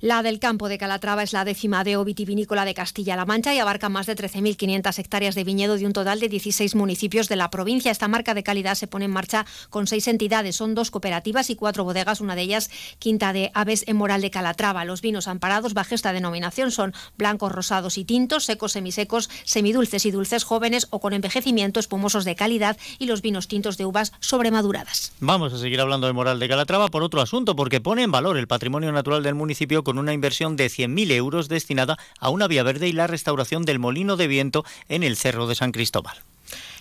La 0.00 0.22
del 0.22 0.38
campo 0.38 0.68
de 0.68 0.78
Calatrava 0.78 1.24
es 1.24 1.32
la 1.32 1.44
décima 1.44 1.82
de 1.82 1.96
vitivinícola 2.04 2.64
de 2.64 2.72
Castilla-La 2.72 3.24
Mancha 3.24 3.52
y 3.52 3.58
abarca 3.58 3.88
más 3.88 4.06
de 4.06 4.14
13.500 4.14 4.96
hectáreas 4.96 5.34
de 5.34 5.42
viñedo 5.42 5.76
de 5.76 5.86
un 5.86 5.92
total 5.92 6.20
de 6.20 6.28
16 6.28 6.76
municipios 6.76 7.28
de 7.28 7.34
la 7.34 7.50
provincia. 7.50 7.90
Esta 7.90 8.06
marca 8.06 8.32
de 8.32 8.44
calidad 8.44 8.76
se 8.76 8.86
pone 8.86 9.06
en 9.06 9.10
marcha 9.10 9.44
con 9.70 9.88
seis 9.88 10.06
entidades. 10.06 10.54
Son 10.54 10.76
dos 10.76 10.92
cooperativas 10.92 11.50
y 11.50 11.56
cuatro 11.56 11.82
bodegas, 11.82 12.20
una 12.20 12.36
de 12.36 12.42
ellas 12.42 12.70
Quinta 13.00 13.32
de 13.32 13.50
Aves 13.54 13.82
en 13.88 13.96
Moral 13.96 14.20
de 14.20 14.30
Calatrava. 14.30 14.84
Los 14.84 15.02
vinos 15.02 15.26
amparados 15.26 15.74
bajo 15.74 15.96
esta 15.96 16.12
denominación 16.12 16.70
son 16.70 16.94
blancos, 17.16 17.50
rosados 17.50 17.98
y 17.98 18.04
tintos, 18.04 18.44
secos, 18.44 18.70
semisecos, 18.70 19.28
semidulces 19.42 20.06
y 20.06 20.12
dulces 20.12 20.44
jóvenes 20.44 20.86
o 20.90 21.00
con 21.00 21.12
envejecimiento, 21.12 21.80
espumosos 21.80 22.24
de 22.24 22.36
calidad 22.36 22.76
y 23.00 23.06
los 23.06 23.20
vinos 23.20 23.48
tintos 23.48 23.76
de 23.78 23.86
uvas 23.86 24.12
sobremaduradas. 24.20 25.10
Vamos 25.18 25.52
a 25.52 25.58
seguir 25.58 25.80
hablando 25.80 26.06
de 26.06 26.12
Moral 26.12 26.38
de 26.38 26.48
Calatrava 26.48 26.86
por 26.86 27.02
otro 27.02 27.20
asunto, 27.20 27.56
porque 27.56 27.80
pone 27.80 28.04
en 28.04 28.12
valor 28.12 28.36
el 28.36 28.46
patrimonio 28.46 28.92
natural 28.92 29.24
del 29.24 29.34
municipio 29.34 29.82
con 29.88 29.96
una 29.96 30.12
inversión 30.12 30.56
de 30.56 30.66
100.000 30.66 31.12
euros 31.12 31.48
destinada 31.48 31.96
a 32.20 32.28
una 32.28 32.46
vía 32.46 32.62
verde 32.62 32.88
y 32.88 32.92
la 32.92 33.06
restauración 33.06 33.64
del 33.64 33.78
molino 33.78 34.18
de 34.18 34.26
viento 34.26 34.62
en 34.90 35.02
el 35.02 35.16
Cerro 35.16 35.46
de 35.46 35.54
San 35.54 35.72
Cristóbal. 35.72 36.18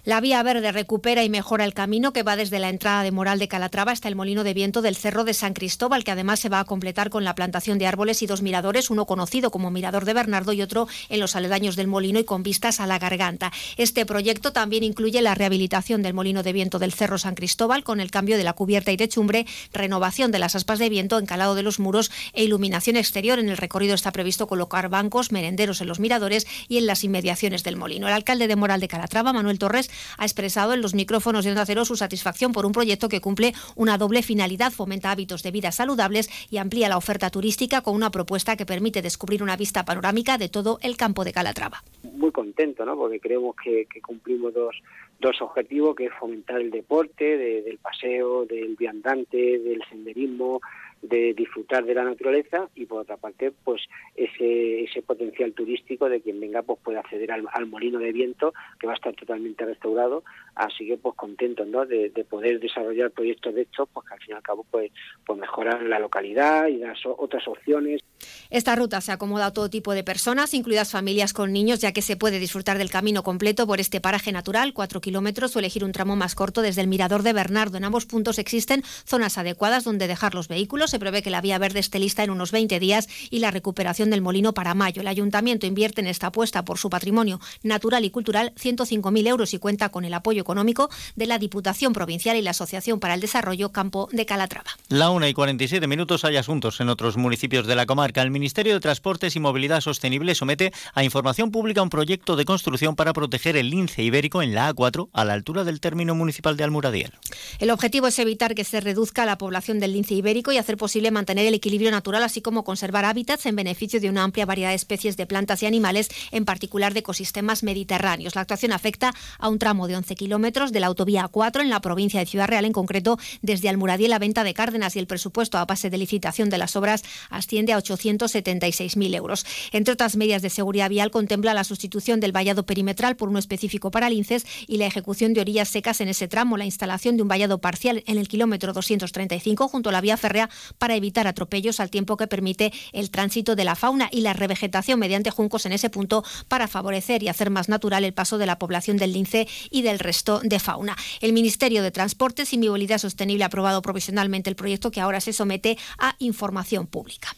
La 0.08 0.22
vía 0.22 0.42
verde 0.42 0.72
recupera 0.72 1.26
y 1.26 1.30
mejora 1.30 1.66
el 1.66 1.74
camino 1.74 2.14
que 2.14 2.24
va 2.24 2.38
desde 2.38 2.60
la 2.60 2.70
entrada 2.70 3.04
de 3.04 3.12
Moral 3.12 3.40
de 3.40 3.50
Calatrava 3.50 3.92
hasta 3.92 4.08
el 4.08 4.16
molino 4.16 4.46
de 4.46 4.54
viento 4.54 4.82
del 4.82 4.96
Cerro 4.96 5.26
de 5.26 5.34
San 5.34 5.54
Cristóbal, 5.54 6.06
que 6.06 6.12
además 6.12 6.40
se 6.40 6.48
va 6.48 6.62
a 6.62 6.64
completar 6.64 7.10
con 7.10 7.26
la 7.26 7.36
plantación 7.36 7.78
de 7.78 7.88
árboles 7.88 8.22
y 8.22 8.26
dos 8.26 8.42
miradores, 8.42 8.90
uno 8.90 9.06
conocido 9.06 9.52
como 9.52 9.70
Mirador 9.70 10.06
de 10.06 10.14
Bernardo 10.14 10.54
y 10.54 10.62
otro 10.62 10.88
en 11.10 11.20
los 11.20 11.36
aledaños 11.36 11.76
del 11.76 11.88
molino 11.88 12.20
y 12.20 12.24
con 12.24 12.42
vistas 12.42 12.80
a 12.80 12.88
la 12.88 13.00
garganta. 13.00 13.52
Este 13.76 14.06
proyecto 14.06 14.54
también 14.54 14.86
incluye 14.86 15.22
la 15.22 15.36
rehabilitación 15.36 16.04
del 16.04 16.14
molino 16.14 16.42
de 16.42 16.54
viento 16.54 16.80
del 16.80 16.94
Cerro 16.94 17.18
San 17.18 17.36
Cristóbal 17.36 17.84
con 17.84 18.00
el 18.00 18.10
cambio 18.10 18.38
de 18.38 18.46
la 18.46 18.54
cubierta 18.54 18.94
y 18.94 18.96
techumbre, 18.96 19.46
renovación 19.74 20.32
de 20.32 20.40
las 20.40 20.56
aspas 20.56 20.80
de 20.80 20.88
viento, 20.88 21.20
encalado 21.20 21.54
de 21.54 21.64
los 21.64 21.82
muros 21.82 22.12
e 22.32 22.46
iluminación 22.46 22.96
exterior. 22.96 23.40
En 23.40 23.50
el 23.50 23.58
recorrido 23.58 23.94
está 23.94 24.14
previsto 24.14 24.48
colocar 24.48 24.88
bancos, 24.88 25.34
merenderos 25.34 25.82
en 25.82 25.90
los 25.90 26.00
miradores 26.00 26.48
y 26.70 26.78
en 26.78 26.86
las 26.86 27.04
inmediaciones 27.04 27.66
del 27.66 27.76
molino. 27.76 28.08
El 28.08 28.14
alcalde 28.14 28.48
de 28.48 28.56
Moral 28.56 28.80
de 28.80 28.88
Calatrava, 28.88 29.34
Manuel 29.34 29.60
Torres, 29.60 29.90
ha 30.18 30.26
expresado 30.26 30.74
en 30.74 30.82
los 30.82 30.94
micrófonos 30.94 31.46
de 31.46 31.52
Onda 31.52 31.66
Cero 31.66 31.86
su 31.86 31.96
satisfacción 31.96 32.52
por 32.54 32.66
un 32.66 32.72
proyecto 32.72 33.10
que 33.10 33.22
cumple 33.22 33.54
una 33.76 33.98
doble 33.98 34.22
finalidad, 34.22 34.72
fomenta 34.72 35.12
hábitos 35.12 35.44
de 35.44 35.52
vida 35.52 35.72
saludables 35.72 36.30
y 36.50 36.58
amplía 36.58 36.90
la 36.90 36.98
oferta 36.98 37.30
turística 37.30 37.82
con 37.82 37.96
una 37.96 38.12
propuesta 38.12 38.56
que 38.56 38.66
permite 38.66 39.02
descubrir 39.02 39.44
una 39.44 39.58
vista 39.58 39.86
panorámica 39.86 40.38
de 40.38 40.50
todo 40.50 40.80
el 40.82 40.98
campo 40.98 41.24
de 41.24 41.34
Calatrava. 41.34 41.84
Muy 42.04 42.32
contento, 42.32 42.86
¿no? 42.86 42.96
porque 42.96 43.20
creemos 43.20 43.56
que, 43.56 43.88
cumplimos 44.02 44.54
dos, 44.54 44.76
dos 45.20 45.42
objetivos, 45.42 45.96
que 45.96 46.06
es 46.06 46.14
fomentar 46.20 46.62
el 46.62 46.72
deporte, 46.72 47.38
del 47.38 47.78
paseo, 47.78 48.46
del 48.46 48.76
viandante, 48.76 49.60
del 49.60 49.82
senderismo, 49.90 50.62
de 51.02 51.34
disfrutar 51.34 51.86
de 51.86 51.94
la 51.94 52.04
naturaleza 52.04 52.70
y 52.76 52.86
por 52.86 53.02
otra 53.02 53.18
parte 53.18 53.52
pues 53.64 53.82
ese, 54.16 54.84
ese 54.84 55.02
potencial 55.02 55.54
turístico 55.54 56.10
de 56.10 56.22
quien 56.22 56.40
venga 56.40 56.62
pues 56.64 56.80
puede 56.84 56.98
acceder 56.98 57.32
al, 57.32 57.66
molino 57.68 58.00
de 58.00 58.12
viento 58.12 58.54
que 58.80 58.88
va 58.88 58.94
a 58.94 58.96
estar 58.96 59.14
totalmente 59.16 59.66
restaurado 59.66 60.24
así 60.56 60.88
que 60.88 60.98
pues 60.98 61.16
contentos 61.16 61.68
¿no? 61.68 61.86
de, 61.86 62.10
poder 62.30 62.60
desarrollar 62.60 63.12
proyectos 63.12 63.54
de 63.54 63.62
estos 63.62 63.88
pues 63.90 64.08
que 64.08 64.14
al 64.14 64.20
fin 64.20 64.32
y 64.32 64.34
al 64.34 64.44
cabo 64.44 64.66
pues, 64.70 64.92
pues 65.26 65.40
mejoran 65.40 65.90
la 65.90 66.00
localidad 66.00 66.68
y 66.68 66.80
dar 66.80 66.96
otras 67.18 67.48
opciones 67.48 68.04
esta 68.50 68.76
ruta 68.76 69.02
se 69.02 69.12
acomoda 69.12 69.48
a 69.48 69.54
todo 69.54 69.70
tipo 69.70 69.94
de 69.94 70.04
personas, 70.04 70.54
incluidas 70.54 70.92
familias 70.92 71.34
con 71.34 71.54
niños, 71.54 71.80
ya 71.80 71.92
que 71.92 72.02
se 72.02 72.16
puede 72.16 72.40
disfrutar 72.40 72.78
del 72.78 72.90
camino 72.90 73.24
completo 73.24 73.68
por 73.68 73.80
este 73.80 74.02
paraje 74.02 74.32
natural, 74.32 74.74
cuatro 74.74 75.02
kilómetros, 75.02 75.56
o 75.56 75.60
elegir 75.60 75.84
un 75.84 75.92
tramo 75.92 76.16
más 76.16 76.36
corto 76.36 76.62
desde 76.62 76.82
el 76.82 76.88
Mirador 76.88 77.24
de 77.24 77.34
Bernardo. 77.34 77.78
En 77.78 77.86
ambos 77.86 78.06
puntos 78.06 78.40
existen 78.40 78.84
zonas 79.06 79.38
adecuadas 79.38 79.84
donde 79.84 80.08
dejar 80.08 80.34
los 80.34 80.48
vehículos. 80.48 80.92
Se 80.92 81.00
prevé 81.00 81.22
que 81.22 81.30
la 81.30 81.42
vía 81.42 81.58
verde 81.58 81.80
esté 81.80 82.00
lista 82.00 82.24
en 82.24 82.30
unos 82.30 82.52
20 82.52 82.80
días 82.80 83.08
y 83.30 83.40
la 83.40 83.52
recuperación 83.52 84.10
del 84.10 84.22
molino 84.22 84.54
para 84.54 84.74
mayo. 84.74 85.02
El 85.02 85.08
ayuntamiento 85.08 85.66
invierte 85.66 86.02
en 86.02 86.08
esta 86.08 86.28
apuesta 86.28 86.64
por 86.66 86.78
su 86.78 86.90
patrimonio 86.90 87.40
natural 87.64 88.06
y 88.06 88.10
cultural 88.10 88.54
105.000 88.56 89.28
euros 89.28 89.54
y 89.54 89.60
cuenta 89.60 89.90
con 89.90 90.06
el 90.06 90.14
apoyo 90.14 90.42
económico 90.42 90.90
de 91.16 91.26
la 91.26 91.38
Diputación 91.38 91.94
Provincial 91.94 92.38
y 92.38 92.42
la 92.42 92.52
Asociación 92.52 93.00
para 93.00 93.14
el 93.14 93.22
Desarrollo 93.22 93.72
Campo 93.72 94.10
de 94.12 94.26
Calatrava. 94.26 94.72
La 94.90 95.10
1 95.10 95.28
y 95.28 95.34
47 95.34 95.88
minutos 95.88 96.26
hay 96.26 96.38
asuntos 96.38 96.80
en 96.80 96.90
otros 96.90 97.18
municipios 97.18 97.68
de 97.68 97.76
la 97.76 97.86
comarca. 97.86 98.17
El 98.24 98.32
Ministerio 98.32 98.74
de 98.74 98.80
Transportes 98.80 99.36
y 99.36 99.40
Movilidad 99.40 99.80
Sostenible 99.82 100.34
somete 100.34 100.74
a 100.96 101.04
información 101.04 101.52
pública 101.52 101.84
un 101.84 101.92
proyecto 101.92 102.36
de 102.36 102.46
construcción 102.46 102.96
para 102.96 103.14
proteger 103.14 103.56
el 103.58 103.70
lince 103.70 104.02
ibérico 104.02 104.42
en 104.42 104.56
la 104.56 104.74
A4 104.74 105.10
a 105.14 105.24
la 105.24 105.34
altura 105.34 105.64
del 105.64 105.80
término 105.80 106.16
municipal 106.16 106.58
de 106.58 106.64
Almuradiel. 106.64 107.14
El 107.60 107.70
objetivo 107.70 108.08
es 108.08 108.18
evitar 108.18 108.56
que 108.56 108.64
se 108.64 108.82
reduzca 108.82 109.26
la 109.26 109.38
población 109.38 109.80
del 109.80 109.94
lince 109.94 110.16
ibérico 110.16 110.52
y 110.52 110.58
hacer 110.58 110.78
posible 110.78 111.12
mantener 111.12 111.46
el 111.46 111.54
equilibrio 111.54 111.92
natural, 111.92 112.24
así 112.24 112.42
como 112.42 112.64
conservar 112.64 113.06
hábitats 113.06 113.46
en 113.46 113.56
beneficio 113.56 114.00
de 114.00 114.10
una 114.10 114.24
amplia 114.24 114.48
variedad 114.48 114.70
de 114.70 114.76
especies 114.76 115.16
de 115.16 115.28
plantas 115.28 115.62
y 115.62 115.68
animales, 115.68 116.10
en 116.32 116.46
particular 116.46 116.94
de 116.94 117.02
ecosistemas 117.02 117.62
mediterráneos. 117.62 118.36
La 118.36 118.42
actuación 118.42 118.72
afecta 118.72 119.14
a 119.38 119.48
un 119.48 119.60
tramo 119.60 119.88
de 119.88 119.96
11 119.96 120.16
kilómetros 120.16 120.72
de 120.72 120.80
la 120.80 120.88
autovía 120.88 121.30
A4 121.30 121.62
en 121.62 121.70
la 121.70 121.82
provincia 121.82 122.20
de 122.20 122.26
Ciudad 122.26 122.48
Real, 122.48 122.66
en 122.66 122.74
concreto 122.74 123.20
desde 123.44 123.70
Almuradiel 123.70 124.14
a 124.14 124.20
Venta 124.20 124.44
de 124.44 124.56
Cárdenas, 124.56 124.96
y 124.96 125.00
el 125.00 125.08
presupuesto 125.08 125.60
a 125.60 125.66
base 125.66 125.90
de 125.90 125.98
licitación 126.00 126.50
de 126.50 126.58
las 126.58 126.76
obras 126.76 127.04
asciende 127.30 127.74
a 127.74 127.78
800 127.78 128.07
176.000 128.08 129.16
euros. 129.16 129.46
Entre 129.72 129.94
otras 129.94 130.16
medidas 130.16 130.42
de 130.42 130.50
seguridad 130.50 130.90
vial, 130.90 131.12
contempla 131.12 131.54
la 131.54 131.64
sustitución 131.64 132.20
del 132.20 132.32
vallado 132.32 132.66
perimetral 132.66 133.16
por 133.16 133.30
uno 133.30 133.40
específico 133.40 133.92
para 133.92 134.10
linces 134.10 134.46
y 134.68 134.78
la 134.78 134.86
ejecución 134.86 135.34
de 135.34 135.42
orillas 135.42 135.70
secas 135.70 136.02
en 136.02 136.10
ese 136.10 136.28
tramo, 136.28 136.58
la 136.58 136.66
instalación 136.66 137.18
de 137.18 137.24
un 137.24 137.28
vallado 137.28 137.60
parcial 137.60 138.04
en 138.08 138.18
el 138.18 138.28
kilómetro 138.28 138.74
235 138.74 139.68
junto 139.68 139.90
a 139.90 139.92
la 139.92 140.02
vía 140.02 140.18
férrea 140.18 140.50
para 140.78 140.96
evitar 140.96 141.28
atropellos 141.28 141.80
al 141.80 141.90
tiempo 141.90 142.18
que 142.18 142.28
permite 142.28 142.72
el 142.94 143.10
tránsito 143.10 143.56
de 143.56 143.64
la 143.64 143.76
fauna 143.76 144.10
y 144.12 144.22
la 144.22 144.34
revegetación 144.34 145.00
mediante 145.00 145.32
juncos 145.32 145.66
en 145.66 145.74
ese 145.74 145.90
punto 145.90 146.24
para 146.48 146.68
favorecer 146.68 147.24
y 147.24 147.28
hacer 147.28 147.50
más 147.50 147.70
natural 147.70 148.04
el 148.04 148.14
paso 148.14 148.38
de 148.38 148.46
la 148.46 148.60
población 148.60 148.98
del 148.98 149.14
lince 149.14 149.48
y 149.70 149.82
del 149.82 150.00
resto 150.00 150.40
de 150.44 150.60
fauna. 150.60 150.96
El 151.22 151.34
Ministerio 151.34 151.84
de 151.84 151.92
Transportes 151.92 152.54
y 152.54 152.58
Movilidad 152.58 152.98
Sostenible 152.98 153.44
ha 153.44 153.48
aprobado 153.48 153.82
provisionalmente 153.82 154.50
el 154.50 154.56
proyecto 154.56 154.92
que 154.92 155.02
ahora 155.02 155.22
se 155.22 155.34
somete 155.34 155.78
a 155.98 156.16
información 156.20 156.88
pública. 156.88 157.36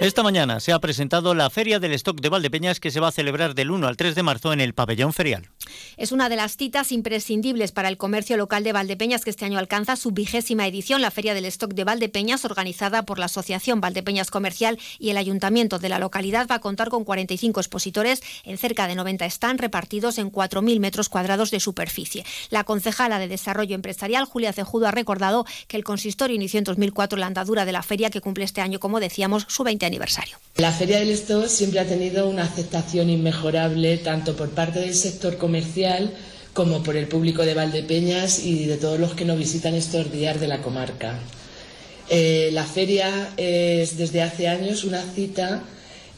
Esta 0.00 0.22
mañana 0.22 0.60
se 0.60 0.70
ha 0.70 0.78
presentado 0.78 1.34
la 1.34 1.50
Feria 1.50 1.80
del 1.80 1.92
Stock 1.94 2.20
de 2.20 2.28
Valdepeñas 2.28 2.78
que 2.78 2.92
se 2.92 3.00
va 3.00 3.08
a 3.08 3.12
celebrar 3.12 3.56
del 3.56 3.72
1 3.72 3.84
al 3.84 3.96
3 3.96 4.14
de 4.14 4.22
marzo 4.22 4.52
en 4.52 4.60
el 4.60 4.72
pabellón 4.72 5.12
ferial. 5.12 5.50
Es 5.96 6.12
una 6.12 6.28
de 6.28 6.36
las 6.36 6.56
citas 6.56 6.92
imprescindibles 6.92 7.72
para 7.72 7.88
el 7.88 7.96
comercio 7.96 8.36
local 8.36 8.62
de 8.62 8.72
Valdepeñas 8.72 9.24
que 9.24 9.30
este 9.30 9.44
año 9.44 9.58
alcanza 9.58 9.96
su 9.96 10.12
vigésima 10.12 10.68
edición, 10.68 11.02
la 11.02 11.10
Feria 11.10 11.34
del 11.34 11.46
Stock 11.46 11.74
de 11.74 11.82
Valdepeñas, 11.82 12.44
organizada 12.44 13.02
por 13.02 13.18
la 13.18 13.24
Asociación 13.24 13.80
Valdepeñas 13.80 14.30
Comercial 14.30 14.78
y 15.00 15.10
el 15.10 15.16
Ayuntamiento 15.16 15.80
de 15.80 15.88
la 15.88 15.98
localidad, 15.98 16.46
va 16.48 16.54
a 16.54 16.60
contar 16.60 16.90
con 16.90 17.02
45 17.02 17.58
expositores 17.58 18.22
en 18.44 18.56
cerca 18.56 18.86
de 18.86 18.94
90 18.94 19.28
stands 19.28 19.60
repartidos 19.60 20.18
en 20.18 20.30
4.000 20.30 20.78
metros 20.78 21.08
cuadrados 21.08 21.50
de 21.50 21.58
superficie. 21.58 22.24
La 22.50 22.62
concejala 22.62 23.18
de 23.18 23.26
Desarrollo 23.26 23.74
Empresarial, 23.74 24.26
Julia 24.26 24.52
Cejudo, 24.52 24.86
ha 24.86 24.92
recordado 24.92 25.44
que 25.66 25.76
el 25.76 25.82
consistorio 25.82 26.36
inició 26.36 26.58
en 26.58 26.64
2004 26.64 27.18
la 27.18 27.26
andadura 27.26 27.64
de 27.64 27.72
la 27.72 27.82
feria 27.82 28.10
que 28.10 28.20
cumple 28.20 28.44
este 28.44 28.60
año, 28.60 28.78
como 28.78 29.00
decíamos, 29.00 29.44
su 29.48 29.64
20 29.64 29.87
La 30.56 30.72
Feria 30.72 30.98
del 30.98 31.10
Stock 31.10 31.46
siempre 31.46 31.80
ha 31.80 31.84
tenido 31.84 32.28
una 32.28 32.44
aceptación 32.44 33.10
inmejorable 33.10 33.96
tanto 33.98 34.34
por 34.36 34.50
parte 34.50 34.80
del 34.80 34.94
sector 34.94 35.38
comercial 35.38 36.12
como 36.52 36.82
por 36.82 36.96
el 36.96 37.06
público 37.06 37.44
de 37.44 37.54
Valdepeñas 37.54 38.44
y 38.44 38.66
de 38.66 38.76
todos 38.76 38.98
los 38.98 39.14
que 39.14 39.24
nos 39.24 39.38
visitan 39.38 39.74
estos 39.74 40.10
días 40.10 40.40
de 40.40 40.48
la 40.48 40.60
comarca. 40.60 41.20
Eh, 42.10 42.50
la 42.52 42.64
feria 42.64 43.30
es 43.36 43.96
desde 43.96 44.22
hace 44.22 44.48
años 44.48 44.82
una 44.82 45.02
cita 45.02 45.62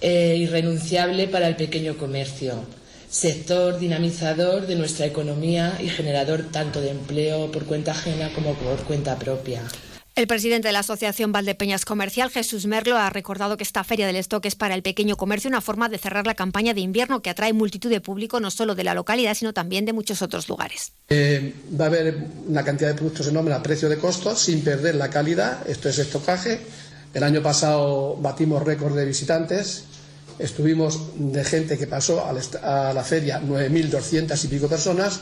eh, 0.00 0.36
irrenunciable 0.38 1.28
para 1.28 1.46
el 1.46 1.56
pequeño 1.56 1.98
comercio, 1.98 2.64
sector 3.10 3.78
dinamizador 3.78 4.66
de 4.66 4.76
nuestra 4.76 5.04
economía 5.04 5.78
y 5.82 5.88
generador 5.88 6.44
tanto 6.50 6.80
de 6.80 6.90
empleo 6.90 7.52
por 7.52 7.66
cuenta 7.66 7.90
ajena 7.90 8.32
como 8.32 8.54
por 8.54 8.78
cuenta 8.84 9.18
propia. 9.18 9.62
El 10.20 10.26
presidente 10.26 10.68
de 10.68 10.72
la 10.72 10.80
Asociación 10.80 11.32
Valdepeñas 11.32 11.86
Comercial, 11.86 12.28
Jesús 12.28 12.66
Merlo, 12.66 12.98
ha 12.98 13.08
recordado 13.08 13.56
que 13.56 13.64
esta 13.64 13.84
Feria 13.84 14.06
del 14.06 14.16
Stock 14.16 14.44
es 14.44 14.54
para 14.54 14.74
el 14.74 14.82
pequeño 14.82 15.16
comercio 15.16 15.48
una 15.48 15.62
forma 15.62 15.88
de 15.88 15.96
cerrar 15.96 16.26
la 16.26 16.34
campaña 16.34 16.74
de 16.74 16.82
invierno 16.82 17.22
que 17.22 17.30
atrae 17.30 17.54
multitud 17.54 17.88
de 17.88 18.02
público 18.02 18.38
no 18.38 18.50
solo 18.50 18.74
de 18.74 18.84
la 18.84 18.92
localidad, 18.92 19.32
sino 19.32 19.54
también 19.54 19.86
de 19.86 19.94
muchos 19.94 20.20
otros 20.20 20.46
lugares. 20.46 20.92
Eh, 21.08 21.54
va 21.80 21.86
a 21.86 21.88
haber 21.88 22.18
una 22.46 22.62
cantidad 22.62 22.90
de 22.90 22.96
productos 22.96 23.28
enorme 23.28 23.54
a 23.54 23.62
precio 23.62 23.88
de 23.88 23.96
costo 23.96 24.36
sin 24.36 24.60
perder 24.60 24.96
la 24.96 25.08
calidad. 25.08 25.66
Esto 25.66 25.88
es 25.88 25.98
estocaje. 25.98 26.60
El 27.14 27.22
año 27.22 27.42
pasado 27.42 28.16
batimos 28.16 28.62
récord 28.62 28.94
de 28.94 29.06
visitantes. 29.06 29.84
Estuvimos 30.38 31.00
de 31.14 31.42
gente 31.44 31.78
que 31.78 31.86
pasó 31.86 32.26
a 32.26 32.92
la 32.92 33.04
feria 33.04 33.40
9.200 33.40 34.44
y 34.44 34.48
pico 34.48 34.68
personas 34.68 35.20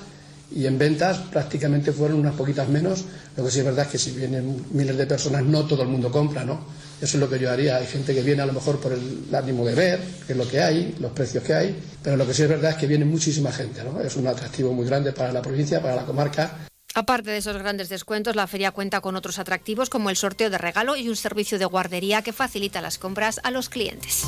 y 0.51 0.66
en 0.66 0.79
ventas 0.79 1.19
prácticamente 1.31 1.93
fueron 1.93 2.20
unas 2.20 2.35
poquitas 2.35 2.69
menos. 2.69 3.05
Lo 3.37 3.45
que 3.45 3.51
sí 3.51 3.59
es 3.59 3.65
verdad 3.65 3.87
es 3.87 3.93
que 3.93 3.99
si 3.99 4.12
vienen 4.12 4.65
miles 4.73 4.97
de 4.97 5.07
personas, 5.07 5.43
no 5.45 5.65
todo 5.65 5.83
el 5.83 5.89
mundo 5.89 6.11
compra, 6.11 6.45
¿no? 6.45 6.61
Eso 7.01 7.16
es 7.16 7.20
lo 7.20 7.31
que 7.31 7.39
yo 7.39 7.51
haría. 7.51 7.77
Hay 7.77 7.87
gente 7.87 8.15
que 8.15 8.23
viene 8.23 8.43
a 8.43 8.47
lo 8.47 8.53
mejor 8.53 8.81
por 8.81 8.93
el 8.93 9.29
ánimo 9.33 9.65
de 9.65 9.75
ver, 9.75 10.01
qué 10.27 10.33
es 10.33 10.39
lo 10.39 10.49
que 10.49 10.61
hay, 10.61 10.97
los 10.99 11.12
precios 11.12 11.45
que 11.45 11.55
hay, 11.55 11.79
pero 12.03 12.16
lo 12.16 12.27
que 12.27 12.35
sí 12.35 12.43
es 12.43 12.49
verdad 12.49 12.73
es 12.73 12.77
que 12.77 12.87
viene 12.87 13.05
muchísima 13.05 13.53
gente, 13.53 13.83
¿no? 13.85 14.01
Es 14.01 14.16
un 14.16 14.27
atractivo 14.27 14.73
muy 14.73 14.87
grande 14.87 15.12
para 15.12 15.33
la 15.33 15.43
provincia, 15.43 15.81
para 15.81 15.97
la 15.97 16.05
comarca. 16.05 16.69
Aparte 16.95 17.31
de 17.31 17.37
esos 17.37 17.57
grandes 17.57 17.89
descuentos, 17.89 18.35
la 18.35 18.49
feria 18.49 18.73
cuenta 18.73 19.01
con 19.01 19.15
otros 19.15 19.39
atractivos 19.39 19.91
como 19.91 20.11
el 20.11 20.16
sorteo 20.16 20.51
de 20.51 20.59
regalo 20.59 20.97
y 20.97 21.09
un 21.09 21.16
servicio 21.16 21.59
de 21.59 21.66
guardería 21.66 22.23
que 22.23 22.33
facilita 22.33 22.81
las 22.81 22.99
compras 22.99 23.39
a 23.45 23.53
los 23.53 23.69
clientes. 23.69 24.25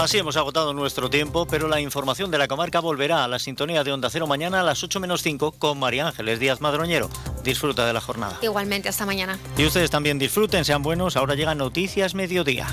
Así 0.00 0.16
hemos 0.16 0.38
agotado 0.38 0.72
nuestro 0.72 1.10
tiempo, 1.10 1.46
pero 1.46 1.68
la 1.68 1.78
información 1.78 2.30
de 2.30 2.38
la 2.38 2.48
comarca 2.48 2.80
volverá 2.80 3.22
a 3.22 3.28
la 3.28 3.38
sintonía 3.38 3.84
de 3.84 3.92
Onda 3.92 4.08
Cero 4.08 4.26
mañana 4.26 4.60
a 4.60 4.62
las 4.62 4.82
8 4.82 4.98
menos 4.98 5.20
5 5.20 5.52
con 5.52 5.78
María 5.78 6.06
Ángeles 6.06 6.40
Díaz 6.40 6.62
Madroñero. 6.62 7.10
Disfruta 7.44 7.86
de 7.86 7.92
la 7.92 8.00
jornada. 8.00 8.38
Igualmente, 8.40 8.88
hasta 8.88 9.04
mañana. 9.04 9.38
Y 9.58 9.66
ustedes 9.66 9.90
también 9.90 10.18
disfruten, 10.18 10.64
sean 10.64 10.82
buenos. 10.82 11.18
Ahora 11.18 11.34
llegan 11.34 11.58
Noticias 11.58 12.14
Mediodía. 12.14 12.66